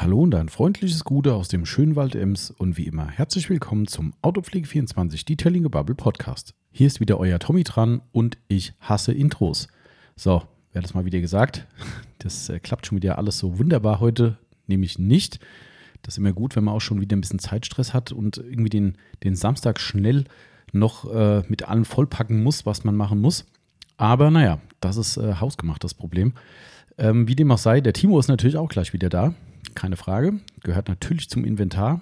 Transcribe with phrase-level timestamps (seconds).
[0.00, 4.14] Hallo und ein freundliches Gute aus dem Schönwald Ems und wie immer herzlich willkommen zum
[4.22, 6.54] Autopflege24 Detailing Bubble Podcast.
[6.70, 9.68] Hier ist wieder euer Tommy dran und ich hasse Intros.
[10.16, 10.42] So,
[10.72, 11.66] wer das mal wieder gesagt?
[12.18, 15.38] Das äh, klappt schon wieder alles so wunderbar heute, nämlich nicht.
[16.00, 18.70] Das ist immer gut, wenn man auch schon wieder ein bisschen Zeitstress hat und irgendwie
[18.70, 20.24] den, den Samstag schnell
[20.72, 23.44] noch äh, mit allem vollpacken muss, was man machen muss.
[23.98, 26.32] Aber naja, das ist äh, hausgemacht, das Problem.
[26.96, 29.34] Ähm, wie dem auch sei, der Timo ist natürlich auch gleich wieder da
[29.74, 30.40] keine Frage.
[30.62, 32.00] Gehört natürlich zum Inventar.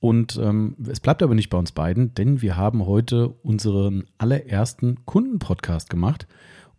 [0.00, 5.04] Und ähm, es bleibt aber nicht bei uns beiden, denn wir haben heute unseren allerersten
[5.06, 6.28] Kundenpodcast gemacht.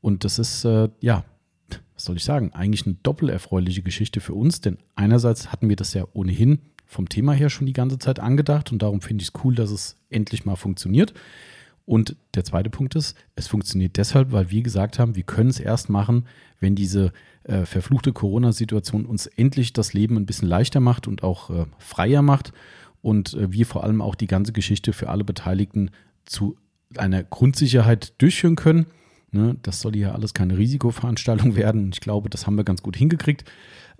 [0.02, 1.26] Und das ist, äh, ja,
[1.94, 5.94] was soll ich sagen, eigentlich eine doppelerfreuliche Geschichte für uns, denn einerseits hatten wir das
[5.94, 9.44] ja ohnehin vom Thema her schon die ganze Zeit angedacht und darum finde ich es
[9.44, 11.14] cool, dass es endlich mal funktioniert.
[11.90, 15.60] Und der zweite Punkt ist, es funktioniert deshalb, weil wir gesagt haben, wir können es
[15.60, 16.28] erst machen,
[16.60, 17.12] wenn diese
[17.46, 22.22] äh, verfluchte Corona-Situation uns endlich das Leben ein bisschen leichter macht und auch äh, freier
[22.22, 22.54] macht
[23.02, 25.90] und äh, wir vor allem auch die ganze Geschichte für alle Beteiligten
[26.26, 26.58] zu
[26.96, 28.86] einer Grundsicherheit durchführen können.
[29.32, 31.90] Ne, das soll ja alles keine Risikoveranstaltung werden.
[31.92, 33.46] Ich glaube, das haben wir ganz gut hingekriegt.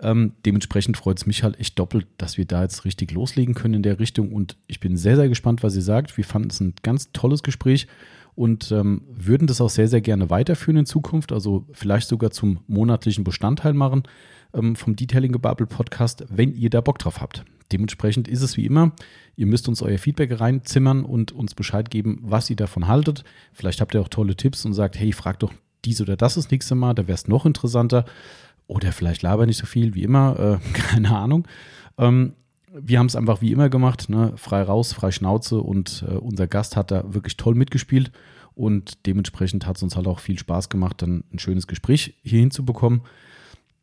[0.02, 3.74] Ähm, dementsprechend freut es mich halt echt doppelt, dass wir da jetzt richtig loslegen können
[3.74, 4.32] in der Richtung.
[4.32, 6.16] Und ich bin sehr, sehr gespannt, was ihr sagt.
[6.16, 7.86] Wir fanden es ein ganz tolles Gespräch
[8.34, 11.32] und ähm, würden das auch sehr, sehr gerne weiterführen in Zukunft.
[11.32, 14.04] Also vielleicht sogar zum monatlichen Bestandteil machen
[14.54, 17.44] ähm, vom Detailing Gebubble Podcast, wenn ihr da Bock drauf habt.
[17.72, 18.92] Dementsprechend ist es wie immer.
[19.36, 23.24] Ihr müsst uns euer Feedback reinzimmern und uns Bescheid geben, was ihr davon haltet.
[23.52, 25.52] Vielleicht habt ihr auch tolle Tipps und sagt, hey, frag doch
[25.84, 28.04] dies oder das das nächste Mal, da wäre es noch interessanter.
[28.70, 31.46] Oder vielleicht laber nicht so viel, wie immer, äh, keine Ahnung.
[31.98, 32.34] Ähm,
[32.72, 34.32] wir haben es einfach wie immer gemacht, ne?
[34.36, 38.12] frei raus, frei Schnauze und äh, unser Gast hat da wirklich toll mitgespielt
[38.54, 42.38] und dementsprechend hat es uns halt auch viel Spaß gemacht, dann ein schönes Gespräch hier
[42.38, 43.00] hinzubekommen.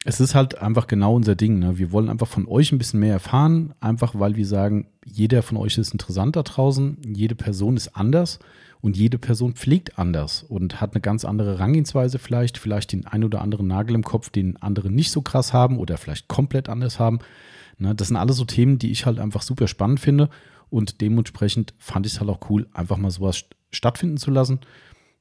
[0.10, 1.60] Es ist halt einfach genau unser Ding.
[1.60, 1.78] Ne?
[1.78, 5.58] Wir wollen einfach von euch ein bisschen mehr erfahren, einfach weil wir sagen, jeder von
[5.58, 8.40] euch ist interessant da draußen, jede Person ist anders
[8.80, 13.26] und jede Person pflegt anders und hat eine ganz andere Herangehensweise vielleicht, vielleicht den ein
[13.26, 17.00] oder anderen Nagel im Kopf, den andere nicht so krass haben oder vielleicht komplett anders
[17.00, 17.20] haben.
[17.78, 20.30] Ne, das sind alles so Themen, die ich halt einfach super spannend finde
[20.70, 24.62] und dementsprechend fand ich es halt auch cool, einfach mal sowas stattfinden zu lassen.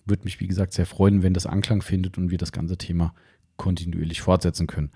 [0.04, 3.14] Würde mich, wie gesagt, sehr freuen, wenn das Anklang findet und wir das ganze Thema
[3.56, 4.90] kontinuierlich fortsetzen können.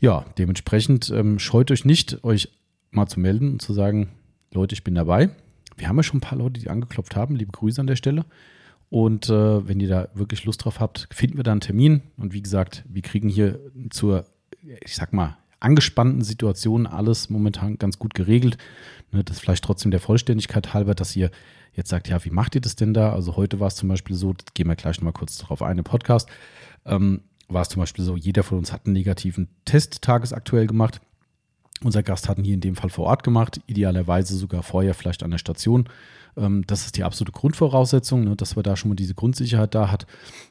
[0.00, 2.50] Ja, dementsprechend ähm, scheut euch nicht, euch
[2.90, 4.08] mal zu melden und zu sagen,
[4.52, 5.30] Leute, ich bin dabei.
[5.76, 7.36] Wir haben ja schon ein paar Leute, die angeklopft haben.
[7.36, 8.24] Liebe Grüße an der Stelle.
[8.90, 12.02] Und äh, wenn ihr da wirklich Lust drauf habt, finden wir da einen Termin.
[12.16, 13.60] Und wie gesagt, wir kriegen hier
[13.90, 14.24] zur,
[14.62, 18.56] ich sag mal, angespannten Situation alles momentan ganz gut geregelt.
[19.12, 21.30] Ne, das vielleicht trotzdem der Vollständigkeit halber, dass ihr
[21.74, 23.12] jetzt sagt, ja, wie macht ihr das denn da?
[23.12, 25.84] Also heute war es zum Beispiel so, gehen wir gleich nochmal kurz darauf ein, im
[25.84, 26.28] Podcast,
[26.86, 31.00] ähm, war es zum Beispiel so, jeder von uns hat einen negativen Test tagesaktuell gemacht.
[31.82, 35.22] Unser Gast hat ihn hier in dem Fall vor Ort gemacht, idealerweise sogar vorher vielleicht
[35.22, 35.88] an der Station.
[36.36, 39.90] Ähm, das ist die absolute Grundvoraussetzung, ne, dass wir da schon mal diese Grundsicherheit da
[39.90, 40.06] hat.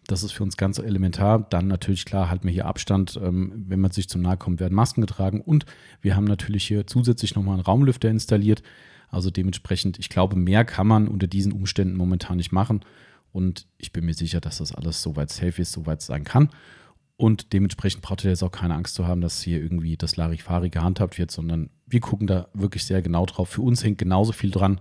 [0.08, 1.40] Das ist für uns ganz elementar.
[1.50, 3.20] Dann natürlich klar, halten wir hier Abstand.
[3.22, 5.42] Ähm, wenn man sich zu nahe kommt, werden Masken getragen.
[5.42, 5.66] Und
[6.02, 8.64] wir haben natürlich hier zusätzlich nochmal einen Raumlüfter installiert.
[9.10, 12.82] Also dementsprechend, ich glaube, mehr kann man unter diesen Umständen momentan nicht machen.
[13.32, 16.50] Und ich bin mir sicher, dass das alles soweit safe ist, soweit es sein kann.
[17.18, 20.70] Und dementsprechend braucht ihr jetzt auch keine Angst zu haben, dass hier irgendwie das Larifari
[20.70, 23.50] gehandhabt wird, sondern wir gucken da wirklich sehr genau drauf.
[23.50, 24.80] Für uns hängt genauso viel dran.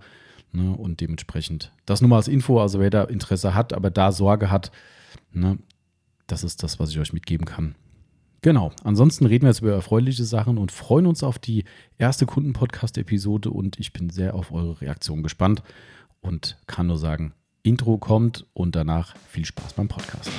[0.51, 0.71] Ne?
[0.75, 4.51] Und dementsprechend, das nur mal als Info, also wer da Interesse hat, aber da Sorge
[4.51, 4.71] hat,
[5.33, 5.57] ne?
[6.27, 7.75] das ist das, was ich euch mitgeben kann.
[8.41, 11.63] Genau, ansonsten reden wir jetzt über erfreuliche Sachen und freuen uns auf die
[11.97, 15.63] erste Kunden-Podcast-Episode und ich bin sehr auf eure Reaktion gespannt
[16.21, 17.33] und kann nur sagen,
[17.63, 20.29] Intro kommt und danach viel Spaß beim Podcast.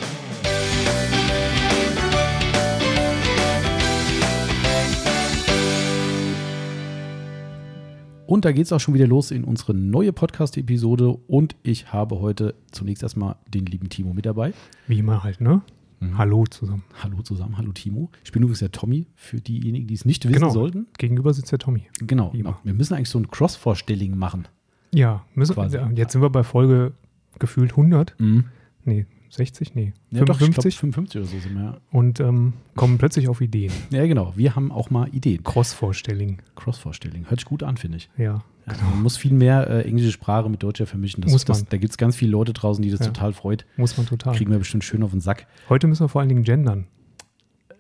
[8.29, 11.19] Und da geht es auch schon wieder los in unsere neue Podcast-Episode.
[11.29, 14.53] Und ich habe heute zunächst erstmal den lieben Timo mit dabei.
[14.87, 15.63] Wie immer halt, ne?
[16.01, 16.19] Mhm.
[16.19, 16.85] Hallo zusammen.
[17.03, 18.11] Hallo zusammen, hallo Timo.
[18.23, 20.51] Ich bin übrigens der Tommy, für diejenigen, die es nicht wissen genau.
[20.51, 20.89] sollten.
[20.99, 21.85] Gegenüber sitzt der Tommy.
[22.01, 22.35] Genau.
[22.35, 24.47] Wir müssen eigentlich so ein Cross-Vorstelling machen.
[24.93, 25.79] Ja, müssen, Quasi.
[25.95, 26.93] jetzt sind wir bei Folge
[27.39, 28.15] gefühlt 100.
[28.19, 28.45] Mhm.
[28.85, 29.75] Nee, 60?
[29.75, 29.93] Nee.
[30.11, 30.27] Ja, 55?
[30.27, 31.63] Doch, ich glaub, 55 oder so sind wir.
[31.63, 31.79] Ja.
[31.91, 33.73] Und ähm, kommen plötzlich auf Ideen.
[33.91, 34.33] Ja, genau.
[34.37, 35.43] Wir haben auch mal Ideen.
[35.45, 36.39] Cross-Vorstelling.
[36.57, 37.27] Cross-Vorstelling.
[37.29, 38.11] Hört sich gut an, finde ich.
[38.17, 38.43] Ja.
[38.67, 38.91] genau.
[38.91, 41.23] Man muss viel mehr äh, englische Sprache mit deutscher vermischen.
[41.23, 41.59] Das, muss man.
[41.59, 43.07] Das, da gibt es ganz viele Leute draußen, die das ja.
[43.07, 43.67] total freut.
[43.77, 44.35] Muss man total.
[44.35, 45.47] Kriegen wir bestimmt schön auf den Sack.
[45.69, 46.87] Heute müssen wir vor allen Dingen gendern.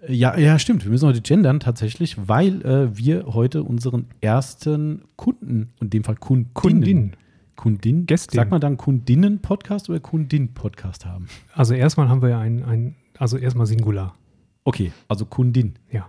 [0.06, 0.84] Äh, ja, ja, stimmt.
[0.84, 6.16] Wir müssen heute gendern tatsächlich, weil äh, wir heute unseren ersten Kunden, in dem Fall
[6.16, 7.12] Kundinnen, Kundin.
[7.58, 8.36] Kundin, Gästin.
[8.36, 11.26] Sagt man dann Kundinnen-Podcast oder Kundin-Podcast haben?
[11.52, 14.14] Also erstmal haben wir ja ein, ein also erstmal Singular.
[14.62, 15.74] Okay, also Kundin.
[15.90, 16.08] Ja.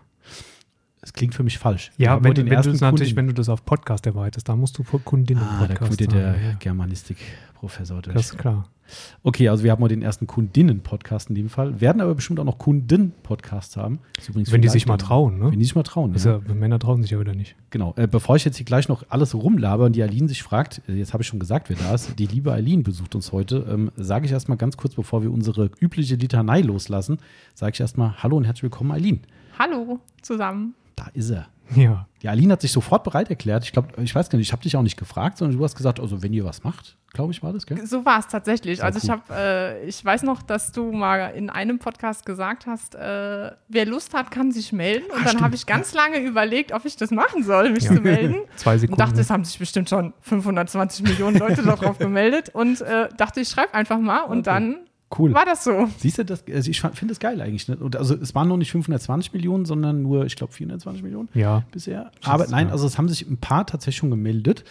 [1.01, 1.92] Es klingt für mich falsch.
[1.98, 4.84] Ja, wenn, wenn du das natürlich, wenn du das auf Podcast erweiterst, da musst du
[4.84, 6.54] Kundinnen ah, Podcast da kommt dir der ja.
[6.60, 8.16] Germanistik-Professor durch.
[8.16, 8.68] Das ist klar.
[9.24, 12.44] Okay, also wir haben heute den ersten Kundinnen-Podcast in dem Fall, werden aber bestimmt auch
[12.44, 14.00] noch Kunden-Podcasts haben.
[14.34, 15.51] wenn die sich mal trauen, ne?
[15.51, 16.42] Wenn die sich mal trauen, ja.
[16.48, 16.54] ja.
[16.54, 17.56] Männer trauen sich ja wieder nicht.
[17.69, 17.94] Genau.
[17.98, 20.94] Äh, bevor ich jetzt hier gleich noch alles rumlaber und die Aline sich fragt, äh,
[20.94, 23.92] jetzt habe ich schon gesagt, wer da ist, die liebe Aline besucht uns heute, ähm,
[23.95, 27.19] sage ich erstmal ganz kurz, bevor wir unsere übliche Litanei loslassen,
[27.54, 29.19] sage ich erstmal Hallo und herzlich willkommen, Aline.
[29.57, 30.74] Hallo zusammen.
[31.00, 31.48] Da ist er.
[31.75, 32.07] Ja.
[32.22, 33.63] Die Aline hat sich sofort bereit erklärt.
[33.63, 35.75] Ich glaube, ich weiß gar nicht, ich habe dich auch nicht gefragt, sondern du hast
[35.75, 37.86] gesagt, also wenn ihr was macht, glaube ich, war das, gell?
[37.86, 38.84] So war es tatsächlich.
[38.84, 42.96] Also ich habe, äh, ich weiß noch, dass du mal in einem Podcast gesagt hast,
[42.96, 45.06] äh, wer Lust hat, kann sich melden.
[45.12, 47.95] Und ah, dann habe ich ganz lange überlegt, ob ich das machen soll, mich ja.
[47.95, 48.42] zu melden.
[48.57, 49.02] Zwei Sekunden.
[49.02, 52.50] Und dachte, es haben sich bestimmt schon 520 Millionen Leute darauf gemeldet.
[52.50, 54.24] Und äh, dachte, ich schreibe einfach mal.
[54.24, 54.44] Und okay.
[54.44, 54.75] dann
[55.18, 55.34] Cool.
[55.34, 55.88] War das so?
[55.98, 57.68] Siehst du, das, also ich finde das geil eigentlich.
[57.68, 57.78] Ne?
[57.98, 61.64] also es waren noch nicht 520 Millionen, sondern nur, ich glaube, 420 Millionen ja.
[61.72, 62.12] bisher.
[62.24, 62.74] Aber nein, ja.
[62.74, 64.64] also es haben sich ein paar tatsächlich schon gemeldet.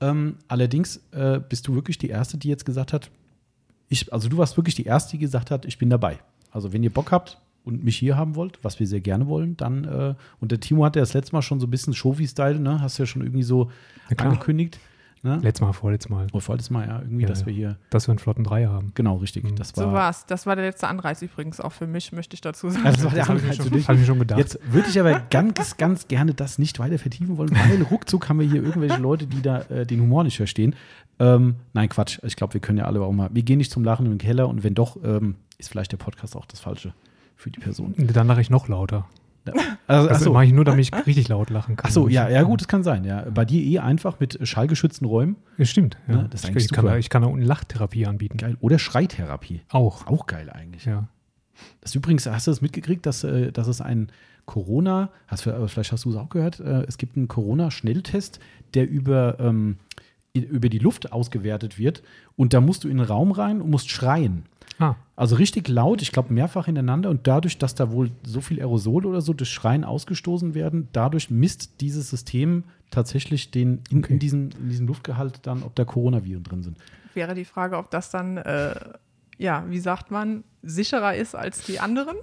[0.00, 3.10] Ähm, allerdings äh, bist du wirklich die Erste, die jetzt gesagt hat,
[3.88, 6.18] ich, also du warst wirklich die Erste, die gesagt hat, ich bin dabei.
[6.50, 9.56] Also wenn ihr Bock habt und mich hier haben wollt, was wir sehr gerne wollen,
[9.56, 12.58] dann, äh, und der Timo hatte ja das letzte Mal schon so ein bisschen Shovi-Style,
[12.58, 12.80] ne?
[12.80, 13.70] Hast du ja schon irgendwie so
[14.16, 14.80] angekündigt.
[15.24, 15.38] Ne?
[15.42, 16.26] Letztes Mal, vorletztes Mal.
[16.34, 17.46] Oh, vorletztes Mal, ja, irgendwie, ja, dass ja.
[17.46, 17.78] wir hier.
[17.88, 18.92] Dass wir einen flotten Dreier haben.
[18.94, 19.44] Genau, richtig.
[19.44, 19.56] Mhm.
[19.56, 20.26] Das war, so war's.
[20.26, 22.84] Das war der letzte Anreiz übrigens auch für mich, möchte ich dazu sagen.
[22.84, 23.88] Also das war der Anreiz für dich.
[23.88, 24.38] Habe ich schon gedacht.
[24.38, 28.38] Jetzt würde ich aber ganz, ganz gerne das nicht weiter vertiefen wollen, weil ruckzuck haben
[28.38, 30.76] wir hier irgendwelche Leute, die da äh, den Humor nicht verstehen.
[31.18, 32.18] Ähm, nein, Quatsch.
[32.22, 33.30] Ich glaube, wir können ja alle auch mal.
[33.32, 35.96] Wir gehen nicht zum Lachen in den Keller und wenn doch, ähm, ist vielleicht der
[35.96, 36.92] Podcast auch das Falsche
[37.34, 37.94] für die Person.
[37.96, 39.06] Dann lache ich noch lauter.
[39.86, 41.86] Also, also mache ich nur, damit ich richtig laut lachen kann.
[41.86, 43.04] Achso, ja, ja, gut, das kann sein.
[43.04, 43.26] Ja.
[43.28, 45.36] Bei dir eh einfach mit schallgeschützten Räumen.
[45.58, 45.98] Ja, stimmt.
[46.08, 46.14] Ja.
[46.14, 48.38] ja das ist ich, kann, ich kann da unten Lachtherapie anbieten.
[48.38, 48.56] Geil.
[48.60, 49.60] Oder Schreitherapie.
[49.68, 50.06] Auch.
[50.06, 50.86] Auch geil eigentlich.
[50.86, 51.08] Ja.
[51.80, 54.10] Das ist übrigens, hast du das mitgekriegt, dass, äh, dass es ein
[54.46, 58.40] Corona, hast du, vielleicht hast du es auch gehört, äh, es gibt einen Corona-Schnelltest,
[58.74, 59.78] der über, ähm,
[60.32, 62.02] über die Luft ausgewertet wird.
[62.36, 64.44] Und da musst du in den Raum rein und musst schreien.
[64.78, 64.96] Ah.
[65.16, 69.06] Also richtig laut, ich glaube mehrfach hintereinander und dadurch, dass da wohl so viel Aerosol
[69.06, 74.14] oder so durch Schreien ausgestoßen werden, dadurch misst dieses System tatsächlich den in, okay.
[74.14, 76.78] in, diesem, in diesem Luftgehalt dann, ob da Coronaviren drin sind.
[77.14, 78.74] Wäre die Frage, ob das dann äh,
[79.38, 82.16] ja, wie sagt man, sicherer ist als die anderen.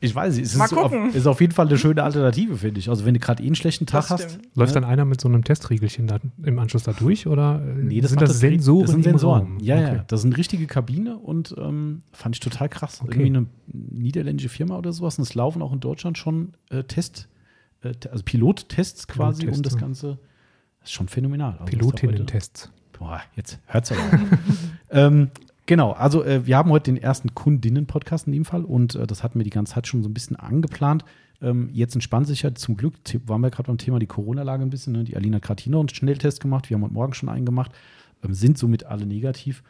[0.00, 2.80] Ich weiß nicht, es Mal ist, auf, ist auf jeden Fall eine schöne Alternative, finde
[2.80, 2.88] ich.
[2.88, 4.40] Also wenn du gerade eh einen schlechten Tag hast.
[4.54, 4.80] Läuft ja.
[4.80, 8.20] dann einer mit so einem Testriegelchen da im Anschluss da durch oder nee, das sind
[8.20, 8.82] das, das Sensoren?
[8.82, 9.58] Das sind Sensoren.
[9.60, 9.96] Ja, okay.
[9.96, 10.04] ja.
[10.08, 13.00] Das ist eine richtige Kabine und ähm, fand ich total krass.
[13.00, 13.12] Okay.
[13.12, 15.18] Irgendwie eine niederländische Firma oder sowas.
[15.18, 17.28] Und es laufen auch in Deutschland schon äh, Test,
[17.82, 20.18] äh, also Pilottests quasi Pilot um das Ganze.
[20.80, 21.52] Das ist schon phänomenal.
[21.60, 22.72] Also Pilotinnen-Tests.
[22.98, 24.38] Boah, jetzt hört es aber auf.
[24.90, 25.30] ähm,
[25.66, 29.22] Genau, also äh, wir haben heute den ersten Kundinnen-Podcast in dem Fall und äh, das
[29.22, 31.04] hatten wir die ganze Zeit schon so ein bisschen angeplant.
[31.40, 32.94] Ähm, jetzt entspannt sich ja zum Glück,
[33.26, 34.92] waren wir gerade beim Thema die Corona-Lage ein bisschen.
[34.92, 35.04] Ne?
[35.04, 37.46] Die Alina hat gerade hier noch einen Schnelltest gemacht, wir haben heute Morgen schon einen
[37.46, 37.72] gemacht,
[38.24, 39.62] ähm, sind somit alle negativ.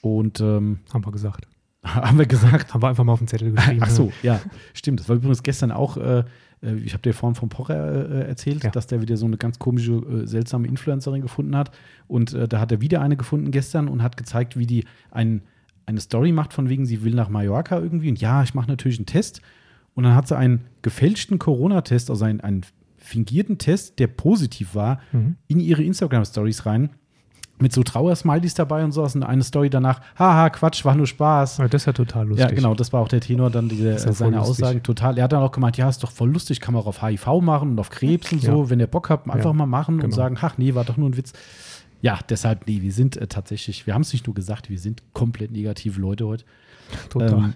[0.00, 1.46] Und ähm, haben wir gesagt.
[1.84, 2.74] haben wir gesagt.
[2.74, 3.80] Haben wir einfach mal auf den Zettel geschrieben.
[3.82, 4.40] Ach so, ja,
[4.72, 5.00] stimmt.
[5.00, 6.24] Das war übrigens gestern auch äh,
[6.64, 8.70] äh, ich habe dir vorhin vom Pocher äh, erzählt, ja.
[8.70, 11.70] dass der wieder so eine ganz komische, äh, seltsame Influencerin gefunden hat.
[12.08, 15.42] Und äh, da hat er wieder eine gefunden gestern und hat gezeigt, wie die ein,
[15.86, 18.10] eine Story macht, von wegen, sie will nach Mallorca irgendwie.
[18.10, 19.40] Und ja, ich mache natürlich einen Test.
[19.94, 22.62] Und dann hat sie einen gefälschten Corona-Test, also einen, einen
[22.96, 25.36] fingierten Test, der positiv war, mhm.
[25.46, 26.90] in ihre Instagram-Stories rein
[27.58, 31.58] mit so Trauersmileys dabei und so und eine Story danach, haha, Quatsch, war nur Spaß.
[31.58, 32.48] Ja, das ist ja total lustig.
[32.48, 35.18] Ja, genau, das war auch der Tenor dann, diese, ja seine Aussagen total.
[35.18, 37.40] Er hat dann auch gemeint, ja, ist doch voll lustig, kann man auch auf HIV
[37.40, 38.70] machen und auf Krebs und so, ja.
[38.70, 40.06] wenn ihr Bock habt, einfach mal machen genau.
[40.06, 41.32] und sagen, ach nee, war doch nur ein Witz.
[42.02, 45.02] Ja, deshalb, nee, wir sind äh, tatsächlich, wir haben es nicht nur gesagt, wir sind
[45.12, 46.44] komplett negative Leute heute.
[47.08, 47.32] Total.
[47.32, 47.54] Ähm,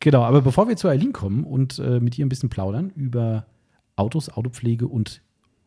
[0.00, 3.46] genau, aber bevor wir zu Eileen kommen und äh, mit ihr ein bisschen plaudern über
[3.96, 5.20] Autos, Autopflege und,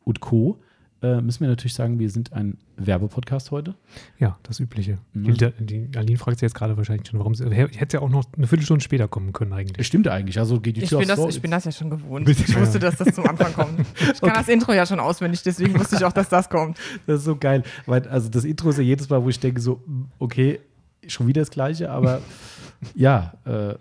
[0.03, 0.57] und Co.,
[1.01, 3.75] äh, müssen wir natürlich sagen, wir sind ein Werbepodcast heute.
[4.17, 4.97] Ja, das Übliche.
[5.13, 5.33] Mhm.
[5.33, 7.49] Die, die Aline fragt sich jetzt gerade wahrscheinlich schon, warum sie.
[7.49, 9.85] Hätte ja auch noch eine Viertelstunde später kommen können, eigentlich.
[9.85, 10.39] Stimmt eigentlich.
[10.39, 12.27] Also geht die ich, bin das, ich bin das ja schon gewohnt.
[12.27, 13.79] Ich wusste, dass das zum Anfang kommt.
[13.99, 14.39] Ich kann okay.
[14.39, 16.77] das Intro ja schon auswendig, deswegen wusste ich auch, dass das kommt.
[17.05, 17.63] Das ist so geil.
[17.85, 19.81] Weil, also das Intro ist ja jedes Mal, wo ich denke, so,
[20.17, 20.59] okay,
[21.07, 22.21] schon wieder das Gleiche, aber
[22.95, 23.75] ja, äh,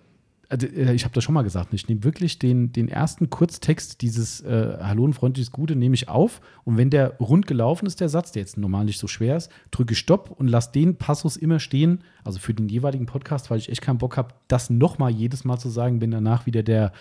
[0.49, 4.03] also, äh, ich habe das schon mal gesagt, ich nehme wirklich den, den ersten Kurztext
[4.03, 8.01] dieses äh, Hallo und freundliches Gute nehme ich auf und wenn der rund gelaufen ist,
[8.01, 11.37] der Satz, der jetzt normal nicht so schwer ist, drücke Stopp und lasse den Passus
[11.37, 15.11] immer stehen, also für den jeweiligen Podcast, weil ich echt keinen Bock habe, das nochmal
[15.11, 16.93] jedes Mal zu sagen, wenn danach wieder der,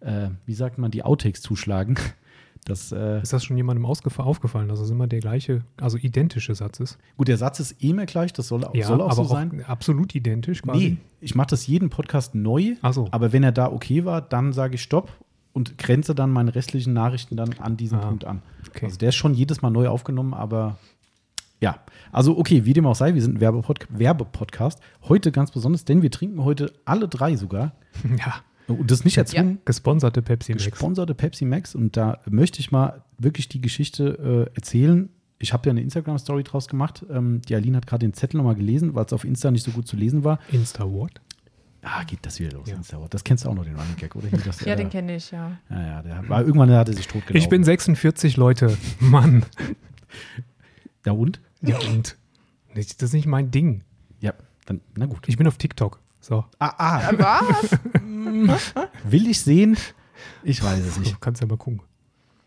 [0.00, 1.96] äh, wie sagt man, die Outtakes zuschlagen.
[2.64, 6.80] Das, äh, ist das schon jemandem aufgefallen, dass es immer der gleiche, also identische Satz
[6.80, 6.98] ist?
[7.18, 9.62] Gut, der Satz ist eh immer gleich, das soll, ja, soll auch aber so sein.
[9.64, 10.78] Auch absolut identisch quasi.
[10.78, 13.08] Nee, ich mache das jeden Podcast neu, so.
[13.10, 15.10] aber wenn er da okay war, dann sage ich Stopp
[15.52, 18.40] und grenze dann meine restlichen Nachrichten dann an diesen Ah, Punkt an.
[18.70, 18.86] okay.
[18.86, 20.78] Also der ist schon jedes Mal neu aufgenommen, aber
[21.60, 21.76] ja.
[22.12, 24.80] Also okay, wie dem auch sei, wir sind ein Werbepod Werbepodcast.
[25.02, 27.72] Heute ganz besonders, denn wir trinken heute alle drei sogar.
[28.18, 28.34] Ja,
[28.66, 29.58] Und das nicht erzwungen.
[29.64, 30.64] gesponserte Pepsi Max.
[30.64, 31.74] Gesponserte Pepsi Max.
[31.74, 35.10] Und da möchte ich mal wirklich die Geschichte äh, erzählen.
[35.38, 37.04] Ich habe ja eine Instagram-Story draus gemacht.
[37.10, 39.72] Ähm, die Aline hat gerade den Zettel nochmal gelesen, weil es auf Insta nicht so
[39.72, 40.38] gut zu lesen war.
[40.50, 41.20] Insta what?
[41.82, 42.68] Ah, geht das wieder los.
[42.68, 42.76] Ja.
[42.76, 42.98] Insta.
[43.10, 44.28] Das kennst du auch noch, den Running Gag, oder?
[44.28, 45.58] Das, Ja, äh, den kenne ich, ja.
[45.68, 47.36] Ja, ja, der war irgendwann hat er sich totgelaufen.
[47.36, 48.74] Ich bin 46 Leute.
[49.00, 49.44] Mann.
[51.04, 51.40] Ja, und?
[51.60, 52.16] Ja, und?
[52.74, 53.82] Das ist nicht mein Ding.
[54.20, 54.32] Ja,
[54.64, 55.28] dann, na gut.
[55.28, 56.00] Ich bin auf TikTok.
[56.24, 57.78] So, Ah, ah, Was?
[59.04, 59.76] will ich sehen?
[60.42, 61.20] Ich weiß es du nicht.
[61.20, 61.82] kannst ja mal gucken.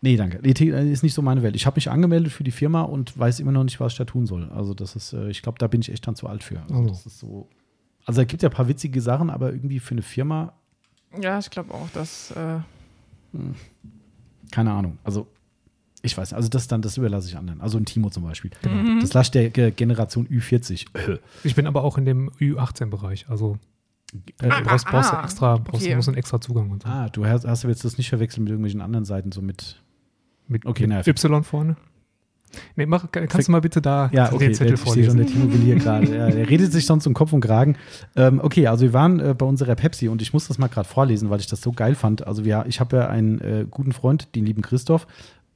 [0.00, 0.40] Nee, danke.
[0.42, 1.54] Nee, T- ist nicht so meine Welt.
[1.54, 4.04] Ich habe mich angemeldet für die Firma und weiß immer noch nicht, was ich da
[4.04, 4.48] tun soll.
[4.50, 6.60] Also, das ist, äh, ich glaube, da bin ich echt dann zu alt für.
[6.62, 6.86] Also, Oh.
[6.88, 7.48] das ist so.
[8.04, 10.52] Also, da gibt ja ein paar witzige Sachen, aber irgendwie für eine Firma,
[11.20, 12.32] Ja, ich glaube auch, dass.
[12.32, 12.58] Äh,
[14.50, 14.98] keine Ahnung.
[15.04, 15.26] Also,
[16.02, 16.36] ich weiß nicht.
[16.36, 17.60] Also, das dann, das überlasse ich anderen.
[17.60, 18.50] Also, ein Timo zum Beispiel.
[19.00, 20.86] Das lasse ich der Ge- Generation Ü40.
[20.94, 23.26] Äh, Ich bin aber auch in dem Ü18-Bereich.
[23.28, 23.58] Also
[24.40, 25.94] äh, du brauchst, brauchst du ah, extra, brauchst, okay.
[25.96, 26.88] musst einen extra Zugang und so.
[26.88, 29.82] ah, du hast, hast du jetzt das nicht verwechselt mit irgendwelchen anderen Seiten, so mit.
[30.46, 31.76] Mit, okay, mit Y vorne.
[32.76, 35.26] Nee, mach, kannst du mal bitte da Ja, okay, den Zettel ich sehe schon, der
[35.26, 35.48] vorlesen?
[35.48, 36.06] Timo will hier gerade.
[36.16, 37.76] Ja, der redet sich sonst um Kopf und Kragen.
[38.16, 40.88] Ähm, okay, also wir waren äh, bei unserer Pepsi und ich muss das mal gerade
[40.88, 42.26] vorlesen, weil ich das so geil fand.
[42.26, 45.06] Also wir, ich habe ja einen äh, guten Freund, den lieben Christoph,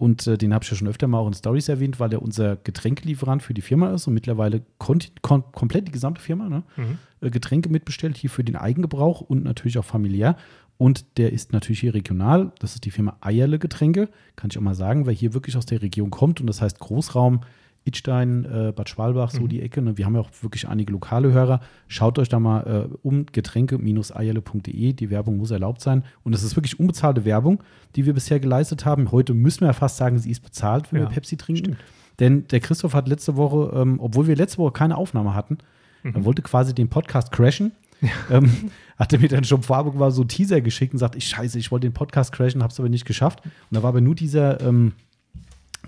[0.03, 2.23] und äh, den habe ich ja schon öfter mal auch in Stories erwähnt, weil er
[2.23, 6.65] unser Getränkelieferant für die Firma ist und mittlerweile kon komplett die gesamte Firma ne?
[6.77, 6.99] Mhm.
[7.21, 10.37] äh, Getränke mitbestellt, hier für den Eigengebrauch und natürlich auch familiär.
[10.77, 12.51] Und der ist natürlich hier regional.
[12.59, 14.09] Das ist die Firma Eierle Getränke.
[14.35, 16.41] Kann ich auch mal sagen, weil hier wirklich aus der Region kommt.
[16.41, 17.43] Und das heißt Großraum,
[17.85, 19.83] Idstein, äh, Bad Schwalbach, so die Ecke.
[19.83, 19.99] Ne?
[19.99, 21.61] Wir haben ja auch wirklich einige lokale Hörer.
[21.89, 24.93] Schaut euch da mal äh, um getränke-eierle.de.
[24.93, 26.05] Die Werbung muss erlaubt sein.
[26.23, 27.63] Und es ist wirklich unbezahlte Werbung,
[27.97, 29.11] die wir bisher geleistet haben.
[29.11, 31.77] Heute müssen wir ja fast sagen, sie ist bezahlt, wenn Ja, wir Pepsi trinken.
[32.21, 35.59] Denn der Christoph hat letzte Woche, ähm, obwohl wir letzte Woche keine Aufnahme hatten,
[36.05, 37.73] er wollte quasi den Podcast crashen.
[38.31, 38.51] ähm,
[38.99, 41.71] hat er mir dann schon vorab mal so Teaser geschickt und sagt, ich scheiße, ich
[41.71, 43.45] wollte den Podcast crashen, habe es aber nicht geschafft.
[43.45, 44.93] Und da war aber nur dieser, ähm,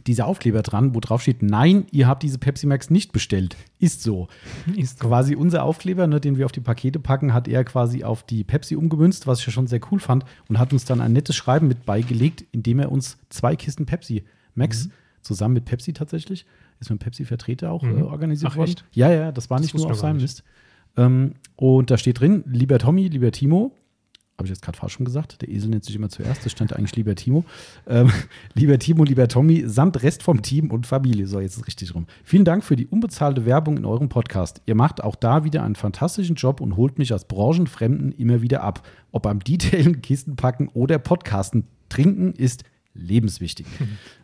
[0.06, 3.56] dieser Aufkleber dran, wo drauf steht, nein, ihr habt diese Pepsi Max nicht bestellt.
[3.78, 4.28] Ist so.
[4.76, 5.08] Ist so.
[5.08, 8.44] Quasi unser Aufkleber, ne, den wir auf die Pakete packen, hat er quasi auf die
[8.44, 11.36] Pepsi umgemünzt, was ich ja schon sehr cool fand, und hat uns dann ein nettes
[11.36, 14.88] Schreiben mit beigelegt, indem er uns zwei Kisten Pepsi Max
[15.22, 16.44] zusammen mit Pepsi tatsächlich,
[16.80, 17.98] ist mit Pepsi-Vertreter auch Mhm.
[17.98, 18.68] äh, organisiert Ach, worden.
[18.70, 18.84] echt?
[18.92, 20.20] Ja, ja, das war Das nicht nur auf seinem.
[20.20, 20.44] Mist.
[20.96, 23.72] Ähm, und da steht drin, lieber Tommy, lieber Timo,
[24.36, 26.72] habe ich jetzt gerade falsch schon gesagt, der Esel nennt sich immer zuerst, das stand
[26.74, 27.44] eigentlich lieber Timo.
[27.86, 28.10] Ähm,
[28.54, 31.26] lieber Timo, lieber Tommy, samt Rest vom Team und Familie.
[31.26, 32.06] So, jetzt ist richtig rum.
[32.24, 34.60] Vielen Dank für die unbezahlte Werbung in eurem Podcast.
[34.66, 38.62] Ihr macht auch da wieder einen fantastischen Job und holt mich als Branchenfremden immer wieder
[38.62, 38.86] ab.
[39.12, 42.64] Ob beim Detailen, Kisten packen oder Podcasten, trinken ist
[42.94, 43.66] lebenswichtig.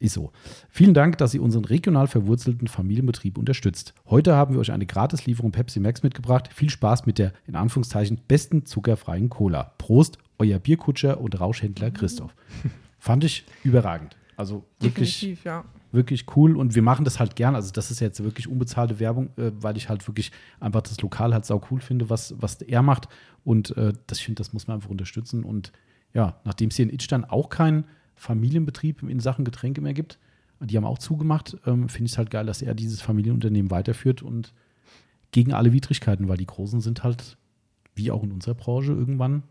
[0.00, 0.32] Ist so.
[0.70, 3.92] Vielen Dank, dass ihr unseren regional verwurzelten Familienbetrieb unterstützt.
[4.06, 6.48] Heute haben wir euch eine Gratislieferung Pepsi Max mitgebracht.
[6.54, 9.74] Viel Spaß mit der, in Anführungszeichen, besten zuckerfreien Cola.
[9.76, 12.34] Prost, euer Bierkutscher und Rauschhändler Christoph.
[12.98, 14.16] Fand ich überragend.
[14.38, 15.64] Also wirklich, ja.
[15.92, 17.54] wirklich cool und wir machen das halt gern.
[17.54, 21.34] Also das ist jetzt wirklich unbezahlte Werbung, äh, weil ich halt wirklich einfach das Lokal
[21.34, 23.08] halt sau cool finde, was, was er macht.
[23.44, 25.44] Und äh, das, ich finde, das muss man einfach unterstützen.
[25.44, 25.72] Und
[26.14, 27.84] ja, nachdem es hier in Itstein auch keinen
[28.20, 30.18] Familienbetrieb in Sachen Getränke mehr gibt,
[30.60, 34.20] die haben auch zugemacht, ähm, finde ich es halt geil, dass er dieses Familienunternehmen weiterführt
[34.22, 34.52] und
[35.32, 37.38] gegen alle Widrigkeiten, weil die Großen sind halt,
[37.94, 39.42] wie auch in unserer Branche, irgendwann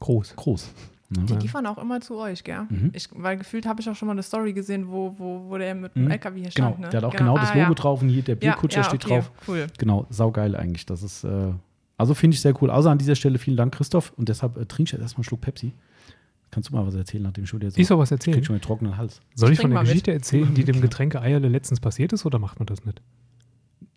[0.00, 0.34] Groß.
[0.36, 0.70] groß.
[1.10, 1.24] Ne?
[1.26, 2.62] Die liefern auch immer zu euch, gell?
[2.70, 2.90] Mhm.
[2.94, 5.74] Ich, weil gefühlt habe ich auch schon mal eine Story gesehen, wo, wo, wo der
[5.74, 6.02] mit Mhm.
[6.04, 6.80] dem LKW hier Genau, stand.
[6.80, 6.88] Ne?
[6.88, 7.74] der hat auch genau, das Ah, Logo ja.
[7.74, 9.30] drauf und hier der Bierkutscher ja, ja, steht okay, drauf.
[9.46, 9.66] Cool.
[9.78, 10.86] Genau, saugeil eigentlich.
[10.86, 11.52] Das ist, äh,
[11.98, 12.70] also finde ich sehr cool.
[12.70, 14.12] Außer an dieser Stelle vielen Dank, Christoph.
[14.16, 15.72] Und deshalb äh, trinke ich jetzt erstmal einen Schluck Pepsi.
[16.56, 18.42] Kannst du mal was erzählen, nachdem ich schon jetzt Ich soll was krieg erzählen.
[18.42, 19.20] schon einen trockenen Hals.
[19.34, 19.88] Soll ich Trink von der mal mit.
[19.90, 23.02] Geschichte erzählen, die dem Getränke Eierle letztens passiert ist, oder macht man das nicht?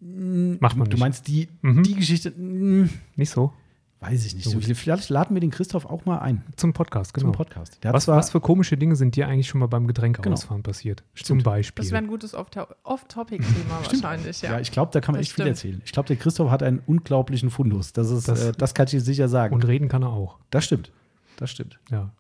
[0.02, 1.00] Macht man Du nicht.
[1.00, 1.84] meinst die, Mhm.
[1.84, 2.32] die Geschichte?
[2.32, 3.54] Mm, Nicht so?
[4.02, 4.44] weiß ich nicht.
[4.44, 7.38] So vielleicht laden wir den Christoph auch mal ein Zum Podcast, zum genau.
[7.38, 7.82] Podcast.
[7.82, 10.62] Der hat Was, zwar- was für komische Dinge sind dir eigentlich schon mal beim Getränkeausfahren
[10.64, 11.00] passiert?
[11.16, 11.44] Zum Stimmt.
[11.46, 11.84] Beispiel.
[11.86, 12.48] Das wäre ein gutes Off-
[12.84, 14.52] Off-Topic-Thema wahrscheinlich, ja.
[14.52, 15.56] Ja, ich glaube, da kann man Das echt viel stimmt.
[15.56, 15.82] erzählen.
[15.86, 17.94] Ich glaube, der Christoph hat einen unglaublichen Fundus.
[17.94, 19.56] Das, ist, Das- äh, das kann ich dir sicher sagen.
[19.56, 20.40] Und reden kann er auch.
[20.50, 20.92] das stimmt.
[21.38, 21.80] Das stimmt.
[21.90, 22.12] Ja.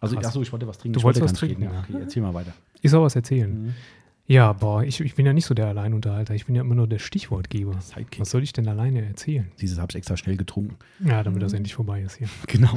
[0.00, 0.94] Also, achso, ich wollte was trinken.
[0.94, 1.74] Du ich wolltest wollte was trinken, reden.
[1.74, 2.52] Ja, okay, erzähl mal weiter.
[2.82, 3.66] Ich soll was erzählen.
[3.66, 3.74] Mhm.
[4.28, 6.34] Ja, boah, ich, ich bin ja nicht so der Alleinunterhalter.
[6.34, 7.80] Ich bin ja immer nur der Stichwortgeber.
[7.80, 8.20] Sidekick.
[8.20, 9.46] Was soll ich denn alleine erzählen?
[9.60, 10.76] Dieses habe ich extra schnell getrunken.
[11.04, 12.28] Ja, damit das endlich vorbei ist hier.
[12.48, 12.76] Genau.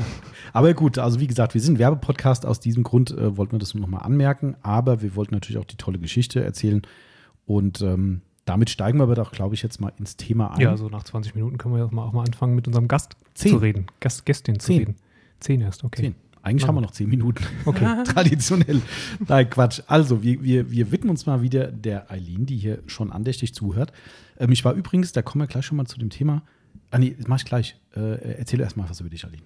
[0.54, 2.46] Aber gut, also wie gesagt, wir sind ein Werbepodcast.
[2.46, 4.56] Aus diesem Grund äh, wollten wir das nur nochmal anmerken.
[4.62, 6.84] Aber wir wollten natürlich auch die tolle Geschichte erzählen.
[7.48, 10.62] Und ähm, damit steigen wir aber doch, glaube ich, jetzt mal ins Thema ein.
[10.62, 13.16] Ja, so nach 20 Minuten können wir auch mal, auch mal anfangen, mit unserem Gast
[13.34, 13.52] Zehn.
[13.52, 13.88] zu reden.
[14.00, 14.78] Gast, Gästin zu Zehn.
[14.80, 14.96] reden.
[15.40, 16.02] Zehn erst, okay.
[16.02, 16.16] Zehn.
[16.50, 17.44] Eigentlich haben wir noch zehn Minuten.
[17.66, 18.04] Okay.
[18.06, 18.82] Traditionell.
[19.28, 19.82] Nein, Quatsch.
[19.86, 23.94] Also, wir, wir, wir widmen uns mal wieder der Eileen, die hier schon andächtig zuhört.
[24.40, 26.42] Ähm, ich war übrigens, da kommen wir gleich schon mal zu dem Thema.
[26.90, 27.76] Ah, nee, das mach ich gleich.
[27.96, 29.44] Äh, erzähl erst mal was über dich, Eileen.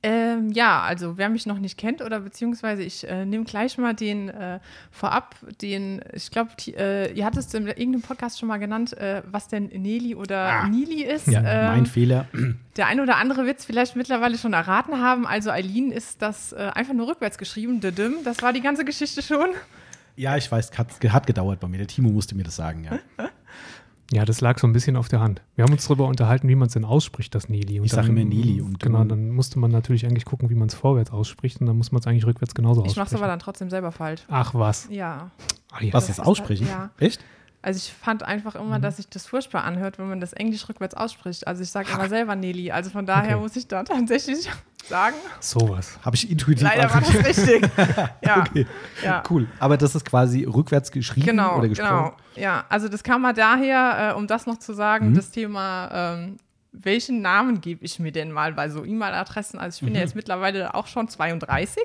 [0.00, 3.94] Ähm, ja, also wer mich noch nicht kennt oder beziehungsweise ich äh, nehme gleich mal
[3.94, 4.60] den äh,
[4.92, 9.22] vorab, den, ich glaube, äh, ihr hattet es in irgendeinem Podcast schon mal genannt, äh,
[9.28, 10.68] was denn Neli oder Ah.
[10.68, 11.26] Nili ist.
[11.26, 12.26] Ja, Ähm, mein Fehler.
[12.76, 15.26] Der eine oder andere wird es vielleicht mittlerweile schon erraten haben.
[15.26, 17.80] Also Eileen ist das äh, einfach nur rückwärts geschrieben.
[17.80, 18.14] Düdüm.
[18.24, 19.48] Das war die ganze Geschichte schon.
[20.14, 21.78] Ja, ich weiß, hat, hat gedauert bei mir.
[21.78, 22.98] Der Timo musste mir das sagen, ja.
[24.10, 25.42] Ja, das lag so ein bisschen auf der Hand.
[25.54, 27.78] Wir haben uns darüber unterhalten, wie man es denn ausspricht, das Neli.
[27.78, 30.54] Und Ich sag dann- immer Neli und genau, dann musste man natürlich eigentlich gucken, wie
[30.54, 33.00] man es vorwärts ausspricht und dann muss man es eigentlich rückwärts genauso Ich aussprechen.
[33.04, 34.22] mache es aber dann trotzdem selber falsch.
[34.28, 34.88] Ach was.
[34.90, 35.30] Ja.
[35.70, 35.92] Ah, ja.
[35.92, 36.74] Was, Das das ist Aussprechen?
[36.74, 37.22] halt- Echt?
[37.60, 38.60] Also ich fand einfach Mhm.
[38.60, 41.46] immer, dass sich das furchtbar anhört, wenn man das Englisch rückwärts ausspricht.
[41.46, 42.70] Also ich sage immer selber Nelly.
[42.70, 43.42] Also von daher Okay.
[43.42, 44.48] muss ich da tatsächlich
[44.88, 45.98] sagen, Sowas.
[46.04, 47.68] Habe ich intuitiv leider war das richtig.
[48.22, 48.40] Ja.
[48.48, 48.66] Okay,
[49.02, 49.22] ja.
[49.28, 49.46] cool.
[49.58, 52.12] Aber das ist quasi rückwärts geschrieben Genau, oder gesprochen?
[52.14, 52.16] genau.
[52.36, 55.14] Ja, also das kam mal daher, äh, um das noch zu sagen, Mhm.
[55.14, 56.36] das Thema, ähm,
[56.72, 59.58] welchen Namen gebe ich mir denn mal bei so E-Mail-Adressen?
[59.58, 60.06] Also ich bin ja Mhm.
[60.06, 61.82] jetzt mittlerweile auch schon 32.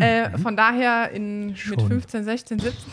[0.00, 1.86] Äh, von daher in, mit Schon.
[1.86, 2.92] 15, 16, 17,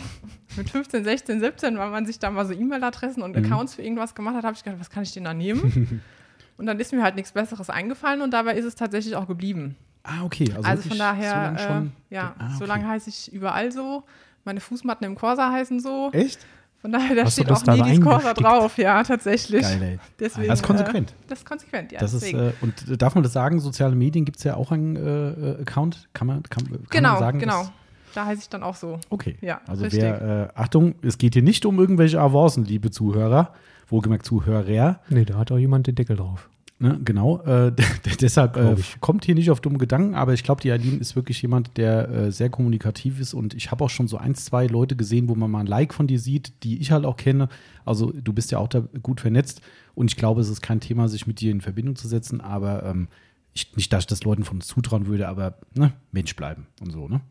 [0.57, 3.45] mit 15, 16, 17, weil man sich da mal so E-Mail-Adressen und Mhm.
[3.45, 6.01] Accounts für irgendwas gemacht hat, habe ich gedacht, was kann ich denn da nehmen?
[6.57, 9.75] und dann ist mir halt nichts Besseres eingefallen und dabei ist es tatsächlich auch geblieben.
[10.03, 10.51] Ah, okay.
[10.55, 11.87] Also, Also, von daher, so lang schon.
[12.11, 12.55] äh, ja, Ah, okay.
[12.59, 14.03] so lange heiße ich überall so.
[14.43, 16.09] Meine Fußmatten im Corsa heißen so.
[16.11, 16.39] Echt?
[16.79, 19.63] Von daher, da du steht auch da Nedis Corsa drauf, ja, tatsächlich.
[19.63, 19.99] Geil, ey.
[20.19, 21.09] Deswegen, Das ist konsequent.
[21.09, 21.99] Äh, das ist konsequent, ja.
[21.99, 24.71] Das ist, äh, und äh, darf man das sagen, soziale Medien gibt es ja auch
[24.71, 26.07] einen äh, äh, Account?
[26.13, 27.39] Kann man, kann, kann genau, man sagen?
[27.39, 27.61] genau.
[27.63, 27.71] dass-
[28.15, 28.99] Da heiße ich dann auch so.
[29.09, 29.35] Okay.
[29.41, 30.01] Ja, also richtig.
[30.01, 33.53] wer, äh, Achtung, es geht hier nicht um irgendwelche Avancen, liebe Zuhörer.
[33.89, 35.01] Wohlgemerkt Zuhörer.
[35.09, 36.49] Nee, da hat auch jemand den Deckel drauf.
[36.79, 37.41] Ne, genau.
[37.41, 37.73] Äh,
[38.21, 41.41] deshalb äh, kommt hier nicht auf dumme Gedanken, aber ich glaube, die Aline ist wirklich
[41.41, 44.95] jemand, der äh, sehr kommunikativ ist und ich habe auch schon so ein, zwei Leute
[44.95, 47.49] gesehen, wo man mal ein Like von dir sieht, die ich halt auch kenne.
[47.85, 49.61] Also du bist ja auch da gut vernetzt
[49.93, 52.83] und ich glaube, es ist kein Thema, sich mit dir in Verbindung zu setzen, aber
[52.83, 53.07] ähm,
[53.53, 56.91] ich, nicht, dass ich das Leuten von uns zutrauen würde, aber ne, Mensch bleiben und
[56.91, 57.21] so, ne?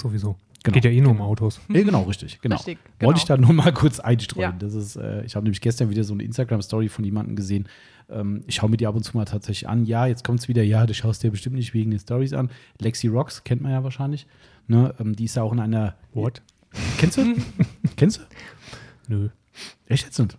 [0.00, 0.36] Sowieso.
[0.64, 0.74] Genau.
[0.74, 1.60] Geht ja eh nur um Autos.
[1.68, 2.40] Ja, genau, richtig.
[2.40, 2.56] Genau.
[2.56, 3.16] Richtig, Wollte genau.
[3.16, 4.42] ich da nur mal kurz einstreuen.
[4.52, 4.56] Ja.
[4.58, 7.68] Das ist, äh, ich habe nämlich gestern wieder so eine Instagram-Story von jemandem gesehen.
[8.10, 9.84] Ähm, ich schaue mir die ab und zu mal tatsächlich an.
[9.84, 10.62] Ja, jetzt kommt es wieder.
[10.64, 12.50] Ja, du schaust dir bestimmt nicht wegen den Stories an.
[12.80, 14.26] Lexi Rocks kennt man ja wahrscheinlich.
[14.66, 14.94] Ne?
[14.98, 15.94] Ähm, die ist ja auch in einer.
[16.12, 16.42] What?
[16.98, 17.34] Kennst du?
[17.96, 18.22] Kennst du?
[19.06, 19.28] Nö.
[19.86, 20.36] Echt jetzt nicht?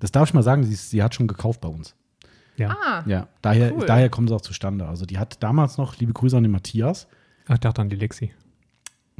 [0.00, 1.94] Das darf ich mal sagen, sie, ist, sie hat schon gekauft bei uns.
[2.56, 2.76] Ja.
[2.82, 3.84] Ah, Ja, daher, Cool.
[3.86, 4.86] daher kommt es auch zustande.
[4.88, 7.06] Also die hat damals noch, liebe Grüße an den Matthias.
[7.46, 8.32] Ach, ich dachte an die Lexi.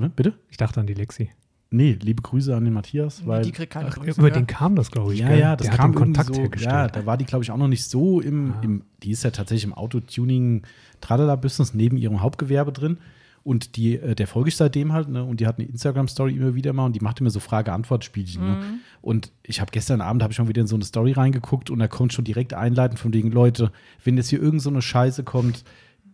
[0.01, 0.33] Ne, bitte?
[0.49, 1.31] Ich dachte an die Lexi.
[1.73, 4.19] Nee, liebe Grüße an den Matthias, weil die kriegt keine Ach, Grüße.
[4.19, 4.35] über ja.
[4.35, 5.21] den kam das, glaube ich.
[5.21, 5.39] Ja, gell?
[5.39, 6.97] ja, das Der kam hat den Kontakt so, Ja, hergestellt.
[6.97, 8.61] da war die, glaube ich, auch noch nicht so im, Ah.
[8.63, 10.63] im die ist ja tatsächlich im Autotuning
[11.01, 12.99] Tralala Business neben ihrem Hauptgewerbe drin.
[13.45, 15.25] Und die, äh, der folge ich seitdem halt, ne?
[15.25, 18.45] Und die hat eine Instagram-Story immer wieder mal und die macht immer so Frage-Antwort-Spielchen.
[18.45, 18.63] Ne?
[19.01, 21.79] Und ich habe gestern Abend habe ich schon wieder in so eine Story reingeguckt und
[21.79, 23.71] da kommt schon direkt einleitend von wegen, Leute,
[24.05, 25.65] wenn jetzt hier irgend so eine Scheiße kommt,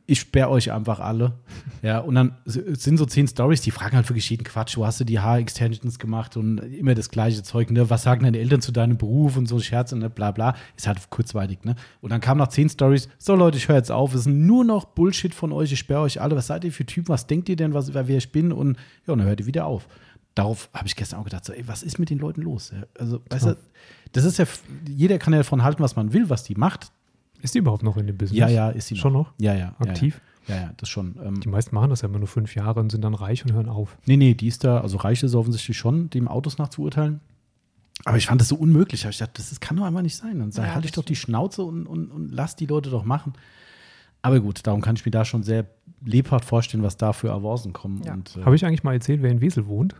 [0.06, 1.34] ich sperre euch einfach alle.
[1.82, 4.76] Ja, und dann sind so zehn Stories, die fragen halt wirklich jeden Quatsch.
[4.76, 7.90] Wo hast du die Haarextensions gemacht und immer das gleiche Zeug, ne?
[7.90, 10.08] Was sagen deine Eltern zu deinem Beruf und so Scherze, ne?
[10.08, 10.54] Bla bla.
[10.76, 11.74] Ist halt kurzweilig, ne?
[12.00, 14.64] Und dann kamen nach zehn Stories, so Leute, ich höre jetzt auf, es ist nur
[14.64, 16.36] noch Bullshit von euch, ich sperre euch alle.
[16.36, 17.08] Was seid ihr für Typen?
[17.08, 18.52] Was denkt ihr denn, was, wer ich bin?
[18.52, 19.88] Und ja, und dann hört ihr wieder auf.
[20.36, 22.70] Darauf habe ich gestern auch gedacht, so, ey, was ist mit den Leuten los?
[22.70, 23.56] Ja, Also, weißt du,
[24.12, 24.44] das ist ja,
[24.88, 26.92] jeder kann ja davon halten, was man will, was die macht.
[27.42, 28.38] Ist die überhaupt noch in dem Business?
[28.38, 29.32] Ja, ja, ist sie Schon noch?
[29.38, 29.74] Ja, ja.
[29.78, 30.20] Aktiv?
[30.48, 31.16] Ja, ja, ja das schon.
[31.24, 33.52] Ähm, Die meisten machen das ja immer nur fünf Jahre und sind dann reich und
[33.52, 33.96] hören auf.
[34.06, 37.20] nee, nee, die ist da, also reich ist offensichtlich schon, dem Autos nach zu urteilen.
[38.04, 39.04] Aber ich fand das so unmöglich.
[39.04, 40.38] Ich dachte, das, das kann doch einfach nicht sein.
[40.38, 43.32] Dann Ja, halte ich doch die Schnauze und, und, und lass die Leute doch machen.
[44.22, 45.66] Aber gut, darum kann ich mir da schon sehr
[46.04, 48.02] lebhaft vorstellen, was da für Avancen kommen.
[48.04, 48.14] Ja.
[48.14, 49.94] Äh, Habe ich eigentlich mal erzählt, wer in Wesel wohnt?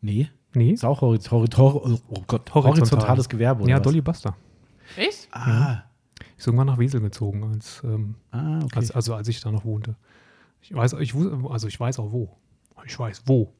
[0.00, 0.72] nee, Nee.
[0.72, 3.62] ist auch horiz horiz hor oh Gott, horizontales Gewerbe.
[3.62, 3.82] Oder Ja, was?
[3.82, 4.36] Dolly Buster.
[4.96, 5.28] Echt?
[5.32, 5.82] Ah,
[6.36, 8.76] Ist irgendwann nach Wesel gezogen, als, ähm, ah okay.
[8.76, 9.96] als, also als ich da noch wohnte.
[10.62, 12.30] Ich weiß, ich, wus- also ich weiß auch wo.
[12.86, 13.52] Ich weiß wo.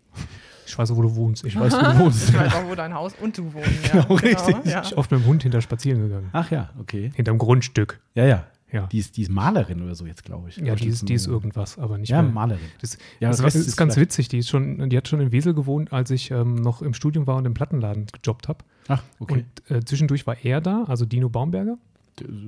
[0.66, 1.44] Ich weiß auch, wo du wohnst.
[1.44, 2.28] Ich weiß, wo du wohnst.
[2.28, 3.68] Ich weiß auch, wo dein Haus und du wohnst.
[3.94, 4.56] Ja, Genau, richtig.
[4.64, 4.82] Ja.
[4.82, 6.28] Ich bin oft mit dem Hund hinter spazieren gegangen.
[6.32, 7.10] Ach ja, okay.
[7.14, 8.00] Hinterm Grundstück.
[8.14, 8.46] Ja, ja.
[8.70, 8.86] Ja.
[8.88, 10.58] Die ist, die ist Malerin oder so jetzt, glaube ich.
[10.58, 12.30] Ja, die ist, die ist irgendwas, aber nicht Ja, mehr.
[12.32, 12.60] Malerin.
[12.82, 14.28] Das, Ja, das der war, Rest ist, ist ganz witzig.
[14.28, 17.26] Die ist schon, die hat schon in Wesel gewohnt, als ich ähm, noch im Studium
[17.26, 18.62] war und im Plattenladen gejobbt habe.
[18.88, 19.46] Ach, okay.
[19.68, 21.78] Und äh, zwischendurch war er da, also Dino Baumberger.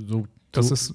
[0.06, 0.94] So, Das so, ist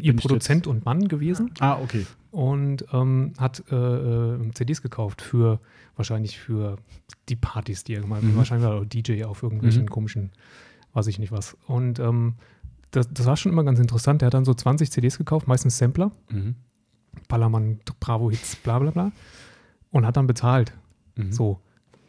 [0.00, 2.06] ihr Produzent und Mann gewesen Ah, okay.
[2.30, 5.60] und ähm, hat äh, äh, CDs gekauft für
[5.96, 6.76] wahrscheinlich für
[7.28, 8.30] die Partys, die er gemacht hat.
[8.30, 8.36] Mhm.
[8.36, 9.90] Wahrscheinlich war er auch DJ auf irgendwelchen Mhm.
[9.90, 10.30] komischen,
[10.92, 11.56] weiß ich nicht was.
[11.66, 12.34] Und ähm,
[12.90, 14.20] das, das war schon immer ganz interessant.
[14.22, 16.10] Der hat dann so 20 CDs gekauft, meistens Sampler.
[16.30, 16.54] Mhm.
[17.28, 19.12] Ballermann, Bravo Hits, bla bla bla.
[19.90, 20.72] Und hat dann bezahlt.
[21.16, 21.32] Mhm.
[21.32, 21.60] So.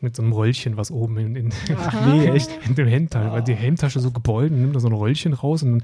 [0.05, 2.49] Mit so einem Röllchen, was oben in, in, Ach nee, echt.
[2.67, 5.63] in dem Hemdteil, weil die Hemdtasche so gebeult und nimmt da so ein Röllchen raus
[5.63, 5.83] und dann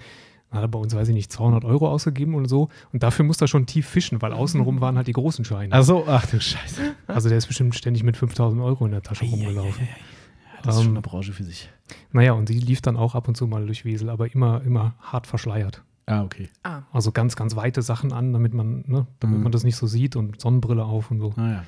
[0.51, 2.69] hat er bei uns, weiß ich nicht, 200 Euro ausgegeben und so.
[2.93, 5.73] Und dafür muss er schon tief fischen, weil außenrum waren halt die großen Scheine.
[5.73, 6.81] Also, ach du Scheiße.
[7.07, 9.81] Also der ist bestimmt ständig mit 5000 Euro in der Tasche rumgelaufen.
[9.87, 11.69] Ja, das ist Ähm, schon eine Branche für sich.
[12.11, 14.93] Naja, und sie lief dann auch ab und zu mal durch Wesel, aber immer, immer
[15.01, 15.83] hart verschleiert.
[16.05, 16.49] Ah, okay.
[16.63, 19.43] Ah, Also ganz, ganz weite Sachen an, damit man, ne, damit Mhm.
[19.43, 21.33] man das nicht so sieht und Sonnenbrille auf und so.
[21.37, 21.53] Naja.
[21.53, 21.63] Ja.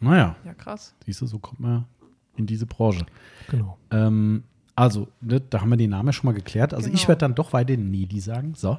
[0.00, 0.94] Naja, ja, krass.
[1.04, 1.84] siehst du, so kommt man
[2.36, 3.06] in diese Branche.
[3.48, 3.78] Genau.
[3.90, 4.42] Ähm,
[4.74, 6.74] also, ne, da haben wir den Namen ja schon mal geklärt.
[6.74, 7.08] Also, ich Genau.
[7.08, 8.54] werde dann doch weiter Neli sagen.
[8.54, 8.78] So.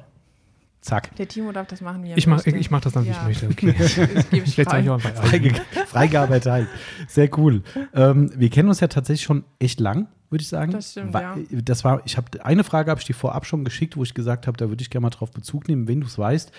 [0.80, 1.14] Zack.
[1.16, 2.56] Der Timo darf das machen, wie er Ich mach, möchte.
[2.56, 3.24] ich mach das dann, wie ich Ja.
[3.24, 3.48] möchte.
[3.48, 3.74] Okay.
[4.30, 4.88] Ich ich frei.
[4.90, 5.54] auch Freige
[5.86, 6.68] Freigabe erteilt.
[7.08, 7.62] Sehr cool.
[7.94, 10.70] Ähm, wir kennen uns ja tatsächlich schon echt lang, würde ich sagen.
[10.70, 11.36] Das stimmt, Wa- ja.
[11.64, 14.46] Das war, ich habe eine Frage habe ich dir vorab schon geschickt, wo ich gesagt
[14.46, 16.52] habe, da würde ich gerne mal drauf Bezug nehmen, wenn du es weißt.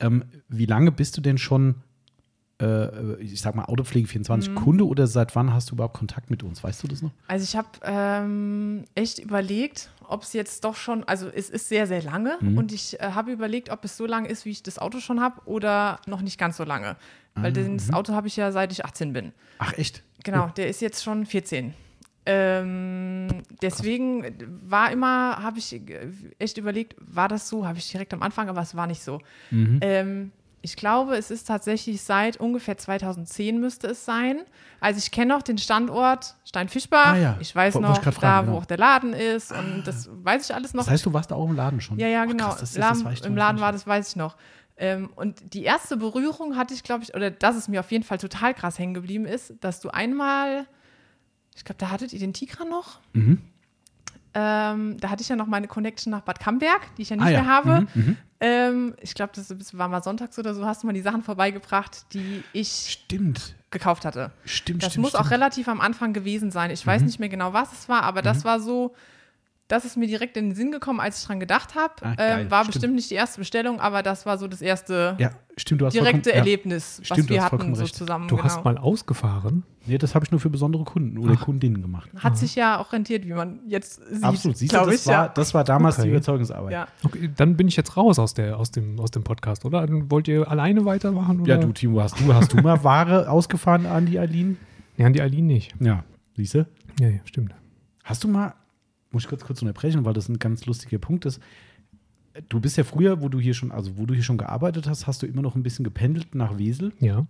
[0.00, 1.76] Ähm, wie lange bist du denn schon,
[2.58, 4.54] ich sag mal, Autopflege 24 Mhm.
[4.54, 6.64] Kunde oder seit wann hast du überhaupt Kontakt mit uns?
[6.64, 7.10] Weißt du das noch?
[7.28, 11.86] Also ich habe ähm, echt überlegt, ob es jetzt doch schon, also es ist sehr,
[11.86, 12.56] sehr lange Mhm.
[12.56, 15.20] und ich äh, habe überlegt, ob es so lange ist, wie ich das Auto schon
[15.20, 16.96] habe oder noch nicht ganz so lange.
[17.34, 17.94] Ah, Weil das mhm.
[17.94, 19.32] Auto habe ich ja seit ich 18 bin.
[19.58, 20.02] Ach, echt?
[20.24, 21.74] Genau, der ist jetzt schon 14.
[22.24, 23.28] Ähm,
[23.62, 24.24] deswegen
[24.68, 27.66] war immer, habe ich äh, echt überlegt, war das so?
[27.66, 29.20] Habe ich direkt am Anfang, aber es war nicht so.
[29.50, 29.78] Mhm.
[29.80, 34.40] Ähm, ich glaube, es ist tatsächlich seit ungefähr 2010 müsste es sein.
[34.80, 37.12] Also ich kenne noch den Standort Steinfischbach.
[37.14, 38.62] Ah ja, Ich weiß wollte ich noch, grad da fragen, wo genau.
[38.62, 40.84] auch der Laden ist und das weiß ich alles noch.
[40.84, 41.98] Das heißt, du warst da auch im Laden schon?
[41.98, 42.48] Ja, ja, genau.
[42.50, 44.36] krass, das- das Laden, ich Im Laden war das, weiß ich noch.
[44.78, 48.04] Ähm, und die erste Berührung hatte ich, glaube ich, oder dass es mir auf jeden
[48.04, 50.66] Fall total krass hängen geblieben ist, dass du einmal,
[51.54, 53.00] ich glaube, da hattet ihr den Tigra noch.
[53.14, 53.40] Mhm.
[54.38, 57.24] Ähm, da hatte ich ja noch meine Connection nach Bad Camberg, die ich ja nicht
[57.24, 57.40] Ah, ja.
[57.42, 57.80] mehr habe.
[57.80, 58.16] Mhm, mhm.
[58.38, 62.04] Ähm, ich glaube, das war mal sonntags oder so, hast du mal die Sachen vorbeigebracht,
[62.12, 63.54] die ich Stimmt.
[63.70, 64.30] gekauft hatte.
[64.44, 65.04] Stimmt, Das stimmt.
[65.04, 65.24] muss stimmt.
[65.24, 66.70] auch relativ am Anfang gewesen sein.
[66.70, 68.94] Ich weiß nicht mehr genau, was es war, aber das war so,
[69.68, 71.94] das ist mir direkt in den Sinn gekommen, als ich dran gedacht habe.
[72.02, 72.74] Ah, ähm, war stimmt.
[72.74, 77.00] bestimmt nicht die erste Bestellung, aber das war so das erste Ja, stimmt, direkte Erlebnis,
[77.02, 77.96] Stimmt, was wir hatten so recht.
[77.96, 78.28] zusammen.
[78.28, 78.46] Du genau.
[78.46, 79.64] hast mal ausgefahren.
[79.86, 79.92] Ja.
[79.92, 82.10] Nee, das habe ich nur für besondere Kunden oder Kundinnen gemacht.
[82.16, 84.24] Hat sich ja auch rentiert, wie man jetzt sieht.
[84.24, 85.28] Absolut, siehst du, das, ich, war, ja.
[85.28, 86.10] das war damals die Okay.
[86.10, 86.72] Überzeugungsarbeit.
[86.72, 86.88] ja.
[87.04, 89.86] Okay, dann bin ich jetzt raus aus, der, aus, dem, aus dem Podcast, oder?
[89.86, 91.40] Dann wollt ihr alleine weitermachen?
[91.40, 91.54] Oder?
[91.54, 94.56] Ja, du, Timo, hast du, hast du mal Ware ausgefahren an die Eileen?
[94.96, 95.74] Nee, an die Eileen nicht.
[95.80, 96.04] Ja,
[96.36, 96.66] siehst du?
[97.00, 97.54] Ja, ja, stimmt.
[98.04, 98.54] Hast du mal,
[99.10, 101.40] muss ich kurz, kurz unterbrechen, weil das ein ganz lustiger Punkt ist.
[102.48, 105.06] Du bist ja früher, wo du hier schon, also wo du hier schon gearbeitet hast,
[105.06, 106.92] hast du immer noch ein bisschen gependelt nach Wesel.
[107.00, 107.26] Ja.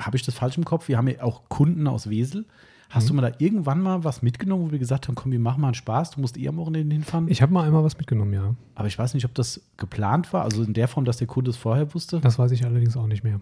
[0.00, 0.88] Habe ich das falsch im Kopf?
[0.88, 2.46] Wir haben ja auch Kunden aus Wesel.
[2.90, 5.60] Hast du mal da irgendwann mal was mitgenommen, wo wir gesagt haben, komm, wir machen
[5.60, 7.28] mal einen Spaß, du musst eh am Wochenende hinfahren?
[7.28, 8.56] Ich habe mal einmal was mitgenommen, ja.
[8.74, 11.50] Aber ich weiß nicht, ob das geplant war, also in der Form, dass der Kunde
[11.50, 12.18] es vorher wusste.
[12.18, 13.40] Das weiß ich allerdings auch nicht mehr.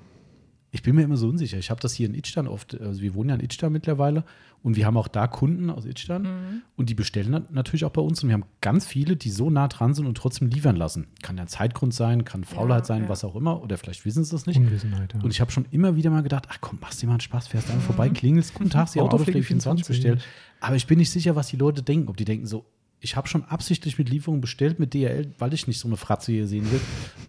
[0.71, 1.57] Ich bin mir immer so unsicher.
[1.59, 4.25] Ich habe das hier in Itstein oft, also wir wohnen ja in Itstein mittlerweile
[4.63, 8.03] und wir haben auch da Kunden aus Itstein und die bestellen nat- natürlich auch bei
[8.03, 11.07] uns und wir haben ganz viele, die so nah dran sind und trotzdem liefern lassen.
[11.23, 13.09] Kann ja Zeitgrund sein, kann Faulheit sein, ja.
[13.09, 14.59] was auch immer oder vielleicht wissen sie das nicht.
[14.59, 15.21] Unwissenheit, ja.
[15.23, 17.49] Und ich habe schon immer wieder mal gedacht, ach komm, machst dir mal einen Spaß,
[17.49, 20.23] fährst einfach vorbei, klingelst, guten Tag, Sie haben Autopflege 24 bestellt.
[20.61, 22.09] Aber ich bin nicht sicher, was die Leute denken.
[22.09, 22.67] Ob die denken so,
[23.01, 26.33] ich habe schon absichtlich mit Lieferungen bestellt, mit DHL, weil ich nicht so eine Fratze
[26.33, 26.81] hier sehen will.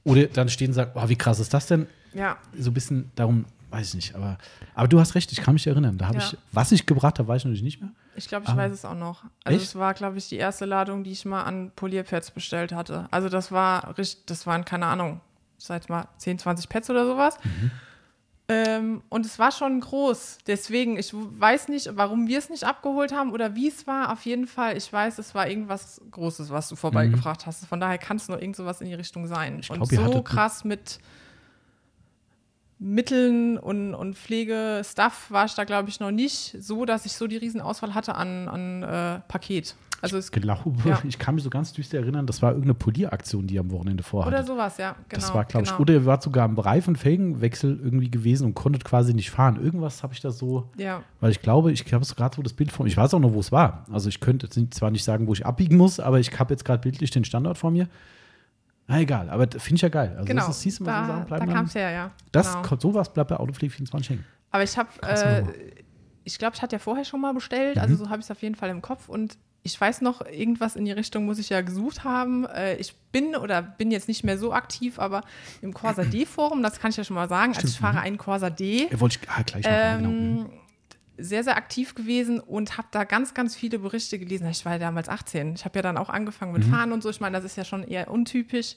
[0.03, 1.88] Oder dann stehen und sagen, oh, wie krass ist das denn?
[2.13, 2.38] ja.
[2.58, 4.15] So ein bisschen darum, weiß ich nicht.
[4.15, 4.39] Aber,
[4.73, 5.97] aber du hast recht, ich kann mich erinnern.
[5.99, 6.23] Da habe Ja.
[6.25, 7.91] ich, was ich gebracht habe, weiß ich natürlich nicht mehr.
[8.15, 8.58] Ich glaube, ich Ah.
[8.58, 9.23] weiß es auch noch.
[9.43, 9.67] Also Echt?
[9.69, 13.08] es war, glaube ich, die erste Ladung, die ich mal an Polierpads bestellt hatte.
[13.12, 15.21] Also das war richtig, das waren, keine Ahnung,
[15.60, 17.38] sag jetzt mal 10, 20 Pads oder sowas.
[17.43, 17.69] Mhm.
[18.51, 20.39] Ähm, und es war schon groß.
[20.47, 24.12] Deswegen, ich weiß nicht, warum wir es nicht abgeholt haben oder wie es war.
[24.12, 27.67] Auf jeden Fall, ich weiß, es war irgendwas Großes, was du vorbeigebracht hast.
[27.67, 29.59] Von daher kann es nur irgend sowas in die Richtung sein.
[29.59, 30.99] Ich und glaub, so krass mit
[32.79, 37.27] Mitteln und, und Pflegestuff war ich da, glaube ich, noch nicht so, dass ich so
[37.27, 39.75] die Riesenauswahl hatte an, an äh, Paket.
[40.01, 40.99] Also es Ich glaube, Ja.
[41.07, 44.33] ich kann mich so ganz düster erinnern, das war irgendeine Polieraktion, die am Wochenende vorhatte.
[44.33, 44.93] oder sowas, ja.
[45.09, 45.81] Genau, das war, glaube ich, genau.
[45.81, 49.61] oder ihr wart sogar im Reifen- und Felgenwechsel irgendwie gewesen und konntet quasi nicht fahren.
[49.61, 52.53] Irgendwas habe ich da so, Ja, weil ich glaube, ich habe so gerade so das
[52.53, 52.89] Bild vor mir.
[52.89, 53.85] Ich weiß auch noch, wo es war.
[53.91, 56.63] Also ich könnte jetzt zwar nicht sagen, wo ich abbiegen muss, aber ich habe jetzt
[56.63, 57.89] gerade bildlich den Standort vor mir.
[58.89, 60.13] Na egal, aber finde ich ja geil.
[60.15, 60.47] Also genau.
[60.47, 62.12] das ist, siehst du, so da Sachen da kam es her, ja.
[62.32, 62.80] Das, genau.
[62.80, 64.25] sowas bleibt bei Autopflege 24 hängen.
[64.49, 65.43] Aber ich habe, äh,
[66.23, 67.82] ich glaube, ich hatte ja vorher schon mal bestellt, Mhm.
[67.84, 70.75] also so habe ich es auf jeden Fall im Kopf und ich weiß noch, irgendwas
[70.75, 72.45] in die Richtung muss ich ja gesucht haben.
[72.45, 75.21] Äh, ich bin oder bin jetzt nicht mehr so aktiv, aber
[75.62, 78.17] im Corsa D-Forum, das kann ich ja schon mal sagen, also ich Stimmt, fahre einen
[78.17, 78.86] Corsa D.
[78.86, 80.49] Äh, wollte ich ah, gleich noch fragen, genau.
[81.19, 81.23] Mhm.
[81.23, 84.47] Sehr, sehr aktiv gewesen und habe da ganz, ganz viele Berichte gelesen.
[84.49, 85.55] Ich war ja damals 18.
[85.55, 87.10] Ich habe ja dann auch angefangen mit Fahren und so.
[87.10, 88.75] Ich meine, das ist ja schon eher untypisch.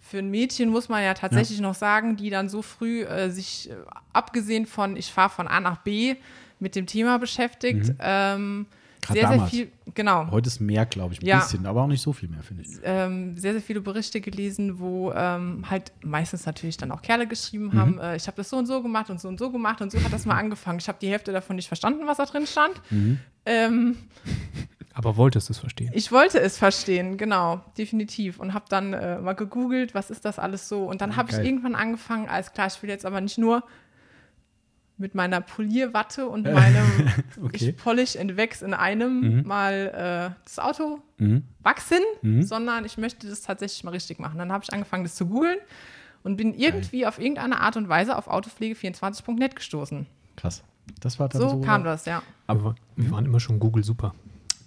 [0.00, 3.70] Für ein Mädchen muss man ja tatsächlich noch sagen, die dann so früh äh, sich,
[3.70, 3.74] äh,
[4.12, 6.16] abgesehen von, ich fahre von A nach B,
[6.58, 7.94] mit dem Thema beschäftigt.
[8.00, 8.66] Ähm,
[9.08, 9.50] Sehr damals.
[9.50, 11.38] viel, genau, Heute ist mehr, glaube ich, ein Ja.
[11.38, 12.68] bisschen, aber auch nicht so viel mehr, finde ich.
[12.84, 17.72] ähm, sehr, sehr viele Berichte gelesen, wo ähm, halt meistens natürlich dann auch Kerle geschrieben
[17.74, 19.90] haben, äh, ich habe das so und so gemacht und so und so gemacht und
[19.92, 20.78] so hat das mal angefangen.
[20.78, 22.80] Ich habe die Hälfte davon nicht verstanden, was da drin stand.
[23.46, 23.96] Ähm,
[24.92, 25.90] Aber wolltest du es verstehen?
[25.94, 28.38] ich wollte es verstehen, genau, definitiv.
[28.38, 30.84] Und habe dann äh, mal gegoogelt, was ist das alles so.
[30.84, 33.62] Und dann habe ich irgendwann angefangen, alles klar, ich will jetzt aber nicht nur
[35.00, 36.86] mit meiner Polierwatte und meinem
[37.42, 37.70] Okay.
[37.70, 41.42] ich polish and wax in einem mal äh, das Auto Mhm.
[41.62, 41.98] wachsen,
[42.42, 44.38] sondern ich möchte das tatsächlich mal richtig machen.
[44.38, 45.58] Dann habe ich angefangen, das zu googeln
[46.22, 50.06] und bin irgendwie auf irgendeine Art und Weise auf autopflege24.net gestoßen.
[50.36, 50.62] Krass.
[51.00, 51.60] Das war dann So, so.
[51.60, 52.22] kam das, ja.
[52.46, 54.14] Aber wir waren immer schon Google super.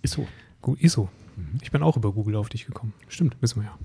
[0.04, 0.28] Ist so.
[0.78, 1.10] Ist so.
[1.62, 2.94] Ich bin auch über Google auf dich gekommen.
[3.08, 3.78] Stimmt, wissen wir ja.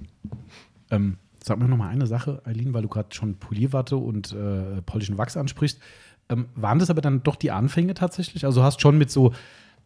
[0.90, 4.82] Ähm, sag mir noch mal eine Sache, Eileen, weil du gerade schon Polierwatte und äh,
[4.82, 5.80] polnischen Wachs ansprichst.
[6.28, 8.44] Ähm, waren das aber dann doch die Anfänge tatsächlich?
[8.44, 9.32] Also du hast schon mit so,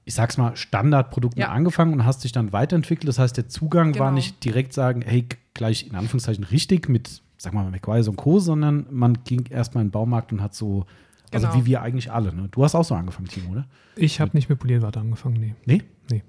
[0.05, 1.49] ich sag's mal, Standardprodukten Ja.
[1.51, 3.09] angefangen und hast dich dann weiterentwickelt.
[3.09, 4.11] Das heißt, der Zugang war Genau.
[4.17, 8.87] nicht direkt sagen, hey, gleich in Anführungszeichen richtig mit, sag mal, McWise und Co., sondern
[8.91, 10.87] man ging erstmal in den Baumarkt und hat so,
[11.33, 11.59] also Genau.
[11.61, 12.35] wie wir eigentlich alle.
[12.35, 12.49] Ne?
[12.51, 13.67] Du hast auch so angefangen, Timo, oder?
[13.97, 15.55] Ich habe nicht mit Polierwarte angefangen, nee.
[15.65, 15.83] Nee?
[16.11, 16.23] Nee.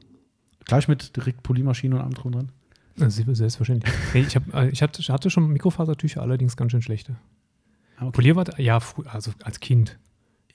[0.65, 2.49] Gleich mit direkt Poliermaschine und allem drum dran?
[2.95, 3.91] Selbstverständlich.
[4.13, 7.15] nee, ich, hab, äh, ich hatte, schon Mikrofasertücher, allerdings ganz schön schlechte.
[7.97, 8.11] Ah, okay.
[8.11, 9.97] Polierwarte, ja, also als Kind.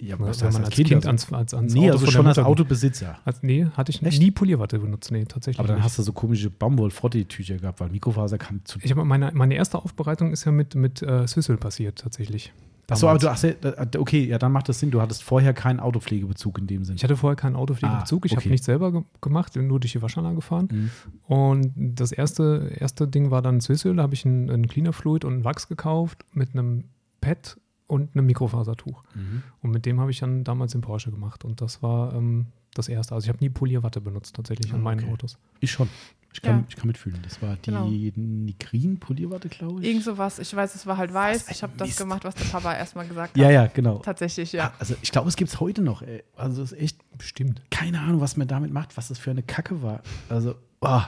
[0.00, 1.06] Ja, Wenn was man heißt als Kind, Kind?
[1.06, 3.18] also, ans, ans, ans nee, Auto also schon als Autobesitzer.
[3.24, 4.22] Als, nee, hatte ich Echt?
[4.22, 5.58] nie Polierwatte benutzt, nee, tatsächlich.
[5.58, 5.84] Aber dann nicht.
[5.84, 8.78] hast du so komische Baumwoll-Frotti-Tücher gehabt, weil Mikrofaser kann zu.
[8.80, 12.52] ich habe meine, meine erste Aufbereitung ist ja mit, mit äh, Swissel passiert, tatsächlich.
[12.90, 13.52] Achso, aber du hast ja,
[13.98, 14.90] okay, ja, dann macht das Sinn.
[14.90, 16.96] Du hattest vorher keinen Autopflegebezug in dem Sinn.
[16.96, 18.24] Ich hatte vorher keinen Autopflegebezug.
[18.24, 18.40] Ah, ich okay.
[18.40, 20.68] habe nichts selber ge gemacht, nur durch die Waschanlage gefahren.
[20.70, 20.90] Mhm.
[21.26, 23.96] Und das erste, erste Ding war dann Swissel.
[23.96, 26.84] Da habe ich einen, einen Cleaner Fluid und einen Wachs gekauft mit einem
[27.20, 27.58] Pad
[27.88, 29.02] und einem Mikrofasertuch.
[29.14, 29.42] Mhm.
[29.62, 31.44] Und mit dem habe ich dann damals den Porsche gemacht.
[31.44, 33.14] Und das war ähm, das erste.
[33.16, 35.12] Also ich habe nie Polierwatte benutzt tatsächlich an Ah, meinen okay.
[35.12, 35.38] Autos.
[35.58, 35.88] Ich schon.
[36.32, 36.64] Ich kann, Ja.
[36.68, 37.18] ich kann mitfühlen.
[37.22, 37.88] Das war die Genau.
[37.88, 39.86] Nigrin-Polierwatte, glaube ich.
[39.88, 41.50] Irgend sowas, ich weiß, es war halt weiß.
[41.50, 43.52] Ich habe das gemacht, was der Papa erstmal gesagt Ja, hat.
[43.52, 43.98] ja, genau.
[43.98, 44.72] Tatsächlich, ja.
[44.78, 46.02] Also ich glaube, es gibt es heute noch.
[46.02, 46.22] Ey.
[46.36, 47.62] Also es ist echt Bestimmt.
[47.70, 50.02] keine Ahnung, was man damit macht, was das für eine Kacke war.
[50.28, 51.00] Also, oh.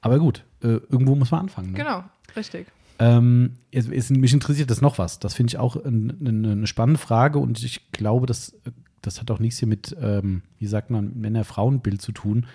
[0.00, 1.70] aber gut, äh, irgendwo muss man anfangen.
[1.72, 1.78] Ne?
[1.78, 2.02] Genau,
[2.34, 2.66] richtig.
[2.98, 5.18] Ähm, es, es, mich interessiert das noch was.
[5.18, 8.54] Das finde ich auch ein, ein, eine spannende Frage und ich glaube, das,
[9.02, 12.46] das hat auch nichts hier mit, ähm, wie sagt man, Männer-Frauen-Bild zu tun.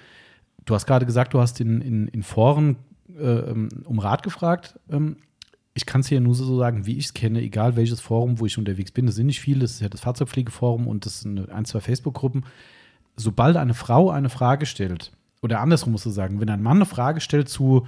[0.65, 2.77] Du hast gerade gesagt, du hast in, in, in Foren
[3.09, 4.79] äh, ähm, um Rat gefragt.
[4.89, 5.17] Ähm,
[5.73, 8.45] ich kann es hier nur so sagen, wie ich es kenne, egal welches Forum, wo
[8.45, 9.05] ich unterwegs bin.
[9.05, 12.45] Das sind nicht viele, das ist ja das Fahrzeugpflegeforum und das sind ein, zwei Facebook-Gruppen.
[13.15, 16.85] Sobald eine Frau eine Frage stellt, oder andersrum musst du sagen, wenn ein Mann eine
[16.85, 17.87] Frage stellt zu,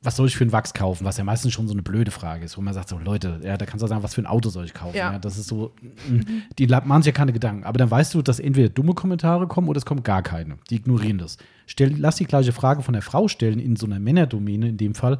[0.00, 1.04] was soll ich für einen Wachs kaufen?
[1.04, 3.56] Was ja meistens schon so eine blöde Frage ist, wo man sagt, so Leute, ja,
[3.56, 4.96] da kannst du sagen, was für ein Auto soll ich kaufen?
[4.96, 5.12] Ja.
[5.12, 5.18] Ja.
[5.18, 5.72] das ist so,
[6.08, 6.20] mm,
[6.56, 7.64] die machen sich ja keine Gedanken.
[7.64, 10.58] Aber dann weißt du, dass entweder dumme Kommentare kommen oder es kommen gar keine.
[10.70, 11.36] Die ignorieren das.
[11.66, 14.94] Stell, lass die gleiche Frage von der Frau stellen, in so einer Männerdomäne in dem
[14.94, 15.18] Fall,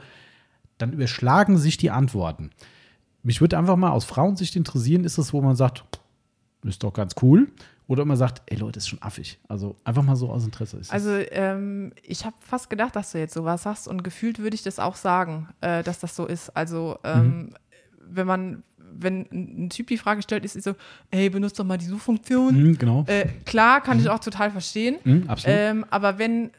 [0.79, 2.51] dann überschlagen sich die Antworten.
[3.25, 5.85] Mich würde einfach mal aus Frauensicht interessieren, ist es, wo man sagt,
[6.63, 7.49] ist doch ganz cool,
[7.89, 9.41] oder man sagt, ey Leute, ist schon affig.
[9.49, 10.77] Also einfach mal so aus Interesse.
[10.77, 14.55] Ist Also ähm, ich habe fast gedacht, dass du jetzt sowas sagst und gefühlt würde
[14.55, 16.51] ich das auch sagen, äh, dass das so ist.
[16.51, 17.55] Also ähm,
[17.99, 20.75] wenn man, wenn ein Typ die Frage stellt, ist es so,
[21.11, 22.63] hey, benutzt doch mal die Suchfunktion.
[22.63, 23.05] Mhm, genau.
[23.07, 24.99] Äh, klar, kann ich auch total verstehen.
[25.05, 25.59] Mhm, absolut.
[25.59, 26.51] Ähm, aber wenn,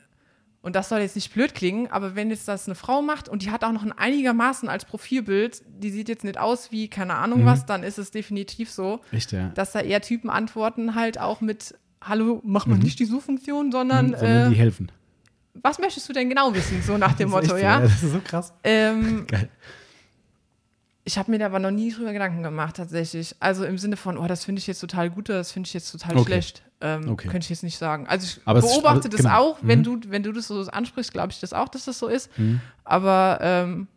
[0.61, 3.43] und das soll jetzt nicht blöd klingen, aber wenn jetzt das eine Frau macht und
[3.43, 7.15] die hat auch noch ein einigermaßen als Profilbild, die sieht jetzt nicht aus wie keine
[7.15, 7.45] Ahnung Mhm.
[7.45, 9.49] was, dann ist es definitiv so, Echt, ja.
[9.55, 14.07] dass da eher Typen antworten halt auch mit Hallo, mach mal nicht die Suchfunktion, sondern,
[14.11, 14.91] Mhm, sondern die äh, helfen.
[15.53, 16.81] was möchtest du denn genau wissen?
[16.81, 17.79] So nach dem Motto, echt ja.
[17.81, 18.53] Das ist so krass.
[18.63, 19.49] Ähm, Geil.
[21.09, 23.35] Ich habe mir da aber noch nie drüber Gedanken gemacht, tatsächlich.
[23.39, 25.73] Also im Sinne von, oh, das finde ich jetzt total gut, oder das finde ich
[25.73, 26.25] jetzt total Okay.
[26.25, 26.61] schlecht.
[26.81, 27.27] Ähm, Okay.
[27.27, 28.05] Könnte ich jetzt nicht sagen.
[28.07, 29.37] Also ich Aber es ist- beobachte aber- das genau.
[29.39, 29.83] auch, wenn Mhm.
[29.83, 32.29] du, wenn du das so ansprichst, glaube ich das auch, dass das so ist.
[32.83, 33.87] Aber ähm,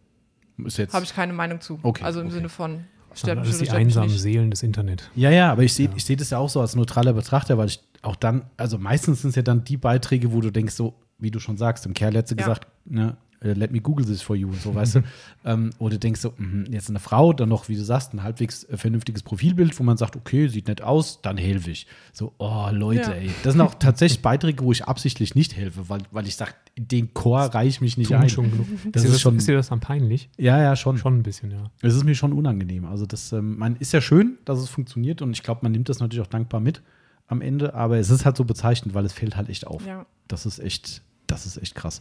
[0.93, 1.79] habe ich keine Meinung zu.
[1.83, 2.35] Okay, also im okay.
[2.37, 4.09] Sinne von Das stört sind mich oder die einsamen.
[4.11, 5.11] Seelen des Internet.
[5.15, 7.67] ja, ja, aber ich sehe ich seh das ja auch so als neutraler Betrachter, weil
[7.69, 10.95] ich auch dann, also meistens sind es ja dann die Beiträge, wo du denkst, so,
[11.19, 12.39] wie du schon sagst, dem Kerl letzte Ja.
[12.45, 15.03] gesagt, ne, let me Google this for you und so, weißt du.
[15.45, 18.23] Ähm, oder du denkst so, mhm, jetzt eine Frau, dann noch, wie du sagst, ein
[18.23, 21.89] halbwegs äh, vernünftiges Profilbild, wo man sagt, okay, sieht nett aus, dann helfe ich.
[22.13, 23.17] So, oh, Leute, Ja.
[23.17, 23.31] ey.
[23.43, 27.13] Das sind auch tatsächlich Beiträge, wo ich absichtlich nicht helfe, weil, weil ich sage, den
[27.13, 28.29] Chor reiche ich mich nicht ein.
[28.29, 28.67] schon genug.
[28.93, 30.31] Das ist, ist dir schon- ist dir das dann peinlich?
[30.39, 30.97] Ja, ja, schon.
[30.97, 31.65] Schon ein bisschen, ja.
[31.81, 32.85] Es ist mir schon unangenehm.
[32.85, 35.89] Also das ähm, man ist ja schön, dass es funktioniert und ich glaube, man nimmt
[35.89, 36.83] das natürlich auch dankbar mit.
[37.27, 39.85] am Ende, aber es ist halt so bezeichnend, weil es fällt halt echt auf.
[39.87, 40.07] Ja.
[40.29, 42.01] Das ist echt, das ist echt krass.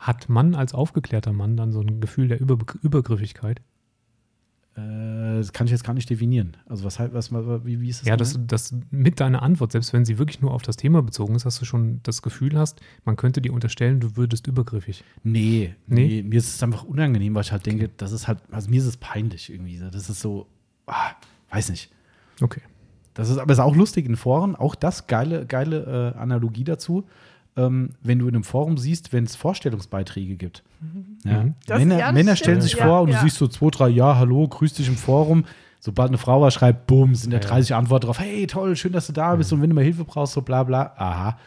[0.00, 3.60] Hat man als aufgeklärter Mann dann so ein Gefühl der Über Übergriffigkeit?
[4.74, 6.56] Äh, das kann ich jetzt gar nicht definieren.
[6.66, 8.08] Also was halt, was, wie, wie ist das?
[8.08, 11.34] Ja, dass, dass mit deiner Antwort, selbst wenn sie wirklich nur auf das Thema bezogen
[11.34, 15.04] ist, dass du schon das Gefühl hast, man könnte dir unterstellen, du würdest übergriffig.
[15.22, 16.06] Nee, Nee?
[16.06, 18.80] nee, mir ist es einfach unangenehm, weil ich halt denke, das ist halt, also mir
[18.80, 19.78] ist es peinlich irgendwie.
[19.78, 20.46] Das ist so,
[20.86, 21.10] ah,
[21.50, 21.90] weiß nicht.
[22.40, 22.62] Okay.
[23.12, 27.04] Das ist aber ist auch lustig in Foren, auch das geile, geile äh, Analogie dazu.
[27.56, 30.62] Ähm, wenn du in einem Forum siehst, wenn es Vorstellungsbeiträge gibt.
[31.24, 31.42] Ja.
[31.42, 31.54] Mhm.
[31.66, 33.88] Das- Männer, ja, das Männer stellen sich Ja, vor und du siehst so zwei, drei,
[33.88, 35.44] ja, hallo, grüß dich im Forum.
[35.80, 37.42] Sobald eine Frau was schreibt, bumm, sind da Ja.
[37.42, 38.18] 30 Antworten drauf.
[38.20, 40.62] Hey, toll, schön, dass du da bist und wenn du mal Hilfe brauchst, so bla
[40.62, 40.92] bla.
[40.96, 41.38] Aha.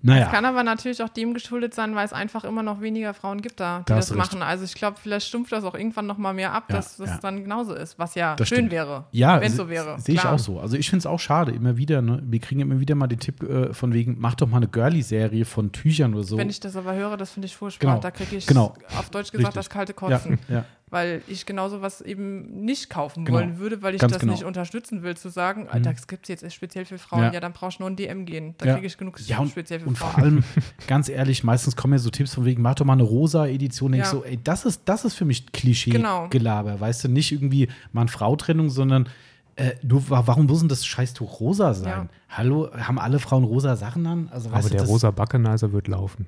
[0.00, 0.24] Naja.
[0.24, 3.42] Das kann aber natürlich auch dem geschuldet sein, weil es einfach immer noch weniger Frauen
[3.42, 4.18] gibt da, die Da das recht.
[4.18, 4.42] machen.
[4.42, 7.10] Also ich glaube, vielleicht stumpft das auch irgendwann noch mal mehr ab, Ja, dass das
[7.10, 7.18] ja.
[7.20, 8.72] dann genauso ist, was ja Das schön stimmt.
[8.72, 9.98] wäre, Ja, wenn es so wäre.
[10.00, 10.60] Sehe ich auch so.
[10.60, 12.00] Also ich finde es auch schade, immer wieder.
[12.02, 12.22] Ne?
[12.24, 15.44] Wir kriegen immer wieder mal den Tipp äh, von wegen, mach doch mal eine Girly-Serie
[15.44, 16.38] von Tüchern oder so.
[16.38, 17.88] Wenn ich das aber höre, das finde ich furchtbar.
[17.90, 18.00] Genau.
[18.00, 18.74] Da kriege ich Genau.
[18.98, 19.54] auf Deutsch gesagt Richtig.
[19.54, 20.38] das kalte Kotzen.
[20.48, 20.64] ja.
[20.90, 23.38] Weil ich genau sowas eben nicht kaufen Genau.
[23.38, 24.32] wollen würde, weil ich Ganz das genau.
[24.32, 27.32] nicht unterstützen will, zu sagen, ah, das gibt es jetzt speziell für Frauen, Ja.
[27.34, 28.54] ja, dann brauchst du nur ein DM gehen.
[28.58, 28.74] Da Ja.
[28.74, 30.22] kriege ich genug Ja, und, speziell für und vor Frauen.
[30.24, 30.44] allem,
[30.86, 33.92] ganz ehrlich, meistens kommen ja so Tipps von wegen, mach doch mal eine rosa Edition.
[33.92, 34.18] Denk ich Ja.
[34.18, 35.52] so, ey, das ist, das ist für mich Genau.
[35.52, 36.80] Klischee-Gelaber.
[36.80, 39.08] Weißt du, nicht irgendwie Mann-Frau-Trennung, sondern
[39.56, 41.88] äh, du, wa- warum muss denn das Scheißtuch rosa sein?
[41.90, 42.08] Ja.
[42.30, 44.28] Hallo, haben alle Frauen rosa Sachen an?
[44.30, 46.26] Also, weißt Aber du, der das, rosa Backenizer wird laufen.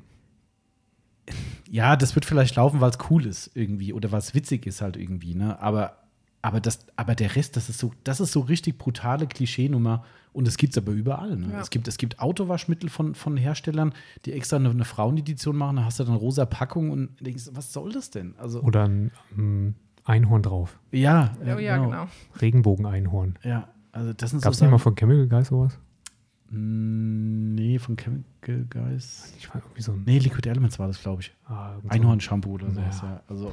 [1.71, 4.81] Ja, das wird vielleicht laufen, weil es cool ist irgendwie oder weil es witzig ist
[4.81, 5.61] halt irgendwie, ne?
[5.61, 5.99] Aber,
[6.43, 10.47] aber, das, aber der Rest, das ist so, das ist so richtig brutale Klischeenummer und
[10.47, 11.37] das gibt es aber überall.
[11.37, 11.51] Ne?
[11.53, 11.61] Ja.
[11.61, 13.93] Es, gibt, es gibt Autowaschmittel von, von Herstellern,
[14.25, 17.73] die extra eine, eine Frauenedition machen, da hast du dann rosa Packung und denkst, was
[17.73, 18.35] soll das denn?
[18.39, 20.79] Also, Oder ein ähm, Einhorn drauf.
[20.93, 22.09] ja, Oh ja, genau.
[22.41, 23.39] Regenbogen-Einhorn.
[23.45, 25.79] Ja, also das sind Gab es so nicht mal von Chemical Guys sowas?
[26.51, 29.33] Mm, Nee, von Chemical Guys.
[29.39, 31.33] Ich war irgendwie so ein Nee, Liquid Elements war das, glaube ich.
[31.47, 33.09] ah, Einhorn-Shampoo oder sowas, Ja.
[33.09, 33.23] ja.
[33.29, 33.53] Also,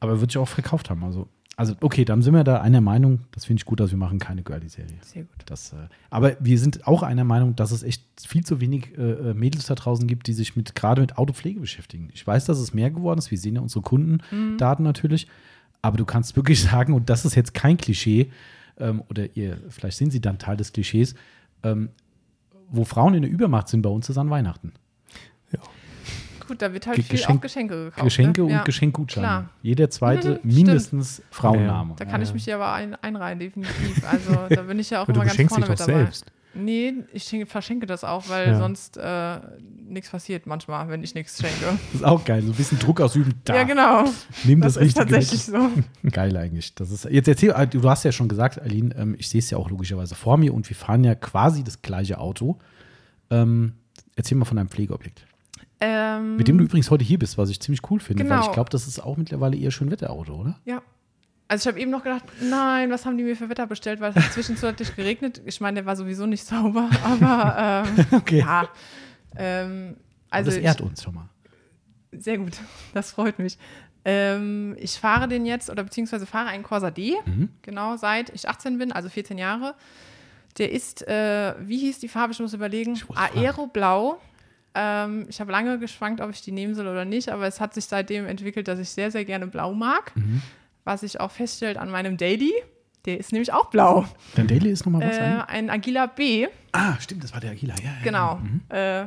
[0.00, 1.04] aber wird sich auch verkauft haben.
[1.04, 3.20] Also, also, okay, dann sind wir da einer Meinung.
[3.32, 4.96] Das finde ich gut, dass wir machen keine Girlie-Serie.
[5.02, 5.36] Sehr gut.
[5.44, 5.76] Das, äh,
[6.08, 9.66] aber wir sind auch einer Meinung, dass es echt viel zu wenig äh, äh, Mädels
[9.66, 12.08] da draußen gibt, die sich mit gerade mit Autopflege beschäftigen.
[12.14, 13.30] Ich weiß, dass es mehr geworden ist.
[13.30, 15.26] Wir sehen ja unsere Kundendaten natürlich.
[15.82, 18.30] Aber du kannst wirklich sagen, und das ist jetzt kein Klischee,
[18.78, 21.14] ähm, oder ihr, vielleicht sind sie dann Teil des Klischees,
[21.62, 21.90] ähm,
[22.70, 24.72] wo Frauen in der Übermacht sind bei uns, ist an Weihnachten.
[26.48, 28.02] Gut, da wird halt Ge- viel Geschenk- auch Geschenke gekauft.
[28.04, 28.44] Geschenke ne?
[28.46, 28.62] und ja.
[28.64, 29.24] Geschenkgutscheine.
[29.26, 29.50] Klar.
[29.62, 30.54] Jeder zweite Mhm, stimmt.
[30.54, 31.94] mindestens Frauenname.
[31.96, 32.34] Da kann Ja, ich ja.
[32.34, 34.02] mich hier aber ein, einreihen, definitiv.
[34.04, 35.98] Also da bin ich ja auch immer ganz vorne dich mit doch dabei.
[36.00, 36.26] selbst.
[36.52, 38.58] Nee, ich schenke, verschenke das auch, weil Ja.
[38.58, 39.38] sonst äh,
[39.88, 41.78] nichts passiert manchmal, wenn ich nichts schenke.
[41.92, 43.34] Das ist auch geil, so ein bisschen Druck ausüben.
[43.44, 44.04] Da, Ja, genau.
[44.44, 45.14] nimm Das, das, ist Richtige mit.
[45.14, 45.70] tatsächlich so.
[46.10, 46.74] Geil eigentlich.
[46.74, 49.50] Das ist, jetzt erzähl, äh, du hast ja schon gesagt, Aline, ähm, ich sehe es
[49.50, 52.58] ja auch logischerweise vor mir und wir fahren ja quasi das gleiche Auto.
[53.30, 53.74] Ähm,
[54.16, 55.24] erzähl mal von deinem Pflegeobjekt.
[55.82, 58.46] Ähm, Mit dem du übrigens heute hier bist, was ich ziemlich cool finde, weil Genau.
[58.48, 60.58] ich glaube, das ist auch mittlerweile eher Schönwetterauto, oder?
[60.64, 60.82] Ja.
[61.50, 64.10] Also ich habe eben noch gedacht, nein, was haben die mir für Wetter bestellt, weil
[64.10, 65.42] es hat zwischenzeitlich geregnet.
[65.46, 68.38] Ich meine, der war sowieso nicht sauber, aber ähm, Okay.
[68.38, 68.68] ja.
[69.36, 69.96] Ähm,
[70.30, 71.28] Also also das ich, ehrt uns schon mal.
[72.12, 72.52] Sehr gut,
[72.94, 73.58] das freut mich.
[74.04, 77.48] Ähm, ich fahre den jetzt, oder beziehungsweise fahre einen Corsa D, Mhm.
[77.62, 79.74] genau seit ich 18 bin, also 14 Jahre.
[80.58, 83.04] Der ist, äh, wie hieß die Farbe, ich muss überlegen, Ich.
[83.16, 84.20] Aeroblau.
[84.74, 87.74] Ähm, ich habe lange geschwankt, ob ich die nehmen soll oder nicht, aber es hat
[87.74, 90.14] sich seitdem entwickelt, dass ich sehr, sehr gerne blau mag.
[90.16, 90.42] Mhm.
[90.84, 92.52] Was sich auch feststellt an meinem Daily.
[93.06, 94.04] Der ist nämlich auch blau.
[94.34, 95.16] Dein Daily ist nochmal was?
[95.16, 95.70] Äh, ein?
[95.70, 97.74] Agila B, Ah, stimmt, das war der Agila.
[97.82, 98.36] Ja, ja, genau.
[98.36, 98.60] Mhm.
[98.68, 99.06] Äh,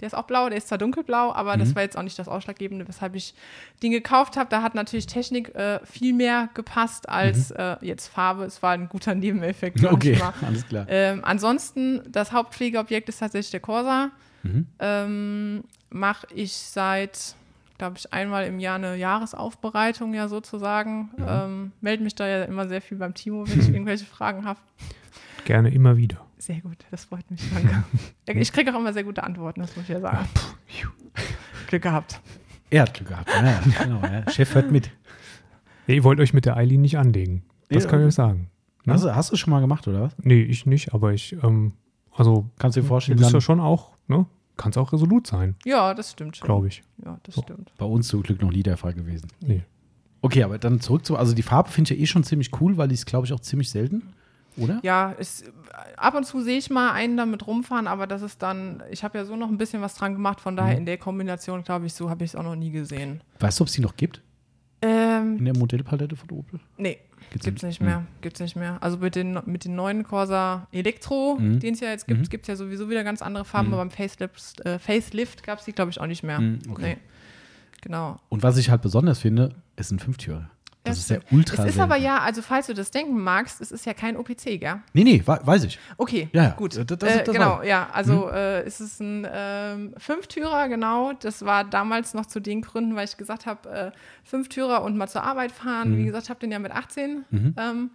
[0.00, 2.26] der ist auch blau, der ist zwar dunkelblau, aber das war jetzt auch nicht das
[2.26, 3.34] Ausschlaggebende, weshalb ich
[3.82, 4.48] den gekauft habe.
[4.48, 8.44] Da hat natürlich Technik äh, viel mehr gepasst als äh, jetzt Farbe.
[8.44, 9.84] Es war ein guter Nebeneffekt.
[9.84, 10.32] Okay, manchmal.
[10.48, 10.86] alles klar.
[10.88, 14.10] Ähm, ansonsten, das Hauptpflegeobjekt ist tatsächlich der Corsa.
[14.42, 14.66] Mhm.
[14.78, 17.34] Ähm, Mache ich seit,
[17.80, 21.10] glaube ich, einmal im Jahr eine Jahresaufbereitung ja sozusagen.
[21.16, 21.24] Mhm.
[21.26, 24.60] Ähm, melde mich da ja immer sehr viel beim Timo, wenn ich irgendwelche Fragen habe.
[25.46, 26.18] Gerne immer wieder.
[26.38, 27.40] Sehr gut, das freut mich.
[27.52, 27.82] Danke.
[28.40, 30.28] Ich kriege auch immer sehr gute Antworten, das muss ich ja sagen.
[31.66, 32.20] Glück gehabt.
[32.70, 33.28] Er hat Glück gehabt.
[33.28, 34.30] Ja, genau, ja.
[34.30, 34.90] Chef hört mit.
[35.86, 37.42] Ja, ihr wollt euch mit der Eileen nicht anlegen.
[37.70, 38.50] Das Ja, kann ich euch sagen.
[38.84, 38.92] Ne?
[38.92, 40.12] Hast, du- hast du schon mal gemacht, oder was?
[40.22, 41.72] Nee, ich nicht, aber ich, ähm,
[42.14, 44.26] also, Kannst du dir du vorstellen, bist dann, ja schon auch, ne?
[44.60, 46.44] Kannst auch resolut sein, Ja, das stimmt schon.
[46.46, 46.82] glaube ich.
[47.02, 47.42] Ja, das So.
[47.42, 47.72] stimmt.
[47.78, 49.28] bei uns zum Glück noch nie der Fall gewesen.
[49.40, 49.62] Nee.
[50.20, 52.76] Okay, aber dann zurück zu, also die Farbe finde ich ja eh schon ziemlich cool,
[52.76, 54.02] weil die ist, glaube ich, auch ziemlich selten,
[54.58, 54.78] oder?
[54.82, 55.44] Ja, es,
[55.96, 59.16] ab und zu sehe ich mal einen damit rumfahren, aber das ist dann, ich habe
[59.16, 61.94] ja so noch ein bisschen was dran gemacht, von daher in der Kombination, glaube ich,
[61.94, 63.22] so habe ich es auch noch nie gesehen.
[63.38, 64.20] Weißt du, ob es die noch gibt?
[64.82, 66.60] Ähm, in der Modellpalette von Opel?
[66.78, 66.98] nee,
[67.30, 67.80] Gibt's gibt's nicht.
[67.80, 68.04] nicht mehr.
[68.22, 68.78] Gibt's nicht mehr.
[68.82, 71.60] Also mit den, mit den neuen Corsa Elektro, Mhm.
[71.60, 72.28] den es ja jetzt gibt, Mhm.
[72.28, 73.74] gibt es ja sowieso wieder ganz andere Farben, Mhm.
[73.74, 76.40] aber beim Facelift, äh, Facelift gab es die, glaube ich, auch nicht mehr.
[76.40, 76.94] Mhm, okay.
[76.94, 76.96] Nee.
[77.82, 78.18] Genau.
[78.28, 80.50] Und was ich halt besonders finde, ist ein Fünftürer.
[80.82, 83.60] Das Ja, ist ja ultra Es ist aber ja, also falls du das denken magst,
[83.60, 84.76] es ist ja kein OPC, gell?
[84.94, 85.78] Nee, nee, we- weiß ich.
[85.98, 86.50] Okay, Ja, ja.
[86.52, 86.74] gut.
[86.74, 87.88] Das- das- äh, das genau, ja.
[87.92, 91.12] Also äh, es ist ein ähm, Fünftürer, genau.
[91.12, 93.90] Das war damals noch zu den Gründen, weil ich gesagt habe, äh,
[94.24, 95.90] Fünftürer und mal zur Arbeit fahren.
[95.92, 95.98] Mhm.
[95.98, 97.24] Wie gesagt, habe den ja mit 18
[97.58, 97.90] ähm,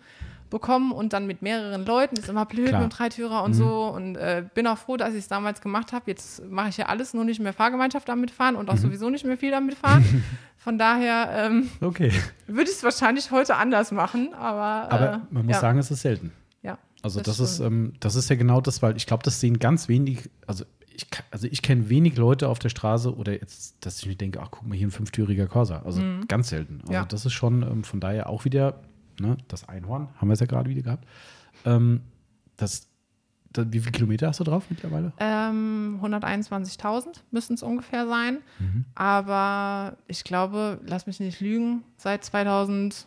[0.56, 2.16] bekommen und dann mit mehreren Leuten.
[2.16, 2.82] Ist immer blöd Klar.
[2.82, 3.46] mit dem Dreitürer Mhm.
[3.46, 3.88] und so.
[3.88, 6.06] Und äh, bin auch froh, dass ich es damals gemacht habe.
[6.08, 8.80] Jetzt mache ich ja alles, nur nicht mehr Fahrgemeinschaft damit fahren und auch Mhm.
[8.80, 10.04] sowieso nicht mehr viel damit fahren.
[10.58, 12.12] Von daher ähm, Okay.
[12.48, 15.62] würde ich es wahrscheinlich heute anders machen, aber, Aber äh, man muss ja.
[15.62, 16.32] sagen, es ist selten.
[16.64, 16.78] ja.
[17.04, 19.60] Also das, Das ist, ähm, das ist ja genau das, weil ich glaube, das sehen
[19.60, 24.00] ganz wenig, also ich, also ich kenne wenig Leute auf der Straße oder jetzt, dass
[24.00, 25.82] ich mir denke, ach guck mal, hier ein fünftüriger Corsa.
[25.86, 26.76] Also ganz selten.
[26.82, 26.94] Also Mhm.
[26.94, 27.06] Ja.
[27.06, 28.80] das ist schon ähm, von daher auch wieder,
[29.20, 31.06] ne, das Einhorn, haben wir es ja gerade wieder gehabt.
[31.66, 32.02] Ähm,
[32.58, 32.88] das,
[33.52, 35.14] da, wie viele Kilometer hast du drauf mittlerweile?
[35.20, 38.40] Ähm, 121.000 müssen es ungefähr sein.
[38.60, 38.86] Mhm.
[38.96, 43.06] Aber ich glaube, lass mich nicht lügen, seit 2016,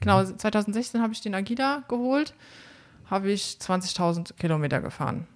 [0.00, 0.38] genau, Mhm.
[0.38, 2.34] 2016 habe ich den Agida geholt,
[3.06, 5.26] habe ich 20.000 Kilometer gefahren,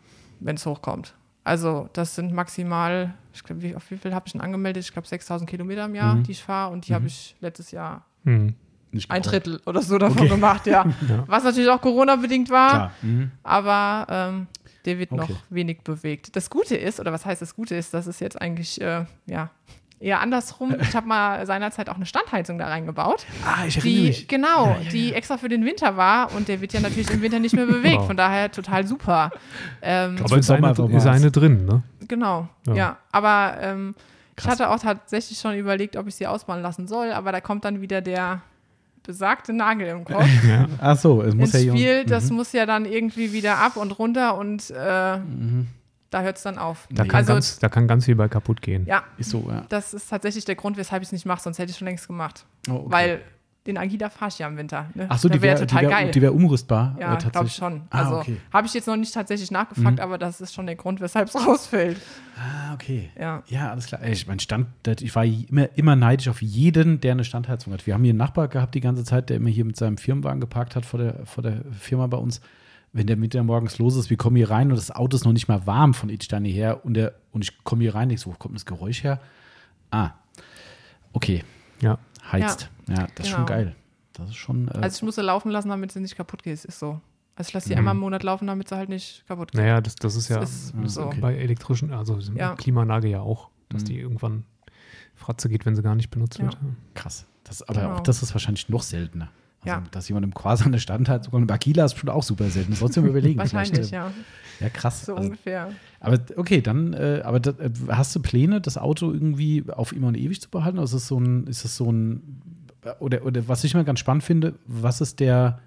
[0.40, 1.14] wenn es hochkommt.
[1.44, 4.84] Also das sind maximal, ich glaube, wie, auf wie viel habe ich denn angemeldet?
[4.84, 6.22] Ich glaube 6.000 Kilometer im Jahr, Mhm.
[6.24, 8.54] die ich fahre und die habe ich letztes Jahr Hm.
[8.92, 9.22] Nicht ein.
[9.22, 10.28] Drittel oder so davon Okay.
[10.28, 10.84] gemacht, ja.
[11.08, 11.24] Ja.
[11.26, 12.92] Was natürlich auch Corona-bedingt war.
[13.02, 13.30] Mhm.
[13.42, 14.46] Aber ähm,
[14.84, 15.20] der wird Okay.
[15.32, 16.34] noch wenig bewegt.
[16.36, 19.50] Das Gute ist, oder was heißt das Gute ist, das ist jetzt eigentlich äh, ja,
[20.00, 20.74] eher andersrum.
[20.80, 24.28] Ich habe mal seinerzeit auch eine Standheizung da reingebaut, Ah, ich erinnere die mich.
[24.28, 27.54] genau, die extra für den Winter war und der wird ja natürlich im Winter nicht
[27.54, 27.98] mehr bewegt.
[27.98, 28.06] Wow.
[28.06, 29.30] Von daher total super.
[29.82, 31.82] Ähm, Aber ist Sommer eine, war ist eine drin, ne?
[32.08, 32.74] genau, Ja.
[32.74, 32.96] ja.
[33.12, 33.94] Aber ähm,
[34.38, 37.66] ich hatte auch tatsächlich schon überlegt, ob ich sie ausbauen lassen soll, aber da kommt
[37.66, 38.40] dann wieder der
[39.02, 40.26] besagte Nagel im Kopf.
[40.46, 40.66] Ja.
[40.78, 42.02] Ach so, es muss ins ja Spiel.
[42.04, 42.06] Mhm.
[42.08, 44.74] Das muss ja dann irgendwie wieder ab und runter und äh,
[46.10, 46.88] da hört es dann auf.
[46.90, 48.84] Da, kann also, ganz, da kann ganz viel bei kaputt gehen.
[48.86, 49.64] ja, Ist so, ja.
[49.68, 51.86] das ist tatsächlich der Grund, weshalb ich es nicht mache, sonst hätte ich es schon
[51.86, 52.44] längst gemacht.
[52.68, 52.86] Oh, okay.
[52.88, 53.22] Weil
[53.66, 54.86] den Agida fahre ich ja im Winter.
[54.94, 55.06] Ne?
[55.08, 56.10] Ach so, die wär wäre total wär, geil.
[56.12, 56.96] die wär umrüstbar.
[56.98, 57.54] ja, äh, glaube ich tatsächlich.
[57.56, 57.82] schon.
[57.90, 58.36] Ah, Also okay.
[58.52, 60.02] habe ich jetzt noch nicht tatsächlich nachgefragt, Mhm.
[60.02, 62.00] aber das ist schon der Grund, weshalb es rausfällt.
[62.38, 63.10] Ah, okay.
[63.18, 63.42] Ja.
[63.48, 64.02] Ja, alles klar.
[64.02, 64.66] Ey, Ich, mein Stand,
[65.00, 67.86] ich war immer, immer neidisch auf jeden, der eine Standheizung hat.
[67.86, 70.40] Wir haben hier einen Nachbar gehabt die ganze Zeit, der immer hier mit seinem Firmenwagen
[70.40, 72.40] geparkt hat vor der, vor der Firma bei uns.
[72.92, 75.32] Wenn der Mittag morgens los ist, wir kommen hier rein und das Auto ist noch
[75.32, 78.30] nicht mal warm von Idsteine her und, der, und ich komme hier rein, denke so,
[78.30, 79.20] wo kommt das Geräusch her?
[79.92, 80.10] Ah,
[81.12, 81.44] okay,
[81.82, 81.98] Ja.
[82.32, 82.70] Heizt.
[82.88, 83.48] Ja, das ist schon Genau.
[83.58, 83.76] geil.
[84.12, 84.68] Das ist schon.
[84.68, 86.64] Äh, Also ich muss sie laufen lassen, damit sie nicht kaputt geht.
[86.64, 87.00] Ist so.
[87.36, 87.78] Also ich lasse sie Mhm.
[87.78, 89.60] einmal im Monat laufen, damit sie halt nicht kaputt geht.
[89.60, 91.10] Naja, das, das ist ja Das ist Ja, so.
[91.20, 92.54] bei elektrischen, also Ja.
[92.56, 93.86] Klimaanlage ja auch, dass Mhm.
[93.86, 94.44] die irgendwann
[95.14, 96.44] Fratze geht, wenn sie gar nicht benutzt Ja.
[96.44, 96.58] wird.
[96.94, 97.26] krass.
[97.44, 97.94] Das, aber Genau.
[97.96, 99.28] auch das ist wahrscheinlich noch seltener.
[99.62, 99.82] Also, Ja.
[99.90, 102.70] dass jemand im Quasar eine Standheizung und im Aquila ist schon auch super selten.
[102.70, 103.38] Das sollst überlegen.
[103.38, 103.92] Wahrscheinlich, vielleicht.
[103.92, 104.10] ja.
[104.60, 105.06] Ja, krass.
[105.06, 105.70] So Also, ungefähr.
[106.00, 110.08] Aber okay, dann, äh, aber da, äh, hast du Pläne, das Auto irgendwie auf immer
[110.08, 110.78] und ewig zu behalten?
[110.78, 112.42] Oder ist es so ein, ist es so ein,
[112.98, 115.60] oder, oder was ich mal ganz spannend finde, was ist der,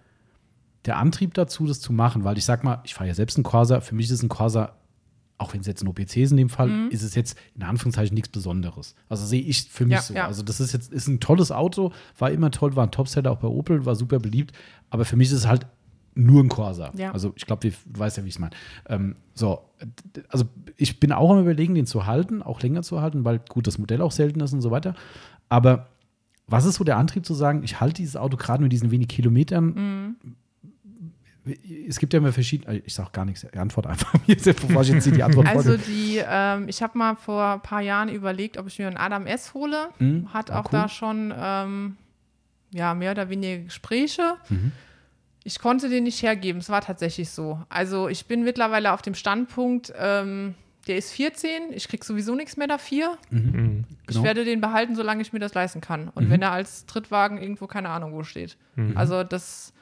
[0.86, 2.24] der Antrieb dazu, das zu machen?
[2.24, 4.74] Weil ich sag mal, ich fahre ja selbst einen Corsa, für mich ist ein Corsa,
[5.44, 6.90] auch wenn es jetzt ein OPC ist in dem Fall, Mhm.
[6.90, 8.96] ist es jetzt in Anführungszeichen nichts Besonderes.
[9.10, 10.14] Also sehe ich für mich Ja, so.
[10.14, 10.26] ja.
[10.28, 13.38] Also das ist jetzt, ist ein tolles Auto, war immer toll, war ein Topseller auch
[13.40, 14.54] bei Opel, war super beliebt,
[14.90, 15.68] aber für mich ist es halt
[16.16, 16.92] nur ein Corsa.
[16.96, 17.12] Ja.
[17.12, 18.56] Also ich glaube, du weißt ja, wie ich es meine.
[18.88, 19.62] Ähm, so,
[20.30, 20.46] also
[20.78, 23.78] ich bin auch am überlegen, den zu halten, auch länger zu halten, weil gut, das
[23.80, 24.94] Modell auch selten ist und so weiter.
[25.50, 25.88] Aber
[26.46, 29.08] was ist so der Antrieb zu sagen, ich halte dieses Auto gerade mit diesen wenig
[29.08, 29.66] Kilometern?
[29.74, 30.16] Mhm.
[31.90, 35.06] Es gibt ja immer verschiedene, ich sage gar nichts, Antwort einfach mir, bevor ich jetzt
[35.06, 38.80] die Antwort Also die, ähm, ich habe mal vor ein paar Jahren überlegt, ob ich
[38.80, 39.90] mir einen Adam S hole.
[40.00, 40.34] Mhm.
[40.34, 40.72] Hat Ah, auch cool.
[40.72, 41.98] da schon ähm,
[42.72, 44.36] ja, mehr oder weniger Gespräche.
[44.50, 44.72] Mhm.
[45.44, 47.62] Ich konnte den nicht hergeben, es war tatsächlich so.
[47.68, 50.56] Also ich bin mittlerweile auf dem Standpunkt, ähm,
[50.88, 53.18] der ist 14, ich krieg sowieso nichts mehr dafür.
[53.30, 53.84] Mhm.
[54.08, 54.20] Genau.
[54.20, 56.08] Ich werde den behalten, solange ich mir das leisten kann.
[56.16, 56.30] Und Mhm.
[56.32, 58.56] wenn er als Trittwagen irgendwo keine Ahnung wo steht.
[58.78, 58.96] Mhm.
[58.96, 59.74] Also das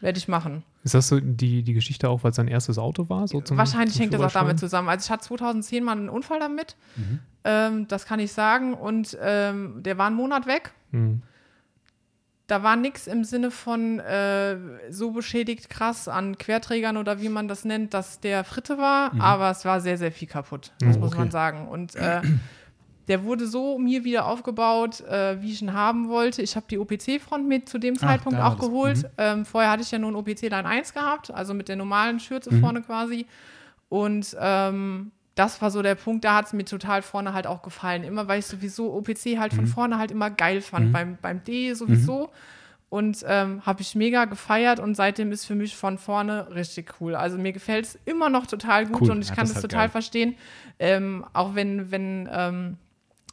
[0.00, 0.62] werde ich machen.
[0.84, 3.26] Ist das so die, die Geschichte auch, weil es sein erstes Auto war?
[3.26, 4.88] So zum, Wahrscheinlich zum hängt das auch damit zusammen.
[4.88, 6.76] Also ich hatte 2010 mal einen Unfall damit.
[6.96, 7.18] Mhm.
[7.44, 8.74] Ähm, das kann ich sagen.
[8.74, 10.72] Und ähm, der war einen Monat weg.
[10.92, 11.22] Mhm.
[12.46, 14.58] Da war nichts im Sinne von äh,
[14.90, 19.50] so beschädigt krass an Querträgern oder wie man das nennt, dass der Fritte war, aber
[19.50, 20.72] es war sehr, sehr viel kaputt.
[20.80, 21.20] Das Mhm, muss okay.
[21.20, 21.68] man sagen.
[21.68, 22.20] Und äh,
[23.08, 26.40] der wurde so mir wieder aufgebaut, äh, wie ich ihn haben wollte.
[26.42, 29.02] Ich habe die OPC-Front mit zu dem Ah, Zeitpunkt war auch geholt.
[29.02, 29.08] Mhm.
[29.18, 32.18] Ähm, vorher hatte ich ja nur ein OPC Line 1 gehabt, also mit der normalen
[32.20, 32.60] Schürze Mhm.
[32.60, 33.26] vorne quasi.
[33.88, 37.62] Und ähm, das war so der Punkt, da hat es mir total vorne halt auch
[37.62, 38.04] gefallen.
[38.04, 40.92] Immer weil ich sowieso OPC halt von vorne halt immer geil fand.
[40.92, 42.30] Beim, beim D sowieso.
[42.88, 47.16] Und ähm, habe ich mega gefeiert und seitdem ist für mich von vorne richtig cool.
[47.16, 49.10] Also mir gefällt es immer noch total gut Cool.
[49.10, 49.90] und ich Ja, kann das das, halt total geil.
[49.90, 50.34] verstehen.
[50.78, 52.76] Ähm, auch wenn, wenn ähm,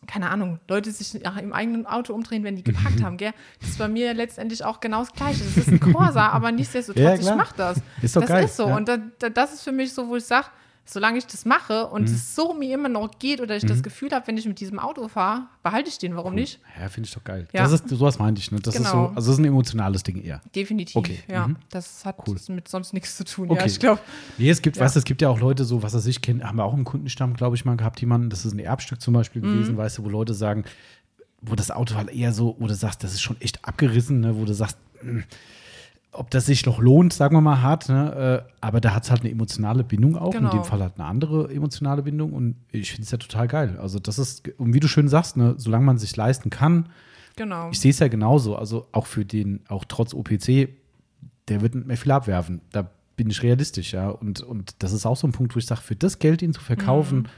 [0.08, 3.34] keine Ahnung, Leute sich ja, im eigenen Auto umdrehen, wenn die geparkt haben, gell?
[3.60, 5.43] Das ist bei mir letztendlich auch genau das Gleiche.
[5.43, 7.78] Das ist ein Corsa, aber nichtsdestotrotz, Ja, ich mache das.
[8.02, 8.68] Ist doch das geil, ist so.
[8.68, 8.76] ja.
[8.76, 10.47] Und da, da, das ist für mich so, wo ich sage,
[10.92, 12.16] solange ich das mache und Mhm.
[12.16, 14.78] es so mir immer noch geht oder ich das Gefühl habe, wenn ich mit diesem
[14.80, 16.60] Auto fahre, behalte ich den, warum nicht?
[16.80, 17.48] Ja, finde ich doch geil.
[17.54, 17.64] Ja.
[17.64, 18.52] Das ist, sowas meinte ich.
[18.52, 18.60] Ne?
[18.60, 19.08] Das ist so, Genau.
[19.08, 20.42] also das ist ein emotionales Ding eher.
[20.56, 21.48] Definitiv, Okay, ja.
[21.48, 21.56] mhm.
[21.70, 22.38] Das hat Cool.
[22.50, 23.48] mit sonst nichts zu tun.
[23.48, 23.68] Ja, Okay.
[23.68, 24.02] ich glaube.
[24.38, 24.84] Nee, es gibt, Ja.
[24.84, 26.74] weißt du, es gibt ja auch Leute, so, was er sich kennt, haben wir auch
[26.74, 29.46] im Kundenstamm, glaube ich, mal gehabt, jemanden, das ist ein Erbstück zum Beispiel Mhm.
[29.54, 30.66] gewesen, weißt du, wo Leute sagen,
[31.42, 34.36] wo das Auto halt eher so, wo du sagst, das ist schon echt abgerissen, ne,
[34.38, 35.24] wo du sagst, mh,
[36.14, 39.12] ob das sich noch lohnt, sagen wir mal hart, ne, äh, aber da hat es
[39.12, 40.51] halt eine emotionale Bindung auch, in Genau.
[40.51, 43.78] dem Fall halt eine andere emotionale Bindung und ich finde es ja total geil.
[43.82, 46.89] Also das ist, und wie du schön sagst, ne, solange man sich leisten kann,
[47.38, 47.70] Genau.
[47.72, 50.68] ich sehe es ja genauso, also auch für den, auch trotz OPC,
[51.47, 52.59] der wird nicht mehr viel abwerfen.
[52.72, 54.09] Da bin ich realistisch, ja.
[54.09, 56.53] Und, und das ist auch so ein Punkt, wo ich sage, für das Geld ihn
[56.53, 57.30] zu verkaufen,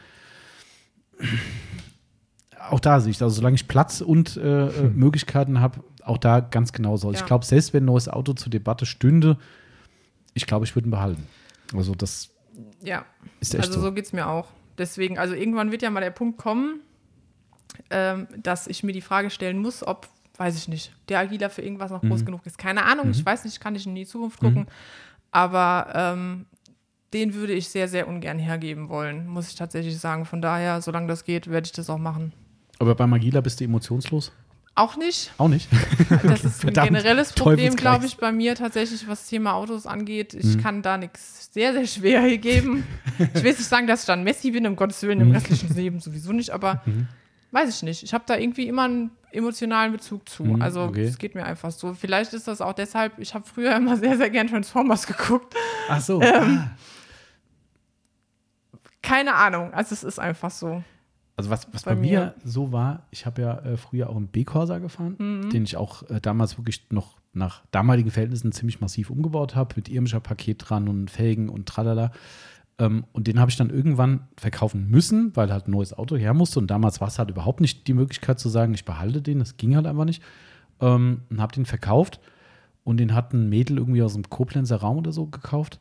[2.69, 6.39] auch da sehe ich, also solange ich Platz und äh, äh, Möglichkeiten habe, auch da
[6.39, 7.07] ganz genauso.
[7.07, 7.23] Also Ja.
[7.23, 9.37] Ich glaube, selbst wenn ein neues Auto zur Debatte stünde,
[10.33, 11.27] ich glaube, ich würde ihn behalten.
[11.75, 12.29] Also das
[12.81, 13.05] Ja.
[13.39, 13.91] ist echt Also so so.
[13.93, 14.47] geht es mir auch.
[14.77, 16.79] Deswegen, also irgendwann wird ja mal der Punkt kommen,
[17.89, 21.61] ähm, dass ich mir die Frage stellen muss, ob, weiß ich nicht, der Agila für
[21.61, 22.09] irgendwas noch Mhm.
[22.09, 22.57] groß genug ist.
[22.57, 24.67] Keine Ahnung, ich weiß nicht, kann ich in die Zukunft gucken.
[25.31, 26.45] Aber ähm,
[27.13, 30.25] den würde ich sehr, sehr ungern hergeben wollen, muss ich tatsächlich sagen.
[30.25, 32.33] Von daher, solange das geht, werde ich das auch machen.
[32.79, 34.31] Aber bei Magila bist du emotionslos?
[34.75, 35.31] Auch nicht.
[35.37, 35.69] Auch nicht?
[36.23, 40.33] Das ist ein generelles Problem, glaube ich, bei mir tatsächlich, was das Thema Autos angeht.
[40.33, 40.39] Mhm.
[40.39, 42.83] Ich kann da nichts sehr, sehr schwer hier geben.
[43.19, 45.35] Ich will jetzt nicht sagen, dass ich dann Messi bin, um Gottes Willen, im Mhm.
[45.35, 46.81] restlichen Leben sowieso nicht, aber
[47.51, 48.01] weiß ich nicht.
[48.01, 50.43] Ich habe da irgendwie immer einen emotionalen Bezug zu.
[50.43, 51.03] Mhm, also okay.
[51.05, 51.93] es geht mir einfach so.
[51.93, 55.53] Vielleicht ist das auch deshalb, ich habe früher immer sehr, sehr gern Transformers geguckt.
[55.87, 56.19] Ach so.
[56.19, 56.71] Ähm, ah.
[59.03, 59.71] Keine Ahnung.
[59.73, 60.83] Also es ist einfach so.
[61.35, 62.35] Also was, was bei, Bei mir.
[62.43, 65.49] so war, ich habe ja äh, früher auch einen B-Corsa gefahren, Mhm.
[65.49, 69.89] den ich auch äh, damals wirklich noch nach damaligen Verhältnissen ziemlich massiv umgebaut habe, mit
[69.89, 72.11] irmischer Paket dran und Felgen und tralala.
[72.77, 76.35] Ähm, und den habe ich dann irgendwann verkaufen müssen, weil halt ein neues Auto her
[76.35, 76.59] musste.
[76.59, 79.39] Und damals war es halt überhaupt nicht die Möglichkeit zu sagen, ich behalte den.
[79.39, 80.21] Das ging halt einfach nicht.
[80.81, 82.19] Ähm, und habe den verkauft.
[82.83, 85.79] Und den hat ein Mädel irgendwie aus dem Koblenzer Raum oder so gekauft.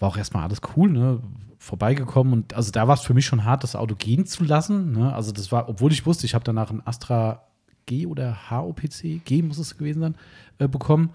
[0.00, 1.20] War auch erstmal alles cool, ne?
[1.58, 2.32] Vorbeigekommen.
[2.32, 4.92] Und also da war es für mich schon hart, das Auto gehen zu lassen.
[4.92, 5.14] Ne?
[5.14, 7.42] Also das war, obwohl ich wusste, ich habe danach ein Astra
[7.84, 10.14] G oder HOPC, G muss es gewesen sein,
[10.58, 11.10] äh, bekommen.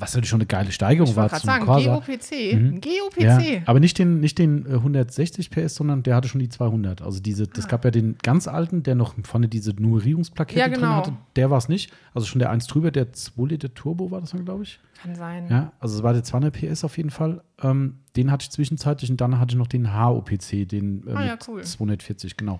[0.00, 1.94] Was natürlich schon eine geile Steigerung Ich war wollte gerade zum sagen, Corsa.
[1.94, 2.54] GOPC.
[2.54, 2.80] Mhm.
[2.80, 3.20] GOPC.
[3.20, 7.02] Ja, aber nicht den, nicht den äh, 160 PS, sondern der hatte schon die 200.
[7.02, 7.68] Also diese, das Ah.
[7.68, 10.92] gab ja den ganz alten, der noch vorne diese Nummerierungsplakette Ja, drin genau.
[10.96, 11.12] hatte.
[11.36, 11.92] Der war es nicht.
[12.14, 14.78] Also schon der 1 drüber, der 2 Liter Turbo war das dann, glaube ich.
[15.02, 15.46] Kann sein.
[15.48, 17.42] Ja, also es war der 200 PS auf jeden Fall.
[17.62, 21.24] Ähm, den hatte ich zwischenzeitlich und dann hatte ich noch den HOPC, den äh, Ah,
[21.24, 21.62] ja, cool.
[21.62, 22.58] 240, genau.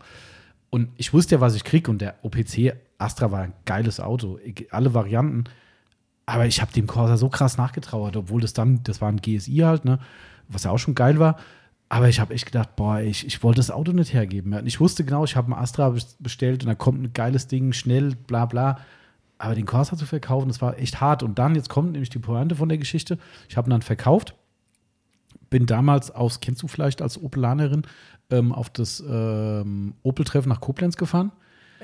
[0.70, 4.38] Und ich wusste ja, was ich kriege und der OPC Astra war ein geiles Auto,
[4.70, 5.44] alle Varianten.
[6.28, 9.56] Aber ich habe dem Corsa so krass nachgetrauert, obwohl das dann, das war ein GSI
[9.64, 9.98] halt, ne,
[10.46, 11.38] was ja auch schon geil war.
[11.88, 14.66] Aber ich habe echt gedacht, boah, ich, ich wollte das Auto nicht hergeben.
[14.66, 17.72] Ich wusste genau, ich habe einen Astra bes- bestellt und da kommt ein geiles Ding,
[17.72, 18.78] schnell, bla bla.
[19.38, 21.22] Aber den Corsa zu verkaufen, das war echt hart.
[21.22, 23.16] Und dann, jetzt kommt nämlich die Pointe von der Geschichte.
[23.48, 24.34] Ich habe ihn dann verkauft,
[25.48, 27.82] bin damals aus, kennst du vielleicht als Opelanerin,
[28.30, 31.32] ähm, auf das ähm, Opel-Treffen nach Koblenz gefahren.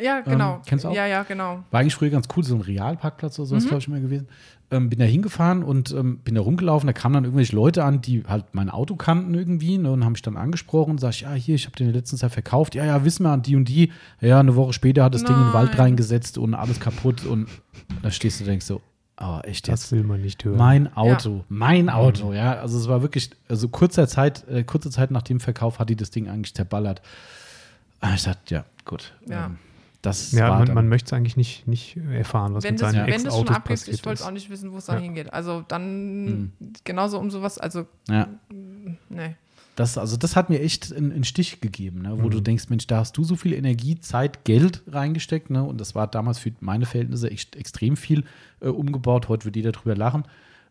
[0.00, 0.54] Ja, genau.
[0.56, 0.94] Ähm, kennst du auch?
[0.94, 1.62] Ja, ja, genau.
[1.70, 3.48] War eigentlich früher ganz cool, so ein Realparkplatz oder Mhm.
[3.50, 4.28] sowas, glaube ich, immer gewesen.
[4.70, 6.86] Ähm, bin da hingefahren und ähm, bin da rumgelaufen.
[6.86, 10.12] Da kamen dann irgendwelche Leute an, die halt mein Auto kannten irgendwie ne, und haben
[10.12, 12.74] mich dann angesprochen und sag ich, ja, hier, ich habe den letztens ja verkauft.
[12.74, 13.92] Ja, ja, wissen wir, an die und die.
[14.20, 15.80] Ja, eine Woche später hat das Ding in den Wald Nein.
[15.80, 17.24] reingesetzt und alles kaputt.
[17.26, 17.46] Und
[18.02, 18.80] da stehst du und denkst so,
[19.20, 19.84] oh, echt jetzt?
[19.84, 20.56] Das will man nicht hören.
[20.56, 22.54] Mein Auto, mein Auto, ja.
[22.54, 25.96] Also es war wirklich, also kurzer Zeit, äh, kurze Zeit nach dem Verkauf hat die
[25.96, 27.00] das Ding eigentlich zerballert.
[28.00, 29.12] Ah, Ich dachte, ja, gut.
[29.28, 29.46] Ja.
[29.46, 29.58] Ähm,
[30.06, 32.92] das ja, war man, man möchte es eigentlich nicht, nicht erfahren, was Wenn mit das,
[32.92, 34.26] seinen wenn das schon passiert ich wollte ist.
[34.26, 35.02] auch nicht wissen, wo es dann Ja.
[35.02, 35.32] hingeht.
[35.32, 36.68] Also dann Hm.
[36.84, 38.28] genauso um sowas, also ja.
[39.08, 39.36] nee.
[39.76, 42.30] Das, also das hat mir echt einen, einen Stich gegeben, ne, wo Mhm.
[42.30, 45.94] du denkst, Mensch, da hast du so viel Energie, Zeit, Geld reingesteckt, ne, und das
[45.96, 48.22] war damals für meine Verhältnisse echt extrem viel
[48.60, 49.28] äh, umgebaut.
[49.28, 50.24] Heute wird jeder drüber lachen.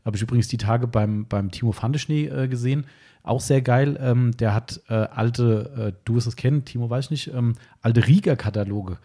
[0.05, 2.85] Habe ich übrigens die Tage beim, beim Timo Fandeschnee äh, gesehen.
[3.25, 3.97] Auch sehr geil.
[4.01, 7.55] Ähm, der hat äh, alte, äh, du wirst es kennen, Timo weiß ich nicht, ähm,
[7.81, 8.97] alte Rieger-Kataloge.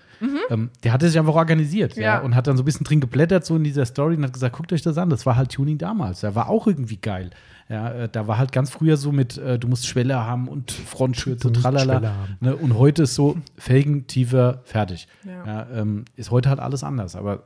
[0.51, 2.03] Ähm, der hatte sich einfach organisiert ja.
[2.03, 2.19] Ja.
[2.21, 4.57] und hat dann so ein bisschen drin geblättert, so in dieser Story und hat gesagt,
[4.57, 5.09] guckt euch das an.
[5.09, 6.21] Das war halt Tuning damals.
[6.21, 7.31] Der war auch irgendwie geil.
[7.69, 10.73] Ja, äh, da war halt ganz früher so mit, äh, du musst Schwelle haben und
[10.73, 12.14] Frontschürze, tralala.
[12.41, 12.57] Ne?
[12.57, 15.07] Und heute ist so Felgen, tiefer, fertig.
[15.25, 15.47] Ja.
[15.47, 17.14] Ja, ähm, ist heute halt alles anders.
[17.14, 17.45] Aber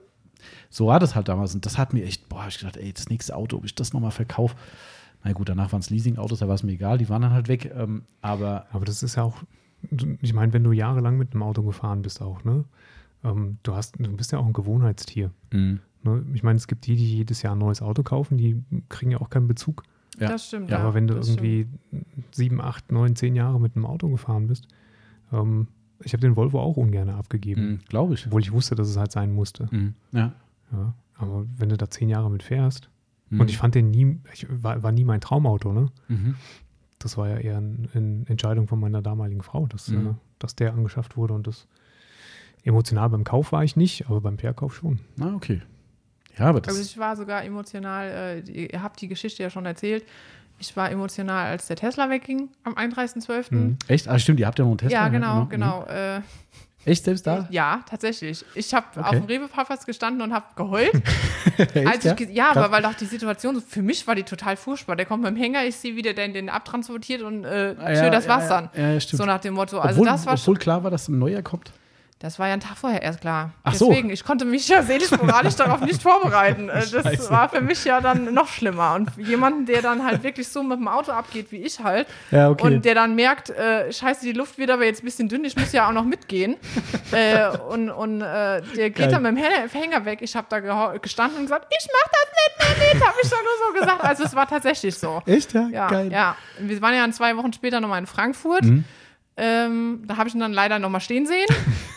[0.70, 1.54] so war das halt damals.
[1.54, 3.92] Und das hat mir echt, boah, ich gedacht, ey, das nächste Auto, ob ich das
[3.92, 4.54] nochmal verkaufe.
[5.24, 7.48] Na gut, danach waren es Leasing-Autos, da war es mir egal, die waren dann halt
[7.48, 7.72] weg.
[7.76, 9.36] Ähm, aber Aber das ist ja auch,
[10.20, 12.64] ich meine, wenn du jahrelang mit einem Auto gefahren bist auch, ne?
[13.24, 15.30] Ähm, du hast, du bist ja auch ein Gewohnheitstier.
[15.52, 16.24] mh, Ne?
[16.34, 19.20] Ich meine, es gibt die, die jedes Jahr ein neues Auto kaufen, die kriegen ja
[19.20, 19.84] auch keinen Bezug.
[20.18, 20.28] Ja.
[20.28, 20.68] Das stimmt.
[20.68, 21.68] Ja, Ja, Aber wenn du irgendwie
[22.32, 24.66] sieben, acht, neun, zehn Jahre mit einem Auto gefahren bist,
[25.32, 25.68] ähm,
[26.02, 28.26] ich habe den Volvo auch ungern abgegeben, glaube ich.
[28.26, 29.68] obwohl ich wusste, dass es halt sein musste.
[29.70, 29.94] Mhm.
[30.10, 30.32] Ja.
[30.72, 30.94] Ja.
[31.14, 32.90] Aber wenn du da zehn Jahre mit fährst,
[33.32, 33.40] Mhm.
[33.40, 35.86] und ich fand den nie, ich, war, war nie mein Traumauto, ne?
[36.08, 36.36] Mhm.
[36.98, 40.06] Das war ja eher eine eine Entscheidung von meiner damaligen Frau, dass, Mhm.
[40.06, 41.66] äh, dass der angeschafft wurde und das
[42.64, 45.00] emotional beim Kauf war ich nicht, aber beim Verkauf schon.
[45.16, 45.60] Na, okay.
[46.38, 46.76] Ja, aber das.
[46.76, 50.04] Also ich war sogar emotional, äh, ihr habt die Geschichte ja schon erzählt.
[50.58, 53.50] Ich war emotional, als der Tesla wegging am 31.12.
[53.52, 53.76] Mhm.
[53.88, 54.06] echt?
[54.06, 54.96] Ah, stimmt, ihr habt ja noch einen Tesla.
[54.98, 55.48] Ja, genau, Mhm.
[55.48, 55.84] genau.
[55.86, 56.20] Äh,
[56.84, 57.46] Echt selbst da?
[57.50, 58.44] ja, tatsächlich.
[58.54, 59.00] Ich habe Okay.
[59.02, 60.92] auf dem Rewe-Parkplatz gestanden und habe geheult.
[61.74, 62.16] Echt, ja?
[62.30, 64.96] ja, aber weil auch die Situation, so- für mich war die total furchtbar.
[64.96, 67.94] Der kommt mit dem Hänger, ich sehe, wie der den, den abtransportiert und äh, Ah,
[67.94, 68.70] schön das ja, war's ja, dann.
[68.74, 69.18] Ja, ja, stimmt.
[69.18, 69.78] So nach dem Motto.
[69.78, 71.72] Also obwohl, das war obwohl klar war, dass ein neuer kommt.
[72.22, 73.50] Das war ja ein Tag vorher erst klar.
[73.64, 73.88] Ach so.
[73.88, 76.68] Deswegen, ich konnte mich ja seelisch moralisch darauf nicht vorbereiten.
[76.72, 77.30] Äh, Das Scheiße.
[77.30, 78.94] war für mich ja dann noch schlimmer.
[78.94, 82.48] Und jemanden, der dann halt wirklich so mit dem Auto abgeht, wie ich halt, Ja,
[82.50, 82.64] okay.
[82.64, 85.56] und der dann merkt, äh, scheiße, die Luft wird aber jetzt ein bisschen dünn, ich
[85.56, 86.56] muss ja auch noch mitgehen.
[87.10, 89.08] äh, und und äh, der geht Geil.
[89.10, 90.20] dann mit dem Hänger, weg.
[90.22, 90.60] Ich habe da
[90.98, 92.28] gestanden und gesagt, ich mach das
[92.70, 94.04] nicht mehr mit, habe ich doch nur so gesagt.
[94.04, 95.20] Also es war tatsächlich so.
[95.26, 95.68] Echt, ja?
[95.72, 96.12] Ja, Geil.
[96.12, 96.36] ja.
[96.60, 98.62] Wir waren ja dann zwei Wochen später nochmal in Frankfurt.
[98.64, 98.84] Mhm.
[99.36, 101.46] Ähm, da habe ich ihn dann leider nochmal stehen sehen.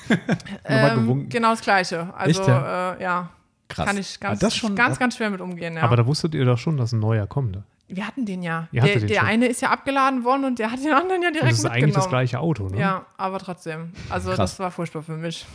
[0.64, 1.30] Nochmal Ähm, gewunken.
[1.30, 2.14] genau das Gleiche.
[2.16, 2.94] Also, Echt, ja?
[2.96, 3.30] Äh, ja.
[3.68, 3.86] Krass.
[3.88, 5.82] Kann ich ganz, das schon- ganz, ganz schwer mit umgehen, ja.
[5.82, 7.56] Aber da wusstet ihr doch schon, dass ein neuer kommt.
[7.58, 8.68] Und Wir hatten den ja.
[8.72, 11.52] Der den der eine ist ja abgeladen worden und der hat den anderen ja direkt
[11.52, 11.84] das ist mitgenommen.
[11.84, 12.80] eigentlich das gleiche Auto, ne?
[12.80, 13.92] Ja, aber trotzdem.
[14.10, 14.38] Also Krass.
[14.38, 15.46] das war furchtbar für mich.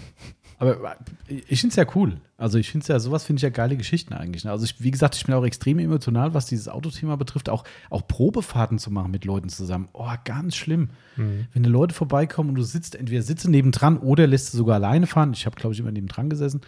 [0.61, 0.97] Aber
[1.27, 2.21] ich finde es ja cool.
[2.37, 4.45] Also ich finde es ja, sowas finde ich ja geile Geschichten eigentlich.
[4.45, 4.51] ne?
[4.51, 7.49] Also ich, wie gesagt, ich bin auch extrem emotional, was dieses Autothema betrifft.
[7.49, 9.89] Auch, auch Probefahrten zu machen mit Leuten zusammen.
[9.95, 10.91] Oh, ganz schlimm.
[11.17, 11.49] Mhm.
[11.55, 14.77] Wenn da Leute vorbeikommen und du sitzt, entweder sitzt du nebendran oder lässt du sogar
[14.77, 15.33] alleine fahren.
[15.33, 16.61] Ich habe, glaube ich, immer nebendran gesessen.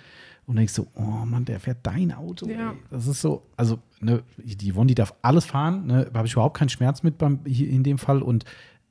[0.46, 2.48] Und denkst so, oh Mann, der fährt dein Auto.
[2.48, 2.74] Ja.
[2.90, 5.86] Das ist so, also ne, die die darf alles fahren.
[5.86, 8.22] Ne, habe ich überhaupt keinen Schmerz mit beim, hier in dem Fall.
[8.22, 8.44] Und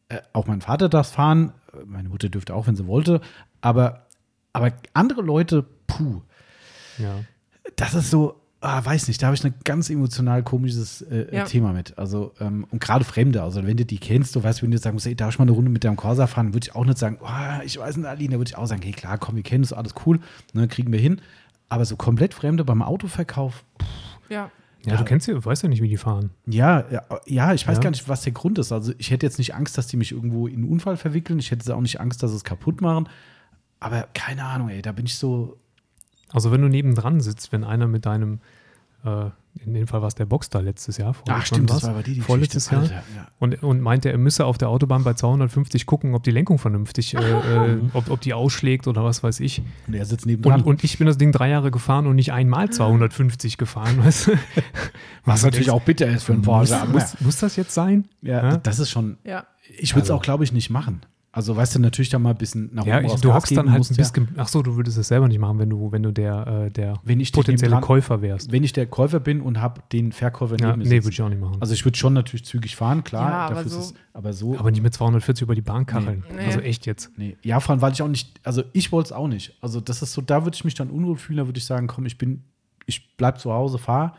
[0.10, 1.54] äh, auch mein Vater darf fahren.
[1.86, 3.20] Meine Mutter dürfte auch, wenn sie wollte.
[3.62, 4.08] Aber,
[4.54, 6.22] aber andere Leute, puh,
[6.98, 7.20] Ja.
[7.76, 11.46] das ist so, ah, weiß nicht, da habe ich ein ganz emotional komisches äh, Ja.
[11.46, 11.98] Thema mit.
[11.98, 14.84] Also, ähm, und gerade Fremde, also wenn du die kennst, du weißt, wenn du jetzt
[14.84, 16.86] sagen musst, ey, darf ich mal eine Runde mit deinem Corsa fahren, würde ich auch
[16.86, 19.36] nicht sagen, oh, ich weiß nicht, Aline, da würde ich auch sagen, hey, klar, komm,
[19.36, 20.20] wir kennen uns, alles cool,
[20.54, 21.22] ne, kriegen wir hin.
[21.70, 23.64] Aber so komplett Fremde beim Autoverkauf,
[24.30, 24.52] Ja.
[24.84, 24.98] Ja, Ja.
[24.98, 26.32] du kennst ja, du weißt ja nicht, wie die fahren.
[26.48, 27.84] ja, ja, ja ich weiß Ja.
[27.84, 28.72] gar nicht, was der Grund ist.
[28.72, 31.38] Also, ich hätte jetzt nicht Angst, dass die mich irgendwo in einen Unfall verwickeln.
[31.40, 33.08] Ich hätte auch nicht Angst, dass sie es kaputt machen.
[33.82, 35.58] Aber keine Ahnung, ey, da bin ich so,
[36.32, 38.40] Also wenn du nebendran sitzt, wenn einer mit deinem,
[39.04, 39.26] äh,
[39.66, 41.90] in dem Fall war es der Boxster letztes Jahr, ach vorletztes stimmt, Jahr das war
[41.96, 42.94] aber die, die vorletztes Geschichte.
[42.94, 43.28] Jahr, Alter, ja.
[43.40, 47.16] und, und meinte, er müsse auf der Autobahn bei 250 gucken, ob die Lenkung vernünftig,
[47.16, 47.20] äh,
[47.74, 49.62] äh, ob, ob die ausschlägt oder was weiß ich.
[49.88, 50.62] Und er sitzt nebendran.
[50.62, 54.28] Und, und ich bin das Ding drei Jahre gefahren und nicht einmal 250 gefahren, weißt
[54.28, 54.32] du?
[55.26, 56.74] was natürlich auch bitter ist für einen Porsche.
[56.74, 58.08] muss, aber- muss, muss das jetzt sein?
[58.22, 58.58] Ja, Ja?
[58.58, 59.18] das ist schon.
[59.26, 59.48] Ja.
[59.78, 61.02] Ich würde es Also- auch, glaube ich, nicht machen.
[61.34, 63.56] Also, weißt du, natürlich da mal ein bisschen nach Ja, oben ich, du Gas hockst
[63.56, 64.02] dann halt musst, ein ja.
[64.04, 64.28] bisschen.
[64.36, 66.96] Ach so, du würdest es selber nicht machen, wenn du, wenn du der, äh, der
[67.06, 68.52] Wenn ich potenzielle nebendran- Käufer wärst.
[68.52, 71.22] Wenn ich der Käufer bin und habe den Verkäufer Ja, neben mir nee, würde ich
[71.22, 71.56] auch nicht machen.
[71.62, 73.30] Also, ich würde schon natürlich zügig fahren, klar.
[73.30, 74.58] Ja, aber so- ist es, aber so.
[74.60, 76.26] aber nicht mit 240 über die Bahn kacheln.
[76.36, 76.46] Nee.
[76.48, 77.12] Also echt jetzt.
[77.18, 77.38] nee.
[77.44, 78.40] Ja, vor allem, weil ich auch nicht.
[78.44, 79.58] Also, ich wollte es auch nicht.
[79.62, 81.38] Also, das ist so, da würde ich mich dann unwohl fühlen.
[81.38, 82.44] Da würde ich sagen, komm, ich bin.
[82.88, 84.12] Ich bleib zu Hause, fahre.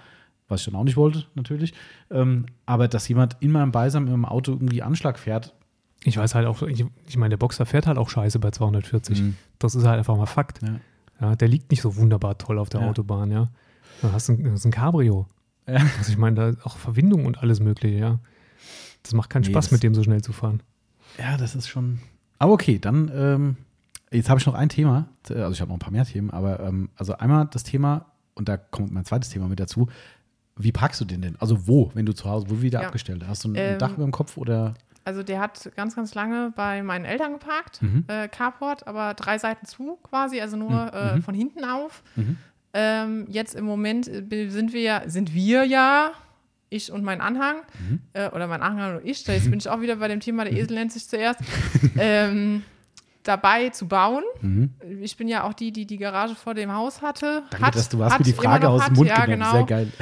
[0.49, 1.75] Was ich dann auch nicht wollte, natürlich.
[2.11, 5.53] Ähm, aber dass jemand in meinem Beisein mit dem Auto irgendwie Anschlag fährt,
[6.05, 9.21] Ich weiß halt auch, ich, ich meine, der Boxer fährt halt auch scheiße bei 240.
[9.23, 9.37] Mhm.
[9.59, 10.61] Das ist halt einfach mal Fakt.
[10.63, 10.81] Ja.
[11.21, 12.89] Ja, der liegt nicht so wunderbar toll auf der Ja.
[12.89, 13.49] Autobahn, ja.
[14.01, 15.27] Du hast ein, das ist ein Cabrio.
[15.69, 15.77] Ja.
[15.99, 18.19] Also ich meine, da ist auch Verwindung und alles mögliche, ja.
[19.05, 20.61] Das macht keinen Nee, Spaß, mit dem so schnell zu fahren.
[21.19, 22.01] Ja, das ist schon.
[22.41, 23.57] Aber okay, dann, ähm,
[24.11, 25.07] jetzt habe ich noch ein Thema.
[25.29, 28.49] Also ich habe noch ein paar mehr Themen, aber ähm, also einmal das Thema, und
[28.49, 29.89] da kommt mein zweites Thema mit dazu.
[30.57, 31.37] Wie parkst du den denn?
[31.39, 32.87] Also wo, wenn du zu Hause, wo wieder Ja.
[32.89, 33.25] abgestellt?
[33.29, 34.75] Hast du ein Ähm, Dach über dem Kopf oder?
[35.05, 38.05] Also der hat ganz, ganz lange bei meinen Eltern geparkt, Mhm.
[38.07, 42.03] äh, Carport, aber drei Seiten zu quasi, also nur äh, von hinten auf.
[42.17, 42.37] Mhm.
[42.75, 46.13] Ähm, jetzt im Moment äh, sind wir ja, sind wir ja,
[46.71, 48.01] ich und mein Anhang, Mhm.
[48.15, 50.45] äh, oder mein Anhang und ich, da jetzt bin ich auch wieder bei dem Thema,
[50.45, 51.41] der Esel nennt sich zuerst,
[51.99, 52.63] ähm,
[53.25, 54.25] dabei zu bauen.
[55.01, 57.43] Ich bin ja auch die, die die Garage vor dem Haus hatte.
[57.43, 57.47] Mhm.
[57.51, 59.41] Danke, hat, dass du hat, mir die Frage aus dem Mund ja, genommen.
[59.43, 59.53] Genau.
[59.53, 59.93] Sehr geil.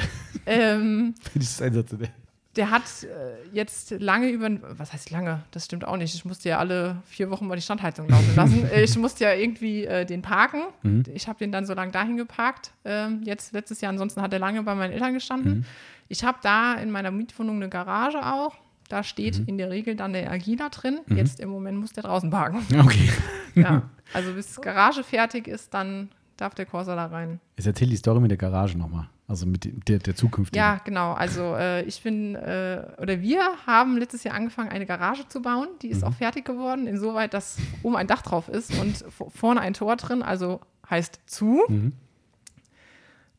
[0.45, 2.09] Ähm, Finde ich sensationell.
[2.55, 3.07] Der hat äh,
[3.55, 5.43] jetzt lange über, was heißt lange?
[5.51, 6.13] Das stimmt auch nicht.
[6.13, 8.69] Ich musste ja alle vier Wochen mal die Standheizung laufen lassen.
[8.75, 10.61] Ich musste ja irgendwie äh, den parken.
[10.83, 11.03] Mhm.
[11.13, 12.71] Ich habe den dann so lange dahin geparkt.
[12.83, 15.59] Ähm, jetzt letztes Jahr, ansonsten hat er lange bei meinen Eltern gestanden.
[15.59, 15.65] Mhm.
[16.09, 18.55] Ich habe da in meiner Mietwohnung eine Garage auch.
[18.89, 19.45] Da steht Mhm.
[19.47, 20.99] in der Regel dann der Agila drin.
[21.07, 22.59] Jetzt im Moment muss der draußen parken.
[22.77, 23.09] Okay.
[23.55, 23.83] ja.
[24.13, 27.39] Also bis Garage fertig ist, dann darf der Corsa da rein.
[27.55, 29.07] Jetzt erzähl die Story mit der Garage nochmal.
[29.27, 30.57] Also mit der, der zukünftigen.
[30.57, 31.13] Ja, genau.
[31.13, 35.67] Also äh, ich bin, äh, oder wir haben letztes Jahr angefangen, eine Garage zu bauen.
[35.81, 39.73] Die ist auch fertig geworden, insoweit, dass oben ein Dach drauf ist und vorne ein
[39.73, 40.59] Tor drin, also
[40.89, 41.61] heißt zu.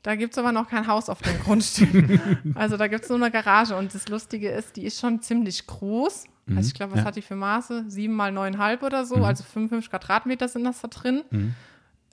[0.03, 2.21] Da gibt es aber noch kein Haus auf dem Grundstück.
[2.55, 5.67] also da gibt es nur eine Garage und das Lustige ist, die ist schon ziemlich
[5.67, 6.25] groß.
[6.57, 7.05] Also ich glaube, was Ja.
[7.05, 7.85] hat die für Maße?
[7.89, 11.23] Sieben mal neuneinhalb oder so, also 55 Quadratmeter sind das da drin.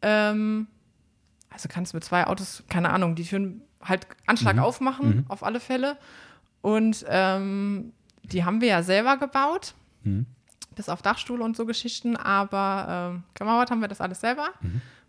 [0.01, 0.67] Ähm,
[1.49, 5.59] also kannst du mit zwei Autos, keine Ahnung, die Türen halt Anschlag aufmachen, auf alle
[5.59, 5.97] Fälle.
[6.61, 7.93] Und ähm,
[8.23, 9.73] die haben wir ja selber gebaut,
[10.75, 14.49] bis auf Dachstuhl und so Geschichten, aber ähm, gemauert haben wir das alles selber.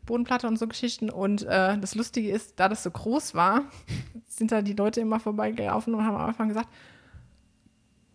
[0.07, 1.11] Bodenplatte und so Geschichten.
[1.11, 3.63] Und äh, das Lustige ist, da das so groß war,
[4.27, 6.69] sind da die Leute immer vorbeigelaufen und haben am Anfang gesagt,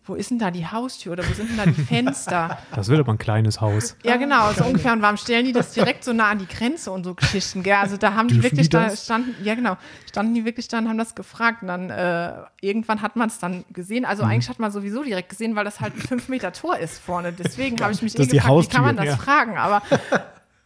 [0.06, 2.58] wo ist denn da die Haustür oder wo sind denn da die Fenster?
[2.74, 3.96] Das wird aber ein kleines Haus.
[4.04, 4.92] Ja, genau, so ungefähr.
[4.92, 7.62] Und warum stellen die das direkt so nah an die Grenze und so Geschichten?
[7.62, 7.74] Gell?
[7.76, 9.76] Also da haben die Dürfen wirklich die da standen, ja genau,
[10.08, 11.62] standen die wirklich da und haben das gefragt.
[11.62, 14.04] Und dann äh, irgendwann hat man es dann gesehen.
[14.04, 14.30] Also Mhm.
[14.30, 17.32] eigentlich hat man sowieso direkt gesehen, weil das halt ein 5 Meter Tor ist vorne.
[17.32, 19.32] Deswegen habe ich mich Das eh die gefragt, wie kann man Haustür, das ja.
[19.32, 19.56] fragen?
[19.58, 19.82] Aber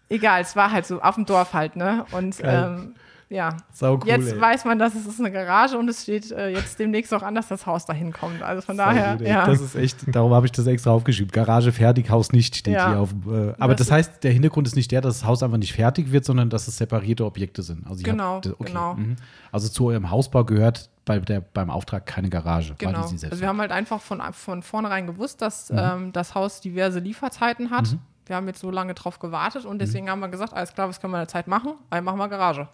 [0.09, 2.05] egal, es war halt so auf dem Dorf halt, ne?
[2.12, 2.95] Und ähm,
[3.30, 3.56] ja.
[3.72, 4.40] Sau cool, jetzt ey.
[4.40, 7.34] weiß man, dass es ist eine Garage und es steht äh, jetzt demnächst auch an,
[7.34, 8.42] dass das Haus dahin kommt.
[8.42, 9.46] Also von Sau daher, gut, ja.
[9.46, 11.30] Das ist echt, darum habe ich das extra aufgeschrieben.
[11.30, 12.88] Garage fertig, Haus nicht steht Ja.
[12.90, 13.10] hier auf.
[13.30, 15.72] Äh, aber das, Das heißt, der Hintergrund ist nicht der, dass das Haus einfach nicht
[15.72, 17.86] fertig wird, sondern dass es separierte Objekte sind.
[17.86, 18.94] Also Genau, habt- okay, genau.
[18.94, 19.16] mhm.
[19.52, 22.70] Also zu eurem Hausbau gehört bei der, beim Auftrag keine Garage.
[22.80, 23.02] weil Genau.
[23.02, 25.78] die sie selbst Also wir haben halt einfach von, von vornherein gewusst, dass Mhm.
[25.78, 27.96] ähm, das Haus diverse Lieferzeiten hat.
[28.30, 29.70] Wir haben jetzt so lange drauf gewartet Mhm.
[29.70, 31.72] und deswegen haben wir gesagt, alles klar, was können wir in der Zeit machen?
[31.90, 32.68] Also machen wir Garage.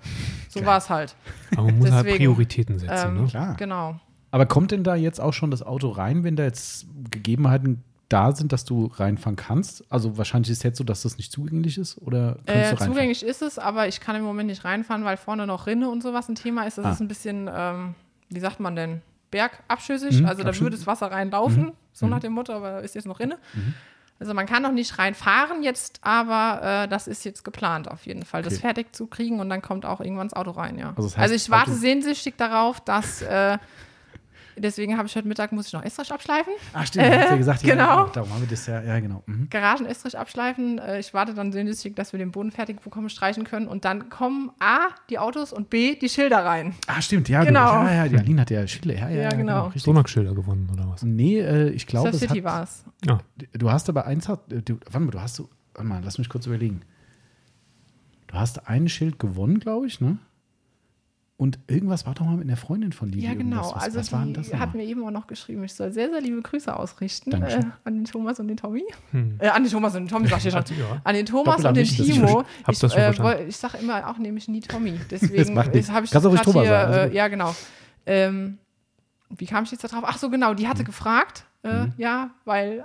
[0.50, 1.16] So war es halt.
[1.52, 3.08] Aber man muss halt Deswegen, Prioritäten setzen.
[3.08, 3.26] Ähm, ne?
[3.28, 3.54] Klar.
[3.56, 3.98] Genau.
[4.30, 8.32] Aber kommt denn da jetzt auch schon das Auto rein, wenn da jetzt Gegebenheiten da
[8.32, 9.84] sind, dass du reinfahren kannst?
[9.90, 12.58] Also wahrscheinlich ist es jetzt so, dass das nicht zugänglich ist oder kannst Äh, du
[12.68, 12.92] reinfahren?
[12.92, 16.02] zugänglich ist es, aber ich kann im Moment nicht reinfahren, weil vorne noch Rinne und
[16.02, 16.76] sowas ein Thema ist.
[16.78, 16.90] Das Ah.
[16.92, 17.94] ist ein bisschen, ähm,
[18.28, 19.00] wie sagt man denn,
[19.30, 20.20] bergabschüssig.
[20.20, 23.06] Mhm, also da würde das Wasser reinlaufen, so nach dem Motto, aber da ist jetzt
[23.06, 23.38] noch Rinne.
[23.54, 23.74] Mhm.
[24.18, 28.24] Also man kann noch nicht reinfahren jetzt, aber äh, das ist jetzt geplant auf jeden
[28.24, 28.62] Fall, das Okay.
[28.62, 30.94] fertig zu kriegen und dann kommt auch irgendwann das Auto rein, ja.
[30.96, 33.58] Also Also, das heißt, ich warte Auto- sehnsüchtig darauf, dass äh,
[34.56, 36.52] deswegen habe ich heute Mittag muss ich noch Estrich abschleifen.
[36.72, 38.06] Ach stimmt, hast du ja gesagt, genau.
[38.06, 39.22] ja, darum haben wir das ja, ja genau.
[39.26, 39.48] Mhm.
[39.50, 40.78] Garagen-Estrich abschleifen.
[40.78, 44.08] Äh, Ich warte dann sehnsüchtig, dass wir den Boden fertig bekommen, streichen können und dann
[44.08, 46.74] kommen A, die Autos und B, die Schilder rein.
[46.86, 47.82] Ah, stimmt, ja, Genau.
[47.82, 49.64] du, ja, ja, die Aline hat ja Schille, ja, ja, Ja, genau.
[49.66, 49.82] richtig.
[49.82, 51.02] Sonax-Schilder gewonnen oder was?
[51.02, 52.84] Nee, äh, ich glaube, Surf es City war es.
[53.04, 53.18] Ja.
[53.52, 55.42] du hast aber eins, hat, äh, du, warte mal, du hast
[55.74, 56.82] warte mal, lass mich kurz überlegen.
[58.28, 60.18] Du hast ein Schild gewonnen, glaube ich, ne?
[61.38, 63.22] Und irgendwas war doch mal mit einer Freundin von dir.
[63.22, 63.74] Ja, genau.
[63.74, 65.92] Was, also was war denn die das hat mir eben auch noch geschrieben, ich soll
[65.92, 68.84] sehr, sehr liebe Grüße ausrichten äh, an den Thomas und den Tommy.
[69.10, 69.36] Hm.
[69.38, 70.64] Äh, an den Thomas und den Tommy, sag ich schon.
[70.78, 71.00] Ja.
[71.04, 72.42] An den Thomas Doppel und den Timo.
[72.68, 73.22] ich äh, verstanden.
[73.22, 74.98] woll- ich sage immer auch nämlich nie Tommy.
[75.10, 77.14] Das Deswegen habe ich Kannst auch Thomas hier, sagen, also äh.
[77.14, 77.54] Ja, genau.
[78.06, 78.56] Ähm,
[79.36, 80.04] wie kam ich jetzt da drauf?
[80.06, 80.54] Ach so, genau.
[80.54, 81.44] Die hatte gefragt.
[81.62, 82.84] Äh, Ja, weil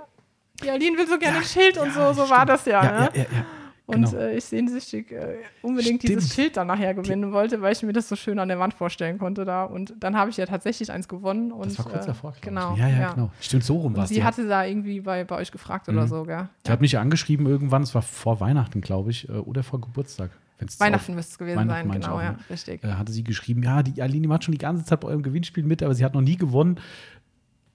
[0.62, 2.12] die Aline will so gerne ein Schild und so.
[2.12, 2.48] So war stimmt.
[2.50, 2.84] das ja.
[2.84, 3.10] Ja, ne?
[3.14, 3.44] ja, ja, ja.
[3.86, 4.16] Und genau.
[4.16, 6.20] äh, ich sehnsüchtig äh, unbedingt Stimmt.
[6.20, 8.74] dieses Schild dann nachher gewinnen wollte, weil ich mir das so schön an der Wand
[8.74, 9.64] vorstellen konnte da.
[9.64, 11.50] Und dann habe ich ja tatsächlich eins gewonnen.
[11.50, 12.32] Und, das war kurz äh, davor.
[12.40, 12.76] Genau.
[12.76, 13.30] Ja, ja, genau.
[13.40, 14.10] Stimmt, so rum war es.
[14.10, 15.96] sie hat- hatte da irgendwie bei, bei euch gefragt Mhm.
[15.96, 16.48] oder so, gell?
[16.66, 19.80] die hat mich ja angeschrieben irgendwann, es war vor Weihnachten, glaube ich, äh, oder vor
[19.80, 20.30] Geburtstag.
[20.58, 22.38] Wenn's Weihnachten müsste es gewesen Weihnachten sein, genau, auch, ja, ne?
[22.48, 22.84] richtig.
[22.84, 25.64] äh, hatte sie geschrieben, ja, die Aline macht schon die ganze Zeit bei eurem Gewinnspiel
[25.64, 26.78] mit, aber sie hat noch nie gewonnen.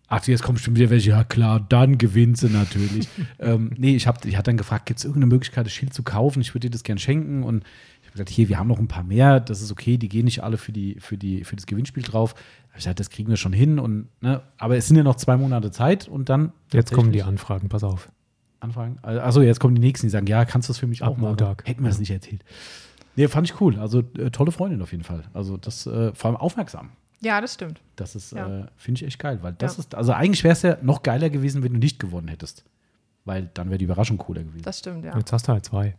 [0.10, 3.10] Ach, jetzt kommt bestimmt wieder welche, ja klar, dann gewinnt sie natürlich.
[3.39, 6.03] ähm, nee, ich habe ich hab dann gefragt, gibt es irgendeine Möglichkeit, das Schild zu
[6.03, 6.39] kaufen?
[6.41, 7.43] Ich würde dir das gern schenken.
[7.43, 7.64] Und
[8.01, 10.26] ich habe gesagt, hier, wir haben noch ein paar mehr, das ist okay, die gehen
[10.26, 12.36] nicht alle für, die, für, die, für das Gewinnspiel drauf.
[12.70, 13.80] Hab Ich gesagt, das kriegen wir schon hin.
[13.80, 16.53] Und, ne, aber es sind ja noch zwei Monate Zeit und dann.
[16.72, 18.10] Jetzt kommen die Anfragen, pass auf.
[18.62, 18.97] Anfragen.
[19.01, 21.18] Also jetzt kommen die nächsten, die sagen, ja, kannst du das für mich Ab auch
[21.18, 21.30] machen?
[21.30, 21.68] Montag.
[21.68, 22.43] Hätten wir das nicht erzählt.
[23.18, 23.78] Nee, fand ich cool.
[23.78, 25.24] Also äh, tolle Freundin auf jeden Fall.
[25.34, 26.91] Also das äh, vor allem aufmerksam.
[27.22, 27.82] Ja, das stimmt.
[27.95, 28.61] Das ist, Ja.
[28.61, 29.82] äh, finde ich echt geil, weil das Ja.
[29.82, 32.63] ist, also eigentlich wäre es ja noch geiler gewesen, wenn du nicht gewonnen hättest.
[33.26, 34.63] Weil dann wäre die Überraschung cooler gewesen.
[34.63, 35.18] Das stimmt, ja.
[35.18, 35.95] Jetzt hast du halt zwei.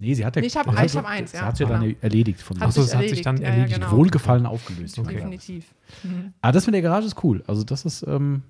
[0.00, 0.40] Nee, sie hat ja.
[0.40, 1.44] Nee, ich hab- sie hat- ich hab eins, sie ja.
[1.44, 3.72] hat sie dann erledigt von Hat Ach so, sich es hat sich dann erledigt.
[3.72, 3.96] Ja, ja, genau.
[3.98, 4.98] Wohlgefallen aufgelöst.
[4.98, 5.14] Okay.
[5.14, 5.66] Definitiv.
[6.02, 6.32] Mhm.
[6.40, 7.42] Aber das mit der Garage ist cool.
[7.46, 8.42] Also, das ist, ähm,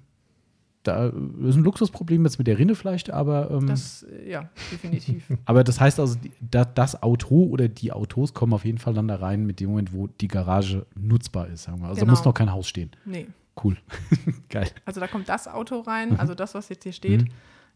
[0.82, 5.24] da ist ein Luxusproblem jetzt mit der Rinne vielleicht, aber, ähm, das, äh, ja, definitiv.
[5.44, 9.08] aber das heißt also, da, das Auto oder die Autos kommen auf jeden Fall dann
[9.08, 11.88] da rein mit dem Moment, wo die Garage nutzbar ist, sagen wir.
[11.88, 12.12] Also, da Genau.
[12.12, 12.90] muss noch kein Haus stehen.
[13.04, 13.26] nee.
[13.64, 13.76] Cool.
[14.50, 14.68] Geil.
[14.84, 17.22] Also da kommt das Auto rein, also das, was jetzt hier steht.
[17.22, 17.28] Mhm.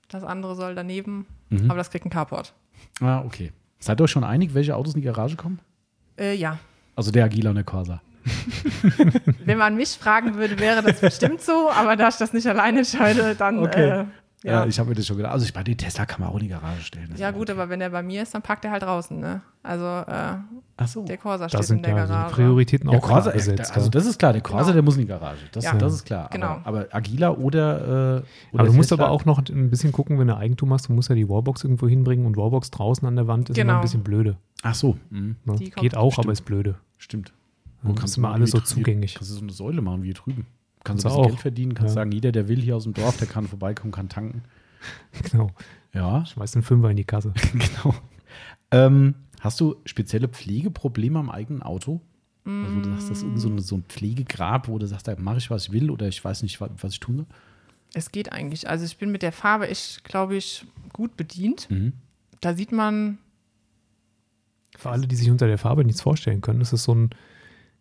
[0.09, 1.68] Das andere soll daneben, Mhm.
[1.68, 2.55] aber das kriegt ein Carport.
[3.00, 3.50] Ah, okay.
[3.80, 5.59] Seid ihr euch schon einig, welche Autos in die Garage kommen?
[6.16, 6.61] Äh, ja.
[6.94, 8.00] Also der Agila und der Corsa.
[9.45, 12.79] Wenn man mich fragen würde, wäre das bestimmt so, aber da ich das nicht alleine
[12.79, 13.89] entscheide, dann Okay.
[13.89, 14.05] äh,
[14.45, 14.66] Ja, ja.
[14.66, 15.33] ich habe mir das schon gedacht.
[15.33, 17.12] Also ich bei den Tesla kann man auch in die Garage stellen.
[17.16, 19.41] Ja gut, aber wenn er bei mir ist, dann parkt er halt draußen, ne?
[19.62, 20.37] Also äh,
[20.77, 21.05] Ach so.
[21.05, 22.35] der Corsa steht in sind der die Garage.
[22.35, 23.70] Prioritäten Der auch klar Corsa, äh, gesetzt.
[23.73, 23.91] also ja.
[23.91, 24.73] das ist klar, der Corsa, Genau.
[24.73, 25.43] der muss in die Garage.
[25.53, 25.75] Das, Ja.
[25.75, 26.29] das ist klar.
[26.33, 26.47] Genau.
[26.64, 29.93] Aber, aber Agila oder, äh, oder aber du musst Tesla- aber auch noch ein bisschen
[29.93, 33.07] gucken, wenn du Eigentum hast, du musst ja die Wallbox irgendwo hinbringen und Wallbox draußen
[33.07, 33.79] an der Wand ist immer Genau.
[33.79, 34.37] ein bisschen blöde.
[34.64, 35.37] Ach so, mhm.
[35.45, 35.55] Ne?
[35.57, 36.27] Geht auch, Stimmt.
[36.27, 36.75] aber ist blöde.
[36.99, 37.33] stimmt.
[37.83, 39.14] Wo kannst du immer mal alles so zugänglich.
[39.14, 40.47] Kannst du so eine Säule machen wie hier drüben.
[40.85, 42.01] Kannst du Kannst ein bisschen du Geld verdienen, kannst Ja.
[42.03, 44.43] sagen, jeder, der will hier aus dem Dorf, der kann vorbeikommen, kann tanken.
[45.30, 45.51] Genau.
[45.95, 47.33] Ja, Schmeißt einen Fünfer in die Kasse.
[47.53, 47.95] genau.
[48.70, 52.01] Ähm, hast du spezielle Pflegeprobleme am eigenen Auto?
[52.45, 55.07] Also, wo du sagst, das ist irgend so, ein- so ein Pflegegrab, wo du sagst,
[55.07, 57.26] da mache ich, was ich will oder ich weiß nicht, wa- was ich tun soll?
[57.95, 58.68] Es geht eigentlich.
[58.68, 61.70] Also ich bin mit der Farbe echt, glaube ich, gut bedient.
[61.70, 61.93] Mhm.
[62.41, 63.18] Da sieht man,
[64.76, 67.11] Für alle, die sich unter der Farbe nichts vorstellen können, das ist so ein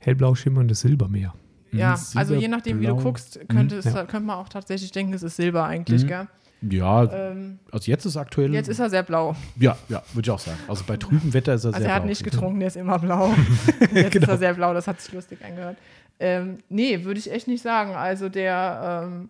[0.01, 1.33] hellblau schimmerndes Silbermeer.
[1.71, 3.03] ja, Silber, also je nachdem, wie du blau.
[3.03, 4.03] guckst, könnte, es, ja.
[4.05, 6.07] könnte man auch tatsächlich denken, es ist Silber eigentlich, Mhm.
[6.07, 6.27] gell?
[6.69, 8.53] Ja, Ähm, also jetzt ist aktuell.
[8.53, 9.35] jetzt ist er sehr blau.
[9.57, 10.57] ja, ja, würde ich auch sagen.
[10.67, 12.09] Also bei trübem Wetter ist er Also sehr er hat blau.
[12.09, 13.33] nicht getrunken, der ist immer blau.
[13.79, 14.27] Jetzt ist Genau.
[14.27, 15.77] er sehr blau, das hat sich lustig angehört.
[16.19, 17.95] Ähm, nee, würde ich echt nicht sagen.
[17.95, 19.29] Also der, ähm,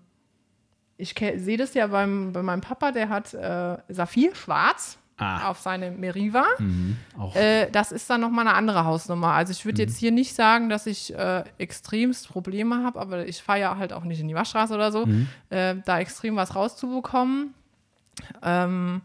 [0.97, 5.49] ich sehe das ja beim, bei meinem Papa, der hat äh, Saphir schwarz Ah.
[5.49, 6.43] auf seine Meriva.
[6.57, 6.97] Mhm.
[7.35, 9.33] Äh, das ist dann nochmal eine andere Hausnummer.
[9.33, 9.69] Also ich Mhm.
[9.69, 13.77] würde jetzt hier nicht sagen, dass ich äh, extremst Probleme habe, aber ich fahre ja
[13.77, 15.27] halt auch nicht in die Waschstraße oder so, Mhm.
[15.51, 17.53] äh, da extrem was rauszubekommen.
[18.41, 19.01] Ähm,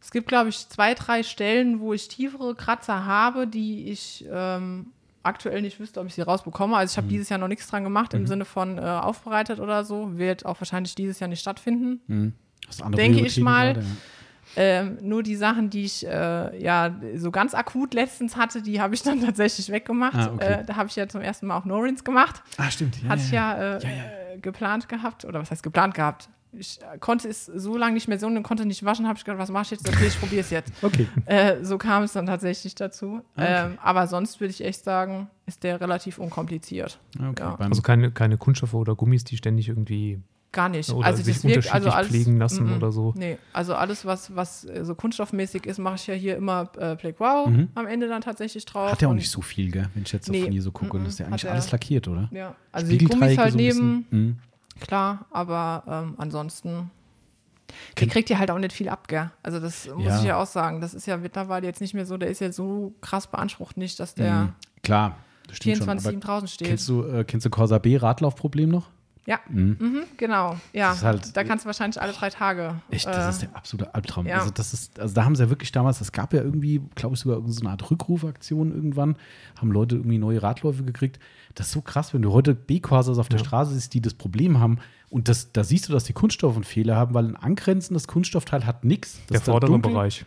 [0.00, 4.86] es gibt, glaube ich, zwei, drei Stellen, wo ich tiefere Kratzer habe, die ich ähm,
[5.22, 6.76] aktuell nicht wüsste, ob ich sie rausbekomme.
[6.76, 7.00] Also ich Mhm.
[7.02, 10.18] habe dieses Jahr noch nichts dran gemacht im Sinne von äh, aufbereitet oder so.
[10.18, 12.00] Wird auch wahrscheinlich dieses Jahr nicht stattfinden.
[12.08, 12.32] Mhm.
[12.96, 13.74] Denke ich mal.
[13.74, 13.86] gerade?
[14.56, 18.94] Ähm, nur die Sachen, die ich äh, ja so ganz akut letztens hatte, die habe
[18.94, 20.16] ich dann tatsächlich weggemacht.
[20.16, 20.60] Ah, okay.
[20.60, 22.42] äh, da habe ich ja zum ersten Mal auch No-Rins gemacht.
[22.56, 23.02] Ah, stimmt.
[23.02, 24.34] Ja, Hatte ich ja, äh, Ja, ja.
[24.34, 25.24] äh, geplant gehabt.
[25.24, 26.28] Oder was heißt geplant gehabt?
[26.56, 29.08] Ich äh, konnte es so lange nicht mehr so und konnte nicht waschen.
[29.08, 29.88] Habe ich gedacht, was mache ich jetzt?
[29.88, 30.72] Okay, ich probiere es jetzt.
[30.82, 31.08] Okay.
[31.26, 33.22] äh, so kam es dann tatsächlich dazu.
[33.34, 33.64] Ah, okay.
[33.66, 37.00] Ähm, aber sonst würde ich echt sagen, ist der relativ unkompliziert.
[37.18, 37.42] Ah, okay.
[37.42, 37.56] Ja.
[37.56, 40.20] Also keine, keine Kunststoffe oder Gummis, die ständig irgendwie
[40.54, 40.88] Gar nicht.
[40.90, 42.76] oder also sich das wirkt unterschiedlich also alles pflegen lassen Mhm.
[42.76, 43.12] oder so.
[43.16, 46.96] Nee, also alles, was, was äh, so kunststoffmäßig ist, mache ich ja hier immer äh,
[46.96, 47.68] Black Wow Mhm.
[47.74, 48.90] am Ende dann tatsächlich drauf.
[48.92, 49.88] hat ja auch Und- nicht so viel, gell?
[49.94, 50.44] Wenn ich jetzt Nee.
[50.44, 51.04] von hier so gucke, Mhm.
[51.04, 52.28] das ist ja eigentlich alles lackiert, oder?
[52.32, 54.06] Ja, also die Gummis halt so neben.
[54.10, 54.36] Mhm.
[54.80, 56.90] klar, aber ähm, ansonsten.
[57.98, 59.30] Die kriegt ihr halt auch nicht viel ab, gell?
[59.42, 60.18] Also das muss Ja.
[60.18, 60.80] ich ja auch sagen.
[60.80, 63.98] Das ist ja mittlerweile jetzt nicht mehr so, der ist ja so krass beansprucht nicht,
[63.98, 64.52] dass der Mhm.
[64.82, 65.16] Klar,
[65.48, 65.86] das stimmt schon.
[65.88, 66.68] 24-7 Aber draußen steht.
[66.68, 68.90] kennst du, äh, kennst du Corsa B Radlaufproblem noch?
[69.26, 69.76] Ja, Mhm.
[69.80, 70.56] mhm, genau.
[70.72, 72.76] Ja, halt- da kannst du wahrscheinlich alle drei Tage.
[72.90, 74.26] Echt, äh, das ist der absolute Albtraum.
[74.26, 74.38] ja.
[74.38, 77.14] Also, das ist, also da haben sie ja wirklich damals, es gab ja irgendwie, glaube
[77.14, 79.16] ich, sogar so eine Art Rückrufaktion irgendwann,
[79.60, 81.18] haben Leute irgendwie neue Radläufe gekriegt.
[81.54, 83.44] Das ist so krass, wenn du heute B-Corsas auf der Ja.
[83.44, 84.78] Straße siehst, die das Problem haben.
[85.10, 88.66] Und das, da siehst du, dass die Kunststoffe einen Fehler haben, weil ein angrenzendes Kunststoffteil
[88.66, 89.20] hat nichts.
[89.30, 90.24] Der vordere Bereich.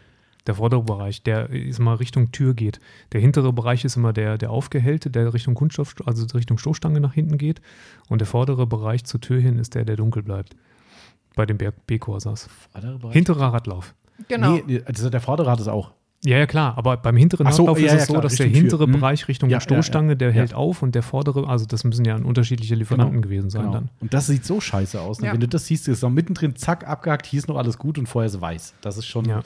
[0.47, 2.79] Der vordere Bereich, der ist mal Richtung Tür geht.
[3.11, 7.13] Der hintere Bereich ist immer der, der aufgehellte, der Richtung Kunststoff, also Richtung Stoßstange nach
[7.13, 7.61] hinten geht.
[8.07, 10.55] Und der vordere Bereich zur Tür hin ist der, der dunkel bleibt.
[11.35, 12.49] Bei den B-Corsas.
[13.11, 13.93] Hinterer Radlauf.
[14.27, 14.59] Genau.
[14.65, 15.91] Nee, also der vordere hat es auch.
[16.25, 18.23] Ja, ja, klar, aber beim hinteren Ach so, Radlauf ja, ist ja, es so, klar,
[18.23, 18.93] dass der hintere Tür.
[18.93, 18.99] Hm.
[18.99, 20.15] Bereich Richtung Ja, ja, Stoßstange, ja.
[20.15, 20.33] der Ja.
[20.33, 23.73] hält auf und der vordere, also das müssen ja unterschiedliche Lieferanten gewesen sein Genau.
[23.73, 23.89] dann.
[23.99, 25.19] Und das sieht so scheiße aus.
[25.19, 25.27] Ne?
[25.27, 25.33] Ja.
[25.33, 27.99] Wenn du das siehst, ist es auch mittendrin, zack, abgehakt, hier ist noch alles gut
[27.99, 28.73] und vorher ist weiß.
[28.81, 29.43] Das ist schon Ja.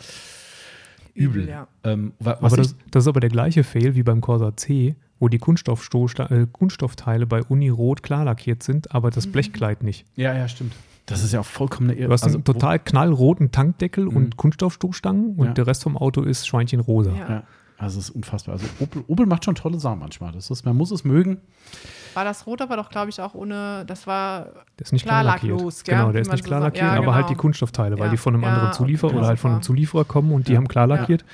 [1.14, 1.48] Übel.
[1.48, 1.68] ja.
[1.84, 5.38] Ähm, Aber das, das ist aber der gleiche Fail wie beim Corsa C, wo die
[5.38, 9.14] äh, Kunststoffteile bei Uni rot klar lackiert sind, aber Mhm.
[9.14, 10.06] das Blechkleid nicht.
[10.16, 10.74] ja, ja, stimmt.
[11.08, 14.16] Das ist ja auch vollkommen eine Du hast also, einen total knallroten Tankdeckel Mhm.
[14.16, 15.54] und Kunststoffstoßstangen und Ja.
[15.54, 17.12] der Rest vom Auto ist Schweinchenrosa.
[17.14, 17.44] Ja.
[17.82, 18.54] Also es ist unfassbar.
[18.54, 20.32] Also Opel, Opel macht schon tolle Sachen manchmal.
[20.34, 21.42] Das ist, man muss es mögen.
[22.14, 24.46] War das rot, aber doch, glaube ich, auch ohne, das war
[24.78, 25.58] Der ist nicht klar lackiert.
[25.58, 25.96] Gell?
[25.96, 26.78] Genau, Wie der ist nicht so klar sagt.
[26.78, 27.38] lackiert, Ja, aber halt genau.
[27.38, 28.12] die Kunststoffteile, weil Ja.
[28.12, 29.62] die von einem Ja, anderen Zulieferer okay, oder halt von einem.
[29.64, 30.96] Zulieferer kommen und die haben klar Ja.
[30.96, 31.26] lackiert.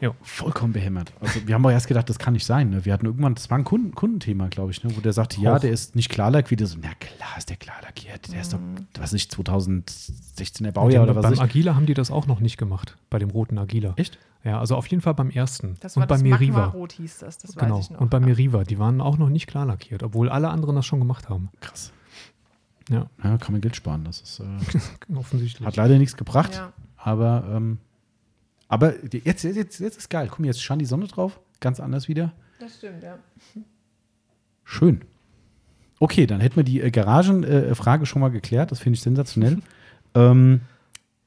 [0.00, 0.12] Ja.
[0.22, 1.12] Vollkommen behämmert.
[1.20, 2.70] Also wir haben auch erst gedacht, das kann nicht sein.
[2.70, 2.84] Ne?
[2.84, 4.96] Wir hatten irgendwann, das war ein Kunden, Kundenthema, glaube ich, ne?
[4.96, 6.60] wo der sagte, ja, der ist nicht klar lackiert.
[6.60, 8.32] So, na klar ist der klar lackiert.
[8.32, 8.60] Der ist doch,
[8.98, 11.40] was nicht, 2016er Baujahr oder was beim ich.
[11.40, 13.94] Agila haben die das auch noch nicht gemacht, bei dem roten Agila.
[13.96, 14.18] Echt?
[14.44, 15.76] Ja, also auf jeden Fall beim ersten.
[15.80, 16.66] Das und war bei das Meriva.
[16.66, 17.78] Magma-Rot hieß das, das Genau.
[17.78, 18.00] weiß ich noch.
[18.00, 18.26] Und bei ja.
[18.26, 21.48] Meriva, die waren auch noch nicht klar lackiert, obwohl alle anderen das schon gemacht haben.
[21.60, 21.92] Krass.
[22.88, 24.04] Ja, Ja, kann man Geld sparen.
[24.04, 25.66] Das ist, äh, offensichtlich.
[25.66, 26.54] hat leider nichts gebracht.
[26.54, 26.72] Ja.
[26.96, 27.78] Aber, ähm,
[28.68, 30.28] aber jetzt, jetzt, jetzt, jetzt ist geil.
[30.30, 31.40] Guck mal, jetzt scheint die Sonne drauf.
[31.60, 32.32] Ganz anders wieder.
[32.60, 33.18] Das stimmt, ja.
[34.64, 35.02] Schön.
[36.00, 38.70] Okay, dann hätten wir die äh, Garagenfrage schon mal geklärt.
[38.70, 39.58] Das finde ich sensationell.
[40.14, 40.60] ähm,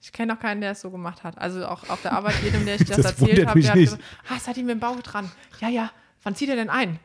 [0.01, 1.37] Ich kenne noch keinen, der es so gemacht hat.
[1.37, 3.85] Also auch auf der Arbeit, jedem, der ich das, Das erzählt habe, der hat nicht.
[3.91, 5.29] gesagt, ah, seid ihr mit dem Bau dran?
[5.59, 5.91] Ja, ja.
[6.23, 6.99] Wann zieht ihr denn ein?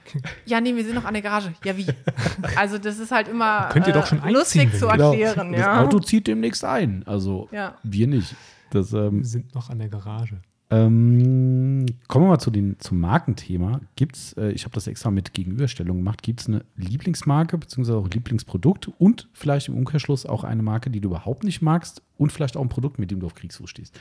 [0.44, 1.54] Ja, nee, wir sind noch an der Garage.
[1.64, 1.86] Ja, wie?
[2.56, 5.12] Also das ist halt immer Könnt ihr doch äh, schon einziehen, lustig zu ihr- genau.
[5.14, 5.52] erklären.
[5.52, 5.80] Das Ja.
[5.82, 7.02] Auto zieht demnächst ein.
[7.06, 7.78] Also Ja.
[7.82, 8.36] wir nicht.
[8.70, 10.40] Das, ähm, Wir sind noch an der Garage.
[10.70, 13.80] ähm, kommen wir mal zu den, zum Markenthema.
[13.94, 18.04] Gibt's, äh, ich habe das extra mit Gegenüberstellung gemacht, gibt es eine Lieblingsmarke beziehungsweise auch
[18.04, 22.32] ein Lieblingsprodukt und vielleicht im Umkehrschluss auch eine Marke, die du überhaupt nicht magst und
[22.32, 23.98] vielleicht auch ein Produkt, mit dem du auf Kriegsfuß stehst?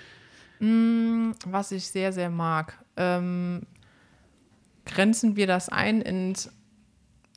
[0.59, 2.83] Mm, Was ich sehr, sehr mag.
[2.97, 3.61] Ähm,
[4.85, 6.33] grenzen wir das ein in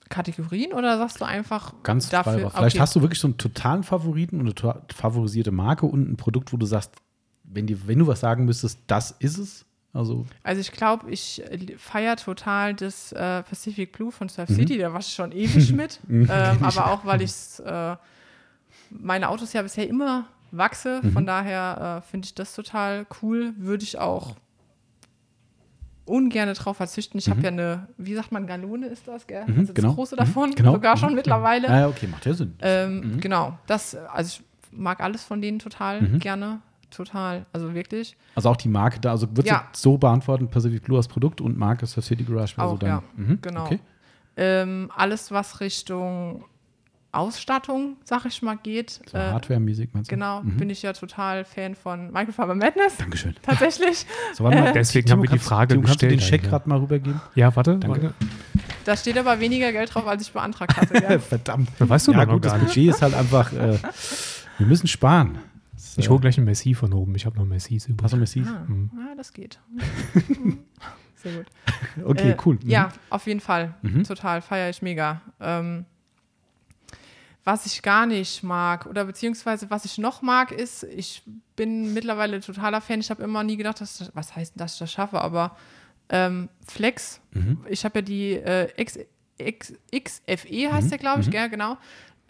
[0.09, 2.33] Kategorien oder sagst du einfach Ganz dafür?
[2.35, 2.81] dafür, Vielleicht okay.
[2.81, 6.53] hast du wirklich so einen totalen Favoriten und eine to- favorisierte Marke und ein Produkt,
[6.53, 6.93] wo du sagst,
[7.51, 9.65] wenn, die, wenn du was sagen müsstest, das ist es.
[9.93, 11.43] Also, Also ich glaube, ich
[11.79, 14.31] feiere total das äh, Pacific Blue von Mhm.
[14.31, 16.01] Surf City, da war ich schon ewig mit.
[16.09, 17.33] ähm, aber auch, weil ich
[17.65, 17.97] äh,
[18.91, 21.13] meine Autos ja bisher immer wachse, Mhm.
[21.13, 23.55] von daher äh, finde ich das total cool.
[23.57, 24.37] Würde ich auch
[26.05, 27.19] ungern drauf verzichten.
[27.19, 29.45] Ich habe ja eine, wie sagt man, Galone ist das, gell?
[29.47, 29.95] Mhm, also das genau.
[29.95, 30.73] große Mhm, davon, genau.
[30.73, 31.17] sogar schon Mhm.
[31.17, 31.69] mittlerweile.
[31.69, 32.55] ah, okay, macht ja Sinn.
[32.61, 36.19] Ähm, Genau, das, also ich mag alles von denen total Mhm.
[36.19, 36.61] gerne.
[36.91, 38.17] Total, also wirklich.
[38.35, 39.69] Also auch die Marke da, also wird Ja.
[39.73, 42.79] sie so beantworten, Pacific Blue als Produkt und Marke Surf City Garage wäre so Auch,
[42.79, 42.89] dein.
[42.89, 43.03] ja.
[43.17, 43.65] Mhm, Genau.
[43.67, 43.81] Okay.
[44.37, 46.45] Ähm, alles, was Richtung
[47.11, 49.01] Ausstattung, sag ich mal, geht.
[49.11, 50.15] So äh, Hardware-mäßig meinst du?
[50.15, 50.59] genau, Mhm.
[50.59, 52.97] bin ich ja total Fan von Microfiber Madness.
[52.99, 53.35] Dankeschön.
[53.43, 54.05] Tatsächlich.
[54.35, 54.73] So, warte mal.
[54.75, 57.21] Deswegen Timo, haben wir die Frage Timo, kannst du den gestellt Scheck gerade mal rübergeben?
[57.35, 57.79] Ja, warte.
[57.79, 58.03] Danke.
[58.03, 58.15] warte.
[58.85, 60.95] Da steht aber weniger Geld drauf, als ich beantragt hatte.
[61.03, 61.19] Ja.
[61.19, 61.71] Verdammt.
[61.79, 62.75] Das weißt du ja, noch gut, gar das nicht.
[62.75, 63.79] Budget ist halt einfach, äh,
[64.59, 65.39] wir müssen sparen.
[65.97, 67.15] Ich äh, hole gleich ein Messi von oben.
[67.15, 68.05] Ich habe noch Messis übrig.
[68.05, 68.43] Hast du Messi?
[68.47, 68.91] Ah, Mhm.
[68.99, 69.59] ja, das geht.
[71.17, 71.47] Sehr gut.
[72.05, 72.59] Okay, Äh, cool.
[72.63, 72.71] Mhm.
[72.71, 73.75] Ja, auf jeden Fall.
[73.83, 74.05] Mhm.
[74.05, 75.21] Total, feiere ich mega.
[75.41, 75.85] Ähm,
[77.45, 81.23] was ich gar nicht mag oder beziehungsweise was ich noch mag, ist, ich
[81.57, 83.01] bin mittlerweile totaler Fan.
[83.01, 85.57] Ich habe immer nie gedacht, dass, was heißt denn, dass ich das schaffe, aber
[86.11, 87.59] ähm, Flex, Mhm.
[87.69, 88.99] ich habe ja die äh, X,
[89.39, 91.31] X, XFE heißt Mhm, der, glaube ich, mhm.
[91.31, 91.79] gell, genau.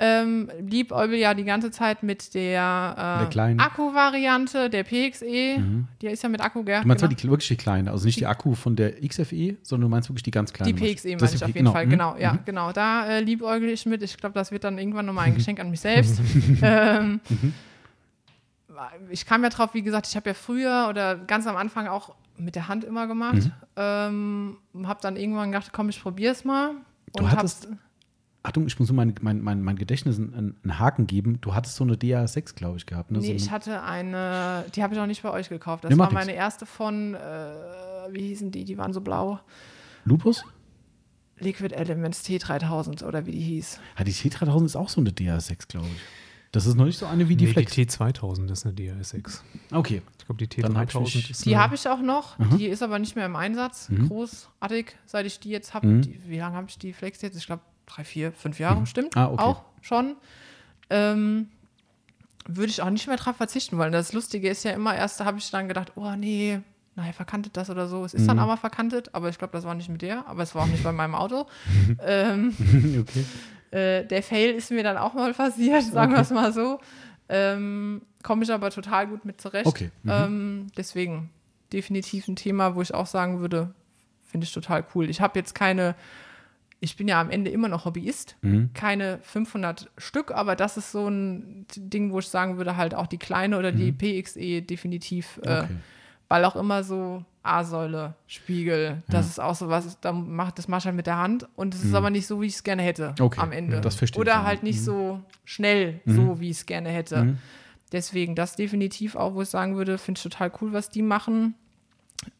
[0.00, 3.58] Ähm, liebäugel ja die ganze Zeit mit der, Der äh, kleinen.
[3.58, 5.58] Akku-Variante, der PXE.
[5.58, 5.88] Mhm.
[6.00, 6.82] Die ist ja mit Akku, gell?
[6.82, 7.10] Du meinst genau.
[7.12, 10.08] mal die, wirklich die kleine, also nicht die Akku von der XFE, sondern du meinst
[10.08, 10.72] wirklich die ganz kleine.
[10.72, 11.90] Die PXE meine ich auf jeden Fall, mhm.
[11.90, 12.38] genau, ja, Mhm.
[12.44, 12.70] genau.
[12.72, 14.02] Da äh, liebäugel ich mit.
[14.04, 16.20] Ich glaube, das wird dann irgendwann nochmal ein Geschenk an mich selbst.
[16.62, 17.52] ähm, Mhm.
[19.10, 22.14] ich kam ja drauf, wie gesagt, ich habe ja früher oder ganz am Anfang auch
[22.36, 23.34] mit der Hand immer gemacht.
[23.34, 23.52] Mhm.
[23.76, 26.72] Ähm, habe dann irgendwann gedacht, komm, ich probiere es mal.
[27.16, 27.68] Du hattest-
[28.48, 31.40] Achtung, ich muss nur mein, mein, mein, mein Gedächtnis einen, einen Haken geben.
[31.40, 33.10] Du hattest so eine DA6, glaube ich, gehabt.
[33.10, 33.18] Ne?
[33.18, 35.84] Nee, so ich hatte eine, die habe ich auch nicht bei euch gekauft.
[35.84, 36.26] Das Nee, war macht nix.
[36.26, 37.18] meine erste von, äh,
[38.10, 38.64] wie hießen die?
[38.64, 39.38] Die waren so blau.
[40.04, 40.42] Lupus?
[41.40, 43.78] Liquid Elements T3000 oder wie die hieß.
[43.98, 46.00] Ja, die T3000 ist auch so eine DA6, glaube ich.
[46.50, 47.72] Das ist noch nicht so eine wie die nee, Flex.
[47.72, 49.40] die T2000 ist eine DRS6.
[49.72, 50.00] okay.
[50.18, 52.38] Ich glaube, die Dann hab ich T3000 mich- ist Die eine- habe ich auch noch.
[52.38, 52.56] Mhm.
[52.58, 53.88] Die ist aber nicht mehr im Einsatz.
[53.90, 54.08] Mhm.
[54.08, 55.86] Großartig, seit ich die jetzt habe.
[55.86, 56.02] Mhm.
[56.02, 57.36] Die- Wie lange habe ich die Flex jetzt?
[57.36, 59.16] Ich glaube, drei, vier, fünf Jahre bestimmt.
[59.16, 59.42] Ah, okay.
[59.42, 60.16] Auch schon.
[60.90, 61.48] Ähm,
[62.46, 63.92] würde ich auch nicht mehr drauf verzichten wollen.
[63.92, 66.60] Das Lustige ist ja immer, erst habe ich dann gedacht, oh nee,
[66.96, 68.04] naja, verkantet das oder so.
[68.04, 68.42] Es ist dann Mhm.
[68.42, 70.82] aber verkantet, aber ich glaube, das war nicht mit der, aber es war auch nicht
[70.82, 71.46] bei meinem Auto.
[72.06, 72.54] ähm,
[73.06, 73.24] okay.
[73.76, 76.22] äh, der Fail ist mir dann auch mal passiert, sagen wir Okay.
[76.22, 76.80] es mal so.
[77.28, 79.66] Ähm, Komme ich aber total gut mit zurecht.
[79.66, 80.10] Okay, mhm.
[80.10, 81.30] Ähm, deswegen
[81.72, 83.74] definitiv ein Thema, wo ich auch sagen würde,
[84.26, 85.08] finde ich total cool.
[85.10, 85.94] Ich habe jetzt keine,
[86.80, 88.70] ich bin ja am Ende immer noch Hobbyist, Mhm.
[88.74, 93.06] keine 500 Stück, aber das ist so ein Ding, wo ich sagen würde, halt auch
[93.08, 95.64] die kleine oder die PXE definitiv, äh, Mhm.
[95.64, 95.76] Okay.
[96.28, 100.80] weil auch immer so A-Säule, Spiegel, das ist auch so was, da macht, das mache
[100.80, 102.82] ich halt mit der Hand und es ist aber nicht so, wie ich es gerne
[102.82, 103.24] hätte Mhm.
[103.24, 103.76] Okay, am Ende.
[103.76, 104.44] ja, das verstehe ich, Oder ja.
[104.44, 104.84] halt nicht Mhm.
[104.84, 107.24] so schnell, so wie ich es gerne hätte.
[107.24, 107.38] Mhm.
[107.92, 111.54] Deswegen das definitiv auch, wo ich sagen würde, finde ich total cool, was die machen.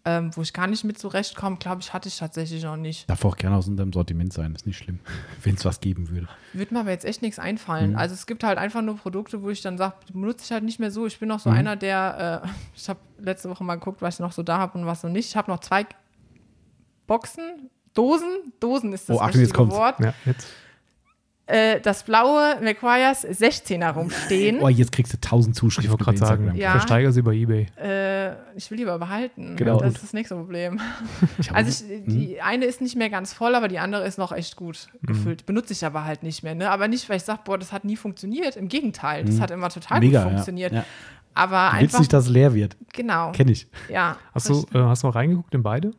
[0.05, 3.09] Ähm, wo ich gar nicht mit zurechtkomme, glaube ich, hatte ich tatsächlich noch nicht.
[3.09, 4.99] Darf auch gerne aus unserem Sortiment sein, ist nicht schlimm,
[5.45, 6.29] wenn es was geben würde.
[6.53, 7.91] Würde mir aber jetzt echt nichts einfallen.
[7.93, 7.97] Mhm.
[7.99, 10.65] Also es gibt halt einfach nur Produkte, wo ich dann sage, die benutze ich halt
[10.65, 11.07] nicht mehr so.
[11.07, 11.57] Ich bin noch so Mhm.
[11.57, 14.79] einer, der, äh, ich habe letzte Woche mal geguckt, was ich noch so da habe
[14.79, 15.29] und was noch nicht.
[15.29, 15.87] Ich habe noch zwei
[17.07, 19.71] Boxen, Dosen, Dosen ist das Oh, Achtung.
[19.71, 19.99] Wort.
[20.01, 20.47] Ja, jetzt.
[21.49, 24.61] Äh, das blaue McQuires 16er rumstehen.
[24.61, 26.73] Oh, jetzt kriegst du tausend Ich Zuschriften wollte gerade sagen, Ja.
[26.73, 27.67] versteiger sie bei Ebay.
[27.83, 29.57] Äh, ich will lieber behalten.
[29.57, 29.81] Genau.
[29.81, 30.79] Das ist das nächste Problem.
[31.39, 34.33] Ich Also ich, die eine ist nicht mehr ganz voll, aber die andere ist noch
[34.33, 35.07] echt gut Mhm.
[35.07, 35.47] gefüllt.
[35.47, 36.55] Benutze ich aber halt nicht mehr.
[36.55, 36.71] Ne?
[36.71, 38.57] Aber nicht, weil ich sage, boah, das hat nie funktioniert.
[38.57, 40.01] Im Gegenteil, das hat immer total.
[40.01, 40.35] Mega, gut ja.
[40.35, 40.73] funktioniert.
[40.73, 40.85] Ja.
[41.35, 42.77] Aber Du willst einfach, nicht, dass es leer wird.
[42.93, 43.33] genau.
[43.33, 43.69] Kenne ich.
[43.89, 45.93] Ja, Hast du, äh, hast du mal reingeguckt in beide?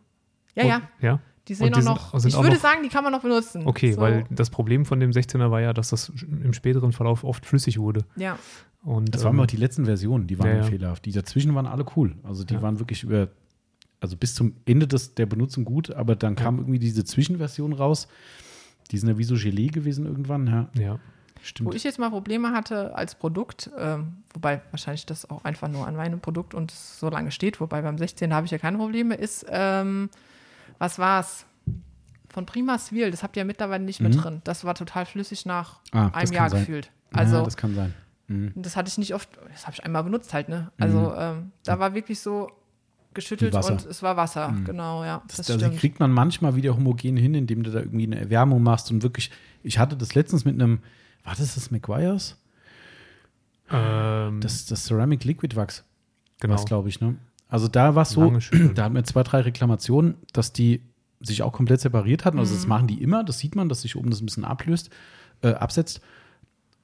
[0.55, 0.81] ja, ja.
[1.01, 1.19] Ja.
[1.49, 2.19] Die sehen die auch sind- noch.
[2.19, 3.63] sind ich auch würde noch- sagen, die kann man noch benutzen.
[3.65, 7.23] Okay, so, weil das Problem von dem 16er war ja, dass das im späteren Verlauf
[7.23, 8.05] oft flüssig wurde.
[8.15, 8.37] Ja,
[8.81, 10.63] Und, Das waren ähm, mal die letzten Versionen, die waren Ja, ja.
[10.63, 11.03] fehlerhaft.
[11.05, 12.15] Die dazwischen waren alle cool.
[12.23, 12.61] Also die Ja.
[12.61, 13.27] waren wirklich über,
[13.99, 16.61] also bis zum Ende des, der Benutzung gut, aber dann kam Ja.
[16.61, 18.07] irgendwie diese Zwischenversion raus.
[18.91, 20.47] Die sind ja wie so Gelee gewesen irgendwann.
[20.47, 20.99] Ja, ja.
[21.43, 21.69] stimmt.
[21.69, 25.85] Wo ich jetzt mal Probleme hatte als Produkt, ähm, wobei wahrscheinlich das auch einfach nur
[25.87, 29.15] an meinem Produkt und so lange steht, wobei beim 16 habe ich ja keine Probleme,
[29.15, 30.09] ist, ähm,
[30.79, 31.45] was war's?
[32.31, 34.17] Von Prima Svil, das habt ihr ja mittlerweile nicht mehr Mhm.
[34.17, 34.41] drin.
[34.43, 36.59] Das war total flüssig nach Ah, das einem Jahr sein.
[36.61, 36.91] gefühlt.
[37.11, 37.93] Also, ja, das kann sein.
[38.27, 38.51] Mhm.
[38.55, 40.71] das hatte ich nicht oft, das habe ich einmal benutzt halt, ne?
[40.77, 41.15] Also, Mhm.
[41.17, 42.51] ähm, da war wirklich so
[43.15, 44.65] geschüttelt und es war Wasser, Mhm.
[44.65, 45.23] genau, ja.
[45.27, 48.61] Das, Das, also kriegt man manchmal wieder homogen hin, indem du da irgendwie eine Erwärmung
[48.61, 49.31] machst und wirklich.
[49.63, 50.79] Ich hatte das letztens mit einem,
[51.23, 52.37] war das das McGuire's?
[53.71, 55.83] Ähm, Das, das Ceramic Liquid Wax,
[56.39, 56.53] genau.
[56.53, 57.15] was glaube ich, ne?
[57.49, 58.31] Also da war es so,
[58.75, 60.81] da hatten wir zwei, drei Reklamationen, dass die
[61.19, 62.39] sich auch komplett separiert hatten.
[62.39, 62.69] Also das Mhm.
[62.69, 64.89] machen die immer, das sieht man, dass sich oben das ein bisschen ablöst,
[65.41, 65.99] äh, absetzt.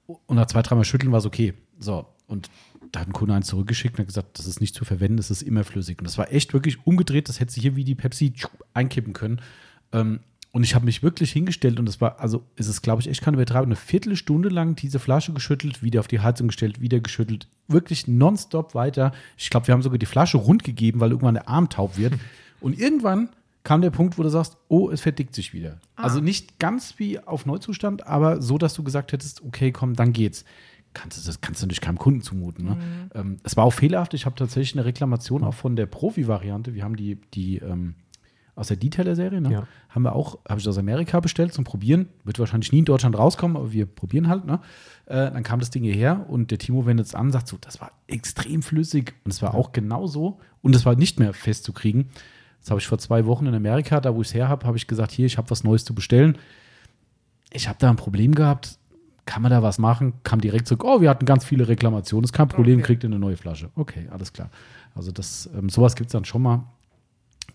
[0.07, 1.53] Und nach zwei, dreimal schütteln war es okay.
[1.79, 2.49] So, und
[2.91, 5.31] da hat ein Kunde eins zurückgeschickt und hat gesagt, das ist nicht zu verwenden, das
[5.31, 5.99] ist immer flüssig.
[5.99, 8.33] Und das war echt wirklich umgedreht, das hätte sie hier wie die Pepsi
[8.73, 9.41] einkippen können.
[9.91, 10.19] Ähm,
[10.55, 13.21] und ich habe mich wirklich hingestellt und das war, also es ist, glaube ich, echt
[13.21, 17.49] keine Übertreibung, eine Viertelstunde lang diese Flasche geschüttelt, wieder auf die Heizung gestellt, wieder geschüttelt,
[17.67, 19.11] wirklich nonstop weiter.
[19.35, 22.13] Ich glaube, wir haben sogar die Flasche rund gegeben, weil irgendwann der Arm taub wird.
[22.61, 23.27] Und irgendwann
[23.63, 25.81] kam der Punkt, wo du sagst, oh, es verdickt sich wieder.
[25.97, 30.13] Also nicht ganz wie auf Neuzustand, aber so, dass du gesagt hättest, okay, komm, dann
[30.13, 30.45] geht's.
[30.93, 32.63] Kannst du, das kannst du natürlich keinem Kunden zumuten.
[32.63, 32.77] Ne?
[33.13, 34.13] Ähm, es war auch fehlerhaft.
[34.13, 36.73] Ich habe tatsächlich eine Reklamation auch von der Profi-Variante.
[36.73, 37.95] Wir haben die, die ähm,
[38.55, 39.51] aus der Detailer-Serie, ne?
[39.51, 39.67] Ja.
[39.89, 42.07] haben wir auch, habe ich aus Amerika bestellt zum Probieren.
[42.23, 44.45] Wird wahrscheinlich nie in Deutschland rauskommen, aber wir probieren halt.
[44.45, 44.59] Ne?
[45.07, 47.81] Äh, dann kam das Ding hierher und der Timo wendet es an, sagt so, das
[47.81, 52.09] war extrem flüssig und es war auch genauso und es war nicht mehr festzukriegen.
[52.61, 54.77] Das habe ich vor zwei Wochen in Amerika, da wo ich es her habe, habe
[54.77, 56.37] ich gesagt, hier, ich habe was Neues zu bestellen.
[57.51, 58.77] Ich habe da ein Problem gehabt.
[59.25, 60.13] Kann man da was machen?
[60.23, 62.85] Kam direkt zurück, oh, wir hatten ganz viele Reklamationen, ist kein Problem, Okay.
[62.85, 63.69] kriegt ihr eine neue Flasche.
[63.75, 64.49] Okay, alles klar.
[64.93, 66.63] Also das, ähm, sowas gibt es dann schon mal.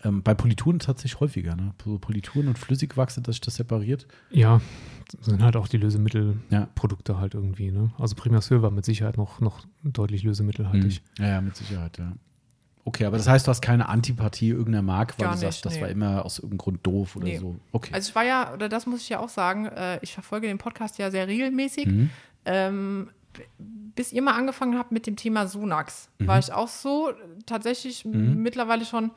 [0.03, 1.73] Ähm, bei Polituren tatsächlich häufiger, ne?
[1.83, 4.07] So Polituren und Flüssigwachse, dass sich das separiert.
[4.31, 4.61] Ja,
[5.15, 7.19] das sind halt auch die Lösemittelprodukte Ja.
[7.19, 7.71] halt irgendwie.
[7.71, 7.91] Ne?
[7.99, 11.01] Also Prima Sil war mit Sicherheit noch, noch deutlich lösemittelhaltig.
[11.19, 12.13] Ja, ja, mit Sicherheit, ja.
[12.83, 15.65] Okay, aber das heißt, du hast keine Antipathie irgendeiner Marke, weil Gar du sagst, nicht,
[15.65, 15.81] das nee.
[15.81, 17.37] war immer aus irgendeinem Grund doof oder Nee.
[17.37, 17.55] so.
[17.71, 17.93] Okay.
[17.93, 20.57] Also ich war ja, oder das muss ich ja auch sagen, äh, ich verfolge den
[20.57, 21.85] Podcast ja sehr regelmäßig.
[21.85, 22.09] Mhm.
[22.45, 23.09] Ähm,
[23.95, 26.27] bis ihr mal angefangen habt mit dem Thema Sonax, Mhm.
[26.27, 27.11] war ich auch so
[27.45, 29.11] tatsächlich m- mittlerweile schon,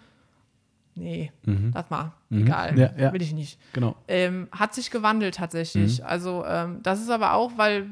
[0.94, 1.32] nee,
[1.72, 2.42] lass mal, Mhm.
[2.42, 3.12] egal, Ja, ja.
[3.12, 3.58] will ich nicht.
[3.72, 3.94] Genau.
[4.08, 6.00] Ähm, hat sich gewandelt tatsächlich.
[6.00, 6.06] Mhm.
[6.06, 7.86] Also ähm, das ist aber auch, weil,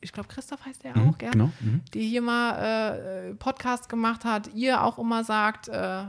[0.00, 1.30] ich glaube, Christoph heißt der Mhm, auch, gell?
[1.30, 1.50] Genau.
[1.60, 1.80] Mhm.
[1.94, 2.98] die hier mal
[3.30, 6.04] äh, Podcast gemacht hat, ihr auch immer sagt, äh,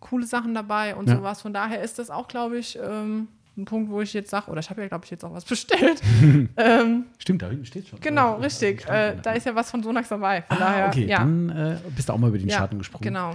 [0.00, 1.16] coole Sachen dabei und Ja.
[1.16, 1.42] sowas.
[1.42, 4.60] Von daher ist das auch, glaube ich, ähm, ein Punkt, wo ich jetzt sage, oder
[4.60, 6.00] ich habe ja, glaube ich, jetzt auch was bestellt.
[6.56, 7.98] ähm, Stimmt, da hinten steht schon.
[8.00, 8.86] genau, Ja, richtig.
[8.88, 10.42] Äh, da ist ja was von Sonax dabei.
[10.42, 11.18] Von ah, daher, okay, ja.
[11.18, 13.02] dann äh, bist du auch mal über den ja, Schatten gesprungen.
[13.02, 13.34] Genau.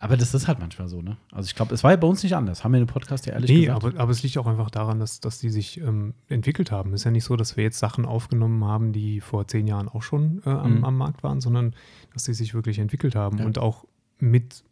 [0.00, 1.16] Aber das ist halt manchmal so, ne?
[1.32, 2.62] Also ich glaube, es war ja bei uns nicht anders.
[2.62, 3.84] Haben wir in dem Podcast ja ehrlich Nee, gesagt.
[3.84, 6.92] aber, aber es liegt auch einfach daran, dass, dass die sich ähm, entwickelt haben.
[6.92, 9.88] Es ist ja nicht so, dass wir jetzt Sachen aufgenommen haben, die vor zehn Jahren
[9.88, 10.84] auch schon äh, am, Mhm.
[10.84, 11.74] am Markt waren, sondern
[12.12, 13.46] dass sie sich wirklich entwickelt haben Ja.
[13.46, 13.86] und auch
[14.18, 14.62] mit,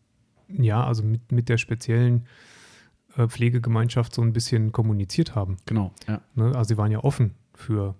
[0.48, 2.26] ja, also mit, mit der speziellen
[3.16, 5.56] äh, Pflegegemeinschaft so ein bisschen kommuniziert haben.
[5.66, 6.20] genau, ja.
[6.34, 6.54] Ne?
[6.54, 7.94] Also sie waren ja offen für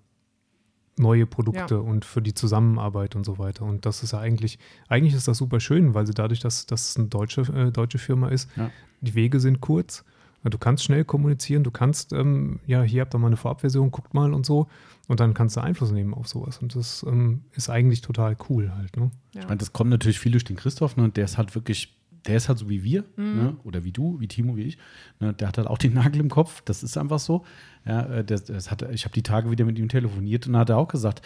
[0.97, 1.79] neue Produkte Ja.
[1.81, 3.65] und für die Zusammenarbeit und so weiter.
[3.65, 6.89] Und das ist ja eigentlich, eigentlich ist das super schön, weil sie dadurch, dass dass
[6.89, 8.69] es eine deutsche, äh, deutsche Firma ist, Ja.
[9.01, 10.03] die Wege sind kurz.
[10.45, 14.13] Du kannst schnell kommunizieren, du kannst, ähm, ja, hier habt ihr mal eine Vorabversion, guckt
[14.13, 14.67] mal und so.
[15.07, 16.57] Und dann kannst du Einfluss nehmen auf sowas.
[16.57, 18.97] Und das ähm, ist eigentlich total cool halt.
[18.97, 19.09] Ne?
[19.33, 19.41] Ja.
[19.41, 21.03] Ich meine, das kommt natürlich viel durch den Christoph, ne?
[21.05, 21.95] Und der ist halt wirklich,
[22.27, 23.35] der ist halt so wie wir, Mhm.
[23.35, 23.57] ne?
[23.63, 24.77] Oder wie du, wie Timo, wie ich.
[25.19, 25.33] Ne?
[25.33, 26.61] Der hat halt auch den Nagel im Kopf.
[26.65, 27.43] Das ist einfach so.
[27.85, 30.69] Ja, äh, das, das hat, ich habe die Tage wieder mit ihm telefoniert und hat
[30.69, 31.21] er auch gesagt,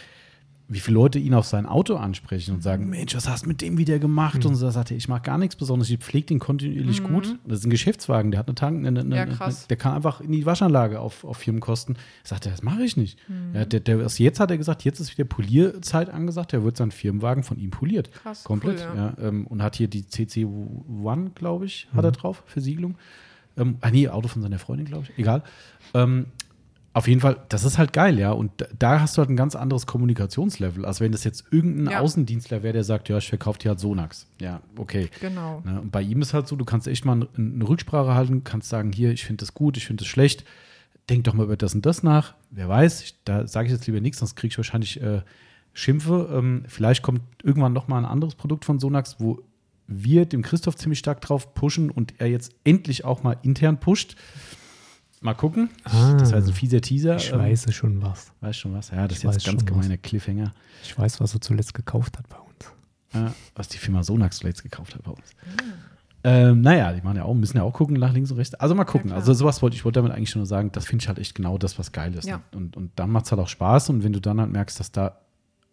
[0.69, 3.61] wie viele Leute ihn auf sein Auto ansprechen und sagen, Mensch, was hast du mit
[3.61, 4.43] dem wieder gemacht?
[4.43, 4.49] Mhm.
[4.49, 7.37] Und so sagt er, ich mache gar nichts Besonderes, ich pflege den kontinuierlich gut.
[7.45, 10.19] Das ist ein Geschäftswagen, der hat eine Tank, eine, eine, Ja, eine, der kann einfach
[10.19, 11.97] in die Waschanlage auf, auf Firmenkosten.
[12.23, 13.17] Sagt er, das mache ich nicht.
[13.53, 16.91] Ja, der, der, jetzt hat er gesagt, jetzt ist wieder Polierzeit angesagt, er wird seinen
[16.91, 18.11] Firmenwagen von ihm poliert.
[18.11, 18.85] Krass, Komplett.
[18.91, 19.13] cool, ja.
[19.21, 22.97] ähm, und hat hier die CC1, glaube ich, hat er drauf, Versiegelung.
[23.57, 25.17] Ähm, ah nee, Auto von seiner Freundin, glaube ich.
[25.17, 25.43] Egal.
[25.93, 26.27] Ähm,
[26.97, 28.31] auf jeden Fall, das ist halt geil, ja.
[28.31, 31.99] Und da, hast du halt ein ganz anderes Kommunikationslevel, als wenn das jetzt irgendein Ja.
[31.99, 34.25] Außendienstler wäre, der sagt, ja, ich verkaufe dir halt Sonax.
[34.41, 35.11] Ja, okay.
[35.21, 35.61] Genau.
[35.63, 35.79] Ne?
[35.79, 38.69] Und bei ihm ist halt so, du kannst echt mal eine, eine Rücksprache halten, kannst
[38.69, 40.43] sagen, hier, ich finde das gut, ich finde das schlecht.
[41.07, 42.33] Denk doch mal über das und das nach.
[42.49, 45.21] Wer weiß, ich, da sage ich jetzt lieber nichts, sonst kriege ich wahrscheinlich äh,
[45.73, 46.29] Schimpfe.
[46.33, 49.43] Ähm, vielleicht kommt irgendwann noch mal ein anderes Produkt von Sonax, wo
[49.85, 54.15] wir dem Christoph ziemlich stark drauf pushen und er jetzt endlich auch mal intern pusht.
[55.21, 55.69] Mal gucken.
[55.83, 56.13] Ah.
[56.13, 57.15] das war jetzt ein fieser Teaser.
[57.15, 58.31] Ich Ähm, weiß schon was.
[58.41, 58.91] Weißt schon was?
[58.91, 59.65] Ja, das Ich ist jetzt ganz was.
[59.65, 60.53] gemeiner Cliffhanger,
[60.83, 62.45] Ich weiß, was er zuletzt gekauft hat bei uns.
[63.13, 65.31] ja, was die Firma Sonax zuletzt gekauft hat bei uns.
[66.23, 68.53] Ähm, naja, die machen ja auch, müssen ja auch gucken nach links und rechts.
[68.55, 69.07] Also mal gucken.
[69.09, 69.19] klar.
[69.19, 71.57] also sowas wollte ich wollte damit eigentlich nur sagen, das finde ich halt echt genau
[71.57, 72.27] das, was geil ist.
[72.27, 72.41] Ja.
[72.53, 73.89] Und, und dann macht es halt auch Spaß.
[73.89, 75.19] Und wenn du dann halt merkst, dass da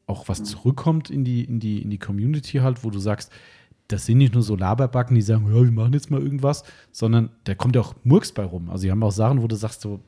[0.07, 3.33] auch was zurückkommt in die, in die, in die Community halt, wo du sagst,
[3.89, 7.31] das sind nicht nur so Laberbacken, die sagen, ja, wir machen jetzt mal irgendwas, sondern
[7.45, 8.71] da kommt ja auch Murks bei rum.
[8.71, 10.01] Also die haben auch Sachen, wo du sagst, so,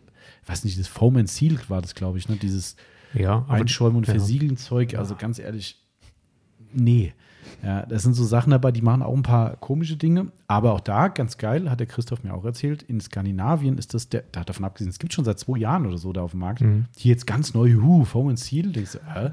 [0.43, 2.37] ich weiß nicht, das Foam and Seal war das, glaube ich, ne?
[2.37, 2.77] Dieses
[3.15, 4.15] Ja, Einschäumen und ja.
[4.15, 4.95] Versiegeln Zeug.
[4.97, 5.79] Also ganz ehrlich,
[6.73, 7.13] nee.
[7.63, 10.31] Ja, das sind so Sachen dabei, die machen auch ein paar komische Dinge.
[10.47, 14.09] Aber auch da, ganz geil, hat der Christoph mir auch erzählt, in Skandinavien ist das,
[14.09, 16.33] der, da hat davon abgesehen, es gibt schon seit zwei Jahren oder so da auf
[16.33, 16.85] dem Markt, Mhm.
[16.99, 19.31] die jetzt ganz neu, huh, Foam and Seal, denkst du, äh,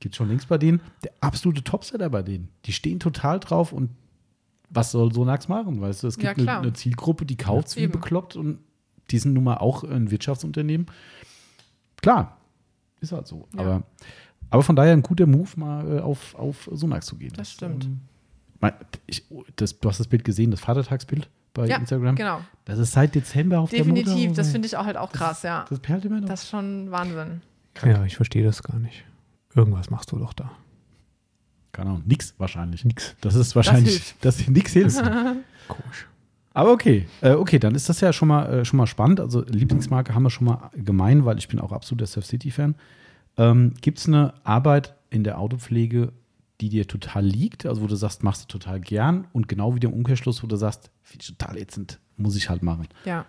[0.00, 0.80] gibt schon längst bei denen.
[1.02, 2.48] Der absolute Topseller bei denen.
[2.66, 3.90] Die stehen total drauf und
[4.70, 6.06] was soll Sonax machen, weißt du?
[6.06, 6.62] Es Ja, gibt eine, klar.
[6.62, 7.92] eine Zielgruppe, die kauft wie eben.
[7.92, 8.58] bekloppt und
[9.10, 10.86] die sind nun mal auch ein Wirtschaftsunternehmen.
[12.00, 12.36] Klar,
[13.00, 13.48] ist halt so.
[13.54, 13.60] Ja.
[13.60, 13.82] Aber,
[14.52, 17.32] aber von daher ein guter Move, mal äh, auf, auf Sonax zu gehen.
[17.36, 17.84] Das stimmt.
[17.84, 18.00] ähm,
[18.60, 18.74] mein,
[19.06, 19.24] ich,
[19.56, 22.14] das, du hast das Bild gesehen, das Vatertagsbild bei Ja, Instagram.
[22.16, 22.40] genau.
[22.64, 24.34] Das ist seit Dezember auf der Definitiv.
[24.34, 25.64] Das finde ich auch halt auch krass, ja.
[25.68, 26.28] Das perlt immer noch.
[26.28, 27.40] Das ist schon Wahnsinn.
[27.84, 29.04] Ja, ich verstehe das gar nicht.
[29.54, 30.50] Irgendwas machst du doch da.
[31.72, 32.84] Keine Ahnung, nix wahrscheinlich.
[32.84, 33.16] Nix.
[33.22, 34.24] Das ist wahrscheinlich, hilft.
[34.24, 34.98] das, nix hilft.
[35.68, 36.06] Komisch.
[36.54, 39.20] Aber okay, äh, okay, dann ist das ja schon mal, äh, schon mal spannend.
[39.20, 42.74] Also Lieblingsmarke haben wir schon mal gemein, weil ich bin auch absoluter Surf City-Fan.
[43.36, 46.12] Ähm, Gibt es eine Arbeit in der Autopflege,
[46.60, 49.80] die dir total liegt, also wo du sagst, machst du total gern und genau wie
[49.80, 52.88] der Umkehrschluss, wo du sagst, finde ich total ätzend, muss ich halt machen.
[53.04, 53.26] Ja.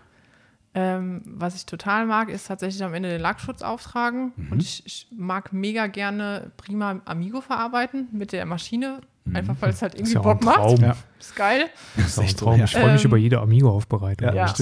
[0.76, 4.34] Ähm, was ich total mag, ist tatsächlich am Ende den Lackschutz auftragen.
[4.36, 4.52] Mhm.
[4.52, 9.02] Und ich, ich mag mega gerne prima Amigo verarbeiten mit der Maschine.
[9.26, 9.36] Mhm.
[9.38, 10.56] Einfach weil es halt irgendwie ist ja Bock macht.
[10.58, 10.82] Traum.
[10.82, 10.96] Ja.
[11.20, 11.70] Ist geil.
[11.96, 12.58] Das ist echt Traum.
[12.60, 12.66] ja.
[12.66, 14.28] Ich freue mich Ähm, über jede Amigo-Aufbereitung.
[14.28, 14.54] Ja, Ja.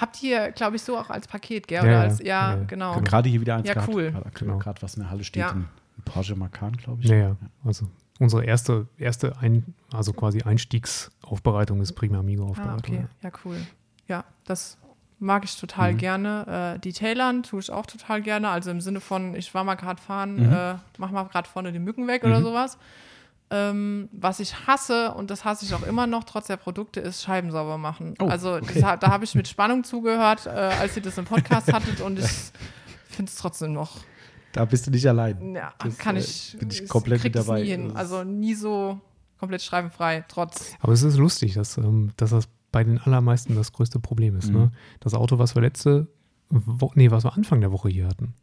[0.00, 1.84] Habt ihr, glaube ich, so auch als Paket, gell?
[1.86, 2.94] Ja, als, ja, Ja, genau.
[2.94, 3.04] Genau.
[3.04, 3.88] Gerade hier wieder eins Ja, gehabt.
[3.92, 4.10] cool.
[4.10, 4.58] Gerade Genau.
[4.58, 5.50] gerade was in der Halle steht, Ja.
[5.52, 5.68] ein
[6.04, 7.08] Porsche Macan, glaube ich.
[7.08, 7.36] Ja, ja.
[7.64, 7.86] Also
[8.18, 12.96] unsere erste, erste ein, also quasi Einstiegsaufbereitung ist prima Ah, Amigo-Aufbereitung.
[12.96, 13.06] okay.
[13.22, 13.56] Ja, cool.
[14.08, 14.76] Ja, das
[15.18, 15.98] mag ich total Mhm.
[15.98, 16.74] gerne.
[16.76, 18.48] Äh, die Tailern tue ich auch total gerne.
[18.48, 20.52] Also im Sinne von, ich war mal gerade fahren, Mhm.
[20.52, 22.78] äh, mach mal gerade vorne die Mücken weg oder sowas.
[23.52, 27.22] Ähm, was ich hasse, und das hasse ich auch immer noch, trotz der Produkte, ist
[27.22, 28.14] Scheiben sauber machen.
[28.20, 28.80] Oh, also okay.
[28.80, 32.18] das, da habe ich mit Spannung zugehört, äh, als ihr das im Podcast hattet und
[32.20, 32.30] ich
[33.08, 33.96] finde es trotzdem noch,
[34.52, 35.54] Da bist du nicht allein.
[35.54, 37.62] ja, Das, kann äh, ich, bin ich es komplett mit dabei.
[37.62, 39.00] Nie Also nie so
[39.38, 40.74] komplett schreibenfrei, trotz.
[40.80, 44.48] Aber es ist lustig, dass, ähm, dass das bei den allermeisten das größte Problem ist.
[44.52, 44.58] Mhm.
[44.58, 44.72] Ne?
[45.00, 46.06] Das Auto, was wir letzte
[46.50, 48.34] Woche, nee, was wir Anfang der Woche hier hatten,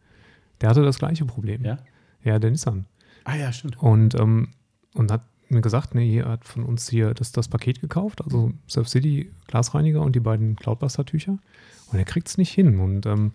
[0.59, 1.63] der hatte das gleiche Problem.
[1.63, 1.77] Ja?
[2.23, 2.87] Ja, der Nissan.
[3.23, 3.77] Ah ja, stimmt.
[3.81, 4.49] Und, ähm,
[4.97, 8.51] und hat mir gesagt, nee, hier hat von uns hier das, das Paket gekauft, also
[8.67, 11.37] Surf City Glasreiniger und die beiden Cloudbuster-Tücher.
[11.91, 12.79] Und er kriegt es nicht hin.
[12.79, 13.31] Und ähm,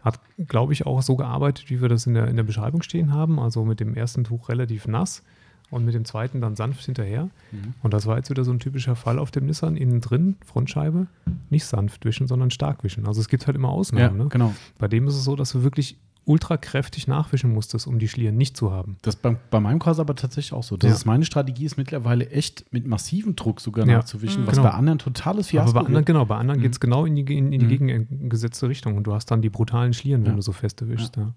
[0.00, 0.18] hat,
[0.48, 3.38] glaube ich, auch so gearbeitet, wie wir das in der, in der Beschreibung stehen haben.
[3.38, 5.22] Also mit dem ersten Tuch relativ nass
[5.70, 7.30] und mit dem zweiten dann sanft hinterher.
[7.52, 7.74] Mhm.
[7.84, 9.76] Und das war jetzt wieder so ein typischer Fall auf dem Nissan.
[9.76, 11.06] Innen drin, Frontscheibe,
[11.50, 13.06] nicht sanft wischen, sondern stark wischen.
[13.06, 14.18] Also es gibt halt immer Ja, Ausnahmen.
[14.18, 14.26] ne?
[14.28, 14.52] genau.
[14.78, 18.36] Bei dem ist es so, dass du wirklich ultra kräftig nachwischen musstest, um die Schlieren
[18.36, 18.96] nicht zu haben.
[19.02, 20.76] Das ist bei, bei meinem Kurs aber tatsächlich auch so.
[20.76, 20.94] Das Ja.
[20.94, 23.96] ist meine Strategie ist mittlerweile echt mit massivem Druck sogar Ja.
[23.98, 24.46] nachzuwischen, Mhm.
[24.46, 24.68] was Genau.
[24.68, 26.62] bei anderen totales Fiasko Aber bei anderen, genau, bei anderen Mhm.
[26.62, 27.68] geht es genau in die, in, in die Mhm.
[28.08, 30.36] gegengesetzte Richtung und du hast dann die brutalen Schlieren, wenn Ja.
[30.36, 31.16] du so feste wischst.
[31.16, 31.32] Ja.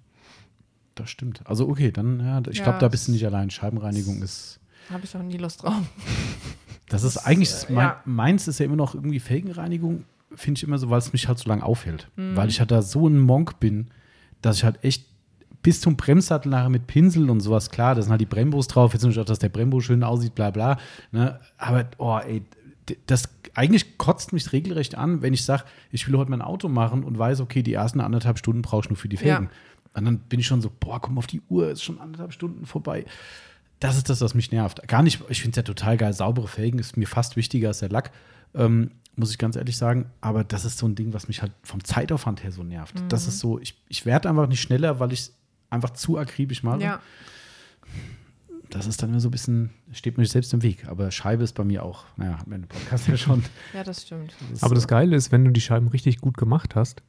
[0.94, 1.42] Das stimmt.
[1.46, 3.50] Also okay, dann, ja, ich Ja, glaube, da bist du nicht allein.
[3.50, 4.60] Scheibenreinigung ist,
[4.92, 5.74] Habe ich auch nie Lust drauf.
[6.90, 8.02] das ist eigentlich, das mein, ja.
[8.06, 10.04] meins ist ja immer noch irgendwie Felgenreinigung,
[10.36, 12.08] finde ich immer so, weil es mich halt so lange aufhält.
[12.16, 12.36] Mhm.
[12.36, 13.88] Weil ich halt da so ein Monk bin,
[14.46, 15.06] dass ich halt echt
[15.64, 18.94] bis zum Bremssattel nachher mit Pinsel und sowas, klar, da sind halt die Brembos drauf,
[18.94, 20.78] jetzt nicht auch, dass der Brembo schön aussieht, bla bla.
[21.12, 21.40] Ne?
[21.58, 22.44] Aber, oh, ey,
[23.08, 27.04] das eigentlich kotzt mich regelrecht an, wenn ich sage, ich will heute mein Auto machen
[27.04, 29.50] und weiß, okay, die ersten anderthalb Stunden brauche ich nur für die Felgen.
[29.96, 32.66] Und dann bin ich schon so, boah, komm auf die Uhr, ist schon anderthalb Stunden
[32.66, 33.06] vorbei.
[33.80, 34.88] Das ist das, was mich nervt.
[34.88, 36.14] Gar nicht, ich finde es ja total geil.
[36.14, 38.12] Saubere Felgen ist mir fast wichtiger als der Lack,
[38.54, 40.10] ähm, muss ich ganz ehrlich sagen.
[40.22, 43.00] Aber das ist so ein Ding, was mich halt vom Zeitaufwand her so nervt.
[43.00, 43.10] Mhm.
[43.10, 45.38] Das ist so, ich, ich werde einfach nicht schneller, weil ich es
[45.70, 46.82] einfach zu akribisch mache.
[46.82, 47.02] Ja.
[48.70, 50.88] Das ist dann immer so ein bisschen, steht mir selbst im Weg.
[50.88, 53.44] Aber Scheibe ist bei mir auch, naja, hat mir Podcast ja schon.
[53.74, 54.34] ja, das stimmt.
[54.52, 57.02] ist, Aber das äh, Geile ist, wenn du die Scheiben richtig gut gemacht hast,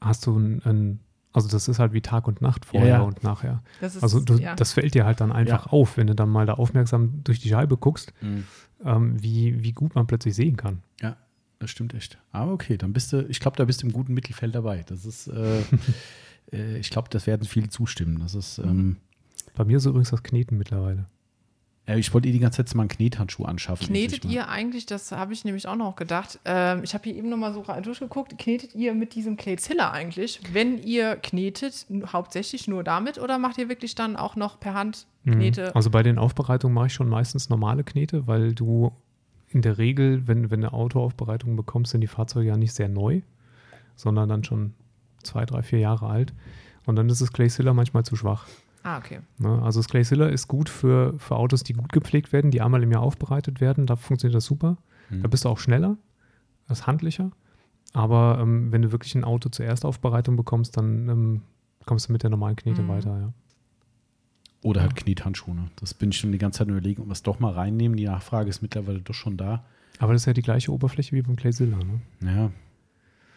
[0.00, 1.00] hast du ein, ein
[1.34, 3.02] also das ist halt wie Tag und Nacht vorher Ja, ja.
[3.02, 3.62] und nachher.
[3.82, 4.54] Das ist, Also du, ja.
[4.56, 5.72] das fällt dir halt dann einfach Ja.
[5.72, 8.44] auf, wenn du dann mal da aufmerksam durch die Scheibe guckst, Mhm.
[8.84, 10.82] ähm, wie, wie gut man plötzlich sehen kann.
[11.02, 11.16] Ja,
[11.58, 12.18] das stimmt echt.
[12.32, 14.82] Aber okay, dann bist du, ich glaube, da bist du im guten Mittelfeld dabei.
[14.86, 15.60] Das ist, äh,
[16.52, 18.20] äh, ich glaube, das werden viele zustimmen.
[18.20, 18.96] Das ist, ähm,
[19.56, 21.06] Bei mir ist übrigens das Kneten mittlerweile.
[21.86, 23.86] Ja, ich wollte eh die ganze Zeit mal einen Knethandschuh anschaffen.
[23.86, 27.28] Knetet ihr eigentlich, das habe ich nämlich auch noch gedacht, ähm, ich habe hier eben
[27.28, 30.40] noch mal so durchgeguckt, knetet ihr mit diesem Clayzilla eigentlich?
[30.52, 35.06] Wenn ihr knetet, hauptsächlich nur damit oder macht ihr wirklich dann auch noch per Hand
[35.24, 35.32] Mhm.
[35.32, 35.74] Knete?
[35.74, 38.92] Also bei den Aufbereitungen mache ich schon meistens normale Knete, weil du
[39.48, 43.22] in der Regel, wenn, wenn du Autoaufbereitungen bekommst, sind die Fahrzeuge ja nicht sehr neu,
[43.96, 44.74] sondern dann schon
[45.22, 46.34] zwei, drei, vier Jahre alt.
[46.86, 48.46] Und dann ist das Clayzilla manchmal zu schwach.
[48.84, 49.18] Ah, okay.
[49.38, 49.60] Ne?
[49.62, 52.92] Also das Clayzilla ist gut für, für Autos, die gut gepflegt werden, die einmal im
[52.92, 53.86] Jahr aufbereitet werden.
[53.86, 54.76] Da funktioniert das super.
[55.10, 55.22] Mhm.
[55.22, 55.96] Da bist du auch schneller,
[56.68, 57.30] das ist handlicher.
[57.92, 61.42] Aber ähm, wenn du wirklich ein Auto zur Erstaufbereitung bekommst, dann ähm,
[61.86, 62.88] kommst du mit der normalen Knete Mhm.
[62.88, 63.18] weiter.
[63.20, 63.32] Ja.
[64.62, 65.54] Oder halt Knethandschuhe.
[65.54, 65.70] Ne?
[65.76, 67.96] Das bin ich schon die ganze Zeit nur überlegen, ob wir es doch mal reinnehmen.
[67.96, 69.64] Die Nachfrage ist mittlerweile doch schon da.
[69.98, 71.76] Aber das ist ja die gleiche Oberfläche wie beim Clayzilla.
[71.78, 72.00] Ne?
[72.34, 72.50] Ja.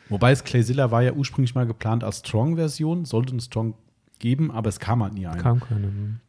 [0.09, 3.75] Wobei es Clayzilla war ja ursprünglich mal geplant als Strong-Version, sollte ein Strong
[4.19, 5.37] geben, aber es kam halt nie ein.
[5.39, 5.87] Kam keine.
[5.87, 6.19] hm.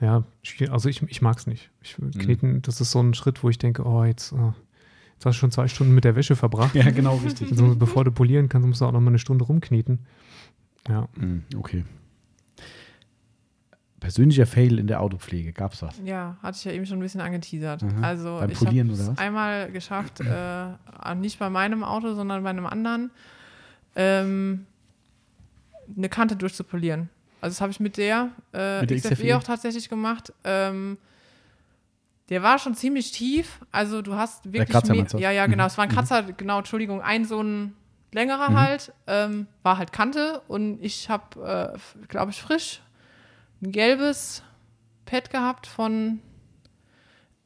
[0.00, 0.24] Ja,
[0.70, 1.70] also ich, ich mag es nicht.
[1.80, 2.10] Ich, Mhm.
[2.12, 5.40] kneten, das ist so ein Schritt, wo ich denke, oh, jetzt, äh, jetzt hast du
[5.40, 6.74] schon zwei Stunden mit der Wäsche verbracht.
[6.74, 7.50] Ja, genau, richtig.
[7.52, 10.00] Also, bevor du polieren kannst, musst du auch noch mal eine Stunde rumkneten.
[10.88, 11.84] Ja, Mhm, okay.
[14.00, 15.98] Persönlicher Fail in der Autopflege, gab's was?
[16.04, 17.82] Ja, hatte ich ja eben schon ein bisschen angeteasert.
[17.84, 18.04] Mhm.
[18.04, 19.18] Also Beim ich Polieren habe oder was?
[19.18, 20.20] einmal geschafft,
[21.06, 23.10] äh, nicht bei meinem Auto, sondern bei einem anderen,
[23.96, 24.66] ähm,
[25.96, 27.08] eine Kante durchzupolieren.
[27.40, 29.36] Also das habe ich mit der, äh, Mit der XFE, XFE?
[29.36, 30.32] auch tatsächlich gemacht.
[30.44, 30.96] Ähm,
[32.30, 33.60] der war schon ziemlich tief.
[33.70, 35.18] Also du hast wirklich Kratzer mehr- meinst du?
[35.18, 35.66] ja ja genau, Mhm.
[35.66, 37.74] es war ein Kratzer, genau Entschuldigung, ein so ein
[38.12, 38.56] längerer Mhm.
[38.56, 42.80] halt, ähm, war halt Kante und ich habe, äh, glaube ich, frisch
[43.62, 44.42] ein gelbes
[45.04, 46.20] Pad gehabt von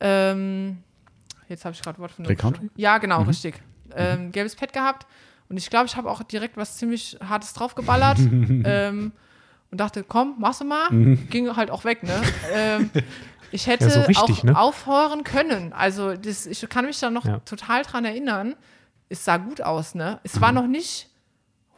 [0.01, 0.79] ähm,
[1.49, 2.71] jetzt habe ich gerade Wort von Country?
[2.77, 3.29] Ja, genau, Mhm.
[3.29, 3.61] richtig.
[3.97, 5.07] Ähm, gelbes Pad gehabt
[5.49, 8.19] und ich glaube, ich habe auch direkt was ziemlich hartes draufgeballert
[8.65, 9.13] ähm,
[9.71, 10.91] und dachte, komm, machst du mal.
[10.91, 11.29] Mhm.
[11.31, 12.21] Ging halt auch weg, ne?
[12.53, 12.91] ähm,
[13.51, 14.59] ich hätte Ja, so richtig, auch ne?
[14.59, 15.73] aufhören können.
[15.73, 17.39] Also das, ich kann mich da noch Ja.
[17.41, 18.57] total dran erinnern.
[19.09, 20.21] Es sah gut aus, ne?
[20.23, 21.09] Es war noch nicht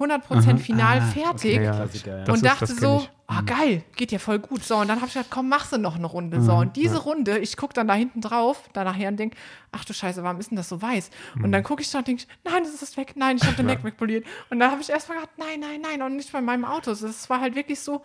[0.00, 0.56] 100% Aha.
[0.56, 1.56] final Ah, fertig.
[1.56, 1.72] Ja, ja.
[1.72, 2.24] Klassiker, ja.
[2.24, 4.64] Und ist- dachte kenn so, ah geil, geht ja voll gut.
[4.64, 6.40] So, und dann habe ich gedacht, komm, machst du noch eine Runde.
[6.40, 9.36] So, und diese Runde, ich gucke dann da hinten drauf, da nachher und denke,
[9.70, 11.10] ach du Scheiße, warum ist denn das so weiß?
[11.42, 13.66] Und dann gucke ich da und denke, nein, das ist weg, nein, ich habe den
[13.68, 14.24] Leck wegpoliert.
[14.48, 16.90] Und dann habe ich erstmal gedacht, nein, nein, nein, und nicht bei meinem Auto.
[16.94, 18.02] Das war halt wirklich so,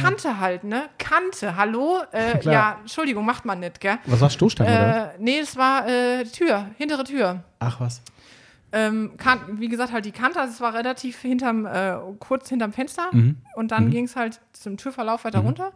[0.00, 0.88] Kante halt, ne?
[0.98, 2.02] Kante, hallo?
[2.12, 3.98] Äh, ja, Entschuldigung, macht man nicht, gell?
[4.06, 5.14] Was war Stoßstange, oder?
[5.14, 7.42] Äh, nee, es war äh, Tür, hintere Tür.
[7.58, 8.02] Ach was.
[8.72, 12.72] Ähm, kan wie gesagt, halt die Kante, also es war relativ hinterm, äh, kurz hinterm
[12.72, 13.36] Fenster Mhm.
[13.56, 15.72] und dann ging es halt zum Türverlauf weiter runter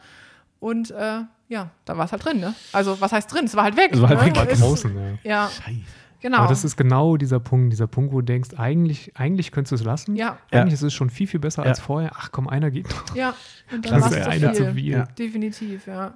[0.60, 2.54] und äh, ja, da war es halt drin, ne?
[2.72, 3.46] Also was heißt drin?
[3.46, 3.90] Es war halt weg.
[3.92, 4.26] Es war halt ne?
[4.26, 5.18] weg, War draußen, ja.
[5.44, 5.78] Ja, Scheiße.
[6.20, 6.38] genau.
[6.38, 9.74] Aber das ist genau dieser Punkt, dieser Punkt, wo du denkst, eigentlich, eigentlich könntest du
[9.76, 10.14] es lassen.
[10.16, 11.70] ja, Eigentlich ist es schon viel, viel besser Ja.
[11.70, 12.12] als vorher.
[12.14, 13.14] Ach komm, einer geht noch.
[13.16, 13.34] ja.
[13.72, 14.92] Und dann Das ist einer zu viel.
[14.92, 15.06] Ja.
[15.18, 16.14] Definitiv, ja.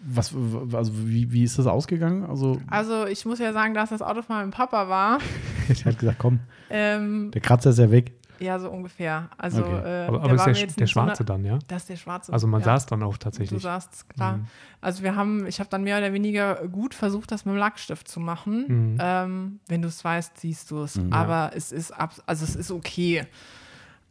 [0.00, 0.34] Was,
[0.72, 2.24] also wie, wie ist das ausgegangen?
[2.24, 5.18] Also, Also ich muss ja sagen, dass das Auto von meinem Papa war.
[5.68, 6.40] ich hatte gesagt, komm,
[6.70, 8.12] Ähm, der Kratzer ist ja weg.
[8.38, 9.28] ja, so ungefähr.
[9.38, 9.70] Also, Okay.
[9.70, 11.58] äh, Aber, der aber ist war der, der so schwarze eine- dann, ja?
[11.68, 12.32] Das ist der schwarze.
[12.32, 12.64] Also man ja.
[12.66, 13.62] saß dann auch Du tatsächlich.
[13.62, 14.38] sagst, klar.
[14.38, 14.46] Mhm.
[14.80, 18.06] Also wir haben, ich habe dann mehr oder weniger gut versucht, das mit dem Lackstift
[18.08, 18.64] zu machen.
[18.92, 18.98] Mhm.
[19.00, 20.96] Ähm, wenn du es weißt, siehst du es.
[20.96, 21.12] Mhm.
[21.12, 23.24] Aber es ist ab, also es ist okay.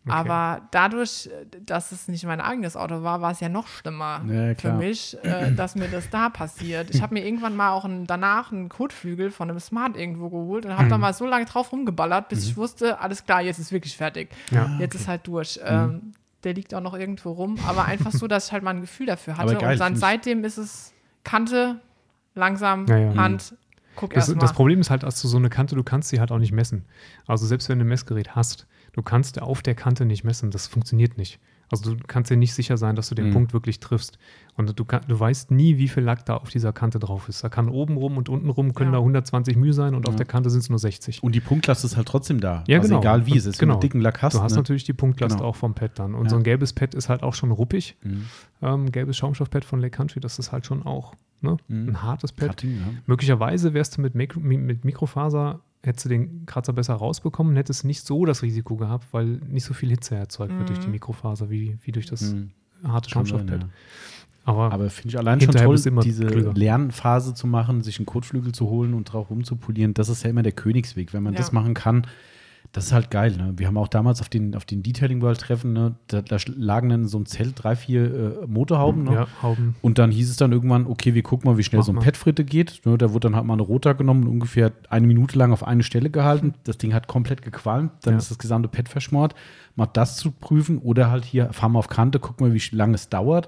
[0.07, 0.13] Okay.
[0.13, 1.29] Aber dadurch,
[1.65, 5.17] dass es nicht mein eigenes Auto war, war es ja noch schlimmer Ja, für mich,
[5.23, 6.93] äh, dass mir das da passiert.
[6.93, 10.65] Ich habe mir irgendwann mal auch einen, danach einen Kotflügel von einem Smart irgendwo geholt
[10.67, 10.89] und habe Mhm.
[10.89, 14.29] da mal so lange drauf rumgeballert, bis ich wusste, alles klar, jetzt ist wirklich fertig.
[14.51, 14.77] Ja.
[14.79, 15.59] Jetzt ist halt durch.
[15.63, 16.11] Ähm,
[16.43, 19.07] der liegt auch noch irgendwo rum, aber einfach so, dass ich halt mal ein Gefühl
[19.07, 19.53] dafür hatte.
[19.53, 21.79] Aber geil, und dann seitdem ist es Kante,
[22.35, 23.15] langsam, Ja, ja.
[23.15, 23.55] Hand,
[23.95, 24.41] guck Das, erst mal.
[24.41, 26.51] das Problem ist halt, dass du so eine Kante, du kannst sie halt auch nicht
[26.51, 26.85] messen.
[27.25, 30.49] Also selbst wenn du ein Messgerät hast, du kannst auf der Kante nicht messen.
[30.51, 31.39] Das funktioniert nicht.
[31.71, 33.33] Also du kannst dir nicht sicher sein, dass du den Mhm.
[33.33, 34.19] Punkt wirklich triffst.
[34.55, 37.43] Und du, kann, du weißt nie, wie viel Lack da auf dieser Kante drauf ist.
[37.43, 38.99] Da kann oben rum und unten rum können Ja.
[38.99, 40.17] da 120 Mühe sein und auf Ja.
[40.17, 41.23] der Kante sind es nur 60.
[41.23, 42.63] Und die Punktlast ist halt trotzdem da.
[42.67, 42.99] Ja, also genau.
[43.01, 43.59] egal wie es ist.
[43.59, 43.79] Wenn genau.
[43.79, 44.35] du dicken Lack hast.
[44.35, 44.57] du hast ne?
[44.59, 45.49] natürlich die Punktlast Genau.
[45.49, 46.13] auch vom Pad dann.
[46.13, 46.29] Und Ja.
[46.29, 47.97] so ein gelbes Pad ist halt auch schon ruppig.
[48.03, 48.25] Mhm.
[48.61, 51.57] Ähm, gelbes Schaumstoffpad von Lake Country, das ist halt schon auch ne?
[51.67, 51.89] Mhm.
[51.89, 52.49] ein hartes Pad.
[52.49, 52.87] Cutting, ja.
[53.07, 57.85] Möglicherweise wärst du mit, Mikro, mi- mit Mikrofaser, hättest du den Kratzer besser rausbekommen, hättest
[57.85, 60.93] nicht so das Risiko gehabt, weil nicht so viel Hitze erzeugt wird durch die Mhm.
[60.93, 62.51] Mikrofaser wie, wie durch das Mhm.
[62.83, 63.61] harte Schaumstoffpad.
[63.61, 63.69] ja.
[64.47, 66.53] Aber, Aber finde ich allein schon toll, diese klüger.
[66.53, 69.95] Lernphase zu machen, sich einen Kotflügel zu holen und drauf rumzupolieren.
[69.95, 71.13] Das ist ja immer der Königsweg.
[71.13, 71.37] Wenn man Ja.
[71.39, 72.05] das machen kann,
[72.75, 73.37] das ist halt geil.
[73.37, 73.53] Ne?
[73.55, 76.89] Wir haben auch damals auf den, auf den Detailing World Treffen, ne, da, da lagen
[76.89, 78.03] dann so einem Zelt drei, vier
[78.43, 79.05] äh, Motorhauben.
[79.05, 79.13] Ne?
[79.13, 79.75] ja, Hauben.
[79.81, 81.99] Und dann hieß es dann irgendwann, okay, wir gucken mal, wie schnell Mach so ein.
[81.99, 82.81] Petfritte geht.
[82.85, 85.65] Ne, da wurde dann halt mal eine Rota genommen und ungefähr eine Minute lang auf
[85.65, 86.53] eine Stelle gehalten.
[86.65, 87.93] Das Ding hat komplett gequalmt.
[88.01, 88.17] Dann Ja.
[88.17, 89.35] ist das gesamte Pet verschmort.
[89.77, 92.95] Mal das zu prüfen oder halt hier, fahren wir auf Kante, gucken wir, wie lange
[92.95, 93.47] es dauert.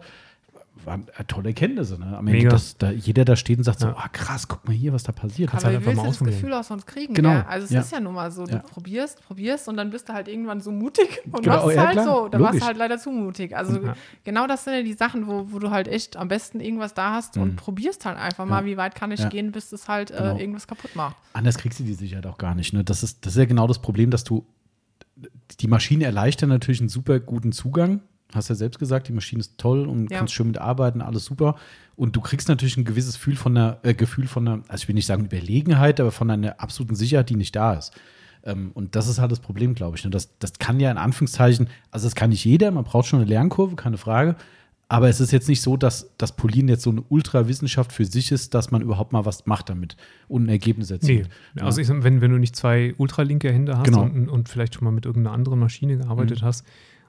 [0.88, 2.00] Waren äh, tolle Erkenntnisse.
[2.00, 2.06] Ne?
[2.18, 2.50] Am Ende, Mega.
[2.50, 3.96] dass da jeder da steht und sagt so, Ja.
[3.98, 5.50] ah krass, guck mal hier, was da passiert.
[5.52, 6.42] Kannst Aber halt wie einfach willst mal du das.
[6.42, 7.14] Gefühl auch sonst kriegen?
[7.14, 7.46] Genau, Gell?
[7.48, 7.82] Also es ja.
[7.82, 8.60] ist ja nun mal so, du Ja.
[8.60, 11.92] probierst, probierst und dann bist du halt irgendwann so mutig und Genau, machst ja, halt
[11.92, 12.28] klar, so.
[12.30, 13.56] Da warst du halt leider zu mutig.
[13.56, 13.96] Also Ja.
[14.24, 17.12] genau das sind ja die Sachen, wo, wo du halt echt am besten irgendwas da
[17.14, 17.42] hast Mhm.
[17.42, 19.28] und probierst halt einfach mal, wie weit kann ich Ja.
[19.30, 20.38] gehen, bis es halt Genau.
[20.38, 21.18] äh, irgendwas kaputt macht.
[21.34, 22.72] Anders kriegst du die Sicherheit auch gar nicht.
[22.74, 22.84] Ne?
[22.86, 24.46] Das, ist, das ist ja genau das Problem, dass du
[25.60, 28.02] die Maschine erleichtert natürlich einen super guten Zugang.
[28.34, 30.18] Hast ja selbst gesagt, die Maschine ist toll und Ja.
[30.20, 31.56] kannst schön mitarbeiten, alles super.
[31.96, 34.88] Und du kriegst natürlich ein gewisses Gefühl von einer, äh, Gefühl von einer, also ich
[34.88, 37.94] will nicht sagen Überlegenheit, aber von einer absoluten Sicherheit, die nicht da ist.
[38.44, 40.04] Ähm, und das ist halt das Problem, glaube ich.
[40.04, 40.10] Ne?
[40.10, 43.28] Das, das kann ja in Anführungszeichen, also das kann nicht jeder, man braucht schon eine
[43.30, 44.36] Lernkurve, keine Frage.
[44.90, 48.32] Aber es ist jetzt nicht so, dass das Polieren jetzt so eine Ultrawissenschaft für sich
[48.32, 49.98] ist, dass man überhaupt mal was macht damit
[50.30, 51.30] und ein Ergebnis Nee, erzielt.
[51.60, 54.04] also ich sag, wenn, wenn du nicht zwei ultralinke Hände hast Genau.
[54.04, 56.66] und, und vielleicht schon mal mit irgendeiner anderen Maschine gearbeitet hast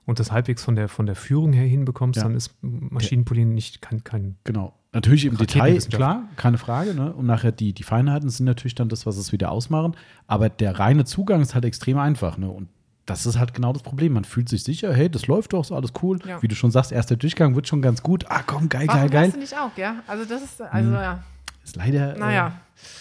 [0.09, 2.23] und das halbwegs von der, von der Führung her hinbekommst, Ja.
[2.23, 4.73] dann ist Maschinenpolieren nicht kein, kein Genau.
[4.95, 6.95] Natürlich im Detail, klar, keine Frage.
[6.95, 7.13] Ne?
[7.13, 9.95] Und nachher die, die Feinheiten sind natürlich dann das, was es wieder ausmachen.
[10.27, 12.39] Aber der reine Zugang ist halt extrem einfach.
[12.39, 12.49] Ne?
[12.51, 12.71] Und
[13.05, 14.15] das ist halt genau das Problem.
[14.15, 16.19] Man fühlt sich sicher, hey, das läuft doch, ist alles cool.
[16.27, 16.41] Ja.
[16.41, 18.25] Wie du schon sagst, erster Durchgang wird schon ganz gut.
[18.31, 19.31] Ah, komm, geil, Warum geil, geil.
[19.33, 19.97] du nicht auch, ja?
[20.07, 21.23] Also das ist, also ja,
[21.63, 22.53] Ist leider, äh, naja,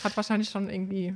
[0.03, 1.15] hat wahrscheinlich schon irgendwie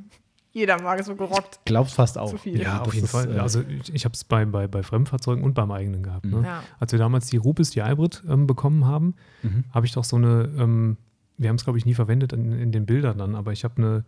[0.51, 1.59] jeder mal so gerockt.
[1.65, 2.29] glaubst fast auch.
[2.29, 2.59] Zu viel.
[2.61, 3.35] Ja, auf jeden ist, Fall.
[3.35, 6.25] äh, also ich, ich habe es bei, bei, bei Fremdfahrzeugen und beim eigenen gehabt.
[6.25, 6.41] Ne?
[6.45, 6.63] Ja.
[6.79, 9.63] Als wir damals die Rupes, die Hybrid ähm, bekommen haben, Mhm.
[9.71, 10.97] habe ich doch so eine, ähm,
[11.37, 13.77] wir haben es glaube ich nie verwendet in, in den Bildern dann, aber ich habe
[13.77, 14.05] eine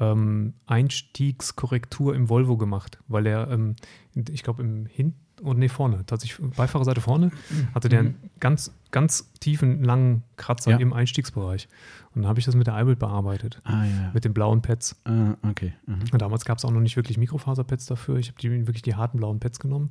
[0.00, 3.76] ähm, Einstiegskorrektur im Volvo gemacht, weil er, ähm,
[4.14, 7.30] ich glaube im Hin und nee, vorne, tatsächlich Beifahrerseite vorne,
[7.74, 10.76] hatte der einen ganz, ganz tiefen, langen Kratzer Ja.
[10.78, 11.68] im Einstiegsbereich.
[12.14, 14.10] Und dann habe ich das mit der Hybrid bearbeitet, Ah, ja.
[14.14, 14.96] mit den blauen Pads.
[15.04, 15.72] ah, okay.
[15.86, 16.00] Mhm.
[16.12, 18.16] Und damals gab es auch noch nicht wirklich Mikrofaserpads dafür.
[18.16, 19.90] Ich habe die, wirklich die harten blauen Pads genommen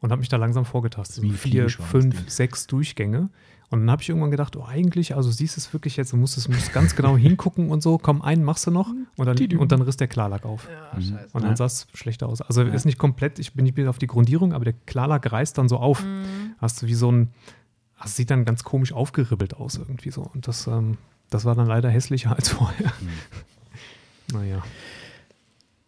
[0.00, 1.22] und habe mich da langsam vorgetastet.
[1.22, 3.28] Wie vier, fünf, sechs Durchgänge.
[3.70, 6.16] Und dann habe ich irgendwann gedacht, oh, eigentlich, also siehst du es wirklich jetzt, du
[6.16, 7.98] musst es musst ganz genau hingucken und so.
[7.98, 10.66] Komm, einen machst du noch und dann, und dann riss der Klarlack auf.
[10.72, 11.28] Ja, scheiße.
[11.32, 11.48] Und Ja.
[11.48, 12.40] dann sah es schlechter aus.
[12.40, 15.58] Also ist nicht komplett, ich bin nicht wieder auf die Grundierung, aber der Klarlack reißt
[15.58, 16.02] dann so auf.
[16.02, 16.54] Mhm.
[16.58, 17.28] Hast du wie so ein,
[18.00, 20.22] das sieht dann ganz komisch aufgeribbelt aus irgendwie so.
[20.22, 20.96] Und das, ähm,
[21.28, 22.92] das war dann leider hässlicher als vorher.
[24.32, 24.62] naja.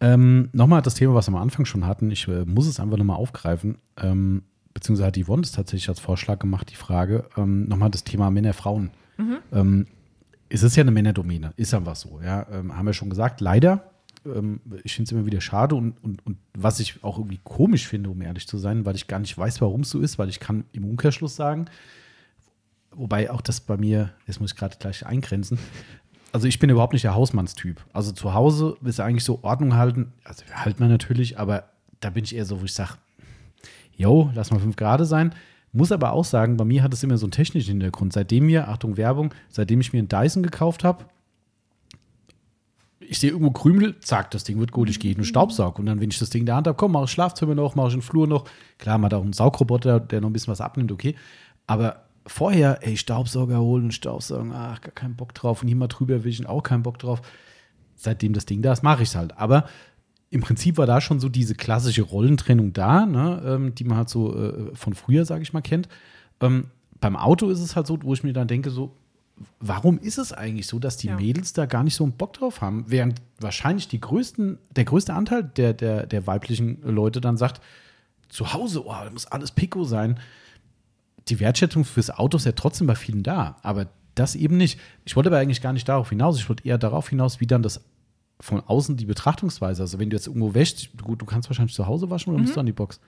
[0.02, 2.10] Ähm, nochmal das Thema, was wir am Anfang schon hatten.
[2.10, 3.78] Ich äh, muss es einfach nochmal aufgreifen.
[3.98, 4.42] Ähm,
[4.74, 7.26] beziehungsweise hat Yvonne das tatsächlich als Vorschlag gemacht, die Frage.
[7.36, 8.90] Ähm, nochmal das Thema Männer, Frauen.
[9.52, 9.86] Ähm,
[10.48, 12.20] es ist ja eine Männerdomäne, ist einfach so.
[12.22, 12.46] Ja?
[12.50, 13.90] Ähm, haben wir schon gesagt, leider.
[14.26, 17.86] Ähm, ich finde es immer wieder schade und, und, und was ich auch irgendwie komisch
[17.86, 20.28] finde, um ehrlich zu sein, weil ich gar nicht weiß, warum es so ist, weil
[20.28, 21.66] ich kann im Umkehrschluss sagen,
[22.90, 25.58] wobei auch das bei mir, jetzt muss ich gerade gleich eingrenzen,
[26.32, 27.84] also ich bin überhaupt nicht der Hausmannstyp.
[27.92, 31.70] Also zu Hause ist eigentlich so Ordnung halten, also halten wir natürlich, aber
[32.00, 32.94] da bin ich eher so, wo ich sage,
[34.00, 35.34] yo, lass mal fünf Grad sein.
[35.72, 38.12] Muss aber auch sagen, bei mir hat es immer so einen technischen Hintergrund.
[38.12, 41.04] Seitdem mir, Achtung Werbung, seitdem ich mir einen Dyson gekauft habe,
[43.00, 45.78] ich sehe irgendwo Krümel, zack, das Ding wird gut, ich gehe in den Staubsaug.
[45.78, 47.74] Und dann, wenn ich das Ding in der Hand habe, komm, mach ich Schlafzimmer noch,
[47.74, 48.44] mach ich den Flur noch.
[48.78, 51.14] Klar, man hat auch einen Saugroboter, der noch ein bisschen was abnimmt, okay.
[51.66, 55.62] Aber vorher, ey, Staubsauger holen, Staubsaugen, ach, gar keinen Bock drauf.
[55.62, 57.22] Und hier mal drüber wischen, auch keinen Bock drauf.
[57.96, 59.36] Seitdem das Ding da ist, mache ich es halt.
[59.38, 59.66] Aber
[60.30, 64.08] im Prinzip war da schon so diese klassische Rollentrennung da, ne, ähm, die man halt
[64.08, 65.88] so äh, von früher, sage ich mal, kennt.
[66.40, 66.66] Ähm,
[67.00, 68.94] beim Auto ist es halt so, wo ich mir dann denke, so,
[69.58, 71.16] warum ist es eigentlich so, dass die Ja.
[71.16, 72.84] Mädels da gar nicht so einen Bock drauf haben?
[72.86, 77.60] Während wahrscheinlich die größten, der größte Anteil der, der, der weiblichen Leute dann sagt,
[78.28, 80.20] zu Hause, oh, da muss alles Pico sein.
[81.28, 84.78] Die Wertschätzung fürs Auto ist ja trotzdem bei vielen da, aber das eben nicht.
[85.04, 87.62] Ich wollte aber eigentlich gar nicht darauf hinaus, ich wollte eher darauf hinaus, wie dann
[87.62, 87.82] das
[88.40, 91.86] von außen die Betrachtungsweise, also wenn du jetzt irgendwo wäschst, gut, du kannst wahrscheinlich zu
[91.86, 92.98] Hause waschen oder musst du an die Box?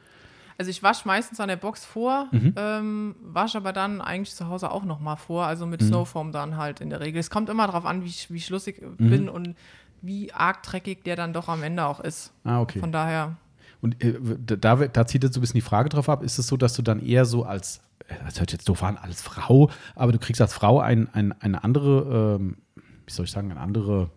[0.59, 2.53] Also ich wasche meistens an der Box vor, Mhm.
[2.57, 5.87] ähm, wasche aber dann eigentlich zu Hause auch nochmal vor, also mit Mhm.
[5.87, 7.19] Snowfoam dann halt in der Regel.
[7.19, 9.09] Es kommt immer darauf an, wie ich, wie ich lustig Mhm.
[9.11, 9.57] bin und
[10.03, 12.33] wie arg dreckig der dann doch am Ende auch ist.
[12.45, 12.81] Ah, okay.
[12.81, 13.37] Von daher,
[13.81, 16.47] Und äh, da, da zieht jetzt so ein bisschen die Frage drauf ab, ist es
[16.47, 19.71] so, dass du dann eher so als, äh, das hört jetzt doof an, als Frau,
[19.97, 23.61] aber du kriegst als Frau ein, ein, eine andere, ähm, wie soll ich sagen, eine
[23.61, 24.11] andere,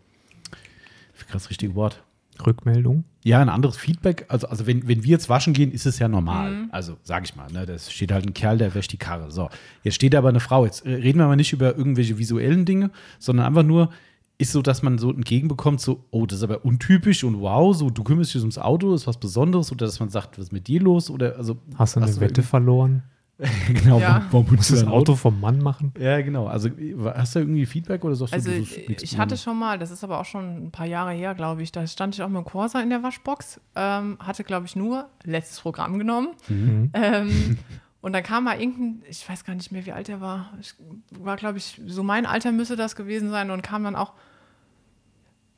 [1.32, 2.04] das richtige Wort.
[2.46, 3.06] Rückmeldung.
[3.24, 4.26] Ja, ein anderes Feedback.
[4.28, 6.68] Also, also wenn, wenn wir jetzt waschen gehen, ist es ja normal.
[6.72, 9.32] Also, sag ich mal, ne, das steht halt ein Kerl, der wäscht die Karre.
[9.32, 9.50] So,
[9.84, 10.66] jetzt steht da aber eine Frau.
[10.66, 13.90] Jetzt äh, reden wir mal nicht über irgendwelche visuellen Dinge, sondern einfach nur,
[14.38, 17.90] ist so, dass man so entgegenbekommt, so, oh, das ist aber untypisch und wow, so,
[17.90, 20.68] du kümmerst dich ums Auto, ist was Besonderes, oder dass man sagt, was ist mit
[20.68, 21.10] dir los?
[21.10, 23.04] Oder, also, Hast du eine hast Wette verloren?
[23.68, 24.26] genau, Ja.
[24.32, 25.94] warum, Musst du du das dein Auto vom Mann machen?
[26.00, 26.48] Ja, genau.
[26.48, 26.70] Also,
[27.16, 29.78] hast du irgendwie Feedback oder sagst also du, das ist ich, ich hatte schon mal,
[29.78, 32.30] das ist aber auch schon ein paar Jahre her, glaube ich, da stand ich auch
[32.30, 36.30] mit dem Corsa in der Waschbox, ähm, hatte, glaube ich, nur letztes Programm genommen.
[36.48, 36.92] Mhm.
[36.94, 37.58] Ähm,
[38.02, 40.54] und dann kam mal irgendein, ich weiß gar nicht mehr, wie alt er war.
[40.62, 40.76] Ich
[41.12, 44.14] war, glaube ich, so mein Alter müsste das gewesen sein und kam dann auch,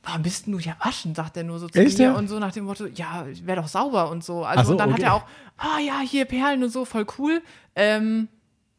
[0.08, 2.12] warum bist denn du ja waschen, sagt er nur so zu Echt, mir ja?
[2.14, 4.42] und so nach dem Motto, ja, wäre doch sauber und so.
[4.44, 5.02] Also Ach so, und dann okay.
[5.04, 5.24] hat er auch,
[5.58, 7.42] ah ja, hier Perlen und so, voll cool.
[7.76, 8.28] Ähm,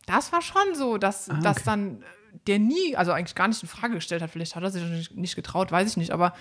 [0.08, 1.66] das war schon so, dass, Ah, dass okay.
[1.66, 2.06] dann äh,
[2.48, 5.16] der nie, also eigentlich gar nicht in Frage gestellt hat, vielleicht hat er sich nicht,
[5.16, 6.34] nicht getraut, weiß ich nicht, aber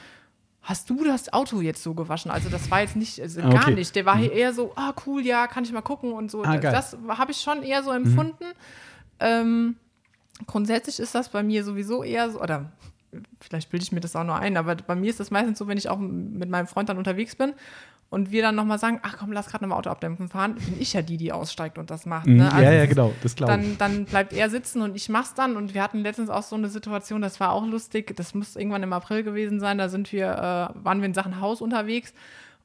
[0.63, 2.31] hast du das Auto jetzt so gewaschen?
[2.31, 3.75] Also das war jetzt nicht, also Ah, gar okay.
[3.75, 3.95] nicht.
[3.95, 6.43] Der war hier eher so, ah cool, ja, kann ich mal gucken und so.
[6.45, 6.73] Ah, geil.
[6.73, 8.45] das habe ich schon eher so empfunden.
[9.21, 9.77] Ähm,
[10.47, 12.73] grundsätzlich ist das bei mir sowieso eher so, oder
[13.41, 15.67] vielleicht bilde ich mir das auch nur ein, aber bei mir ist das meistens so,
[15.69, 17.53] wenn ich auch mit meinem Freund dann unterwegs bin
[18.11, 20.93] und wir dann nochmal sagen, ach komm, lass gerade nochmal Auto abdämpfen fahren, bin ich
[20.95, 22.27] ja die, die aussteigt und das macht.
[22.27, 22.45] Mhm, Ne?
[22.45, 23.77] ja, Also ja, ist- genau, das glaube ich.
[23.79, 25.57] dann, dann bleibt er sitzen und ich mach's dann.
[25.57, 28.15] Und wir hatten letztens auch so eine Situation, das war auch lustig.
[28.17, 29.77] Das muss irgendwann im April gewesen sein.
[29.79, 30.27] Da sind wir,
[30.75, 32.15] äh, waren wir in Sachen Haus unterwegs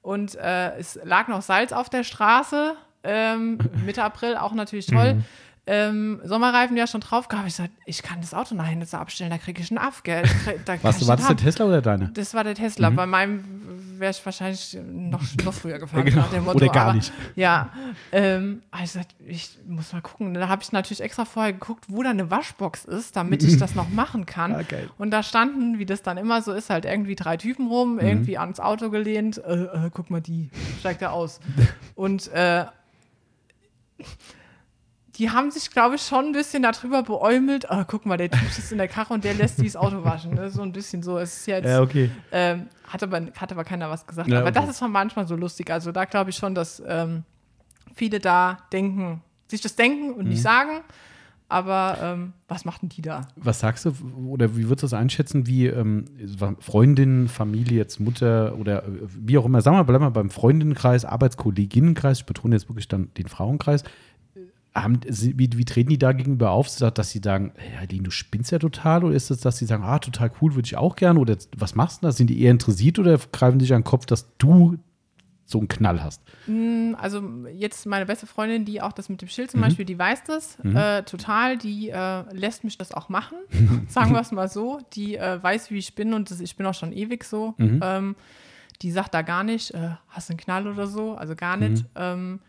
[0.01, 2.75] und äh, es lag noch Salz auf der Straße.
[3.03, 5.15] Ähm, Mitte April, auch natürlich toll.
[5.15, 5.23] Mhm.
[5.65, 7.47] Ähm, Sommerreifen ja schon drauf gehabt.
[7.47, 10.03] Ich gesagt, ich kann das Auto nachher nicht so abstellen, da kriege ich einen Aff,
[10.03, 10.23] gell?
[10.65, 11.37] Da Was, war das der.
[11.37, 12.09] Tesla oder deine?
[12.09, 12.89] Das war der Tesla.
[12.89, 13.43] Bei meinem
[13.97, 16.03] wäre ich wahrscheinlich noch, noch früher gefahren.
[16.13, 16.17] Genau.
[16.17, 16.57] nach dem Motto.
[16.57, 17.13] Oder gar Aber, nicht.
[17.35, 17.69] Ja,
[18.11, 20.33] ähm, ich gesagt, ich muss mal gucken.
[20.33, 23.73] Da habe ich natürlich extra vorher geguckt, wo da eine Waschbox ist, damit ich das
[23.75, 24.53] noch machen kann.
[24.53, 24.89] Ah, geil.
[24.97, 27.99] Und da standen, wie das dann immer so ist, halt irgendwie drei Typen rum, Mhm.
[28.01, 29.37] irgendwie ans Auto gelehnt.
[29.37, 30.49] Äh, äh, guck mal, die
[30.79, 31.39] steigt da aus.
[31.95, 32.65] Und äh,
[35.17, 37.69] die haben sich, glaube ich, schon ein bisschen darüber beäumelt.
[37.69, 40.33] Ah, guck mal, der Typ sitzt in der Karre und der lässt dieses Auto waschen.
[40.33, 40.49] Ne?
[40.49, 41.19] So ein bisschen so.
[41.19, 42.09] Es ist jetzt, Ja, okay.
[42.31, 44.27] ähm, hat, aber, hat aber keiner was gesagt.
[44.27, 44.59] Ja, aber okay.
[44.59, 45.69] das ist schon manchmal so lustig.
[45.69, 47.23] Also da glaube ich schon, dass ähm,
[47.93, 50.43] viele da denken, sich das denken und nicht Mhm.
[50.43, 50.71] sagen.
[51.49, 53.27] Aber ähm, was machten die da?
[53.35, 53.93] Was sagst du
[54.27, 56.05] oder wie würdest du das einschätzen, wie ähm,
[56.59, 61.05] Freundin, Familie, jetzt Mutter oder äh, wie auch immer, sagen wir, bleiben wir beim Freundinnenkreis,
[61.05, 63.83] Arbeitskolleginnenkreis, ich betone jetzt wirklich dann den Frauenkreis.
[64.75, 68.57] Haben, wie, wie treten die da gegenüber auf, dass sie sagen, Eileen, du spinnst ja
[68.59, 69.03] total?
[69.03, 71.19] Oder ist es, dass sie sagen, ah, total cool, würde ich auch gerne?
[71.19, 72.11] Oder was machst du da?
[72.11, 74.77] Sind die eher interessiert oder greifen sich an den Kopf, dass du
[75.45, 76.23] so einen Knall hast?
[76.97, 77.21] Also
[77.53, 79.51] jetzt meine beste Freundin, die auch das mit dem Schild Mhm.
[79.51, 81.57] zum Beispiel, die weiß das äh, total.
[81.57, 83.37] Die äh, lässt mich das auch machen,
[83.89, 84.79] sagen wir es mal so.
[84.93, 87.53] Die äh, weiß, wie ich bin und das, ich bin auch schon ewig so.
[87.57, 87.79] Mhm.
[87.83, 88.15] Ähm,
[88.81, 91.63] die sagt da gar nicht, äh, hast du einen Knall oder so, also gar Mhm.
[91.73, 91.85] nicht.
[91.95, 92.39] Ähm,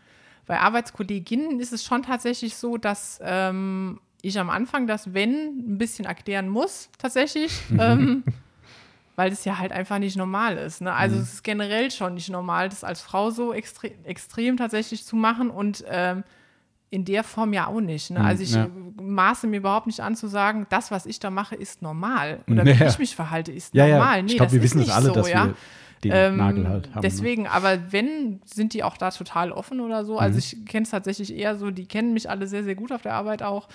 [0.45, 5.77] bei Arbeitskolleginnen ist es schon tatsächlich so, dass ähm, ich am Anfang das Wenn ein
[5.77, 7.51] bisschen erklären muss, tatsächlich.
[7.69, 7.79] Mhm.
[7.79, 8.23] Ähm,
[9.17, 10.81] weil das ja halt einfach nicht normal ist.
[10.81, 10.89] Ne?
[10.89, 10.95] Mhm.
[10.97, 15.15] Also es ist generell schon nicht normal, das als Frau so extre extrem tatsächlich zu
[15.15, 16.25] machen und ähm,
[16.89, 18.11] in der Form ja auch nicht.
[18.11, 18.19] Ne?
[18.21, 18.67] Also ich ja.
[19.01, 22.39] maße mir überhaupt nicht an zu sagen, das, was ich da mache, ist normal.
[22.49, 22.87] Oder wie Ja.
[22.87, 24.17] ich mich verhalte, ist Ja, normal.
[24.17, 25.45] ja, Nee, ich glaube, wir wissen nicht das alle, so, dass ja.
[25.47, 25.55] wir
[26.09, 26.95] den Ähm, Nagel halt haben.
[26.95, 27.01] ne?
[27.01, 30.13] Deswegen, aber wenn, sind die auch da total offen oder so.
[30.13, 30.19] Mhm.
[30.19, 33.01] Also ich kenne es tatsächlich eher so, die kennen mich alle sehr, sehr gut auf
[33.01, 33.67] der Arbeit auch.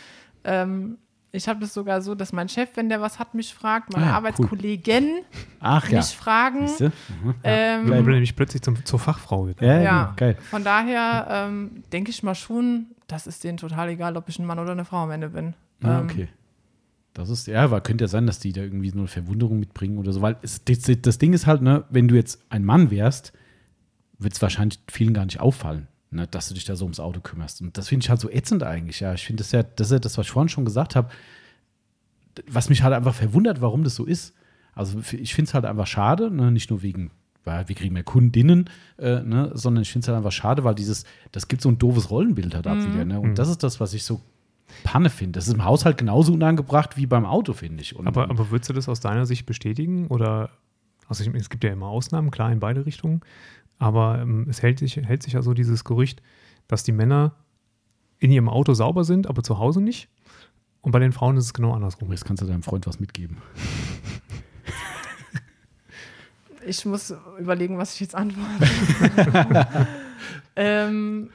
[0.45, 0.99] Ähm,
[1.33, 4.07] ich habe das sogar so, dass mein Chef, wenn der was hat, mich fragt, meine
[4.07, 4.15] Ah, cool.
[4.17, 5.21] Arbeitskollegen
[5.61, 5.99] Ach ja.
[5.99, 6.67] mich fragen.
[6.67, 6.93] Siehste?
[7.23, 7.35] Mhm.
[7.45, 9.61] Ähm, Weil du nämlich plötzlich zum, zur Fachfrau wird.
[9.61, 10.13] Ja, ja, ja, genau.
[10.17, 10.37] geil.
[10.51, 14.45] von daher ähm, denke ich mal schon, das ist denen total egal, ob ich ein
[14.47, 15.55] Mann oder eine Frau am Ende bin.
[15.83, 16.29] Ah, Ähm, okay.
[17.13, 19.99] Das ist, ja, aber könnte ja sein, dass die da irgendwie so eine Verwunderung mitbringen
[19.99, 22.91] oder so, weil es, das, das Ding ist halt, ne, wenn du jetzt ein Mann
[22.91, 23.33] wärst,
[24.19, 27.21] wird es wahrscheinlich vielen gar nicht auffallen, ne, dass du dich da so ums Auto
[27.21, 27.63] kümmerst.
[27.63, 29.13] Und das finde ich halt so ätzend eigentlich, ja.
[29.13, 31.11] Ich finde das ja, das ist ja das, was ich vorhin schon gesagt habe,
[32.47, 34.35] was mich halt einfach verwundert, warum das so ist.
[34.73, 37.11] Also ich finde es halt einfach schade, ne, nicht nur wegen,
[37.45, 40.77] weil wir kriegen mehr Kundinnen, äh, ne, sondern ich finde es halt einfach schade, weil
[40.77, 43.19] dieses, das gibt so ein doofes Rollenbild halt ab wieder, ne?
[43.19, 44.21] Und das ist das, was ich so
[44.85, 45.39] Panne finde.
[45.39, 47.97] Das ist im Haushalt genauso unangebracht wie beim Auto, finde ich.
[47.97, 50.07] Und, Aber, aber würdest du das aus deiner Sicht bestätigen?
[50.09, 50.51] Oder,
[51.09, 53.21] also ich, es gibt ja immer Ausnahmen, klar, in beide Richtungen.
[53.79, 56.23] Aber ähm, es hält sich, hält sich ja so dieses Gerücht,
[56.69, 57.35] dass die Männer
[58.19, 60.09] in ihrem Auto sauber sind, aber zu Hause nicht.
[60.83, 62.11] Und bei den Frauen ist es genau andersrum.
[62.11, 63.39] Jetzt kannst du deinem Freund was mitgeben.
[66.67, 68.69] Ich muss überlegen, was ich jetzt antworte.
[70.57, 71.31] ähm,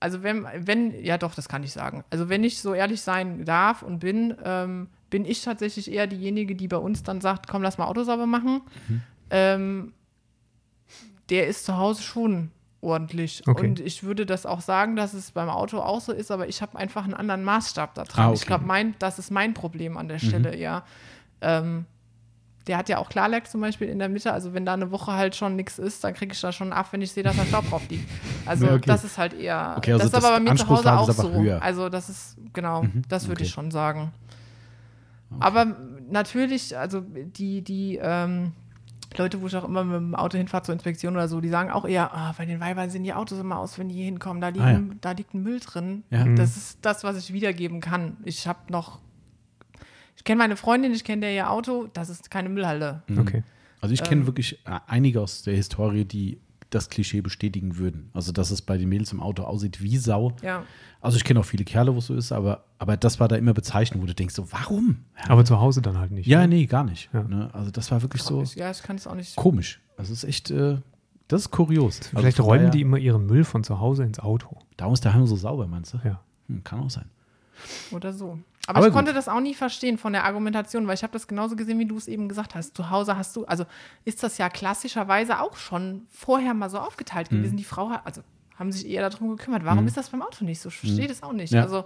[0.00, 2.04] also wenn, wenn, ja doch, das kann ich sagen.
[2.10, 6.54] Also wenn ich so ehrlich sein darf und bin, ähm, bin ich tatsächlich eher diejenige,
[6.54, 8.62] die bei uns dann sagt, komm, lass mal Auto sauber machen.
[8.88, 9.02] Mhm.
[9.30, 9.92] Ähm,
[11.30, 12.50] der ist zu Hause schon
[12.80, 13.42] ordentlich.
[13.46, 13.66] Okay.
[13.66, 16.62] Und ich würde das auch sagen, dass es beim Auto auch so ist, aber ich
[16.62, 18.24] habe einfach einen anderen Maßstab da dran.
[18.24, 18.38] Ah, okay.
[18.40, 20.84] Ich glaube, mein, das ist mein Problem an der Stelle eher.
[21.40, 21.86] Ähm,
[22.66, 24.32] der hat ja auch Klarlack zum Beispiel in der Mitte.
[24.32, 26.88] Also wenn da eine Woche halt schon nichts ist, dann kriege ich da schon ab,
[26.92, 28.08] wenn ich sehe, dass da Staub drauf liegt.
[28.44, 28.82] Also Ja, okay.
[28.86, 29.74] das ist halt eher.
[29.78, 31.32] Okay, also das ist aber das bei mir zu Hause auch so.
[31.32, 31.62] höher.
[31.62, 33.44] Also das ist genau, Mhm, das würde okay.
[33.44, 34.12] ich schon sagen.
[35.40, 35.76] Aber
[36.08, 38.52] natürlich, also die, die ähm,
[39.16, 41.70] Leute, wo ich auch immer mit dem Auto hinfahre zur Inspektion oder so, die sagen
[41.70, 44.40] auch eher, ah, bei den Weibern sehen die Autos immer aus, wenn die hier hinkommen.
[44.40, 44.80] Da, liegen, Ah, ja.
[45.00, 46.04] da liegt ein Müll drin.
[46.10, 46.24] Ja.
[46.24, 46.36] Mhm.
[46.36, 48.16] Das ist das, was ich wiedergeben kann.
[48.24, 48.98] Ich habe noch,
[50.16, 53.02] ich kenne meine Freundin, ich kenne der ihr Auto, das ist keine Müllhalde.
[53.18, 53.42] Okay.
[53.80, 56.38] Also ich kenne wirklich äh, einige aus der Historie, die
[56.70, 58.10] das Klischee bestätigen würden.
[58.12, 60.32] Also dass es bei den Mädels im Auto aussieht wie Sau.
[60.42, 60.64] Ja.
[61.00, 63.36] Also ich kenne auch viele Kerle, wo es so ist, aber, aber das war da
[63.36, 65.04] immer bezeichnend, wo du denkst so, warum?
[65.28, 66.26] Aber zu Hause dann halt nicht.
[66.26, 66.48] Ja, ne?
[66.48, 67.08] nee, gar nicht.
[67.12, 67.22] Ja.
[67.22, 67.50] Ne?
[67.52, 69.36] Also das war wirklich so ja, ich kann es auch nicht.
[69.36, 69.80] komisch.
[69.96, 70.78] Also es ist echt, äh,
[71.28, 72.00] das ist kurios.
[72.10, 74.58] Vielleicht also räumen daher- die immer ihren Müll von zu Hause ins Auto.
[74.76, 75.98] Darum ist der Heim so sauber, meinst du?
[76.04, 76.20] Ja.
[76.48, 77.06] Hm, kann auch sein.
[77.92, 78.38] Oder so.
[78.66, 78.98] Aber, Aber ich gut.
[78.98, 81.86] konnte das auch nie verstehen von der Argumentation, weil ich habe das genauso gesehen, wie
[81.86, 82.76] du es eben gesagt hast.
[82.76, 83.64] Zu Hause hast du, also
[84.04, 87.36] ist das ja klassischerweise auch schon vorher mal so aufgeteilt Mhm.
[87.36, 87.56] gewesen.
[87.56, 88.22] Die Frau hat, also
[88.56, 89.64] haben sich eher darum gekümmert.
[89.64, 90.68] Warum ist das beim Auto nicht so?
[90.70, 91.52] Ich verstehe das auch nicht.
[91.52, 91.62] Ja.
[91.62, 91.84] Also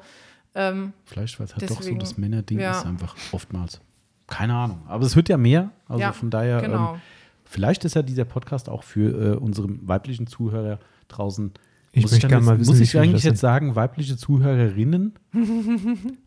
[0.55, 2.73] ähm, Vielleicht, weil es halt doch so Deswegen, das Männerding ja.
[2.79, 3.81] ist, einfach oftmals.
[4.27, 4.83] Keine Ahnung.
[4.87, 5.71] Aber es wird ja mehr.
[5.89, 6.95] Also ja, von daher, genau.
[6.95, 7.01] ähm,
[7.45, 10.79] vielleicht ist ja dieser Podcast auch für äh, unsere weiblichen Zuhörer
[11.09, 11.53] draußen.
[11.93, 14.17] Ich muss möchte dann gerne jetzt, mal wissen, Muss ich viele eigentlich jetzt sagen, weibliche
[14.17, 15.15] Zuhörerinnen?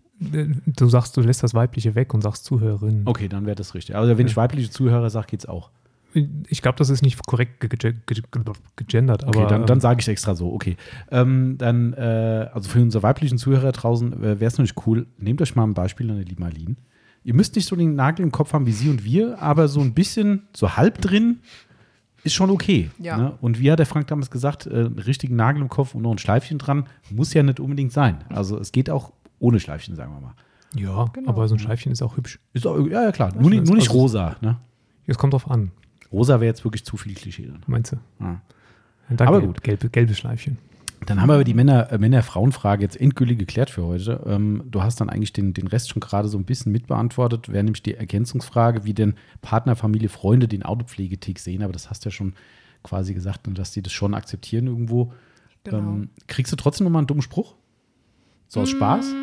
[0.66, 3.04] Du sagst, du lässt das Weibliche weg und sagst Zuhörerin.
[3.06, 3.96] Okay, dann wäre das richtig.
[3.96, 5.70] Also wenn ich weibliche Zuhörer sage, geht's auch.
[6.48, 9.78] Ich glaube, das ist nicht korrekt ge ge ge ge gegendert, Okay, aber dann, dann
[9.78, 10.54] ähm, sage ich extra so.
[10.54, 10.78] Okay.
[11.10, 15.42] Ähm, dann, äh, also für unsere weiblichen Zuhörer draußen äh, wäre es natürlich cool, nehmt
[15.42, 16.76] euch mal ein Beispiel an der lieben Aline.
[17.24, 19.80] Ihr müsst nicht so den Nagel im Kopf haben wie sie und wir, aber so
[19.80, 21.40] ein bisschen, so halb drin,
[22.24, 22.90] ist schon okay.
[23.00, 23.18] Ja.
[23.18, 23.38] Ne?
[23.42, 26.12] Und wie hat der Frank damals gesagt, äh, einen richtigen Nagel im Kopf und noch
[26.12, 28.24] ein Schleifchen dran, muss ja nicht unbedingt sein.
[28.30, 29.12] Also es geht auch
[29.44, 30.34] ohne Schleifchen, sagen wir mal.
[30.76, 31.30] ja, Genau.
[31.30, 32.40] aber so ein Scheibchen ist auch hübsch.
[32.54, 33.32] Ist auch, ja, ja, klar.
[33.36, 34.36] Nur, nicht- nur nicht Also- rosa.
[34.42, 34.58] Ne?
[35.06, 35.72] Es kommt drauf an,
[36.12, 37.62] Rosa wäre jetzt wirklich zu viel Klischee drin.
[37.68, 37.98] meinst du?
[38.20, 38.42] Ja.
[39.10, 39.64] Dann Aber gelb, gut.
[39.64, 40.58] Gelbe, gelbe Schleifchen.
[41.06, 44.24] Dann haben wir aber die Männer, äh, Männer-Frauen-Frage jetzt endgültig geklärt für heute.
[44.26, 47.50] Ähm, du hast dann eigentlich den, den Rest schon gerade so ein bisschen mitbeantwortet.
[47.50, 51.62] Wäre nämlich die Ergänzungsfrage, wie denn Partner, Familie, Freunde den Autopflegetick sehen.
[51.62, 52.34] Aber das hast du ja schon
[52.84, 55.12] quasi gesagt, ne, dass die das schon akzeptieren irgendwo.
[55.66, 55.78] Genau.
[55.80, 57.56] Ähm, kriegst du trotzdem nochmal einen dummen Spruch?
[58.48, 59.14] So aus Spaß?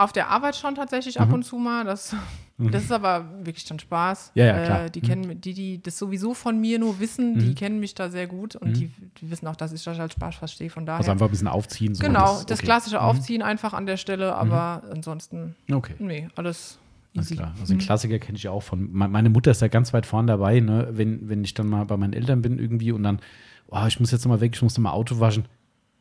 [0.00, 1.84] Auf der Arbeit schon tatsächlich ab und zu mal.
[1.84, 2.14] Das,
[2.58, 4.32] das ist aber wirklich dann Spaß.
[4.34, 4.40] Mhm.
[4.40, 4.80] Ja, ja, klar.
[4.80, 4.86] Mhm.
[4.86, 8.08] Äh, die kennen die, die das sowieso von mir nur wissen, die kennen mich da
[8.08, 8.90] sehr gut und die,
[9.20, 10.70] die wissen auch, dass ich das als Spaß verstehe.
[10.70, 10.98] Von daher.
[10.98, 11.00] Mhm.
[11.00, 11.94] Also einfach ein bisschen aufziehen.
[11.94, 12.54] So, genau, das, okay.
[12.54, 12.64] Mhm.
[12.66, 15.94] klassische Aufziehen einfach an der Stelle, aber ansonsten, Okay.
[15.98, 16.78] nee, alles
[17.14, 17.36] Alles easy.
[17.36, 17.54] klar.
[17.60, 18.90] Also den Klassiker kenne ich ja auch von.
[18.92, 20.88] me- Meine Mutter ist ja ganz weit vorne dabei, ne?
[20.92, 23.20] wenn, wenn ich dann mal bei meinen Eltern bin irgendwie und dann,
[23.68, 25.44] oh, ich muss jetzt noch mal weg, ich muss noch mal Auto waschen.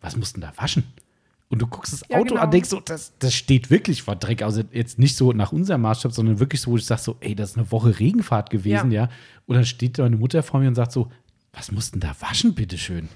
[0.02, 0.84] Was musst du denn da waschen?
[1.50, 2.42] Und du guckst das Ja, Auto genau.
[2.42, 4.44] an, denkst so, das, das steht wirklich vor Dreck.
[4.44, 7.34] Also jetzt nicht so nach unserem Maßstab, sondern wirklich so, wo ich sage so, ey,
[7.34, 9.06] das ist eine Woche Regenfahrt gewesen, ja.
[9.06, 9.10] Ja.
[9.48, 11.12] Und dann steht meine Mutter vor mir und sagt so,
[11.52, 13.10] was musst du denn da waschen, bitteschön?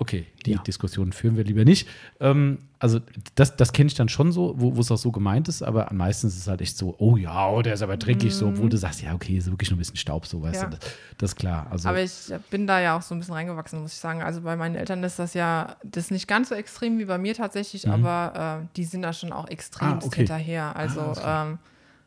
[0.00, 0.58] Okay, die Ja.
[0.58, 1.88] Diskussion führen wir lieber nicht.
[2.20, 3.00] Ähm, also
[3.34, 6.34] das, das kenne ich dann schon so, wo es auch so gemeint ist, aber meistens
[6.34, 8.76] ist es halt echt so, oh ja, oh, der ist aber dreckig, so, obwohl du
[8.76, 10.68] sagst, ja, okay, ist wirklich nur ein bisschen Staub, so, weißt Ja.
[10.68, 11.66] du, das, das ist klar.
[11.70, 12.12] Also, Aber ich
[12.50, 14.22] bin da ja auch so ein bisschen reingewachsen, muss ich sagen.
[14.22, 17.18] Also bei meinen Eltern ist das ja, das ist nicht ganz so extrem wie bei
[17.18, 19.94] mir tatsächlich, aber äh, die sind da schon auch extrem Mhm.
[19.94, 20.16] Ah, okay.
[20.18, 20.76] hinterher.
[20.76, 21.58] Also ähm,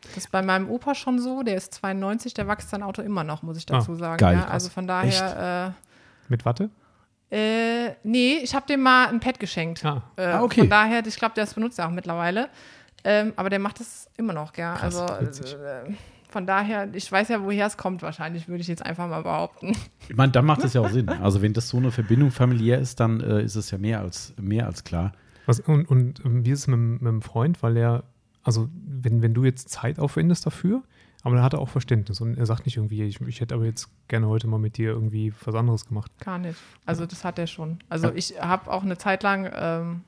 [0.03, 3.25] das ist bei meinem Opa schon so, der ist 92, der wächst sein Auto immer
[3.25, 4.17] noch, muss ich dazu sagen.
[4.17, 4.51] geil, ja, krass.
[4.53, 5.75] also von daher,
[6.29, 6.69] Mit Watte?
[7.31, 9.85] Äh, nee, ich habe dem mal ein Pad geschenkt.
[9.85, 10.03] Ah.
[10.17, 10.61] Äh, Ah, okay.
[10.61, 12.49] Von daher, ich glaube, der das benutzt er auch mittlerweile.
[13.03, 14.73] Ähm, aber der macht das immer noch, gell?
[14.75, 15.93] Krass, also äh,
[16.29, 19.75] von daher, ich weiß ja, woher es kommt wahrscheinlich, würde ich jetzt einfach mal behaupten.
[20.09, 21.09] ich meine, dann macht es ja auch Sinn.
[21.09, 24.33] Also wenn das so eine Verbindung familiär ist, dann äh, ist es ja mehr als,
[24.39, 25.13] mehr als klar.
[25.45, 27.63] Was, und, und ähm, wie ist es mit, mit dem Freund?
[27.63, 28.03] Weil er,
[28.43, 30.83] also wenn, wenn du jetzt Zeit aufwendest dafür,
[31.23, 33.65] aber dann hat er auch Verständnis und er sagt nicht irgendwie, ich, ich hätte aber
[33.65, 36.11] jetzt gerne heute mal mit dir irgendwie was anderes gemacht.
[36.19, 36.57] Gar nicht.
[36.85, 37.79] Also das hat er schon.
[37.89, 38.13] Also Ja.
[38.15, 40.01] ich habe auch eine Zeit lang, ähm,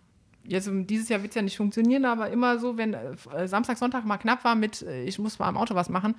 [0.46, 4.06] jetzt dieses Jahr wird es ja nicht funktionieren, aber immer so, wenn äh, Samstag, Sonntag
[4.06, 6.16] mal knapp war mit, äh, ich muss mal am Auto was machen,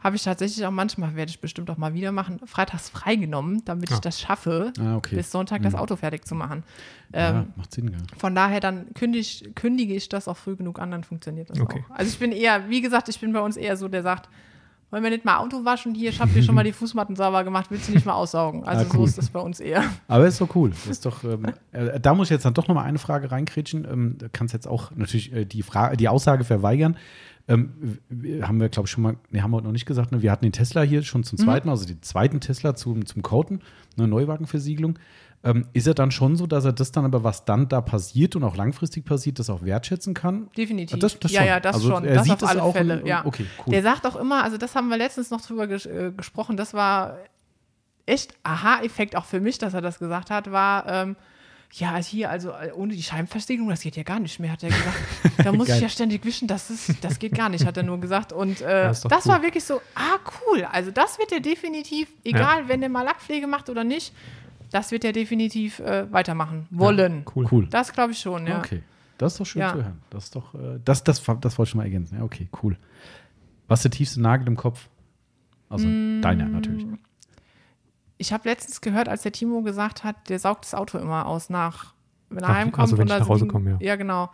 [0.00, 3.90] habe ich tatsächlich auch manchmal, werde ich bestimmt auch mal wieder machen, freitags freigenommen, damit
[3.90, 3.94] Ah.
[3.94, 5.16] ich das schaffe, Ah, okay.
[5.16, 5.78] bis Sonntag das Mhm.
[5.80, 6.62] Auto fertig zu machen.
[7.12, 7.98] ja, Ähm, macht Sinn, ja.
[8.16, 11.84] von daher dann kündig, kündige ich das auch früh genug an, dann funktioniert das Okay.
[11.90, 11.96] auch.
[11.96, 14.28] Also ich bin eher, wie gesagt, ich bin bei uns eher so, der sagt,
[14.90, 15.94] wollen wir nicht mal Auto waschen?
[15.94, 18.64] Hier, ich habe dir schon mal die Fußmatten sauber gemacht, willst du nicht mal aussaugen?
[18.64, 19.04] Also so cool.
[19.06, 19.84] ist das bei uns eher.
[20.06, 20.72] Aber ist doch cool.
[20.88, 23.86] Ist doch, ähm, äh, da muss ich jetzt dann doch noch mal eine Frage reinkrätschen.
[23.90, 26.96] Ähm, du kannst jetzt auch natürlich äh, die, Frage, die Aussage verweigern.
[27.48, 27.98] Ähm,
[28.42, 30.20] haben wir, glaube ich, schon mal, ne, haben wir noch nicht gesagt, ne?
[30.20, 33.22] wir hatten den Tesla hier schon zum zweiten Mal, also den zweiten Tesla zum, zum
[33.22, 33.60] Coaten,
[33.96, 34.98] eine Neuwagenversiegelung.
[35.44, 38.34] Ähm, ist er dann schon so, dass er das dann aber, was dann da passiert
[38.34, 40.48] und auch langfristig passiert, das auch wertschätzen kann?
[40.56, 40.96] Definitiv.
[40.96, 42.04] Ah, Das- das ja, ja, das Also schon.
[42.04, 43.00] er Das sieht auf alle auch Fälle.
[43.00, 43.24] und- ja.
[43.24, 43.72] okay, cool.
[43.72, 46.74] Der sagt auch immer, also das haben wir letztens noch drüber ges äh, gesprochen, das
[46.74, 47.18] war
[48.06, 51.16] echt Aha-Effekt auch für mich, dass er das gesagt hat, war, ähm,
[51.74, 54.62] ja, also hier, also äh, ohne die Scheibenverstetigung, das geht ja gar nicht mehr, hat
[54.64, 54.96] er gesagt.
[55.44, 58.00] Da muss ich ja ständig wischen, das, ist, das geht gar nicht, hat er nur
[58.00, 58.32] gesagt.
[58.32, 59.32] Und äh, Ja, das cool.
[59.32, 60.16] war wirklich so, ah,
[60.50, 60.66] cool.
[60.72, 64.12] Also das wird er definitiv, egal, wenn der mal Lackpflege macht oder nicht,
[64.70, 67.24] das wird er definitiv äh, weitermachen wollen.
[67.34, 67.46] Cool.
[67.50, 67.66] Cool.
[67.68, 68.58] Das glaube ich schon, ja.
[68.58, 68.82] Okay.
[69.18, 69.72] Das ist doch schön Ja.
[69.72, 70.00] zu hören.
[70.10, 72.18] Das ist doch, äh, das, das, das wollte ich schon mal ergänzen.
[72.18, 72.76] Ja, okay, cool.
[73.66, 74.88] Was ist der tiefste Nagel im Kopf?
[75.68, 76.22] Also Mm.
[76.22, 76.86] deiner natürlich.
[78.16, 81.50] Ich habe letztens gehört, als der Timo gesagt hat, der saugt das Auto immer aus
[81.50, 81.94] nach,
[82.30, 82.80] wenn er Ach, heimkommt.
[82.80, 83.76] also wenn und ich da nach Hause komme, ja.
[83.80, 84.30] Ja, genau.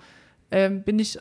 [0.50, 1.18] Ähm, bin ich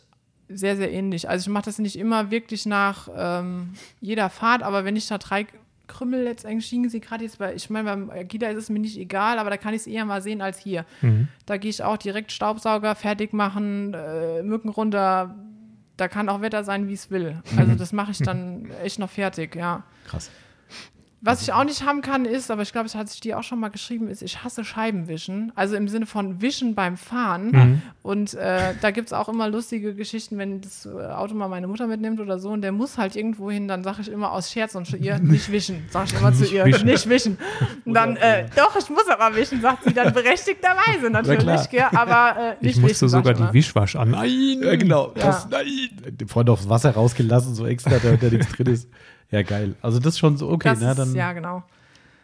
[0.50, 1.30] sehr, sehr ähnlich.
[1.30, 5.18] Also ich mache das nicht immer wirklich nach ähm, jeder Fahrt, aber wenn ich da
[5.18, 5.48] drei
[5.88, 8.98] Krümmel letztendlich schieben sie gerade jetzt bei, ich meine, beim Agida ist es mir nicht
[8.98, 10.86] egal, aber da kann ich es eher mal sehen als hier.
[11.02, 11.28] Mhm.
[11.46, 15.36] Da gehe ich auch direkt Staubsauger fertig machen, äh, Mücken runter.
[15.98, 17.42] Da kann auch Wetter sein, wie es will.
[17.58, 19.84] Also das mache ich dann echt noch fertig, ja.
[20.08, 20.32] Krass.
[21.26, 23.44] Was ich auch nicht haben kann, ist, aber ich glaube, das hat sich dir auch
[23.44, 25.54] schon mal geschrieben, ist, ich hasse Scheibenwischen.
[25.56, 27.52] Also im Sinne von Wischen beim Fahren.
[27.52, 27.82] Mhm.
[28.02, 31.68] Und äh, da gibt es auch immer lustige Geschichten, wenn das äh, Auto mal meine
[31.68, 34.52] Mutter mitnimmt oder so und der muss halt irgendwo hin, dann sage ich immer aus
[34.52, 35.86] Scherz und zu ihr, nicht wischen.
[35.90, 36.86] Sag ich immer zu ihr, wischen.
[36.86, 37.38] nicht wischen.
[37.86, 42.36] Und dann, äh, doch, ich muss aber wischen, sagt sie dann berechtigterweise natürlich, gell, aber
[42.60, 43.10] äh, nicht Ich musste wischen.
[43.10, 44.12] sogar ich die Wischwasch an.
[44.12, 44.60] Nein!
[44.62, 45.14] Ja, genau.
[45.16, 45.24] Ja.
[45.28, 45.68] Das, nein.
[46.06, 48.90] Dem Freund aufs Wasser rausgelassen, so extra, da, da nichts drin ist.
[49.34, 49.76] Ja, geil.
[49.82, 51.64] Also das ist schon so, okay, Das ne, ist, dann, ja, genau.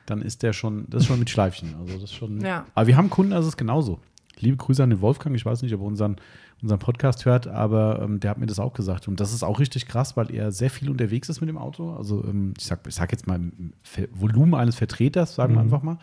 [0.06, 1.76] dann ist der schon, das ist schon mit Schleifchen.
[1.80, 2.40] Also das ist schon.
[2.42, 2.66] Ja.
[2.76, 4.00] Aber wir haben Kunden, das ist genauso.
[4.40, 6.16] Liebe Grüße an den Wolfgang, ich weiß nicht, ob er unseren,
[6.62, 9.08] unseren Podcast hört, aber ähm, der hat mir das auch gesagt.
[9.10, 11.94] Und das ist auch richtig krass, weil er sehr viel unterwegs ist mit dem Auto.
[11.96, 15.60] Also ähm, ich sag, ich sag jetzt mal im Ver Volumen eines Vertreters, sagen wir
[15.60, 15.66] Mhm.
[15.66, 15.98] einfach mal.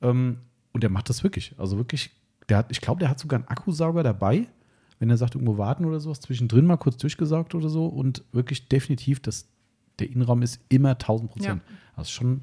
[0.00, 0.38] Ähm,
[0.72, 1.54] und der macht das wirklich.
[1.58, 2.10] Also wirklich,
[2.48, 4.46] der hat, ich glaube, der hat sogar einen Akkusauger dabei,
[4.98, 7.86] wenn er sagt, irgendwo warten oder sowas, zwischendrin mal kurz durchgesaugt oder so.
[7.86, 9.46] Und wirklich definitiv, das,
[9.98, 11.62] der Innenraum ist immer 1000 Prozent.
[11.96, 12.42] Also schon,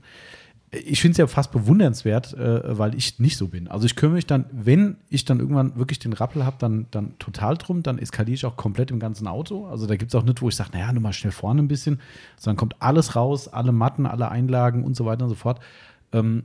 [0.71, 3.67] ich finde es ja fast bewundernswert, äh, weil ich nicht so bin.
[3.67, 7.17] Also ich kümmere mich dann, wenn ich dann irgendwann wirklich den Rappel habe, dann, dann
[7.19, 9.65] total drum, dann eskaliere ich auch komplett im ganzen Auto.
[9.65, 11.67] Also da gibt es auch nicht, wo ich sage, naja, nur mal schnell vorne ein
[11.67, 11.99] bisschen,
[12.37, 15.59] sondern kommt alles raus, alle Matten, alle Einlagen und so weiter und so fort.
[16.13, 16.43] Ähm,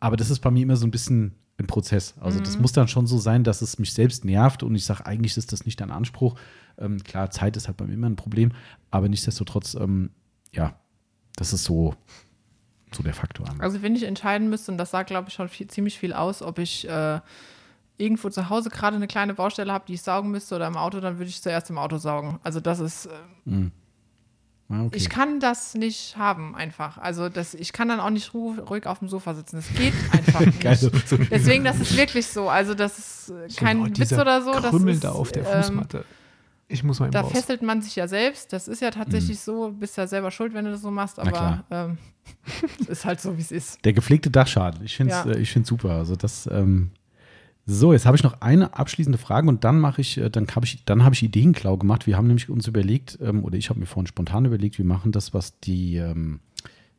[0.00, 2.14] aber das ist bei mir immer so ein bisschen ein Prozess.
[2.20, 5.06] Also das muss dann schon so sein, dass es mich selbst nervt und ich sage,
[5.06, 6.36] eigentlich ist das nicht dein Anspruch.
[6.78, 8.52] Ähm, klar, Zeit ist halt bei mir immer ein Problem,
[8.90, 10.10] aber nichtsdestotrotz, ähm,
[10.52, 10.78] ja,
[11.36, 11.94] das ist so,
[12.92, 13.46] so der Faktor.
[13.58, 16.42] Also wenn ich entscheiden müsste, und das sagt, glaube ich, schon viel, ziemlich viel aus,
[16.42, 17.20] ob ich äh,
[17.96, 21.00] irgendwo zu Hause gerade eine kleine Baustelle habe, die ich saugen müsste oder im Auto,
[21.00, 22.38] dann würde ich zuerst im Auto saugen.
[22.42, 23.70] Also das ist, äh,
[24.70, 24.96] Ah, okay.
[24.98, 26.98] ich kann das nicht haben einfach.
[26.98, 29.56] Also das, ich kann dann auch nicht ru ruhig auf dem Sofa sitzen.
[29.56, 30.80] Das geht einfach nicht.
[30.80, 32.50] So, so, Deswegen, das ist wirklich so.
[32.50, 34.52] Also das ist äh, kein oh, Witz oder so.
[34.52, 36.04] Das ist, da auf der ähm, Fußmatte.
[36.68, 37.32] Ich muss mal eben da raus.
[37.32, 38.52] fesselt man sich ja selbst.
[38.52, 39.72] Das ist ja tatsächlich so.
[39.72, 41.16] Bist ja selber schuld, wenn du das so machst.
[41.16, 41.28] Mhm.
[41.28, 41.98] Aber ähm,
[42.80, 43.84] es ist halt so, wie es ist.
[43.84, 44.84] Der gepflegte Dachschaden.
[44.84, 45.30] Ich finde es Ja.
[45.32, 45.90] äh, ich find's super.
[45.92, 46.90] Also das, ähm,
[47.64, 50.66] so, jetzt habe ich noch eine abschließende Frage und dann mache ich, äh, dann habe
[50.66, 52.06] ich, dann habe ich Ideenklau gemacht.
[52.06, 55.12] Wir haben nämlich uns überlegt, ähm, oder ich habe mir vorhin spontan überlegt, wir machen
[55.12, 56.40] das, was die, ähm,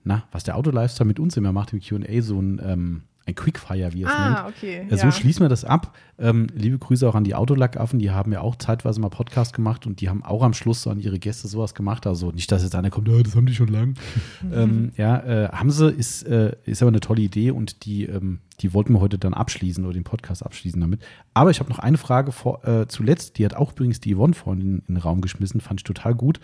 [0.03, 3.93] na, was der Autolifestyle mit uns immer macht im Q&A, so ein, ähm, ein Quickfire,
[3.93, 4.37] wie es nennt.
[4.37, 4.87] Ah, okay.
[4.89, 5.95] Äh, So schließen wir das ab.
[6.17, 9.87] Ähm, liebe Grüße auch an die Autolackaffen, die haben ja auch zeitweise mal Podcast gemacht
[9.87, 12.05] und die haben auch am Schluss so an ihre Gäste sowas gemacht.
[12.07, 13.93] Also nicht, dass jetzt einer kommt, "Ja, das haben die schon lang.
[14.53, 18.39] ähm, ja, äh, haben sie, ist, äh, ist aber eine tolle Idee und die, ähm,
[18.59, 21.01] die wollten wir heute dann abschließen oder den Podcast abschließen damit.
[21.33, 24.33] Aber ich habe noch eine Frage vor, äh, zuletzt, die hat auch übrigens die Yvonne
[24.33, 26.39] vorhin in, in den Raum geschmissen, fand ich total gut.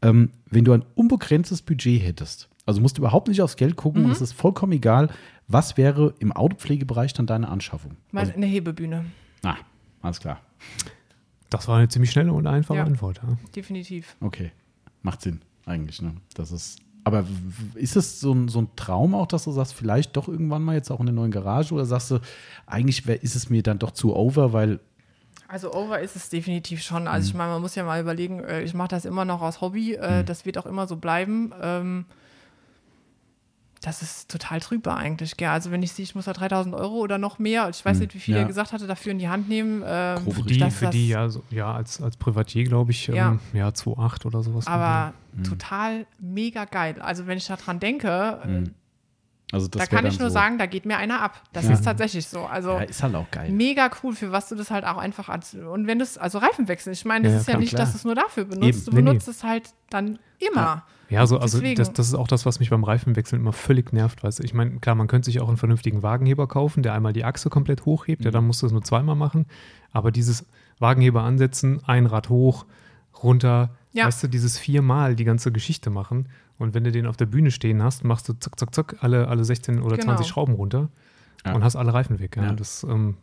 [0.00, 4.04] Ähm, wenn du ein unbegrenztes Budget hättest, also musst du überhaupt nicht aufs Geld gucken
[4.04, 5.08] und es ist vollkommen egal,
[5.48, 7.96] was wäre im Autopflegebereich dann deine Anschaffung?
[8.12, 9.06] Mal Also, eine Hebebühne,
[9.42, 9.56] ah,
[10.02, 10.40] alles klar.
[11.50, 12.84] Das war eine ziemlich schnelle und einfache Ja.
[12.84, 13.20] Antwort.
[13.22, 13.36] Ja.
[13.56, 14.16] definitiv.
[14.20, 14.52] Okay.
[15.02, 16.12] Macht Sinn, eigentlich, ne?
[16.34, 16.78] Das ist.
[17.04, 17.24] Aber
[17.74, 20.74] ist es so ein, so ein Traum auch, dass du sagst, vielleicht doch irgendwann mal
[20.74, 22.18] jetzt auch in der neuen Garage oder sagst du,
[22.66, 24.78] eigentlich wär, ist es mir dann doch zu over, weil
[25.46, 27.08] Also over ist es definitiv schon.
[27.08, 27.38] Also ich Mhm.
[27.38, 30.20] meine, man muss ja mal überlegen, äh, ich mache das immer noch aus Hobby, äh,
[30.20, 30.26] Mhm.
[30.26, 31.52] das wird auch immer so bleiben.
[33.82, 35.36] Das ist total trübbar eigentlich.
[35.36, 35.48] Gell?
[35.50, 38.02] Also wenn ich sehe, ich muss da 3000 Euro oder noch mehr, ich weiß Mhm.
[38.02, 38.40] nicht, wie viel Ja.
[38.40, 39.82] er gesagt hatte, dafür in die Hand nehmen.
[39.86, 43.06] Ähm, Für die, dass für das- die ja, so, ja als, als Privatier, glaube ich,
[43.06, 43.28] Ja.
[43.30, 44.66] ähm, ja 2,8 oder sowas.
[44.66, 45.44] Aber Mhm.
[45.44, 46.96] total mega geil.
[47.00, 48.74] Also wenn ich daran denke, Mhm.
[49.50, 51.42] Also das da kann ich nur so, sagen, da geht mir einer ab.
[51.54, 51.72] Das Ja.
[51.72, 52.44] ist tatsächlich so.
[52.44, 53.50] Also Ja, ist halt auch geil.
[53.50, 55.54] mega cool, für was du das halt auch einfach als.
[55.54, 57.80] Und wenn das, also Reifen wechseln, ich meine, das ist ja nicht, klar.
[57.80, 58.84] dass du es nur dafür benutzt, Eben.
[58.84, 59.08] du Nee, nee.
[59.08, 60.84] benutzt es halt dann immer.
[61.10, 63.92] Ja, also, also Deswegen- das, das ist auch das, was mich beim Reifenwechseln immer völlig
[63.92, 64.22] nervt.
[64.22, 64.42] Weißt du?
[64.44, 67.48] Ich meine, klar, man könnte sich auch einen vernünftigen Wagenheber kaufen, der einmal die Achse
[67.50, 68.32] komplett hochhebt, ja, Mhm.
[68.34, 69.46] dann musst du es nur zweimal machen.
[69.92, 70.44] Aber dieses
[70.78, 72.66] Wagenheber ansetzen, ein Rad hoch,
[73.22, 74.06] runter, Ja.
[74.06, 76.28] weißt du, dieses viermal die ganze Geschichte machen.
[76.58, 79.28] Und wenn du den auf der Bühne stehen hast, machst du zack, zack, zack, alle,
[79.28, 80.06] alle 16 oder Genau.
[80.14, 80.88] 20 Schrauben runter
[81.46, 81.54] Ja.
[81.54, 82.36] und hast alle Reifen weg.
[82.36, 82.44] Ja.
[82.44, 82.52] Ja.
[82.52, 83.16] Das, ähm,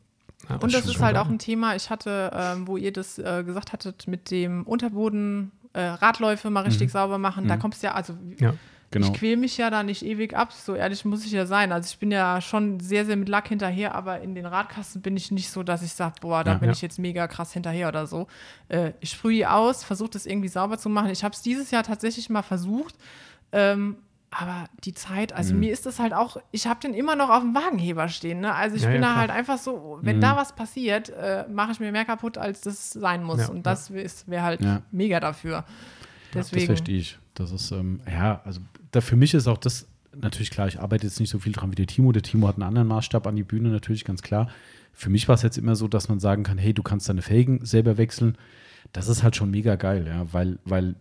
[0.49, 3.43] ja, Und das ist halt auch ein Thema, ich hatte, ähm, wo ihr das äh,
[3.45, 7.47] gesagt hattet, mit dem Unterboden, äh, Radläufe mal richtig sauber machen.
[7.47, 7.59] Da Mhm.
[7.59, 8.53] kommst du ja, also Ja.
[8.91, 9.07] Genau.
[9.07, 11.71] ich quäle mich ja da nicht ewig ab, so ehrlich muss ich ja sein.
[11.73, 15.17] Also ich bin ja schon sehr, sehr mit Lack hinterher, aber in den Radkasten bin
[15.17, 16.57] ich nicht so, dass ich sage, boah, da Ja.
[16.59, 16.73] bin Ja.
[16.73, 18.27] ich jetzt mega krass hinterher oder so.
[18.69, 21.09] Äh, ich sprühe die aus, versuche das irgendwie sauber zu machen.
[21.09, 22.95] Ich habe es dieses Jahr tatsächlich mal versucht,
[23.51, 23.97] ähm,
[24.37, 25.61] aber die Zeit, also Mhm.
[25.61, 28.41] mir ist das halt auch, ich habe den immer noch auf dem Wagenheber stehen.
[28.41, 28.53] Ne?
[28.53, 29.21] Also ich Ja, bin ja, da klar.
[29.21, 30.21] halt einfach so, wenn Mhm.
[30.21, 33.39] da was passiert, äh, mache ich mir mehr kaputt, als das sein muss.
[33.39, 35.63] Ja, Und das wäre halt mega dafür.
[36.31, 36.65] Das Deswegen.
[36.65, 37.17] verstehe ich.
[37.33, 38.59] Das ist, ähm, ja, also
[38.91, 41.71] da für mich ist auch das natürlich klar, ich arbeite jetzt nicht so viel dran
[41.71, 42.11] wie der Timo.
[42.11, 44.49] Der Timo hat einen anderen Maßstab an die Bühne, natürlich ganz klar.
[44.93, 47.21] Für mich war es jetzt immer so, dass man sagen kann, hey, du kannst deine
[47.21, 48.37] Felgen selber wechseln.
[48.93, 50.95] Das ist halt schon mega geil, ja, weil, weil,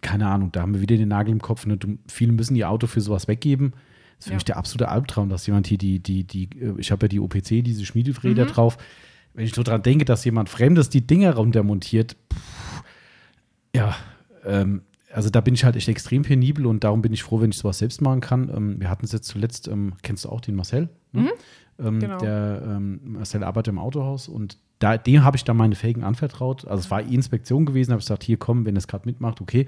[0.00, 1.66] keine Ahnung, da haben wir wieder den Nagel im Kopf.
[1.66, 1.76] Ne?
[1.76, 3.72] Du, viele müssen ihr Auto für sowas weggeben.
[3.72, 3.78] Das
[4.20, 4.36] ist für Ja.
[4.36, 7.20] mich der absolute Albtraum, dass jemand hier die, die, die, äh, ich habe ja die
[7.20, 8.48] OPC, diese Schmiederäder Mhm.
[8.48, 8.78] drauf.
[9.34, 12.82] Wenn ich nur dran denke, dass jemand Fremdes die Dinger runtermontiert, pff,
[13.74, 13.96] ja,
[14.44, 14.82] ähm,
[15.12, 17.58] also da bin ich halt echt extrem penibel und darum bin ich froh, wenn ich
[17.58, 18.50] sowas selbst machen kann.
[18.54, 20.88] Ähm, wir hatten es jetzt zuletzt, ähm, kennst du auch den Marcel?
[21.12, 21.30] Ne?
[21.78, 22.18] Ähm, Genau.
[22.18, 26.66] Der ähm, Marcel arbeitet im Autohaus und da, dem habe ich dann meine Felgen anvertraut.
[26.66, 29.40] Also es war die Inspektion gewesen, habe ich gesagt, hier komm, wenn es gerade mitmacht,
[29.40, 29.66] okay.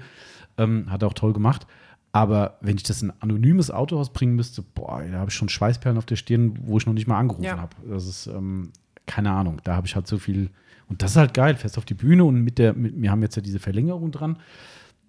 [0.57, 1.65] Ähm, hat er auch toll gemacht.
[2.11, 5.49] Aber wenn ich das in ein anonymes Autohaus bringen müsste, boah, da habe ich schon
[5.49, 7.57] Schweißperlen auf der Stirn, wo ich noch nicht mal angerufen Ja.
[7.57, 7.75] habe.
[7.89, 8.71] Das ist, ähm,
[9.05, 10.49] keine Ahnung, da habe ich halt so viel.
[10.87, 13.21] Und das ist halt geil, fest auf die Bühne und mit der, mit, wir haben
[13.21, 14.37] jetzt ja diese Verlängerung dran.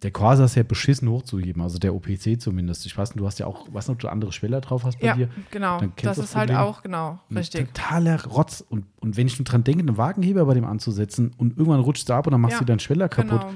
[0.02, 2.85] Der Corsa ist ja beschissen hochzuheben, also der OPC zumindest.
[2.85, 5.01] Ich weiß nicht, du hast ja auch, was noch, ob du andere Schweller drauf hast
[5.01, 5.28] bei Ja, dir.
[5.51, 5.81] genau.
[6.02, 6.64] Das ist das halt Problem.
[6.66, 7.73] auch, genau, Ein richtig.
[7.73, 8.62] Totaler Rotz.
[8.68, 12.09] Und, und wenn ich nur dran denke, einen Wagenheber bei dem anzusetzen und irgendwann rutscht
[12.09, 13.40] du ab und dann machst Ja, du deinen Schweller kaputt.
[13.40, 13.55] Genau.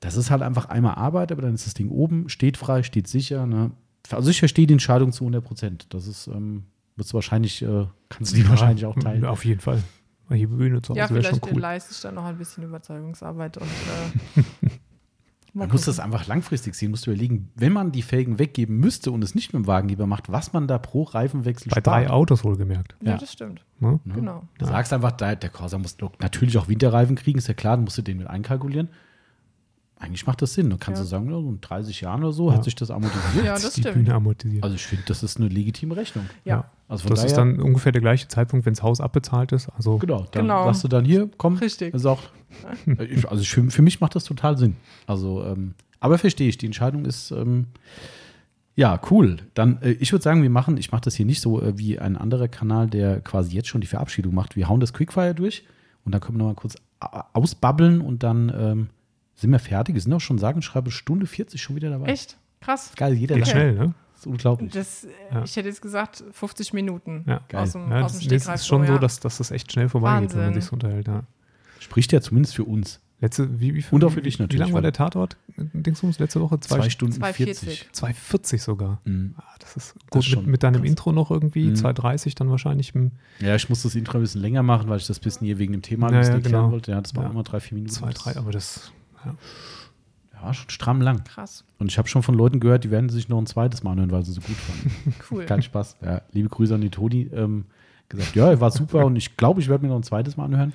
[0.00, 3.06] Das ist halt einfach einmal Arbeit, aber dann ist das Ding oben, steht frei, steht
[3.06, 3.46] sicher.
[3.46, 3.70] Ne?
[4.10, 5.86] Also ich verstehe die Entscheidung zu 100 Prozent.
[5.94, 6.64] Das ist, ähm,
[6.96, 9.24] wirst du wahrscheinlich, äh, kannst du die wahrscheinlich auch teilen.
[9.24, 9.82] Auf jeden Fall.
[10.32, 11.60] Die Bühne zu Ja, Hause wäre schon vielleicht cool.
[11.60, 14.40] leiste ich dann noch ein bisschen Überzeugungsarbeit und äh,
[15.54, 18.76] mal Man muss das einfach langfristig sehen, musst du überlegen, wenn man die Felgen weggeben
[18.78, 22.02] müsste und es nicht mit dem Wagenheber macht, was man da pro Reifenwechsel Bei drei
[22.04, 22.10] spart.
[22.12, 22.94] Autos wohlgemerkt.
[23.02, 23.16] Ja, Ja.
[23.18, 23.64] das stimmt.
[23.78, 23.98] Ne?
[24.04, 24.44] Genau.
[24.58, 27.84] Du sagst einfach, der, der Corsa muss natürlich auch Winterreifen kriegen, ist ja klar, dann
[27.84, 28.88] musst du den mit einkalkulieren.
[30.00, 30.70] Eigentlich macht das Sinn.
[30.70, 31.04] Dann kannst Ja.
[31.04, 32.56] du sagen, in 30 Jahren oder so Ja.
[32.56, 33.44] hat sich das amortisiert.
[33.44, 33.96] Ja, das die stimmt.
[33.96, 34.64] Bühne amortisiert.
[34.64, 36.24] Also ich finde, das ist eine legitime Rechnung.
[36.44, 36.64] Ja.
[36.88, 39.68] Also das ist dann ungefähr der gleiche Zeitpunkt, wenn das Haus abbezahlt ist.
[39.76, 40.64] Also genau, dann Genau.
[40.64, 41.94] sagst du dann hier, komm, Richtig.
[41.94, 42.22] ist auch,
[43.28, 44.76] also ich, für, mich macht das total Sinn.
[45.06, 47.66] Also, ähm, aber verstehe ich, die Entscheidung ist, ähm,
[48.76, 49.36] ja, cool.
[49.54, 51.98] Dann, äh, ich würde sagen, wir machen, ich mache das hier nicht so äh, wie
[51.98, 54.56] ein anderer Kanal, der quasi jetzt schon die Verabschiedung macht.
[54.56, 55.64] Wir hauen das Quickfire durch
[56.06, 56.76] und dann können wir nochmal kurz
[57.34, 58.88] ausbabbeln und dann ähm,
[59.40, 59.94] sind wir fertig.
[59.94, 62.06] Wir sind auch schon, sagen und schreibe, Stunde 40 schon wieder dabei.
[62.08, 62.36] Echt?
[62.60, 62.92] Krass.
[62.96, 63.52] Geil, jeder geht lacht.
[63.52, 63.94] schnell, ne?
[64.12, 64.72] Das ist unglaublich.
[64.72, 65.42] Das, Ja.
[65.44, 67.40] Ich hätte jetzt gesagt 50 Minuten Ja.
[67.48, 67.62] Geil.
[67.62, 68.98] aus dem, Ja, aus das, dem das ist schon so, ja.
[68.98, 71.08] dass, dass das echt schnell vorbeigeht, wenn man sich so unterhält.
[71.08, 71.22] Ja.
[71.78, 73.00] Spricht ja zumindest für uns.
[73.22, 75.36] Letzte, wie, wie, Und auch für dich Wie natürlich, lang war weil- der Tatort?
[75.56, 76.58] Dingsums letzte Woche?
[76.60, 77.34] Zwei, Zwei, Stunden 2,40.
[77.34, 77.88] 40.
[77.92, 79.00] 2,40 sogar.
[79.04, 79.34] Mhm.
[79.36, 80.22] Ah, das ist Das gut.
[80.22, 80.88] ist schon mit, mit deinem krass.
[80.90, 81.74] Intro noch irgendwie, Mhm.
[81.74, 82.94] 2,30 dann wahrscheinlich.
[82.94, 85.58] Im Ja, ich muss das Intro ein bisschen länger machen, weil ich das bisschen hier
[85.58, 86.72] wegen dem Thema ein Ja, bisschen ja, erklären genau.
[86.72, 86.92] wollte.
[86.92, 87.30] Ja, das war Ja.
[87.30, 87.92] immer drei, vier Minuten.
[87.92, 88.90] 2, 3, aber das.
[89.24, 89.34] Ja.
[90.42, 91.22] Ja, schon stramm lang.
[91.24, 91.64] Krass.
[91.78, 94.10] Und ich habe schon von Leuten gehört, die werden sich noch ein zweites Mal anhören,
[94.10, 95.14] weil sie so gut fanden.
[95.30, 95.44] Cool.
[95.44, 95.98] Kein Spaß.
[96.02, 97.28] Ja, liebe Grüße an die Toni.
[97.34, 97.66] Ähm,
[98.08, 100.72] gesagt, ja, war super und ich glaube, ich werde mir noch ein zweites Mal anhören.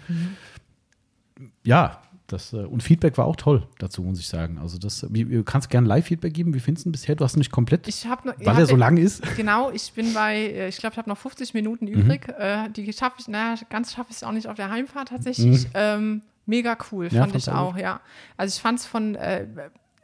[1.63, 4.57] Ja, das, äh, und Feedback war auch toll dazu, muss ich sagen.
[4.57, 6.53] Also, das, du kannst gerne Live-Feedback geben.
[6.53, 7.15] Wie findest du ihn bisher?
[7.15, 8.35] Du hast nicht komplett, Ich habe noch.
[8.39, 9.21] weil er so lang ist.
[9.35, 11.91] Genau, ich bin bei, äh, ich glaube, ich habe noch 50 Minuten Mhm.
[11.93, 12.27] übrig.
[12.39, 15.67] Äh, die schaffe ich, naja, ganz schaffe ich es auch nicht auf der Heimfahrt tatsächlich.
[15.73, 17.15] Ähm, mega cool, Mhm.
[17.15, 18.01] Ja, fand ich auch ja.
[18.37, 19.47] Also ich fand es von, äh,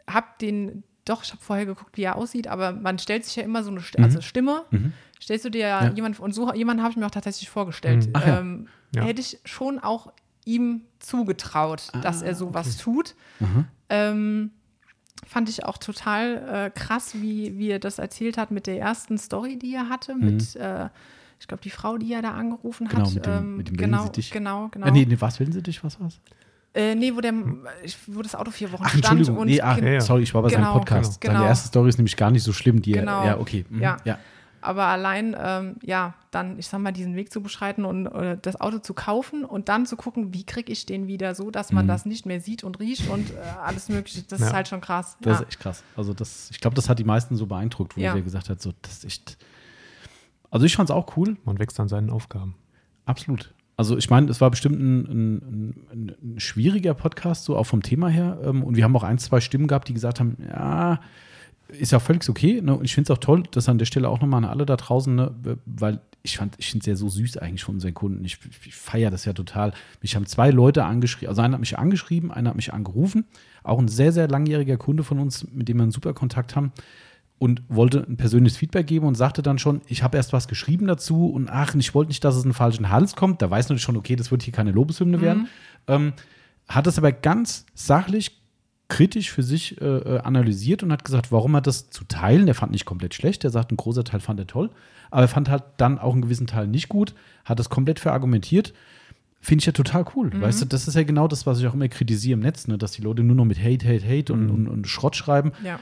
[0.07, 3.43] hab den, doch, ich habe vorher geguckt, wie er aussieht, aber man stellt sich ja
[3.43, 4.65] immer so eine St also Stimme.
[4.71, 4.93] Mhm.
[5.21, 5.91] Stellst du dir ja, Ja.
[5.93, 8.09] jemand, und so jemanden habe ich mir auch tatsächlich vorgestellt.
[8.13, 8.39] Ach ja.
[8.39, 9.03] ähm, Ja.
[9.03, 10.11] hätte ich schon auch
[10.45, 13.15] ihm zugetraut, dass er sowas tut.
[13.89, 14.51] Ähm,
[15.27, 19.17] fand ich auch total äh, krass, wie, wie er das erzählt hat mit der ersten
[19.19, 20.89] Story, die er hatte, mit, äh,
[21.41, 23.13] ich glaube, die Frau, die er da angerufen Genau, hat.
[23.13, 24.31] mit dem- ähm, mit dem genau, Wellensittich.
[24.31, 24.85] genau, genau.
[24.87, 25.83] Äh, nee, nee, was will sie dich?
[25.83, 26.19] Was war's?
[26.73, 27.33] Äh, nee, wo, der,
[27.83, 29.03] ich- wo das Auto vier Wochen Ach, stand.
[29.05, 29.37] Entschuldigung.
[29.39, 30.01] Und nee, ach, Ja, ja.
[30.01, 31.19] sorry, ich war bei seinem Genau, Podcast.
[31.19, 31.33] genau.
[31.33, 32.81] Seine erste Story ist nämlich gar nicht so schlimm.
[32.81, 33.25] Die, Genau.
[33.25, 33.65] Ja, okay.
[33.69, 33.81] Mhm.
[33.81, 33.97] Ja.
[34.05, 34.19] ja.
[34.63, 38.61] Aber allein, ähm, ja, dann, ich sag mal, diesen Weg zu beschreiten und äh, das
[38.61, 41.77] Auto zu kaufen und dann zu gucken, wie kriege ich den wieder so, dass Mhm.
[41.77, 43.33] man das nicht mehr sieht und riecht und äh,
[43.65, 44.21] alles Mögliche.
[44.29, 44.47] Das Ja.
[44.47, 45.17] ist halt schon krass.
[45.21, 45.41] Das ja.
[45.43, 45.83] ist echt krass.
[45.97, 48.13] Also das, ich glaube, das hat die meisten so beeindruckt, wo Ja.
[48.13, 49.37] der gesagt hat, so, das ist echt.
[50.51, 52.55] Also ich fand es auch cool, Man wächst an seinen Aufgaben.
[53.05, 53.53] absolut.
[53.77, 58.09] Also ich meine, es war bestimmt ein, ein, ein, schwieriger Podcast, so auch vom Thema
[58.09, 58.37] her.
[58.43, 60.99] Ähm, Und wir haben auch ein, zwei Stimmen gehabt, die gesagt haben, ja,
[61.69, 62.61] ist ja völlig okay.
[62.61, 62.75] Ne?
[62.75, 64.75] Und ich finde es auch toll, dass an der Stelle auch nochmal an alle da
[64.75, 65.33] draußen, ne?
[65.65, 68.23] weil ich fand, ich finde es ja so süß eigentlich von unseren Kunden.
[68.23, 69.73] Ich, ich feiere das ja total.
[70.01, 73.25] Mich haben zwei Leute angeschrieben, also einer hat mich angeschrieben, einer hat mich angerufen.
[73.63, 76.71] Auch ein sehr, sehr langjähriger Kunde von uns, mit dem wir einen super Kontakt haben
[77.41, 80.85] und wollte ein persönliches Feedback geben und sagte dann schon, ich habe erst was geschrieben
[80.85, 83.41] dazu und ach, ich wollte nicht, dass es in den falschen Hals kommt.
[83.41, 85.47] Da weiß natürlich schon, okay, das wird hier keine Lobeshymne werden.
[85.87, 86.13] Ähm,
[86.69, 88.39] hat es aber ganz sachlich,
[88.89, 92.53] kritisch für sich äh, äh, analysiert und hat gesagt, warum er das zu teilen, der
[92.53, 94.69] fand nicht komplett schlecht, der sagt, ein großer Teil fand er toll,
[95.09, 98.71] aber er fand halt dann auch einen gewissen Teil nicht gut, hat das komplett verargumentiert.
[99.39, 100.29] Finde ich ja total cool.
[100.39, 102.77] Weißt du, das ist ja genau das, was ich auch immer kritisiere im Netz, ne?
[102.77, 105.79] dass die Leute nur noch mit Hate, Hate, Hate und, und, und Schrott schreiben ja.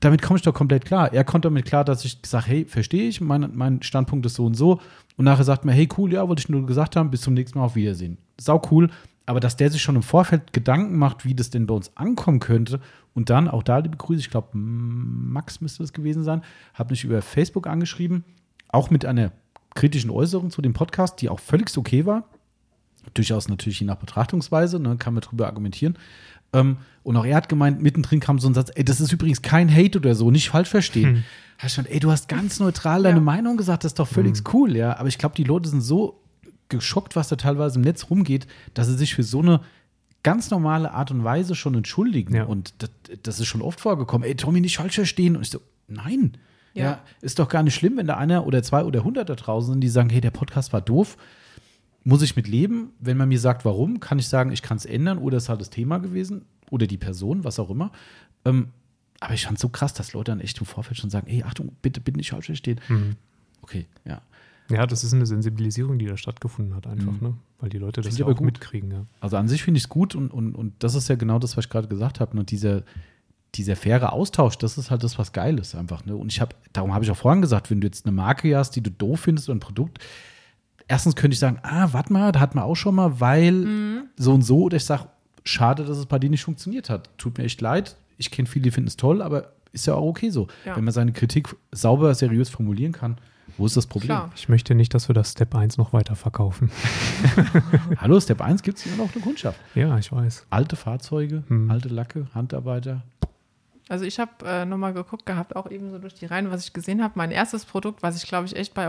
[0.00, 1.12] Damit komme ich doch komplett klar.
[1.12, 4.46] Er kommt damit klar, dass ich sage, hey, verstehe ich, mein, mein Standpunkt ist so
[4.46, 4.80] und so.
[5.16, 7.58] Und nachher sagt mir, hey, cool, ja, wollte ich nur gesagt haben, bis zum nächsten
[7.58, 8.16] Mal auf Wiedersehen.
[8.40, 8.90] Sau cool.
[9.26, 12.40] Aber dass der sich schon im Vorfeld Gedanken macht, wie das denn bei uns ankommen
[12.40, 12.80] könnte
[13.14, 16.42] und dann auch da liebe Grüße, ich glaube, Max müsste es gewesen sein,
[16.74, 18.24] hat mich über Facebook angeschrieben,
[18.68, 19.32] auch mit einer
[19.74, 22.24] kritischen Äußerung zu dem Podcast, die auch völlig okay war.
[23.14, 25.96] Durchaus natürlich je nach Betrachtungsweise, ne, kann man drüber argumentieren.
[26.52, 29.42] Ähm, und auch er hat gemeint, mittendrin kam so ein Satz, ey, das ist übrigens
[29.42, 31.14] kein Hate oder so, nicht falsch verstehen.
[31.16, 31.24] Hm.
[31.62, 33.22] Da stand, ey, du hast ganz neutral deine Ja.
[33.24, 34.44] Meinung gesagt, das ist doch völlig Hm.
[34.52, 34.96] cool, ja.
[34.98, 36.20] Aber ich glaube, die Leute sind so
[36.68, 39.60] geschockt, was da teilweise im Netz rumgeht, dass sie sich für so eine
[40.22, 42.34] ganz normale Art und Weise schon entschuldigen.
[42.34, 42.44] Ja.
[42.44, 42.90] Und das,
[43.22, 44.28] das ist schon oft vorgekommen.
[44.28, 45.36] Ey, Tommy, nicht falsch verstehen.
[45.36, 46.36] Und ich so, nein.
[46.74, 46.84] Ja.
[46.84, 47.00] Ja.
[47.20, 49.80] ist doch gar nicht schlimm, wenn da einer oder zwei oder hundert da draußen sind,
[49.80, 51.16] die sagen, hey, der Podcast war doof.
[52.04, 52.90] Muss ich mit leben?
[52.98, 55.48] Wenn man mir sagt, warum, kann ich sagen, ich kann es ändern oder es ist
[55.48, 57.92] halt das Thema gewesen oder die Person, was auch immer.
[58.44, 58.68] Ähm,
[59.20, 61.42] aber ich fand es so krass, dass Leute dann echt im Vorfeld schon sagen, ey,
[61.42, 62.80] Achtung, bitte, bitte nicht falsch verstehen.
[62.88, 63.16] Mhm.
[63.62, 64.22] Okay, ja.
[64.70, 67.34] Ja, das ist eine Sensibilisierung, die da stattgefunden hat, einfach, ne?
[67.58, 68.46] Weil die Leute das ja auch gut.
[68.46, 69.04] mitkriegen, ja.
[69.20, 71.56] Also an sich finde ich es gut und, und, und das ist ja genau das,
[71.56, 72.36] was ich gerade gesagt habe.
[72.36, 72.44] Ne?
[72.44, 72.84] Dieser,
[73.54, 76.06] dieser faire Austausch, das ist halt das, was geil ist einfach.
[76.06, 76.16] Ne?
[76.16, 78.70] Und ich habe, darum habe ich auch vorhin gesagt, wenn du jetzt eine Marke hast,
[78.76, 79.98] die du doof findest oder ein Produkt,
[80.90, 84.34] erstens könnte ich sagen, ah, warte mal, da hat man auch schon mal, weil so
[84.34, 85.04] und so, oder ich sage,
[85.44, 87.08] schade, dass es bei dir nicht funktioniert hat.
[87.16, 87.96] Tut mir echt leid.
[88.18, 90.48] Ich kenne viele, die finden es toll, aber ist ja auch okay so.
[90.66, 90.76] Ja.
[90.76, 93.18] Wenn man seine Kritik sauber, seriös formulieren kann,
[93.56, 94.08] wo ist das Problem?
[94.08, 94.30] Klar.
[94.36, 96.70] Ich möchte nicht, dass wir das Step 1 noch weiter verkaufen.
[97.98, 99.58] Hallo, Step 1 gibt es immer noch eine Kundschaft.
[99.74, 100.46] ja, ich weiß.
[100.50, 101.70] Alte Fahrzeuge, Hm.
[101.70, 103.02] alte Lacke, Handarbeiter.
[103.88, 106.72] Also ich habe äh, nochmal geguckt gehabt, auch eben so durch die Reihen, was ich
[106.72, 107.14] gesehen habe.
[107.16, 108.88] Mein erstes Produkt, was ich glaube ich echt bei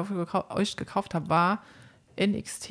[0.50, 1.60] euch gekauft habe, war
[2.20, 2.70] NXT,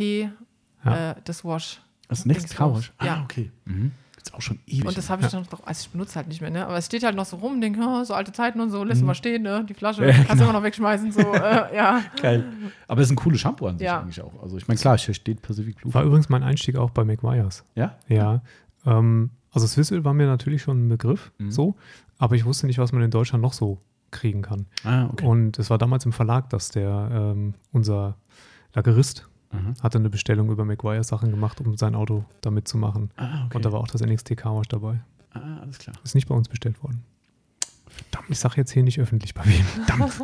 [0.85, 1.11] Ja.
[1.11, 1.81] äh, das Wash.
[2.09, 2.55] Das Next.
[2.57, 2.93] Car Wash?
[2.99, 3.23] Ah, Ja.
[3.25, 3.51] okay.
[3.65, 3.93] Mhm.
[4.17, 4.85] Ist auch schon ewig.
[4.87, 6.67] Und das habe ich dann noch, also ich benutze halt nicht mehr, ne?
[6.67, 9.01] Aber es steht halt noch so rum, denke, oh, so alte Zeiten und so, lässt
[9.01, 9.65] du mal stehen, ne?
[9.67, 10.09] Die Flasche, Mhm.
[10.09, 10.45] Ja, kannst du genau.
[10.51, 12.03] immer noch wegschmeißen, so, äh, ja.
[12.21, 12.45] geil.
[12.87, 14.01] Aber es ist ein cooles Shampoo an sich Ja.
[14.01, 14.43] eigentlich auch.
[14.43, 15.95] Also ich meine, klar, hier steht Pacific Blue.
[15.95, 17.65] War übrigens mein Einstieg auch bei McGuire's.
[17.75, 17.97] Ja?
[18.09, 18.43] Ja.
[18.85, 21.51] Ähm, also Swissel war mir natürlich schon ein Begriff, Mhm.
[21.51, 21.77] so,
[22.19, 23.79] aber ich wusste nicht, was man in Deutschland noch so
[24.11, 24.67] kriegen kann.
[24.85, 25.25] Ah, okay.
[25.25, 28.17] Und es war damals im Verlag, dass der ähm, unser
[28.75, 29.75] Lagerist Mhm.
[29.83, 33.11] hatte eine Bestellung über McGuire Sachen gemacht, um sein Auto damit zu machen.
[33.17, 33.57] Ah, okay.
[33.57, 35.01] Und da war auch das NXT Car dabei.
[35.35, 35.97] ah, alles klar.
[36.05, 37.03] Ist nicht bei uns bestellt worden.
[38.29, 39.65] Ich sage jetzt hier nicht öffentlich bei wem.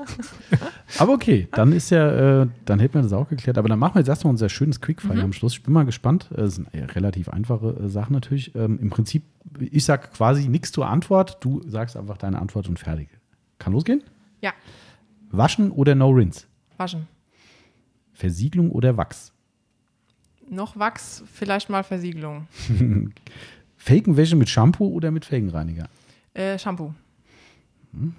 [0.98, 3.58] Aber okay, dann ist ja, äh, dann hätten wir das auch geklärt.
[3.58, 5.54] Aber dann machen wir jetzt erstmal unser schönes Quickfire am Schluss.
[5.54, 6.28] Ich bin mal gespannt.
[6.32, 8.54] Äh, Das sind eher relativ einfache äh, Sachen natürlich.
[8.54, 9.24] Ähm, Im Prinzip,
[9.58, 11.38] ich sage quasi nichts zur Antwort.
[11.44, 13.08] Du sagst einfach deine Antwort und fertig.
[13.58, 14.02] Kann losgehen?
[14.40, 14.52] Ja,
[15.30, 16.44] Waschen oder No Rinse?
[16.76, 17.08] waschen.
[18.16, 19.32] Versiegelung oder Wachs?
[20.48, 22.46] Noch Wachs, vielleicht mal Versiegelung.
[23.76, 25.88] Felgenwäsche mit Shampoo oder mit Felgenreiniger?
[26.32, 26.94] Äh, Shampoo.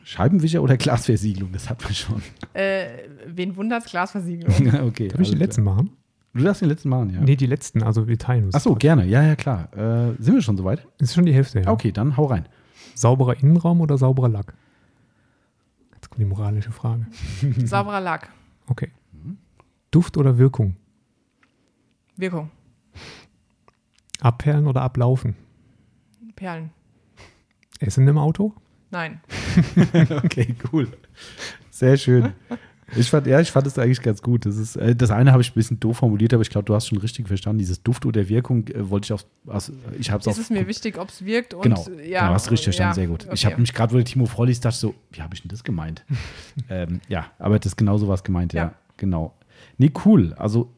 [0.04, 1.52] Scheibenwischer oder Glasversiegelung?
[1.52, 2.22] Das hat man schon.
[2.54, 2.88] Äh,
[3.26, 3.90] wen wundert's?
[3.90, 4.54] Glasversiegelung.
[4.88, 5.08] okay.
[5.08, 5.92] Darf ich die alles letzten machen?
[6.34, 7.22] Du darfst den letzten machen, ja?
[7.22, 8.56] Nee, die letzten, also wir teilen uns.
[8.56, 9.06] Achso, gerne.
[9.06, 9.74] Ja, ja, klar.
[9.76, 10.86] Äh, sind wir schon soweit?
[11.00, 11.72] Ist schon die Hälfte, ja.
[11.72, 12.48] Okay, dann hau rein.
[12.94, 14.54] Sauberer Innenraum oder sauberer Lack?
[15.96, 17.08] Jetzt kommt die moralische Frage.
[17.66, 18.30] Sauberer Lack.
[18.68, 18.92] Okay.
[19.92, 20.76] Duft oder Wirkung?
[22.16, 22.50] Wirkung.
[24.20, 25.36] Abperlen oder ablaufen?
[26.36, 26.72] Perlen.
[27.80, 28.54] Essen im Auto?
[28.90, 29.22] Nein.
[30.24, 30.88] okay, cool.
[31.70, 32.34] Sehr schön.
[32.96, 34.46] Ich fand, ja, ich fand es eigentlich ganz gut.
[34.46, 36.74] Das, ist, äh, das eine habe ich ein bisschen doof formuliert, aber ich glaube, du
[36.74, 37.60] hast schon richtig verstanden.
[37.60, 39.26] Dieses Duft oder Wirkung äh, wollte ich auf.
[39.46, 42.22] Also, ich habe es Es ist mir wichtig, ob es wirkt und Genau, ja.
[42.22, 43.26] genau, hast du richtig verstanden, ja, sehr gut.
[43.26, 43.52] Ich okay.
[43.52, 45.64] habe mich gerade, wo der Timo vorliest, dachte ich so, wie habe ich denn das
[45.64, 46.06] gemeint?
[46.70, 48.64] ähm, ja, aber das ist genau so was gemeint, ja.
[48.64, 48.74] Ja.
[48.96, 49.34] genau.
[49.78, 50.34] Nee, cool.
[50.38, 50.74] Also,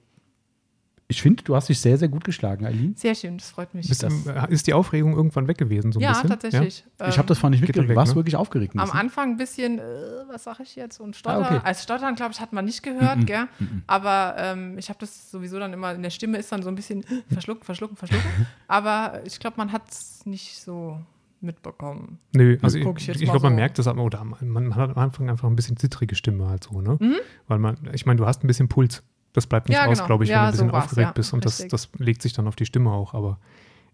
[1.11, 2.95] ich finde, du hast dich sehr, sehr gut geschlagen, Eileen.
[2.95, 3.87] Sehr schön, das freut mich.
[3.87, 5.91] Das- äh, ist die Aufregung irgendwann weg gewesen?
[5.91, 6.29] So ein ja, bisschen?
[6.29, 6.85] tatsächlich.
[7.07, 7.95] ich habe das vorhin nicht mitgekriegt.
[7.95, 8.17] warst ne?
[8.17, 8.73] wirklich aufgeregt.
[8.77, 8.91] Am.
[8.91, 9.81] Anfang ein bisschen, äh,
[10.27, 10.99] was sage ich jetzt?
[10.99, 11.49] Und Stotter.
[11.49, 11.61] Ah, okay.
[11.63, 13.47] Als Stottern, glaube ich, hat man nicht gehört, gell?
[13.87, 16.75] Aber ähm, ich habe das sowieso dann immer, in der Stimme ist dann so ein
[16.75, 18.29] bisschen verschlucken, verschlucken, verschlucken.
[18.67, 20.99] Aber ich glaube, man hat es nicht so
[21.41, 22.19] mitbekommen.
[22.33, 23.55] Nö, also ich, ich ich, glaube, man so.
[23.55, 26.81] merkt das aber, oder man, hat am Anfang einfach ein bisschen zittrige Stimme halt so,
[26.81, 26.97] ne?
[26.99, 27.15] Mhm.
[27.47, 29.03] Weil man, ich meine, du hast ein bisschen Puls.
[29.33, 30.07] Das bleibt nicht Ja, aus, genau.
[30.07, 31.71] glaube ich, wenn Ja, du ein bisschen so aufgeregt ja, bist und das, richtig.
[31.71, 33.13] das legt sich dann auf die Stimme auch.
[33.13, 33.39] Aber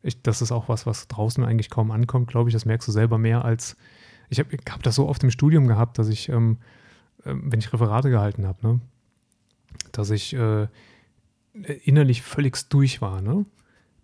[0.02, 2.54] ich, das ist auch was, was draußen eigentlich kaum ankommt, glaube ich.
[2.54, 3.76] Das merkst du selber mehr als.
[4.30, 6.58] Ich habe hab das so oft im Studium gehabt, dass ich, ähm,
[7.26, 8.80] ähm, wenn ich Referate gehalten habe, ne,
[9.92, 10.68] dass ich äh,
[11.84, 13.46] innerlich völlig durch war, ne?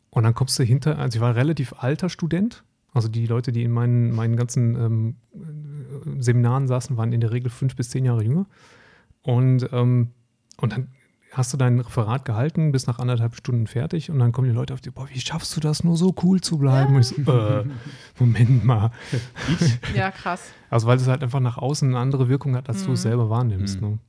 [0.09, 2.63] Und dann kommst du hinter, also ich war ein relativ alter Student.
[2.93, 7.31] Also die Leute, die in meinen, meinen ganzen ähm, äh, Seminaren saßen, waren in der
[7.31, 8.47] Regel fünf bis zehn Jahre jünger.
[9.21, 10.11] Und, ähm,
[10.57, 10.89] und dann
[11.31, 14.73] hast du dein Referat gehalten, bist nach anderthalb Stunden fertig und dann kommen die Leute
[14.73, 16.95] auf dich, boah, wie schaffst du das nur so cool zu bleiben?
[16.95, 17.63] Und ich so, äh,
[18.19, 18.91] Moment mal.
[19.95, 20.51] Ja, krass.
[20.69, 23.29] Also weil es halt einfach nach außen eine andere Wirkung hat, als du es selber
[23.29, 23.81] wahrnimmst.
[23.81, 23.99] Ne?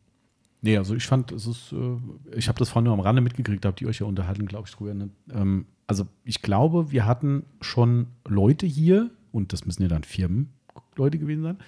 [0.63, 1.99] Nee, also ich fand, es ist, äh,
[2.37, 4.75] ich habe das vorhin nur am Rande mitgekriegt, habt ihr euch ja unterhalten, glaube ich,
[4.75, 4.95] drüber.
[4.95, 5.11] Ne?
[5.33, 11.19] Ähm, also ich glaube, wir hatten schon Leute hier, und das müssen ja dann Firmenleute
[11.19, 11.59] gewesen sein,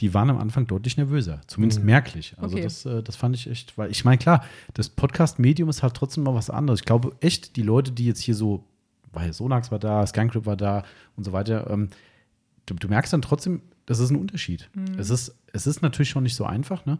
[0.00, 2.34] die waren am Anfang deutlich nervöser, zumindest merklich.
[2.38, 2.64] Also Okay.
[2.64, 4.44] das, äh, das fand ich echt, weil ich meine, klar,
[4.74, 6.80] das Podcast-Medium ist halt trotzdem mal was anderes.
[6.80, 8.64] Ich glaube echt, die Leute, die jetzt hier so,
[9.12, 10.82] weil Sonax war da, Scancrip war da
[11.16, 11.90] und so weiter, ähm,
[12.66, 14.68] du, du merkst dann trotzdem, das ist ein Unterschied.
[14.98, 16.98] Es, ist, es ist natürlich schon nicht so einfach, ne?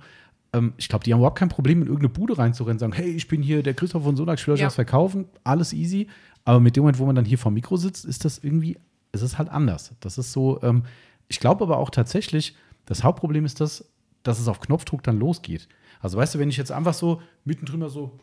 [0.55, 3.11] Ähm, ich glaube, die haben überhaupt kein Problem, in irgendeine Bude reinzurennen und sagen, hey,
[3.11, 4.67] ich bin hier der Christoph von Sonax, ich will euch Ja.
[4.67, 6.09] was verkaufen, alles easy.
[6.45, 8.79] Aber mit dem Moment, wo man dann hier vor Mikro sitzt, ist das irgendwie,
[9.13, 9.93] es ist halt anders.
[10.01, 10.85] Das ist so, ähm,
[11.29, 12.55] ich glaube aber auch tatsächlich,
[12.87, 13.85] das Hauptproblem ist das,
[14.23, 15.69] dass es auf Knopfdruck dann losgeht.
[16.01, 18.19] Also weißt du, wenn ich jetzt einfach so mittendrin mal so,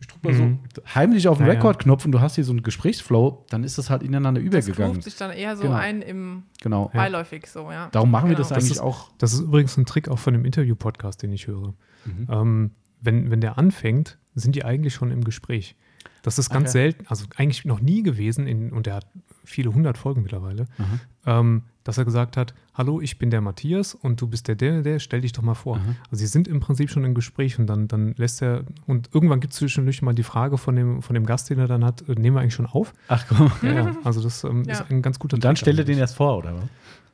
[0.00, 0.58] ich drücke mal Mhm.
[0.74, 1.52] so heimlich auf den Ja.
[1.54, 4.92] Rekordknopf und du hast hier so einen Gesprächsflow, dann ist das halt ineinander Das übergegangen.
[4.94, 5.74] groovt sich dann eher so Genau.
[5.74, 6.90] ein im Genau.
[6.92, 7.88] beiläufig so, ja.
[7.92, 8.48] Darum machen wir Genau.
[8.48, 9.10] das eigentlich ist, auch.
[9.18, 11.74] Das ist übrigens ein Trick auch von dem Interview-Podcast, den ich höre.
[12.04, 12.26] Mhm.
[12.30, 12.70] Ähm,
[13.00, 15.76] wenn, wenn der anfängt, sind die eigentlich schon im Gespräch.
[16.22, 16.72] Das ist ganz ja.
[16.72, 19.06] selten, also eigentlich noch nie gewesen, in, und er hat
[19.44, 21.00] viele hundert Folgen mittlerweile, Mhm.
[21.26, 24.82] ähm, dass er gesagt hat, hallo, ich bin der Matthias und du bist der, der,
[24.82, 25.76] der, stell dich doch mal vor.
[25.76, 25.96] Mhm.
[26.10, 29.40] Also sie sind im Prinzip schon im Gespräch und dann, dann lässt er, und irgendwann
[29.40, 32.06] gibt es zwischendurch mal die Frage von dem, von dem Gast, den er dann hat,
[32.08, 32.92] nehmen wir eigentlich schon auf?
[33.08, 33.52] Ach komm.
[33.62, 33.96] Ja.
[34.04, 34.74] Also das ähm, Ja.
[34.80, 36.64] ist ein ganz guter Und dann Trick stellt er den erst vor, oder was?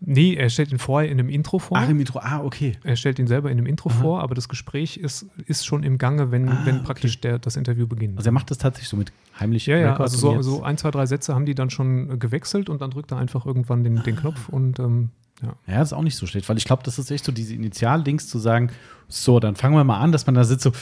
[0.04, 1.78] Nee, er stellt ihn vorher in einem Intro vor.
[1.78, 2.18] Ach, im Intro.
[2.20, 2.72] Ah, okay.
[2.82, 5.96] Er stellt ihn selber in einem Intro vor, aber das Gespräch ist, ist schon im
[5.96, 8.16] Gange, wenn, Ah, wenn praktisch der, das Interview beginnt.
[8.18, 9.66] Also er macht das tatsächlich so mit heimlich.
[9.66, 12.80] ja, ja, also so, so ein, zwei, drei Sätze haben die dann schon gewechselt und
[12.82, 15.10] dann drückt er einfach irgendwann den, den Knopf und ähm,
[15.40, 15.54] ja.
[15.66, 17.54] Ja, das ist auch nicht so schlecht, weil ich glaube, das ist echt so diese
[17.54, 18.70] Initialdings zu sagen,
[19.08, 20.72] so, dann fangen wir mal an, dass man da sitzt so,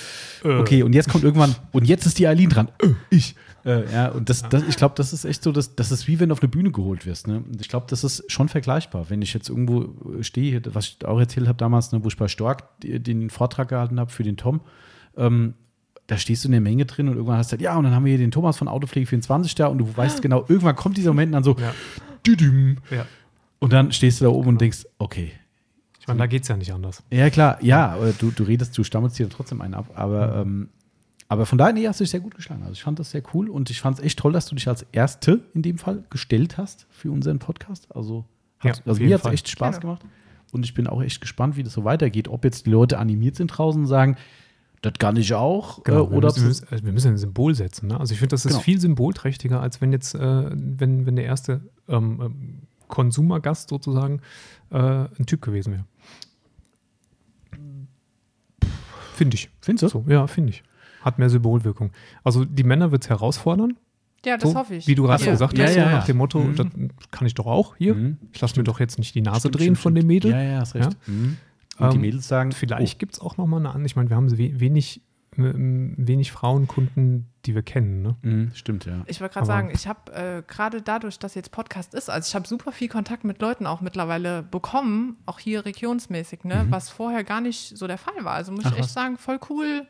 [0.48, 0.58] Äh.
[0.58, 3.34] okay, und jetzt kommt irgendwann, und jetzt ist die Eileen dran, äh, ich.
[3.64, 6.18] Äh, ja, und das, das, ich glaube, das ist echt so, das, das ist wie
[6.20, 7.26] wenn du auf eine Bühne geholt wirst.
[7.28, 7.38] Ne?
[7.46, 9.10] Und ich glaube, das ist schon vergleichbar.
[9.10, 9.82] Wenn ich jetzt irgendwo
[10.18, 13.68] äh, stehe, was ich auch erzählt habe damals, ne, wo ich bei Stork den Vortrag
[13.68, 14.60] gehalten habe für den Tom,
[15.16, 15.54] ähm,
[16.06, 17.94] da stehst du in der Menge drin und irgendwann hast du gesagt, ja, und dann
[17.94, 20.96] haben wir hier den Thomas von Autopflege 24 da und du weißt genau, irgendwann kommt
[20.96, 21.72] dieser Moment dann so, Ja.
[22.26, 22.78] düdüm.
[22.90, 23.06] ja.
[23.60, 25.32] Und dann stehst du da oben und denkst, okay.
[26.00, 27.02] Ich meine, da geht es ja nicht anders.
[27.12, 29.90] Ja, klar, ja, du, du redest, du stammelst dir trotzdem einen ab.
[29.94, 30.70] Aber, ähm,
[31.30, 32.62] aber von daher, nee, hast du dich sehr gut geschlagen.
[32.62, 34.66] Also ich fand das sehr cool und ich fand es echt toll, dass du dich
[34.66, 37.86] als Erste in dem Fall gestellt hast für unseren Podcast.
[37.94, 38.24] Also,
[38.64, 39.80] Ja, hat, auf also mir hat es echt Spaß Gerne.
[39.98, 40.02] gemacht.
[40.50, 42.26] Und ich bin auch echt gespannt, wie das so weitergeht.
[42.26, 44.16] Ob jetzt die Leute animiert sind draußen und sagen,
[44.82, 45.84] das kann ich auch.
[45.84, 47.86] Genau, äh, wir, oder müssen, wir, müssen, also wir müssen ein Symbol setzen.
[47.86, 48.00] Ne?
[48.00, 48.62] Also ich finde, das ist Genau.
[48.62, 52.58] viel symbolträchtiger, als wenn jetzt, äh, wenn, wenn der erste ähm, ähm,
[52.88, 54.20] Konsumergast sozusagen
[54.70, 55.84] äh, ein Typ gewesen wäre.
[59.14, 59.48] Finde ich.
[59.60, 60.00] Findest du?
[60.00, 60.64] So, ja, finde ich.
[61.00, 61.90] Hat mehr Symbolwirkung.
[62.24, 63.76] Also die Männer wird es herausfordern,
[64.24, 64.86] Ja, das so, hoffe ich.
[64.86, 65.90] wie du gerade so, gesagt ja, hast, ja, ja.
[65.92, 66.56] nach dem Motto, Mhm.
[66.56, 66.66] das
[67.10, 67.94] kann ich doch auch hier.
[67.94, 68.18] Mhm.
[68.32, 70.02] Ich lasse mir doch jetzt nicht die Nase Stimmt, drehen stimmt, von stimmt.
[70.02, 70.30] dem Mädel.
[70.32, 70.96] Ja, ja, hast recht.
[71.06, 71.36] Mhm.
[71.78, 73.86] Und die Ähm, Mädels sagen, Vielleicht gibt es auch noch mal eine andere.
[73.86, 75.00] Ich meine, wir haben we wenig,
[75.36, 78.02] wenig Frauenkunden, die wir kennen.
[78.02, 78.16] Ne?
[78.22, 79.02] oh, mhm, stimmt, ja.
[79.06, 82.34] Ich wollte gerade sagen, ich habe äh, gerade dadurch, dass jetzt Podcast ist, also ich
[82.34, 87.24] habe super viel Kontakt mit Leuten auch mittlerweile bekommen, auch hier regionsmäßig, ne, was vorher
[87.24, 88.34] gar nicht so der Fall war.
[88.34, 88.92] Also muss Ach, ich echt was.
[88.92, 89.86] sagen, voll cool,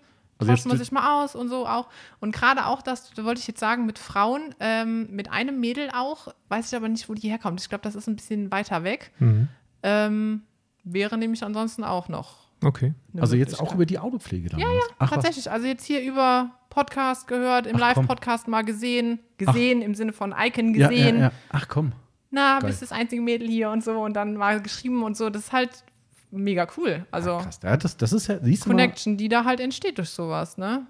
[0.47, 1.89] tauscht jetzt- man sich mal aus und so auch.
[2.21, 5.91] Und gerade auch das, da wollte ich jetzt sagen, mit Frauen, ähm, mit einem Mädel
[5.95, 7.61] auch, weiß ich aber nicht, wo die herkommt.
[7.61, 9.12] Ich glaube, das ist ein bisschen weiter weg.
[9.19, 9.49] Mhm.
[9.83, 10.43] Ähm,
[10.85, 12.39] wäre nämlich ansonsten auch noch.
[12.62, 12.93] Okay.
[13.19, 14.61] Also jetzt auch über die Autopflege dann.
[14.61, 15.11] Ja, ja, Ach, was?
[15.11, 17.81] Tatsächlich, also jetzt hier über Podcast gehört, im Ach.
[17.81, 21.17] Live-Podcast mal gesehen, gesehen im Sinne von Icon Ja, gesehen.
[21.17, 21.33] ja, ja.
[21.51, 21.93] Ach komm.
[22.31, 22.69] Na, Geil.
[22.71, 25.31] bist das einzige Mädel hier und so und dann mal geschrieben und so.
[25.31, 25.71] Das ist halt
[26.31, 27.07] mega cool.
[27.11, 27.61] Also Krass.
[27.62, 30.57] Ja, das, das ist ja, siehst du mal, Connection, die da halt entsteht durch sowas,
[30.59, 30.86] ne?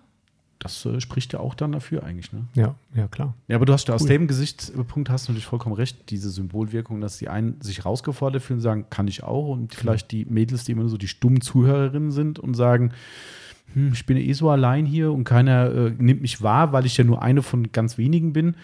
[0.61, 2.45] das äh, spricht ja auch dann dafür eigentlich, ne?
[2.55, 3.35] Ja, ja, klar.
[3.49, 7.17] Ja, aber du hast aus dem Gesichtspunkt hast du natürlich vollkommen recht, diese Symbolwirkung, dass
[7.17, 10.73] die einen sich herausgefordert fühlen und sagen, kann ich auch und vielleicht die Mädels, die
[10.73, 12.93] immer nur so die stummen Zuhörerinnen sind und sagen,
[13.73, 16.85] hm, ich bin ja eh so allein hier und keiner äh, nimmt mich wahr, weil
[16.85, 18.55] ich ja nur eine von ganz wenigen bin.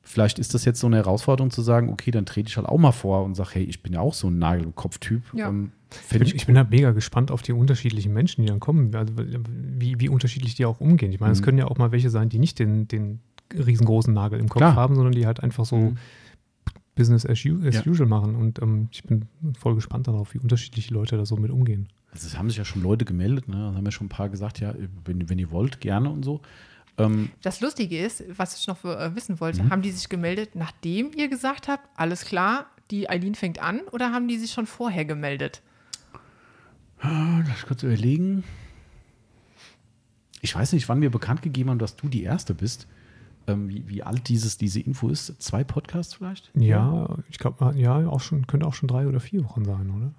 [0.00, 2.78] Vielleicht ist das jetzt so eine Herausforderung zu sagen, okay, dann trete ich halt auch
[2.78, 5.22] mal vor und sage, hey, ich bin ja auch so ein Nagel- und Kopftyp.
[5.34, 5.48] Ja.
[5.48, 5.72] Ähm,
[6.10, 9.98] Ich ich bin halt mega gespannt auf die unterschiedlichen Menschen, die dann kommen, also, wie,
[10.00, 11.12] wie unterschiedlich die auch umgehen.
[11.12, 11.44] Ich meine, es Mhm.
[11.44, 13.20] können ja auch mal welche sein, die nicht den, den
[13.54, 14.74] riesengroßen Nagel im Kopf Klar.
[14.76, 15.96] haben, sondern die halt einfach so Mhm.
[16.94, 17.82] Business as, u- as Ja.
[17.86, 18.34] usual machen.
[18.36, 19.26] Und ähm, ich bin
[19.58, 21.88] voll gespannt darauf, wie unterschiedliche Leute da so mit umgehen.
[22.12, 23.56] Also es haben sich ja schon Leute gemeldet, ne?
[23.56, 24.72] Da haben ja schon ein paar gesagt, ja,
[25.04, 26.40] wenn, wenn ihr wollt, gerne und so.
[26.96, 29.70] Ähm, Das Lustige ist, was ich noch äh, wissen wollte, Mhm.
[29.70, 34.12] haben die sich gemeldet, nachdem ihr gesagt habt, alles klar, die Eileen fängt an, oder
[34.12, 35.62] haben die sich schon vorher gemeldet?
[37.46, 38.44] Lass ich kurz überlegen.
[40.40, 42.86] Ich weiß nicht, wann wir bekannt gegeben haben, dass du die Erste bist.
[43.46, 45.40] Ähm, wie, wie alt dieses, diese Info ist.
[45.42, 46.50] Zwei Podcasts vielleicht?
[46.54, 50.12] Ja, ich glaube, ja, auch schon, könnte auch schon drei oder vier Wochen sein, oder?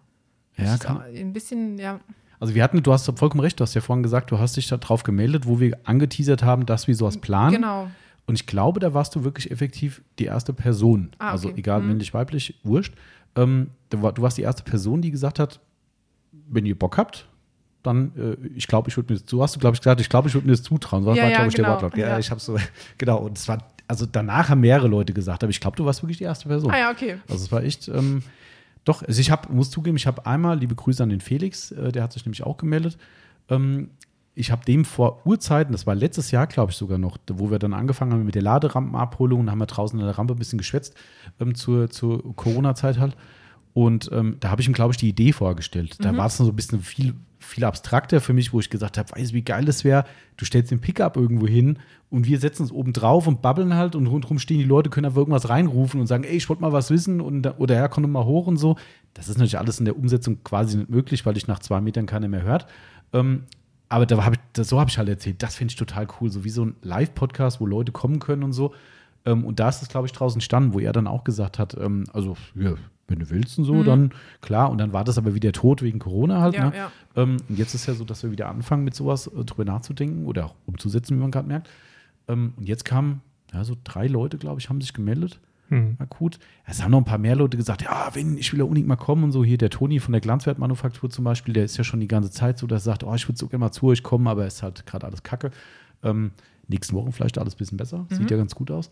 [0.64, 2.00] Ja, kann, ein bisschen, ja,
[2.40, 4.68] Also wir hatten, du hast vollkommen recht, du hast ja vorhin gesagt, du hast dich
[4.68, 7.56] darauf gemeldet, wo wir angeteasert haben, dass wir sowas planen.
[7.56, 7.88] genau.
[8.28, 11.12] Und ich glaube, da warst du wirklich effektiv die erste Person.
[11.20, 11.60] Ah, Also okay.
[11.60, 11.88] egal, Mhm.
[11.90, 12.94] männlich, weiblich, wurscht.
[13.36, 15.60] Ähm, du warst die erste Person, die gesagt hat,
[16.48, 17.28] wenn ihr Bock habt,
[17.84, 20.10] dann, äh, ich glaube, ich würde mir das zu, hast du, glaube ich, gesagt, ich
[20.10, 21.04] glaube, ich würde mir das zutrauen.
[21.04, 21.74] So Ja, war, ja, glaube ich, der genau.
[21.76, 21.98] Wortlaut.
[21.98, 22.20] Ja, Ja.
[22.20, 22.58] ich habe so,
[22.98, 23.18] genau.
[23.20, 26.18] Und es war, also danach haben mehrere Leute gesagt, aber ich glaube, du warst wirklich
[26.18, 26.72] die erste Person.
[26.72, 27.18] Ah ja, okay.
[27.30, 28.24] Also es war echt, ähm,
[28.84, 31.92] doch, also ich habe, muss zugeben, ich habe einmal, liebe Grüße an den Felix, äh,
[31.92, 32.98] der hat sich nämlich auch gemeldet.
[33.50, 33.90] Ähm,
[34.38, 37.58] ich habe dem vor Urzeiten, das war letztes Jahr, glaube ich sogar noch, wo wir
[37.60, 40.58] dann angefangen haben mit der Laderampenabholung und haben wir draußen an der Rampe ein bisschen
[40.58, 40.94] geschwätzt
[41.40, 43.16] ähm, zur, zur Corona-Zeit halt.
[43.76, 45.98] Und ähm, da habe ich ihm, glaube ich, die Idee vorgestellt.
[46.00, 48.98] Da war es noch so ein bisschen viel, viel abstrakter für mich, wo ich gesagt
[48.98, 50.06] habe, weißt du, wie geil das wäre,
[50.38, 51.80] du stellst den Pickup irgendwo hin
[52.10, 55.08] und wir setzen uns oben drauf und babbeln halt und rundherum stehen die Leute, können
[55.08, 58.10] einfach irgendwas reinrufen und sagen, ey, ich wollte mal was wissen und, oder ja, komm
[58.10, 58.78] mal hoch und so.
[59.14, 62.06] Das ist natürlich alles in der Umsetzung quasi nicht möglich, weil dich nach zwei Metern
[62.06, 62.68] keiner mehr hört.
[63.12, 63.44] Ähm,
[63.90, 66.30] aber da hab ich, das, so habe ich halt erzählt, das finde ich total cool,
[66.30, 68.74] so wie so ein Live-Podcast, wo Leute kommen können und so.
[69.26, 71.76] Ähm, und da ist es, glaube ich, draußen standen, wo er dann auch gesagt hat,
[71.78, 72.76] ähm, also, ja,
[73.08, 74.12] wenn du willst und so, dann
[74.42, 74.72] klar.
[74.72, 76.56] Und dann war das aber wieder tot wegen Corona halt.
[76.56, 76.76] Ja, ne?
[76.76, 76.92] ja.
[77.16, 80.26] Ähm, und jetzt ist ja so, dass wir wieder anfangen, mit sowas äh, drüber nachzudenken
[80.26, 81.70] oder auch umzusetzen, wie man gerade merkt.
[82.28, 83.22] Ähm, und jetzt kamen,
[83.54, 85.40] ja, so drei Leute, glaube ich, haben sich gemeldet.
[85.70, 85.96] Hm.
[85.98, 86.38] Akut.
[86.66, 88.98] Es haben noch ein paar mehr Leute gesagt, ja, wenn, ich will ja unbedingt mal
[88.98, 89.44] kommen und so.
[89.44, 92.60] Hier der Toni von der Glanzwertmanufaktur zum Beispiel, der ist ja schon die ganze Zeit
[92.60, 94.56] so, dass er sagt, oh, ich würde so gerne mal zu euch kommen, aber es
[94.56, 95.50] ist halt gerade alles Kacke.
[96.04, 96.32] Ähm,
[96.68, 98.06] nächsten Wochen vielleicht alles ein bisschen besser.
[98.10, 98.92] Sieht ja ganz gut aus.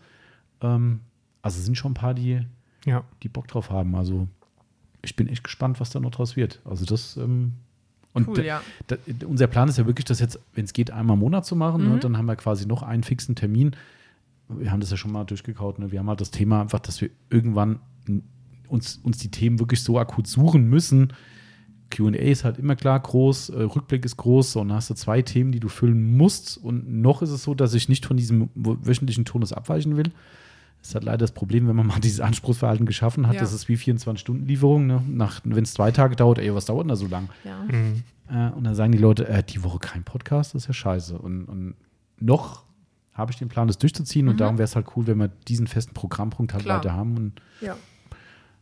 [0.62, 1.00] Ähm,
[1.42, 2.40] also es sind schon ein paar, die,
[2.84, 3.04] Ja.
[3.22, 3.94] die Bock drauf haben.
[3.94, 4.28] Also
[5.02, 6.60] ich bin echt gespannt, was da noch draus wird.
[6.64, 7.52] Also das ähm,
[8.12, 8.62] und Cool, da- ja.
[8.86, 8.96] da,
[9.26, 11.88] unser Plan ist ja wirklich, das jetzt, wenn es geht, einmal im Monat zu machen.
[11.88, 11.98] Ne?
[11.98, 13.74] Dann haben wir quasi noch einen fixen Termin.
[14.48, 15.78] Wir haben das ja schon mal durchgekaut.
[15.78, 15.90] Ne?
[15.90, 17.80] Wir haben halt das Thema einfach, dass wir irgendwann
[18.68, 21.12] uns, uns die Themen wirklich so akut suchen müssen.
[21.90, 24.94] QA ist halt immer klar groß, äh, Rückblick ist groß, so, und dann hast du
[24.94, 26.56] zwei Themen, die du füllen musst.
[26.58, 30.10] Und noch ist es so, dass ich nicht von diesem wöchentlichen Turnus abweichen will.
[30.84, 33.36] Das ist halt leider das Problem, wenn man mal dieses Anspruchsverhalten geschaffen hat.
[33.36, 33.40] Ja.
[33.40, 34.86] Das ist wie 24-Stunden-Lieferung.
[34.86, 35.00] Ne?
[35.44, 37.30] Wenn es zwei Tage dauert, ey, was dauert denn da so lang?
[37.42, 37.64] Ja.
[37.64, 38.02] Mhm.
[38.28, 41.16] Äh, und dann sagen die Leute, äh, die Woche kein Podcast, das ist ja scheiße.
[41.16, 41.74] Und, und
[42.20, 42.64] noch
[43.14, 44.28] habe ich den Plan, das durchzuziehen.
[44.28, 46.80] Und darum wäre es halt cool, wenn wir diesen festen Programmpunkt halt Klar.
[46.80, 47.32] weiter haben und
[47.62, 47.78] ja.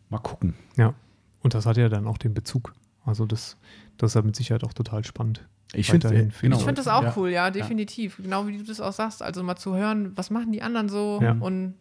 [0.09, 0.55] mal gucken.
[0.77, 0.95] Ja.
[1.41, 2.73] Und das hat ja dann auch den Bezug.
[3.05, 3.57] Also das,
[3.97, 5.45] das ist ja mit Sicherheit auch total spannend.
[5.75, 6.09] Ich finde
[6.41, 7.15] genau, Ich finde das auch ja.
[7.17, 8.19] cool, ja, definitiv.
[8.19, 9.25] Genau wie du das auch sagst.
[9.25, 11.33] Also mal zu hören, was machen die anderen so Ja.
[11.33, 11.75] und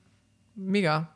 [0.55, 1.09] mega.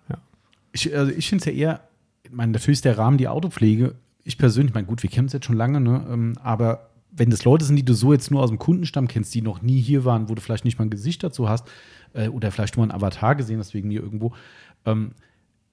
[0.72, 1.88] Ich, also ich finde es ja eher,
[2.24, 3.96] ich meine, natürlich ist der Rahmen die Autopflege.
[4.24, 6.06] Ich persönlich, meine, gut, wir kennen uns jetzt schon lange, ne?
[6.10, 9.34] ähm, aber wenn das Leute sind, die du so jetzt nur aus dem Kundenstamm kennst,
[9.34, 11.68] die noch nie hier waren, wo du vielleicht nicht mal ein Gesicht dazu hast
[12.14, 14.34] äh, oder vielleicht nur ein Avatar gesehen hast wegen mir irgendwo,
[14.86, 15.12] ähm,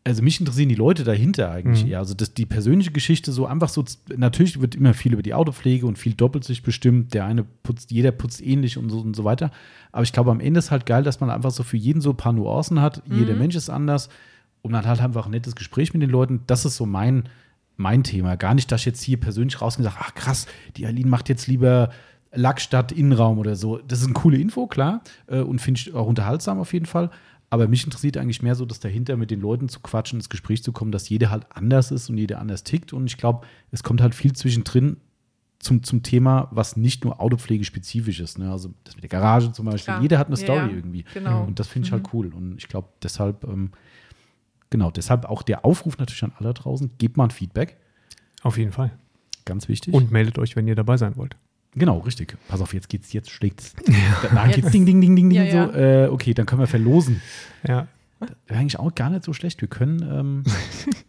[0.05, 1.91] also mich interessieren die Leute dahinter eigentlich Mhm.
[1.93, 1.99] eher.
[2.01, 3.85] Also das, die persönliche Geschichte so einfach so,
[4.17, 7.15] natürlich wird immer viel über die Autopflege und viel doppelt sich bestimmt.
[7.15, 9.53] Der eine putzt, jeder putzt ähnlich und so und so weiter.
[9.93, 12.11] Aber ich glaube, am Ende ist halt geil, dass man einfach so für jeden so
[12.11, 13.03] ein paar Nuancen hat.
[13.09, 14.09] Jeder Mensch ist anders.
[14.63, 16.41] Und man hat halt einfach ein nettes Gespräch mit den Leuten.
[16.49, 17.29] Das ist so mein,
[17.77, 18.37] mein Thema.
[18.37, 20.47] Gar nicht, dass ich jetzt hier persönlich rausgehe und sage, ach krass,
[20.77, 21.91] die Aline macht jetzt lieber
[22.35, 23.79] Lackstadt, Innenraum oder so.
[23.87, 25.03] Das ist eine coole Info, klar.
[25.27, 27.11] Äh, und finde ich auch unterhaltsam auf jeden Fall.
[27.53, 30.63] Aber mich interessiert eigentlich mehr so, dass dahinter mit den Leuten zu quatschen, ins Gespräch
[30.63, 32.95] zu kommen, dass jeder halt anders ist und jeder anders tickt.
[32.95, 34.97] Und ich glaube, es kommt halt viel zwischendrin
[35.59, 38.39] zum, zum Thema, was nicht nur autopflegespezifisch ist.
[38.39, 38.51] Ne?
[38.51, 39.93] Also das mit der Garage zum Beispiel.
[39.93, 40.01] Klar.
[40.01, 40.69] Jeder hat eine Story ja.
[40.69, 41.05] irgendwie.
[41.13, 41.45] Genau.
[41.45, 42.33] Und das finde ich halt cool.
[42.33, 43.73] Und ich glaube, deshalb, ähm,
[44.71, 47.77] genau, deshalb auch der Aufruf natürlich an alle draußen, gebt mal ein Feedback.
[48.43, 48.93] Auf jeden Fall.
[49.45, 49.93] Ganz wichtig.
[49.93, 51.37] Und meldet euch, wenn ihr dabei sein wollt.
[51.75, 52.37] Genau, richtig.
[52.49, 53.75] Pass auf, jetzt geht's, jetzt schlägt's.
[54.23, 54.57] Danach Jetzt.
[54.57, 55.45] geht's ding, ding, ding, ding, ding.
[55.45, 55.73] Ja, so.
[55.73, 57.23] Äh, okay, dann können wir verlosen.
[57.67, 57.89] Ja.
[58.47, 59.61] Wäre eigentlich auch gar nicht so schlecht.
[59.61, 60.45] Wir können ähm,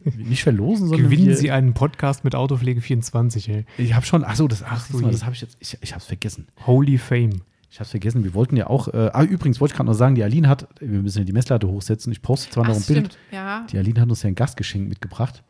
[0.18, 3.65] nicht verlosen, sondern Gewinnen wir, Sie einen Podcast mit Autopflege 24, ey.
[3.77, 5.11] Ich habe schon, ach so, das, ach, so, mal, je.
[5.11, 6.48] das habe ich jetzt, ich, ich habe es vergessen.
[6.65, 7.41] Holy Fame.
[7.69, 8.23] Ich habe es vergessen.
[8.23, 10.68] Wir wollten ja auch, äh, ah, übrigens wollte ich gerade noch sagen, die Aline hat,
[10.80, 12.11] wir müssen ja die Messlatte hochsetzen.
[12.11, 13.07] Ich poste zwar noch Ach, ein Bild.
[13.07, 13.18] stimmt.
[13.31, 13.65] Ja.
[13.72, 15.44] Die Aline hat uns ja ein Gastgeschenk mitgebracht.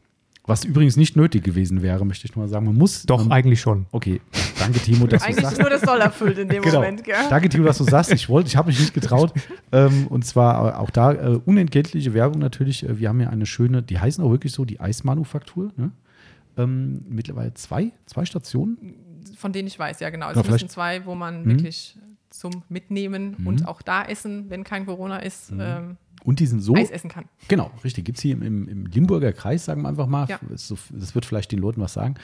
[0.46, 2.66] Was übrigens nicht nötig gewesen wäre, möchte ich nur mal sagen.
[2.66, 3.04] Man muss.
[3.04, 3.86] Doch, man, eigentlich schon.
[3.94, 4.20] Okay,
[4.60, 5.54] danke Timo, dass du Eigentlich sagst.
[5.54, 6.76] ist nur das Soll erfüllt in dem Genau.
[6.82, 7.16] Moment, gell?
[7.30, 8.12] Danke, Timo, dass du sagst.
[8.12, 9.32] Ich wollte, ich habe mich nicht getraut.
[9.72, 12.84] ähm, und zwar auch da äh, unentgeltliche Werbung natürlich.
[12.84, 15.72] Äh, wir haben ja eine schöne, die heißen auch wirklich so, die Eismanufaktur.
[15.78, 15.92] Ne?
[16.58, 18.96] Ähm, mittlerweile zwei, zwei Stationen.
[19.38, 20.30] Von denen ich weiß, ja genau.
[20.30, 21.50] Es Ja, müssen zwei, wo man Mhm.
[21.52, 21.98] wirklich
[22.30, 25.60] zum Mitnehmen und auch da essen, wenn kein Corona ist, Mhm.
[25.62, 26.76] ähm, Und die sind so.
[26.76, 27.26] Eis essen kann.
[27.48, 28.06] Genau, richtig.
[28.06, 30.28] Gibt es hier im, im, im Limburger Kreis, sagen wir einfach mal.
[30.28, 30.40] Ja.
[30.50, 30.74] Das,
[31.16, 32.16] wird vielleicht den Leuten was sagen.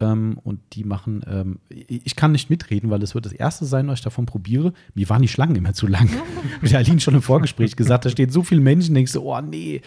[0.00, 3.86] Ähm, und die machen, ähm, ich kann nicht mitreden, weil das wird das erste sein,
[3.86, 4.72] was ich davon probiere.
[4.94, 6.08] Mir waren die Schlangen immer zu lang.
[6.62, 9.82] Der Aline schon im Vorgespräch gesagt, da stehen so viele Menschen, denkst du, oh nee,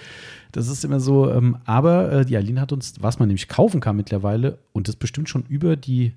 [0.51, 1.31] das ist immer so.
[1.31, 4.95] Ähm, aber äh, die Aline hat uns, was man nämlich kaufen kann mittlerweile, und das
[4.95, 6.13] bestimmt schon über die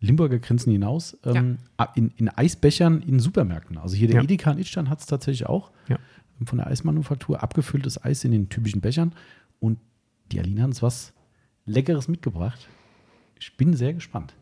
[0.00, 1.58] Limburger Grenzen hinaus, ähm,
[1.94, 3.78] in, in Eisbechern in Supermärkten.
[3.78, 4.22] Also hier der Ja.
[4.22, 5.98] Edeka in Itzstein hat es tatsächlich auch Ja.
[6.44, 9.12] Von der Eismanufaktur, abgefülltes Eis in den typischen Bechern.
[9.60, 9.78] Und
[10.32, 11.12] die Aline hat uns was
[11.66, 12.68] Leckeres mitgebracht.
[13.40, 14.34] Ich bin sehr gespannt.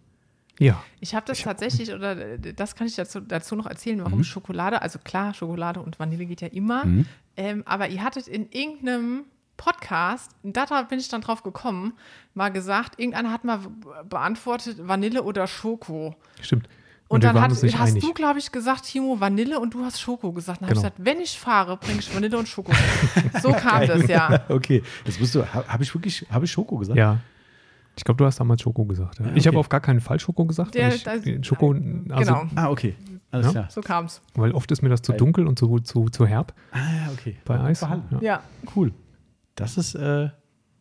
[0.59, 0.83] Ja.
[1.01, 4.05] Ich habe das tatsächlich, oder äh, das kann ich dazu, dazu noch erzählen, Mhm.
[4.05, 7.07] warum Schokolade, also klar, Schokolade und Vanille geht ja immer, Mhm.
[7.37, 9.25] ähm, aber ihr hattet in irgendeinem
[9.59, 11.93] Podcast, da bin ich dann drauf gekommen,
[12.35, 13.61] mal gesagt, irgendeiner hat mal
[14.09, 16.15] beantwortet Vanille oder Schoko.
[16.41, 16.69] Stimmt.
[17.09, 18.03] Und, wir dann hat, hast einig.
[18.03, 20.61] du, glaube ich, gesagt, Timo, Vanille und du hast Schoko gesagt.
[20.61, 20.89] Dann habe Genau.
[20.89, 22.73] ich gesagt, wenn ich fahre, bringe ich Vanille und Schoko.
[23.41, 24.41] so kam das, ja.
[24.49, 26.99] Okay, jetzt bist du, habe hab ich wirklich, habe ich Schoko gesagt?
[26.99, 27.19] Ja.
[27.97, 29.21] Ich glaube, du hast damals Schoko gesagt.
[29.21, 29.27] Ja.
[29.27, 29.49] Ja, Ich okay.
[29.49, 30.75] habe auf gar keinen Fall Schoko gesagt.
[30.75, 32.45] Der- ich, das- den Schoko, also, Genau.
[32.57, 32.95] Ah, okay.
[33.31, 33.53] Alles Ja.
[33.53, 33.67] klar.
[33.71, 34.21] So kam es.
[34.35, 37.37] Weil oft ist mir das zu dunkel und zu, zu, zu herb Ah, ja, okay.
[37.45, 37.81] bei Eis.
[37.83, 38.03] Ja.
[38.21, 38.43] Ja.
[38.75, 38.93] Cool.
[39.55, 40.29] Das ist, äh,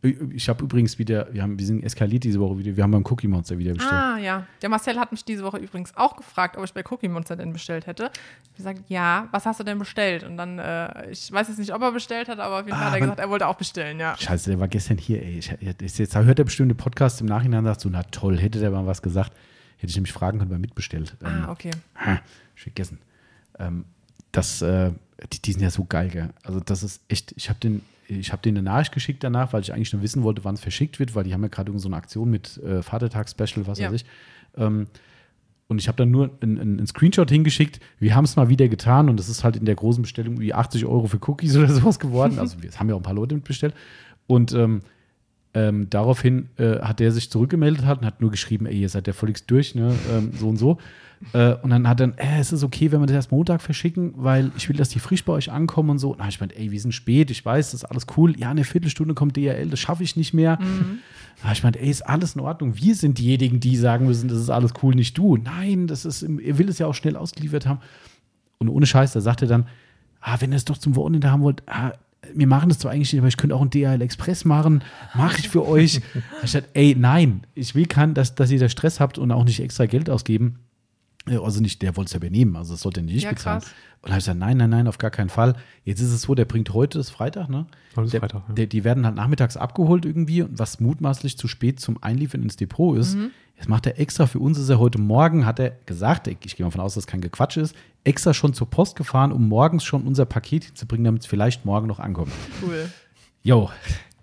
[0.06, 3.06] ich habe übrigens wieder, wir, haben, wir sind eskaliert diese Woche wieder, wir haben beim
[3.06, 3.94] Cookie Monster wieder bestellt.
[3.94, 4.46] Ah, ja.
[4.62, 7.54] Der Marcel hat mich diese Woche übrigens auch gefragt, ob ich bei Cookie Monster denn
[7.54, 8.04] bestellt hätte.
[8.14, 10.24] Ich habe gesagt, ja, was hast du denn bestellt?
[10.24, 12.78] Und dann, äh, ich weiß jetzt nicht, ob er bestellt hat, aber auf jeden Ah,
[12.78, 14.16] Fall hat er aber- gesagt, er wollte auch bestellen, ja.
[14.18, 15.40] Scheiße, der war gestern hier, ey.
[15.40, 18.38] Ich, jetzt, jetzt hört er bestimmt den Podcast im Nachhinein und sagt so, na toll,
[18.40, 19.32] hätte der mal was gesagt.
[19.78, 21.16] Hätte ich nämlich fragen können, wer mitbestellt.
[21.24, 21.72] Ähm, Ah, okay.
[21.96, 22.20] Ha,
[22.56, 23.00] ich vergessen.
[23.60, 23.86] Ähm,
[24.32, 24.92] das, äh,
[25.32, 26.30] die, die sind ja so geil, gell?
[26.44, 29.62] Also das ist echt, ich habe den, ich habe denen eine Nachricht geschickt danach, weil
[29.62, 31.88] ich eigentlich nur wissen wollte, wann es verschickt wird, weil die haben ja gerade so
[31.88, 33.88] eine Aktion mit äh, Vatertags-Special, was Ja.
[33.92, 34.06] weiß ich.
[34.58, 34.88] Ähm,
[35.68, 37.80] und ich habe dann nur einen, Screenshot hingeschickt.
[37.98, 40.54] Wir haben es mal wieder getan und es ist halt in der großen Bestellung wie
[40.54, 42.38] 80 Euro für Cookies oder sowas geworden.
[42.38, 43.74] Also wir- haben ja auch ein paar Leute mitbestellt.
[44.28, 44.82] Und ähm,
[45.56, 49.08] ähm, daraufhin äh, hat der sich zurückgemeldet hat und hat nur geschrieben, ey, ihr seid
[49.08, 49.96] ja völlig durch, ne?
[50.12, 50.78] ähm, so und so.
[51.32, 54.14] Äh, und dann hat dann, äh, es ist okay, wenn wir das erst Montag verschicken,
[54.18, 56.18] weil ich will, dass die frisch bei euch ankommen und so.
[56.18, 58.38] Hab ich meinte, ey, wir sind spät, ich weiß, das ist alles cool.
[58.38, 60.60] Ja, eine Viertelstunde kommt DHL, das schaffe ich nicht mehr.
[61.42, 62.76] Hab ich meinte, ey, ist alles in Ordnung.
[62.76, 65.38] Wir sind diejenigen, die sagen müssen, das ist alles cool, nicht du.
[65.38, 67.80] Nein, das ist, ihr will es ja auch schnell ausgeliefert haben.
[68.58, 69.68] Und ohne Scheiß, da sagt er dann,
[70.20, 71.94] ah, wenn ihr es doch zum Wochenende haben wollt, ah,
[72.34, 74.84] wir machen das zwar eigentlich nicht, aber ich könnte auch einen DHL Express machen,
[75.14, 76.02] mache ich für euch.
[76.44, 79.44] ich dachte, ey, nein, ich will keinen, dass, dass ihr da Stress habt und auch
[79.44, 80.60] nicht extra Geld ausgeben.
[81.28, 83.62] Also nicht, der wollte es ja übernehmen, also das sollte nicht Ja, bezahlen.
[83.62, 83.74] krass.
[84.02, 85.56] Und habe ich gesagt, nein, nein, nein, auf gar keinen Fall.
[85.84, 87.66] Jetzt ist es so, der bringt heute, das ist Freitag, ne?
[87.96, 88.54] Heute ist der, Freitag, ja.
[88.54, 92.58] der, die werden halt nachmittags abgeholt irgendwie, und was mutmaßlich zu spät zum Einliefern ins
[92.58, 93.16] Depot ist.
[93.16, 93.32] Mhm.
[93.58, 96.66] Jetzt macht er extra für uns, ist er heute Morgen, hat er gesagt, ich, gehe
[96.66, 99.84] mal davon aus, dass es kein Gequatsch ist, extra schon zur Post gefahren, um morgens
[99.84, 102.32] schon unser Paket hinzubringen, damit es vielleicht morgen noch ankommt.
[102.62, 102.90] Cool.
[103.44, 103.70] Jo,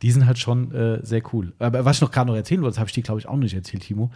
[0.02, 1.52] die sind halt schon äh, sehr cool.
[1.58, 3.36] Aber was ich noch gerade noch erzählen wollte, das habe ich dir, glaube ich, auch
[3.36, 4.10] nicht erzählt, Timo.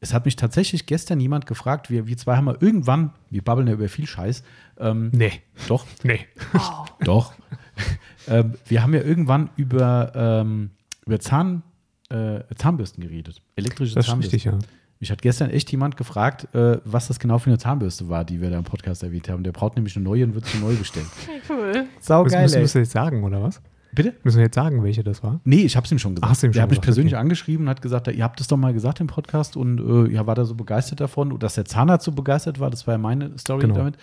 [0.00, 3.66] Es hat mich tatsächlich gestern jemand gefragt, wir, wir zwei haben mal irgendwann, wir babbeln
[3.66, 4.44] ja über viel Scheiß,
[4.78, 5.32] ähm, Nee.
[5.66, 6.20] doch, Nee.
[6.54, 6.84] Oh.
[7.04, 7.32] doch.
[8.28, 10.70] ähm, wir haben ja irgendwann über, ähm,
[11.06, 11.62] über Zahn,
[12.10, 13.42] äh, Zahnbürsten geredet.
[13.56, 14.36] Elektrische Das ist Zahnbürsten.
[14.36, 14.58] richtig, ja.
[15.00, 18.40] Mich hat gestern echt jemand gefragt, äh, was das genau für eine Zahnbürste war, die
[18.40, 19.44] wir da im Podcast erwähnt haben.
[19.44, 21.06] Der braucht nämlich eine neue und wird sie neu bestellen.
[21.48, 21.86] Cool.
[22.00, 22.74] Sau geil, müssen ey.
[22.74, 23.60] wir jetzt sagen, oder was?
[23.92, 24.14] Bitte?
[24.22, 25.40] Müssen wir jetzt sagen, welche das war?
[25.44, 26.26] Nee, ich habe es ihm schon gesagt.
[26.26, 27.20] Ach, hast du ihm der schon hat mich persönlich okay.
[27.20, 29.78] angeschrieben und hat gesagt, ihr habt es doch mal gesagt im Podcast und
[30.08, 32.94] äh, ja, war da so begeistert davon, dass der Zahnarzt so begeistert war, das war
[32.94, 33.76] ja meine Story Genau.
[33.76, 33.96] damit.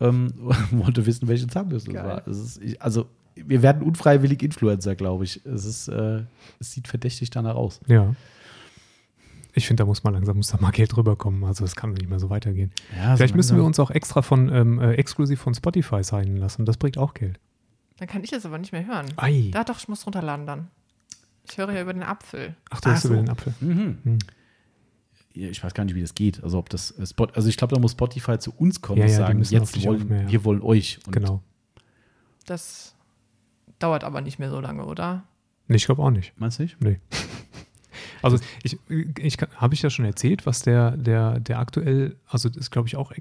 [0.00, 0.32] Ähm,
[0.72, 2.06] wollte wissen, welche Zahnbürste es Geil.
[2.06, 2.26] war.
[2.26, 3.06] Es ist, ich, also,
[3.46, 5.44] wir werden unfreiwillig Influencer, glaube ich.
[5.44, 6.22] Es ist, äh,
[6.60, 7.80] es sieht verdächtig danach aus.
[7.86, 8.14] Ja.
[9.54, 11.42] Ich finde, da muss mal langsam muss da mal Geld rüberkommen.
[11.44, 12.70] Also es kann nicht mehr so weitergehen.
[12.96, 16.36] Ja, Vielleicht so müssen wir uns auch extra von ähm, äh, exklusiv von Spotify signen
[16.36, 16.64] lassen.
[16.64, 17.40] Das bringt auch Geld.
[17.96, 19.06] Dann kann ich es aber nicht mehr hören.
[19.16, 19.50] Ei.
[19.52, 20.68] Da doch, ich muss runterladen dann.
[21.50, 22.54] Ich höre ja über den Apfel.
[22.70, 23.20] Ach, du hast über so.
[23.22, 23.54] den Apfel.
[23.60, 23.98] Mhm.
[24.04, 24.18] Hm.
[25.34, 26.42] Ja, ich weiß gar nicht, wie das geht.
[26.42, 29.06] Also, ob das äh, Spot, also ich glaube, da muss Spotify zu uns kommen Ja,
[29.06, 30.30] und sagen, jetzt wollen ja.
[30.30, 31.00] wir wollen euch.
[31.06, 31.42] Und Genau.
[32.46, 32.94] Das
[33.78, 35.24] dauert aber nicht mehr so lange, oder?
[35.66, 36.32] Nee, ich glaube auch nicht.
[36.38, 36.80] Meinst du nicht?
[36.80, 37.00] Nee.
[38.20, 38.76] Also ich,
[39.20, 42.88] ich habe ich ja schon erzählt, was der, der, der aktuell, also das ist glaube
[42.88, 43.12] ich auch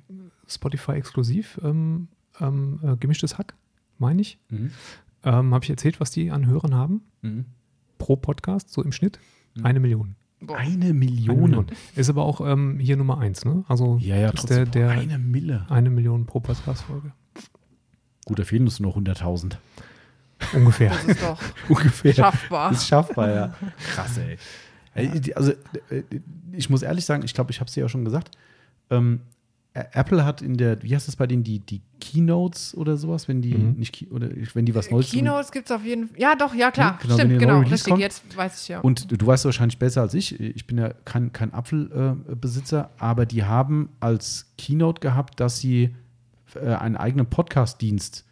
[0.47, 2.07] Spotify exklusiv ähm,
[2.39, 3.53] ähm, äh, gemischtes Hack,
[3.99, 4.39] meine ich.
[4.49, 4.71] Mhm.
[5.23, 7.01] Ähm, habe ich erzählt, was die an Hörern haben?
[7.21, 7.45] Mhm.
[7.99, 9.19] Pro Podcast, so im Schnitt?
[9.55, 9.65] Mhm.
[9.65, 10.15] Eine Million.
[10.39, 10.57] Boah.
[10.57, 11.41] Eine Eine Million.
[11.41, 11.67] Million.
[11.95, 13.63] Ist aber auch ähm, hier Nummer eins, ne?
[13.67, 14.71] Also Ja, ja, ist trotzdem.
[14.71, 15.65] der, der eine Mille.
[15.69, 17.11] eine Million pro Podcast-Folge.
[18.25, 19.57] Gut, da fehlen uns noch 100.000.
[20.53, 20.89] Ungefähr.
[20.91, 21.39] Das ist doch
[21.69, 22.13] Ungefähr.
[22.13, 22.71] schaffbar.
[22.71, 23.53] Ist schaffbar, ja.
[23.93, 24.17] Krass,
[24.95, 25.19] ey.
[25.19, 25.51] Die- Also,
[25.89, 26.03] äh,
[26.51, 28.31] ich muss ehrlich sagen, ich glaube, ich habe es dir ja schon gesagt.
[28.89, 29.21] Ähm,
[29.73, 33.43] Apple hat in der, wie heißt das bei denen, die, die Keynotes oder sowas, wenn
[33.43, 33.73] die Mhm.
[33.73, 36.19] nicht, Key- oder wenn die was Neues Keynotes gibt es auf jeden Fall.
[36.19, 36.93] Ja, doch, ja, klar.
[36.93, 37.59] Ja, genau, Stimmt, die genau.
[37.59, 37.99] Richtig, kommt.
[38.01, 38.79] jetzt weiß ich ja.
[38.79, 43.43] Und du weißt wahrscheinlich besser als ich, ich bin ja kein, kein Apfelbesitzer, aber die
[43.43, 45.95] haben als Keynote gehabt, dass sie
[46.55, 48.25] äh, einen eigenen Podcast-Dienst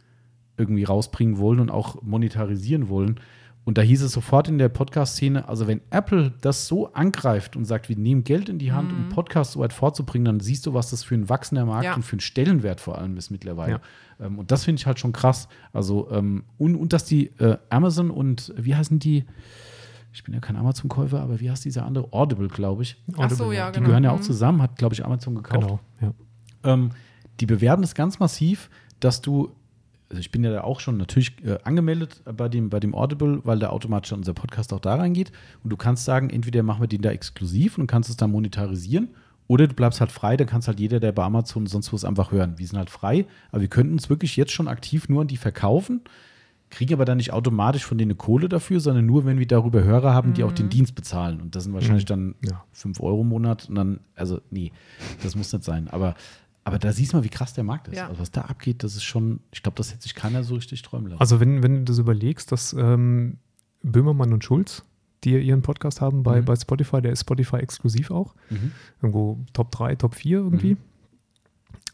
[0.57, 3.19] irgendwie rausbringen wollen und auch monetarisieren wollen.
[3.65, 7.65] Und da hieß es sofort in der Podcast-Szene, also wenn Apple das so angreift und
[7.65, 10.75] sagt, wir nehmen Geld in die Hand, um Podcasts so weit vorzubringen, dann siehst du,
[10.75, 11.95] was das für ein wachsender Markt Ja.
[11.95, 13.81] und für einen Stellenwert vor allem ist mittlerweile.
[14.19, 15.47] Ähm, und das finde ich halt schon krass.
[15.73, 19.25] Also, ähm, und, und dass die äh, Amazon und wie heißen die?
[20.13, 22.13] Ich bin ja kein Amazon-Käufer, aber wie heißt dieser andere?
[22.13, 23.03] Audible, glaube ich.
[23.17, 23.87] Ach so, Audible, ja, Die genau.
[23.87, 24.21] gehören ja auch Mhm.
[24.23, 25.61] zusammen, hat, glaube ich, Amazon gekauft.
[25.61, 26.13] Genau, ja.
[26.71, 26.91] Ähm,
[27.39, 28.69] die bewerben es ganz massiv,
[28.99, 29.51] dass du,
[30.15, 33.41] also ich bin ja da auch schon natürlich äh, angemeldet bei dem, bei dem Audible,
[33.43, 35.33] weil da automatisch unser Podcast auch da reingeht.
[35.61, 39.09] Und du kannst sagen, entweder machen wir den da exklusiv und kannst es dann monetarisieren,
[39.47, 42.05] oder du bleibst halt frei, dann kannst halt jeder, der bei Amazon und sonst was
[42.05, 42.53] einfach hören.
[42.57, 45.37] Wir sind halt frei, aber wir könnten uns wirklich jetzt schon aktiv nur an die
[45.37, 46.01] verkaufen,
[46.71, 49.83] kriegen aber dann nicht automatisch von denen eine Kohle dafür, sondern nur, wenn wir darüber
[49.83, 51.41] Hörer haben, die auch den Dienst bezahlen.
[51.41, 52.63] Und das sind wahrscheinlich dann Ja.
[52.71, 54.71] 5 Euro im Monat und dann, also nee,
[55.21, 55.89] das muss nicht sein.
[55.89, 56.15] Aber,
[56.65, 57.95] aber da siehst du mal, wie krass der Markt ist.
[57.95, 58.07] Ja.
[58.07, 60.81] Also was da abgeht, das ist schon, ich glaube, das hätte sich keiner so richtig
[60.81, 61.21] träumen lassen.
[61.21, 63.37] Also wenn, wenn du das überlegst, dass ähm,
[63.83, 64.83] Böhmermann und Schulz,
[65.23, 66.45] die ihren Podcast haben bei, Mhm.
[66.45, 68.35] bei Spotify, der ist Spotify exklusiv auch.
[68.49, 68.71] Mhm.
[69.01, 70.73] Irgendwo Top 3, Top 4 irgendwie.
[70.73, 70.77] Mhm.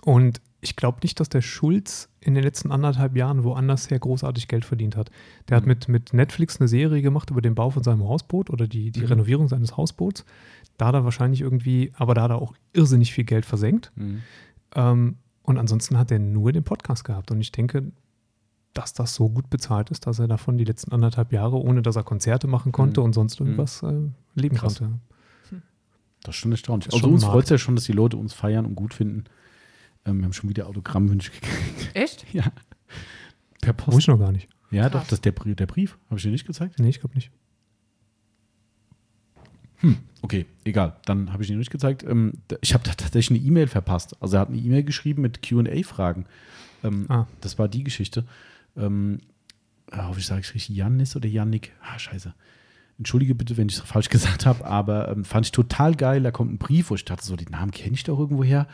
[0.04, 4.48] Und ich glaube nicht, dass der Schulz in den letzten anderthalb Jahren woanders her großartig
[4.48, 5.10] Geld verdient hat.
[5.50, 5.70] Der hat Mhm.
[5.70, 9.02] mit, mit Netflix eine Serie gemacht über den Bau von seinem Hausboot oder die, die
[9.02, 9.06] Mhm.
[9.08, 10.24] Renovierung seines Hausboots.
[10.78, 13.92] Da hat er wahrscheinlich irgendwie, aber da hat er auch irrsinnig viel Geld versenkt.
[14.76, 17.32] Ähm, und ansonsten hat er nur den Podcast gehabt.
[17.32, 17.92] Und ich denke,
[18.74, 21.96] dass das so gut bezahlt ist, dass er davon die letzten anderthalb Jahre, ohne dass
[21.98, 23.06] er Konzerte machen konnte Mhm.
[23.06, 23.46] und sonst Mhm.
[23.48, 24.02] irgendwas äh,
[24.36, 24.80] leben Krass.
[24.80, 25.00] konnte.
[26.24, 26.86] Das ist schon erstaunlich.
[26.86, 28.94] Das Also schon uns freut es ja schon, dass die Leute uns feiern und gut
[28.94, 29.24] finden.
[30.06, 31.90] Ähm, wir haben schon wieder Autogrammwünsche gekriegt.
[31.96, 32.26] Echt?
[32.34, 32.44] ja.
[33.62, 33.98] Per Wo Post.
[34.00, 34.48] ich noch gar nicht.
[34.70, 35.08] Ja, doch, Krass.
[35.10, 35.98] das ist der, Brief- der Brief.
[36.06, 36.80] Habe ich dir nicht gezeigt?
[36.80, 37.32] Nee, ich glaube nicht.
[40.22, 40.96] Okay, egal.
[41.06, 42.04] Dann habe ich ihn nicht gezeigt.
[42.04, 44.16] Ähm, ich habe da tatsächlich eine E-Mail verpasst.
[44.22, 46.26] Also er hat eine E-Mail geschrieben mit QA-Fragen.
[46.84, 47.28] Ähm, Ah.
[47.42, 48.26] Das war die Geschichte.
[48.78, 49.20] Ähm,
[49.90, 51.72] ah, hoffe ich, sage ich richtig Jannis oder Jannik.
[51.82, 52.34] Ah, scheiße.
[52.98, 56.22] Entschuldige bitte, wenn ich es falsch gesagt habe, aber ähm, fand ich total geil.
[56.22, 58.68] Da kommt ein Brief, wo ich dachte, so, den Namen kenne ich doch irgendwo her.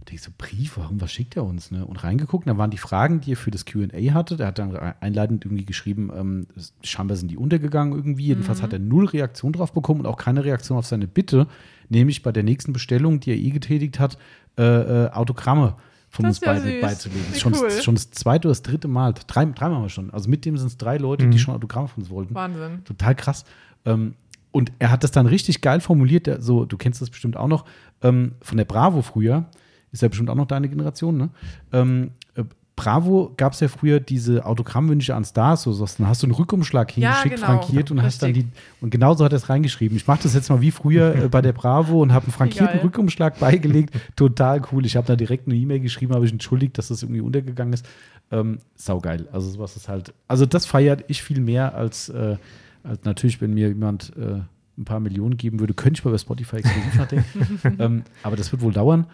[0.00, 1.70] Da denke ich so, Brief, warum, was schickt er uns?
[1.70, 1.84] Ne?
[1.86, 4.36] Und reingeguckt, da waren die Fragen, die er für das QA hatte.
[4.36, 6.46] Der hat dann einleitend irgendwie geschrieben, ähm,
[6.82, 8.26] scheinbar sind die untergegangen irgendwie.
[8.26, 11.46] Jedenfalls hat er null Reaktion drauf bekommen und auch keine Reaktion auf seine Bitte,
[11.88, 14.18] nämlich bei der nächsten Bestellung, die er eh getätigt hat,
[14.58, 14.62] äh,
[15.06, 15.76] äh, Autogramme
[16.10, 16.80] von Das uns beide süß.
[16.82, 17.24] beizulegen.
[17.32, 17.62] Wie Schon, cool.
[17.68, 19.14] das, schon das zweite oder das dritte Mal.
[19.26, 20.10] Drei, dreimal haben wir schon.
[20.12, 21.40] Also mit dem sind es drei Leute, die Mhm.
[21.40, 22.34] schon Autogramme von uns wollten.
[22.34, 22.84] Wahnsinn.
[22.84, 23.44] Total krass.
[23.86, 24.14] Ähm,
[24.52, 26.26] und er hat das dann richtig geil formuliert.
[26.28, 27.64] Der, so, du kennst das bestimmt auch noch.
[28.02, 29.46] Ähm, von der Bravo früher.
[29.94, 31.30] Ist ja bestimmt auch noch deine Generation, ne?
[31.72, 32.42] Ähm, äh,
[32.76, 36.34] Bravo gab es ja früher diese Autogrammwünsche an Stars, so so, dann hast du einen
[36.34, 37.46] Rückumschlag Ja, hingeschickt, genau.
[37.46, 38.60] frankiert und hast dann die, Richtig.
[38.80, 39.96] und genauso hat er es reingeschrieben.
[39.96, 42.78] Ich mache das jetzt mal wie früher äh, bei der Bravo und habe einen frankierten
[42.78, 42.80] geil.
[42.82, 43.94] Rückumschlag beigelegt.
[44.16, 44.84] Total cool.
[44.84, 47.86] Ich habe da direkt eine E-Mail geschrieben, habe ich entschuldigt, dass das irgendwie untergegangen ist.
[48.32, 49.28] Ähm, saugeil.
[49.30, 52.38] Also sowas ist halt, also das feiert ich viel mehr als, äh,
[52.82, 54.40] als natürlich, wenn mir jemand äh,
[54.76, 57.60] ein paar Millionen geben würde, könnte ich mal bei Spotify exklusiv nachdenken.
[57.78, 59.06] ähm, aber das wird wohl dauern.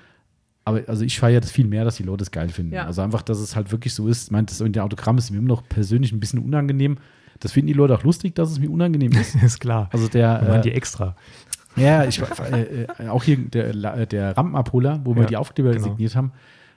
[0.64, 2.74] Aber also ich feiere das viel mehr, dass die Leute es geil finden.
[2.74, 2.84] Ja.
[2.86, 4.24] Also einfach, dass es halt wirklich so ist.
[4.24, 6.98] Ich meine, das in der Autogramm ist mir immer noch persönlich ein bisschen unangenehm.
[7.40, 9.34] Das finden die Leute auch lustig, dass es mir unangenehm ist.
[9.42, 9.88] ist klar.
[9.92, 11.16] Also der, äh, die extra.
[11.76, 15.70] ja, ich äh, äh, auch hier der, La- der Rampenabholer, wo wir Ja, die Aufkleber
[15.72, 15.84] genau.
[15.84, 16.32] signiert haben.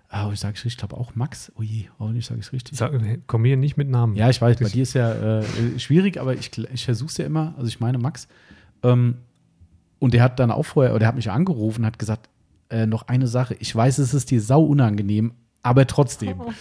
[0.10, 1.52] Ah, ich sage es richtig, ich glaube auch Max.
[1.58, 2.78] Oh je, oh, ich sage es richtig.
[2.78, 2.94] Sag,
[3.28, 4.16] komm hier nicht mit Namen.
[4.16, 5.44] Ja, ich weiß, bei dir ist ja äh,
[5.80, 7.56] schwierig, aber ich, ich versuche es ja immer.
[7.58, 8.28] Also ich meine Max.
[8.84, 9.16] Ähm,
[10.00, 12.30] und der hat dann auch vorher, oder der hat mich angerufen und hat gesagt,
[12.74, 13.56] äh, noch eine Sache.
[13.60, 16.42] Ich weiß, es ist dir sau unangenehm, aber trotzdem.
[16.42, 16.52] Oh.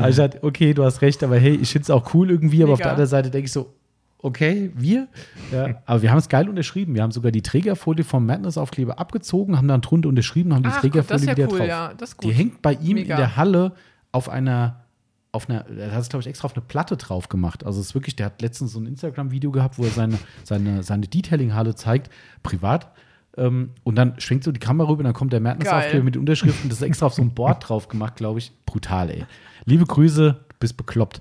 [0.00, 2.62] Also ich dachte, okay, du hast recht, aber hey, ich finde es auch cool irgendwie,
[2.62, 2.88] aber auf Mega.
[2.88, 3.72] der anderen Seite denke ich so,
[4.18, 5.06] okay, wir?
[5.52, 6.94] Ja, aber wir haben es geil unterschrieben.
[6.94, 10.80] Wir haben sogar die Trägerfolie vom Madness-Aufkleber abgezogen, haben dann drunter unterschrieben, haben die Ach,
[10.80, 11.68] gut, Trägerfolie das ist ja wieder cool, drauf.
[11.68, 12.36] ja, das ist Die gut.
[12.36, 13.14] hängt bei ihm Mega.
[13.14, 13.72] in der Halle
[14.12, 14.84] auf einer,
[15.32, 17.66] auf einer, er hat es, glaube ich, extra auf eine Platte drauf gemacht.
[17.66, 20.82] Also es ist wirklich, der hat letztens so ein Instagram-Video gehabt, wo er seine, seine,
[20.82, 22.10] seine Detailing-Halle zeigt,
[22.42, 22.90] privat.
[23.36, 26.02] Ähm, und dann schwenkt so die Kamera rüber und dann kommt der Madness-Aufkleber Geil.
[26.04, 26.68] mit Unterschriften.
[26.68, 28.52] Das ist extra auf so ein Board drauf gemacht, glaube ich.
[28.66, 29.24] Brutal, ey.
[29.64, 31.20] Liebe Grüße, du bist bekloppt.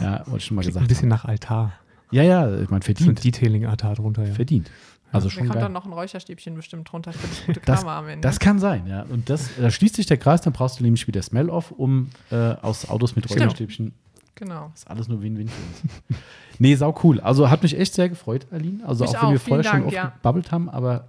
[0.00, 0.88] Ja, wollte ich schon mal Klingt ein gesagt.
[0.88, 1.72] bisschen nach Altar.
[2.10, 3.22] Ja, ja, ich meine, verdient.
[3.24, 4.34] Detailing-Altar drunter, ja.
[4.34, 4.70] Verdient.
[5.12, 5.62] Also Da schon kommt geil.
[5.62, 8.26] dann noch ein Räucherstäbchen bestimmt drunter für das gute Das, am Ende.
[8.26, 9.02] das kann sein, ja.
[9.04, 12.36] Und das, da schließt sich der Kreis, dann brauchst du nämlich wieder Smell-Off, um äh,
[12.36, 13.30] aus Autos mit.
[13.30, 13.92] Räucherstäbchen.
[14.34, 14.68] genau.
[14.72, 16.20] Das ist alles nur Win-Win für uns.
[16.58, 17.20] nee, sau cool.
[17.20, 18.84] Also hat mich echt sehr gefreut, Aline.
[18.86, 19.32] Also Mich auch wenn auch.
[19.32, 20.08] wir Vielen vorher schon Dank, oft ja.
[20.10, 21.08] gebabbelt haben, aber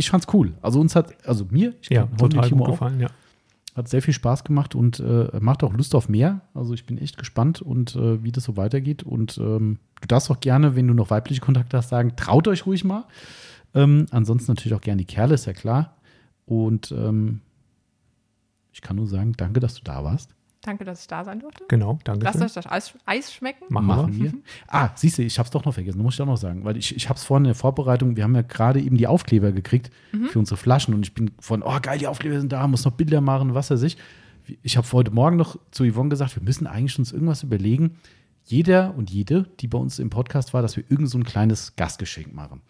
[0.00, 0.54] ich fand's cool.
[0.62, 3.08] Also uns hat, also mir, ich Ja, total gut auch, gefallen, ja.
[3.76, 6.40] hat sehr viel Spaß gemacht und äh, macht auch Lust auf mehr.
[6.54, 9.02] Also ich bin echt gespannt und äh, wie das so weitergeht.
[9.02, 12.64] Und ähm, du darfst auch gerne, wenn du noch weibliche Kontakte hast, sagen, traut euch
[12.64, 13.04] ruhig mal.
[13.74, 15.96] Ähm, ansonsten natürlich auch gerne die Kerle, ist ja klar.
[16.46, 17.42] Und ähm,
[18.72, 20.34] ich kann nur sagen, danke, dass du da warst.
[20.62, 21.64] Danke, dass ich da sein durfte.
[21.68, 22.46] Genau, danke Lasst schön.
[22.46, 23.64] euch das Eis, Eis schmecken.
[23.70, 24.32] Machen, Machen wir.
[24.32, 24.38] wir.
[24.68, 26.64] Ah, siehst du, ich habe es doch noch vergessen, das muss ich auch noch sagen,
[26.64, 29.06] weil ich, ich habe es vorhin in der Vorbereitung, wir haben ja gerade eben die
[29.06, 29.90] Aufkleber gekriegt
[30.28, 32.92] für unsere Flaschen und ich bin von, oh geil, die Aufkleber sind da, muss noch
[32.92, 33.96] Bilder machen, was weiß ich.
[34.62, 37.96] Ich habe heute Morgen noch zu Yvonne gesagt, wir müssen eigentlich uns irgendwas überlegen,
[38.44, 41.76] jeder und jede, die bei uns im Podcast war, dass wir irgend so ein kleines
[41.76, 42.60] Gastgeschenk machen.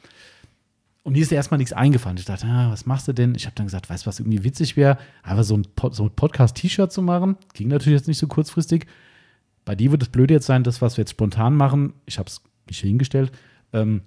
[1.03, 2.19] Und mir ist erstmal nichts eingefallen.
[2.19, 3.35] Ich dachte, ah, was machst du denn?
[3.35, 6.11] Ich habe dann gesagt, weißt du, was irgendwie witzig wäre, einfach so ein, so ein
[6.11, 7.37] Podcast-T-Shirt zu machen.
[7.55, 8.87] Ging natürlich jetzt nicht so kurzfristig.
[9.65, 11.95] Bei dir wird es blöd jetzt sein, das, was wir jetzt spontan machen.
[12.05, 13.33] Ich habe es hier hingestellt.
[13.73, 14.03] Ähm,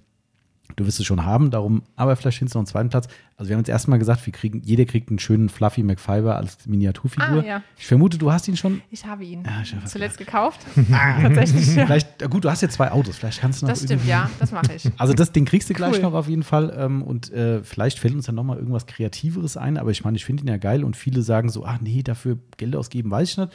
[0.76, 3.08] du wirst es schon haben, darum, aber vielleicht findest du noch einen zweiten Platz.
[3.38, 6.66] Also wir haben jetzt erstmal gesagt, wir kriegen, jeder kriegt einen schönen Fluffy McFiber als
[6.66, 7.42] Miniaturfigur.
[7.42, 7.64] Ah, ja.
[7.78, 8.82] Ich vermute, du hast ihn schon.
[8.92, 10.62] Ich habe ihn Ah, ich hab zuletzt gekauft.
[10.92, 11.86] Tatsächlich, ja.
[11.86, 14.30] Vielleicht, ja gut, du hast ja zwei Autos, vielleicht kannst du noch Das stimmt, ja,
[14.40, 14.90] das mache ich.
[14.98, 16.02] Also das, den kriegst du gleich Cool.
[16.02, 16.74] noch auf jeden Fall.
[16.78, 19.78] Ähm, und äh, vielleicht fällt uns dann noch mal irgendwas Kreativeres ein.
[19.78, 20.84] Aber ich meine, ich finde ihn ja geil.
[20.84, 23.52] Und viele sagen so, ach nee, dafür Geld ausgeben, weiß ich nicht.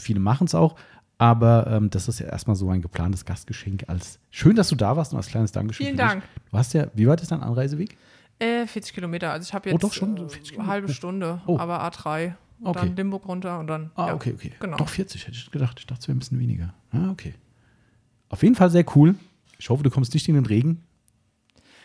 [0.00, 0.76] Viele machen es auch.
[1.18, 3.84] Aber ähm, das ist ja erstmal so ein geplantes Gastgeschenk.
[3.88, 5.86] Als schön, dass du da warst und als kleines Dankeschön.
[5.86, 6.12] Vielen für dich.
[6.12, 6.24] Dank.
[6.50, 7.96] Du hast ja, wie weit ist dein Anreiseweg?
[8.38, 9.32] Äh, 40 Kilometer.
[9.32, 10.92] Also ich habe Oh, jetzt doch schon, äh, 40 eine halbe.
[10.92, 11.58] Stunde, Oh.
[11.58, 12.80] aber A3 und Okay.
[12.80, 13.90] dann Limburg runter und dann.
[13.94, 14.52] Ah, ja, okay, okay.
[14.60, 14.76] Genau.
[14.76, 15.78] Doch 40 hätte ich gedacht.
[15.80, 16.74] Ich dachte, es wäre ein bisschen weniger.
[16.92, 17.34] Ah, okay.
[18.28, 19.14] Auf jeden Fall sehr cool.
[19.58, 20.82] Ich hoffe, du kommst nicht in den Regen.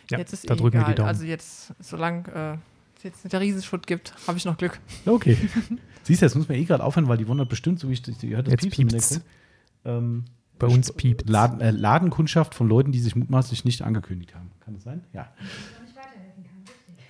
[0.10, 0.92] Ja, jetzt ist da eh drücken wir egal.
[0.94, 1.08] die Daumen.
[1.08, 2.58] Also jetzt, solange äh,
[2.98, 4.78] es jetzt nicht der Riesenschutt gibt, habe ich noch Glück.
[5.06, 5.38] Okay.
[6.04, 8.02] Siehst du, jetzt muss man eh gerade aufhören, weil die wundert bestimmt, so wie ich
[8.02, 8.76] die hört, das Jetzt.
[8.76, 9.22] Hintergrund.
[9.86, 10.26] Ähm,
[10.60, 11.30] Bei uns piept.
[11.30, 14.52] Laden, äh, Ladenkundschaft von Leuten, die sich mutmaßlich nicht angekündigt haben.
[14.60, 15.04] Kann das sein?
[15.14, 15.30] Ja.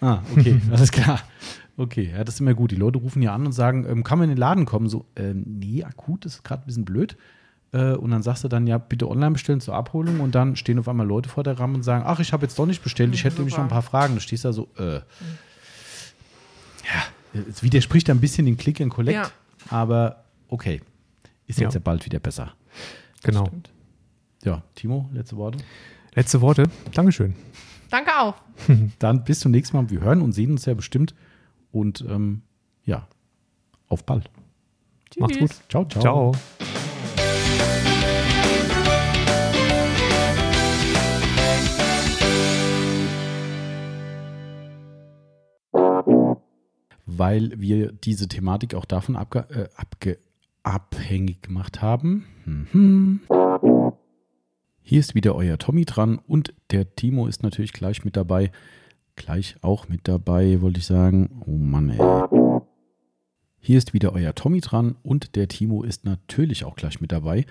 [0.01, 1.21] Ah, okay, alles klar.
[1.77, 2.71] Okay, ja, das ist immer gut.
[2.71, 4.89] Die Leute rufen ja an und sagen, ähm, kann man in den Laden kommen?
[4.89, 7.17] So, ähm, nee, akut, das ist gerade ein bisschen blöd.
[7.71, 10.19] Äh, und dann sagst du dann, ja, bitte online bestellen zur Abholung.
[10.19, 12.59] Und dann stehen auf einmal Leute vor der Ramme und sagen, ach, ich habe jetzt
[12.59, 14.15] doch nicht bestellt, ich hätte nämlich noch ein paar Fragen.
[14.15, 14.95] Du stehst da so, äh.
[14.95, 15.01] Ja,
[17.33, 19.31] es widerspricht ein bisschen den Click and Collect, Ja.
[19.69, 20.81] aber okay.
[21.47, 21.79] Ist jetzt Ja.
[21.79, 22.53] ja bald wieder besser.
[23.23, 23.45] Genau.
[23.45, 23.69] Stimmt.
[24.43, 25.59] Ja, Timo, letzte Worte.
[26.15, 26.63] Letzte Worte.
[26.93, 27.35] Dankeschön.
[27.89, 28.35] Danke auch.
[28.99, 29.89] Dann bis zum nächsten Mal.
[29.89, 31.13] Wir hören und sehen uns ja bestimmt.
[31.71, 32.41] Und ähm,
[32.85, 33.07] ja,
[33.87, 34.29] auf bald.
[35.19, 35.51] Macht's gut.
[35.69, 36.01] Ciao, ciao.
[36.01, 36.31] Ciao.
[47.21, 50.17] Weil wir diese Thematik auch davon abge äh, abge
[50.63, 52.25] abhängig gemacht haben.
[52.45, 53.19] Mhm.
[54.81, 58.51] Hier ist wieder euer Tommy dran und der Timo ist natürlich gleich mit dabei.
[59.15, 61.43] Gleich auch mit dabei, wollte ich sagen.
[61.45, 61.99] Oh Mann, ey.
[63.59, 67.45] Hier ist wieder euer Tommy dran und der Timo ist natürlich auch gleich mit dabei,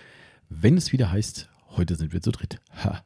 [0.48, 2.60] wenn es wieder heißt, heute sind wir zu dritt.
[2.82, 3.02] Ha.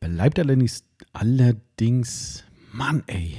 [0.00, 3.36] Bleibt allerdings, allerdings, Mann, ey.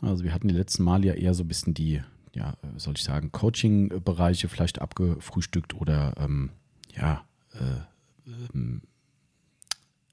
[0.00, 2.02] Also wir hatten die letzten Mal ja eher so ein bisschen die,
[2.34, 6.50] ja, soll ich sagen, Coaching-Bereiche vielleicht abgefrühstückt oder ähm,
[6.94, 8.82] ja, äh, ähm,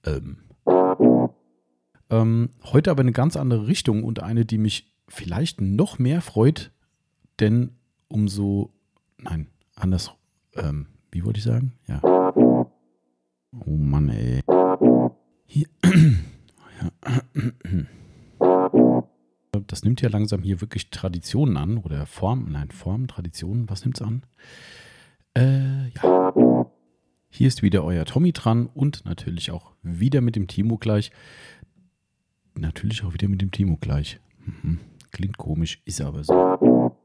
[0.05, 0.37] ähm.
[2.09, 6.71] Ähm, heute aber eine ganz andere Richtung und eine, die mich vielleicht noch mehr freut,
[7.39, 7.71] denn
[8.07, 8.71] umso,
[9.17, 10.11] nein, anders,
[10.55, 11.73] ähm, wie wollte ich sagen?
[11.87, 12.01] Ja.
[13.65, 14.41] Oh Mann, ey.
[15.45, 15.67] Hier.
[19.73, 23.99] Das nimmt ja langsam hier wirklich Traditionen an oder Form, nein, Form, Traditionen, was nimmt
[23.99, 24.21] es an?
[25.35, 26.31] Äh, ja.
[27.31, 31.11] Hier ist wieder euer Tommy dran und natürlich auch wieder mit dem Timo gleich.
[32.53, 34.19] Natürlich auch wieder mit dem Timo gleich.
[34.45, 34.79] Mhm.
[35.11, 36.95] Klingt komisch, ist aber so.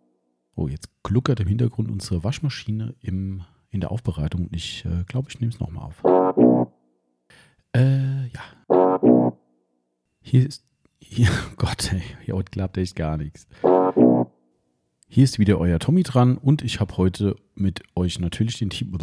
[0.55, 4.51] Oh, jetzt gluckert im Hintergrund unsere Waschmaschine im, in der Aufbereitung.
[4.53, 6.05] Ich äh, glaube, ich nehme es nochmal auf.
[7.75, 9.33] Äh, ja.
[10.21, 10.68] Hier ist.
[11.01, 13.47] Hier, oh Gott, ey, heute klappt echt gar nichts.
[15.11, 18.99] Hier ist wieder euer Tommy dran und ich habe heute mit euch natürlich den Timo.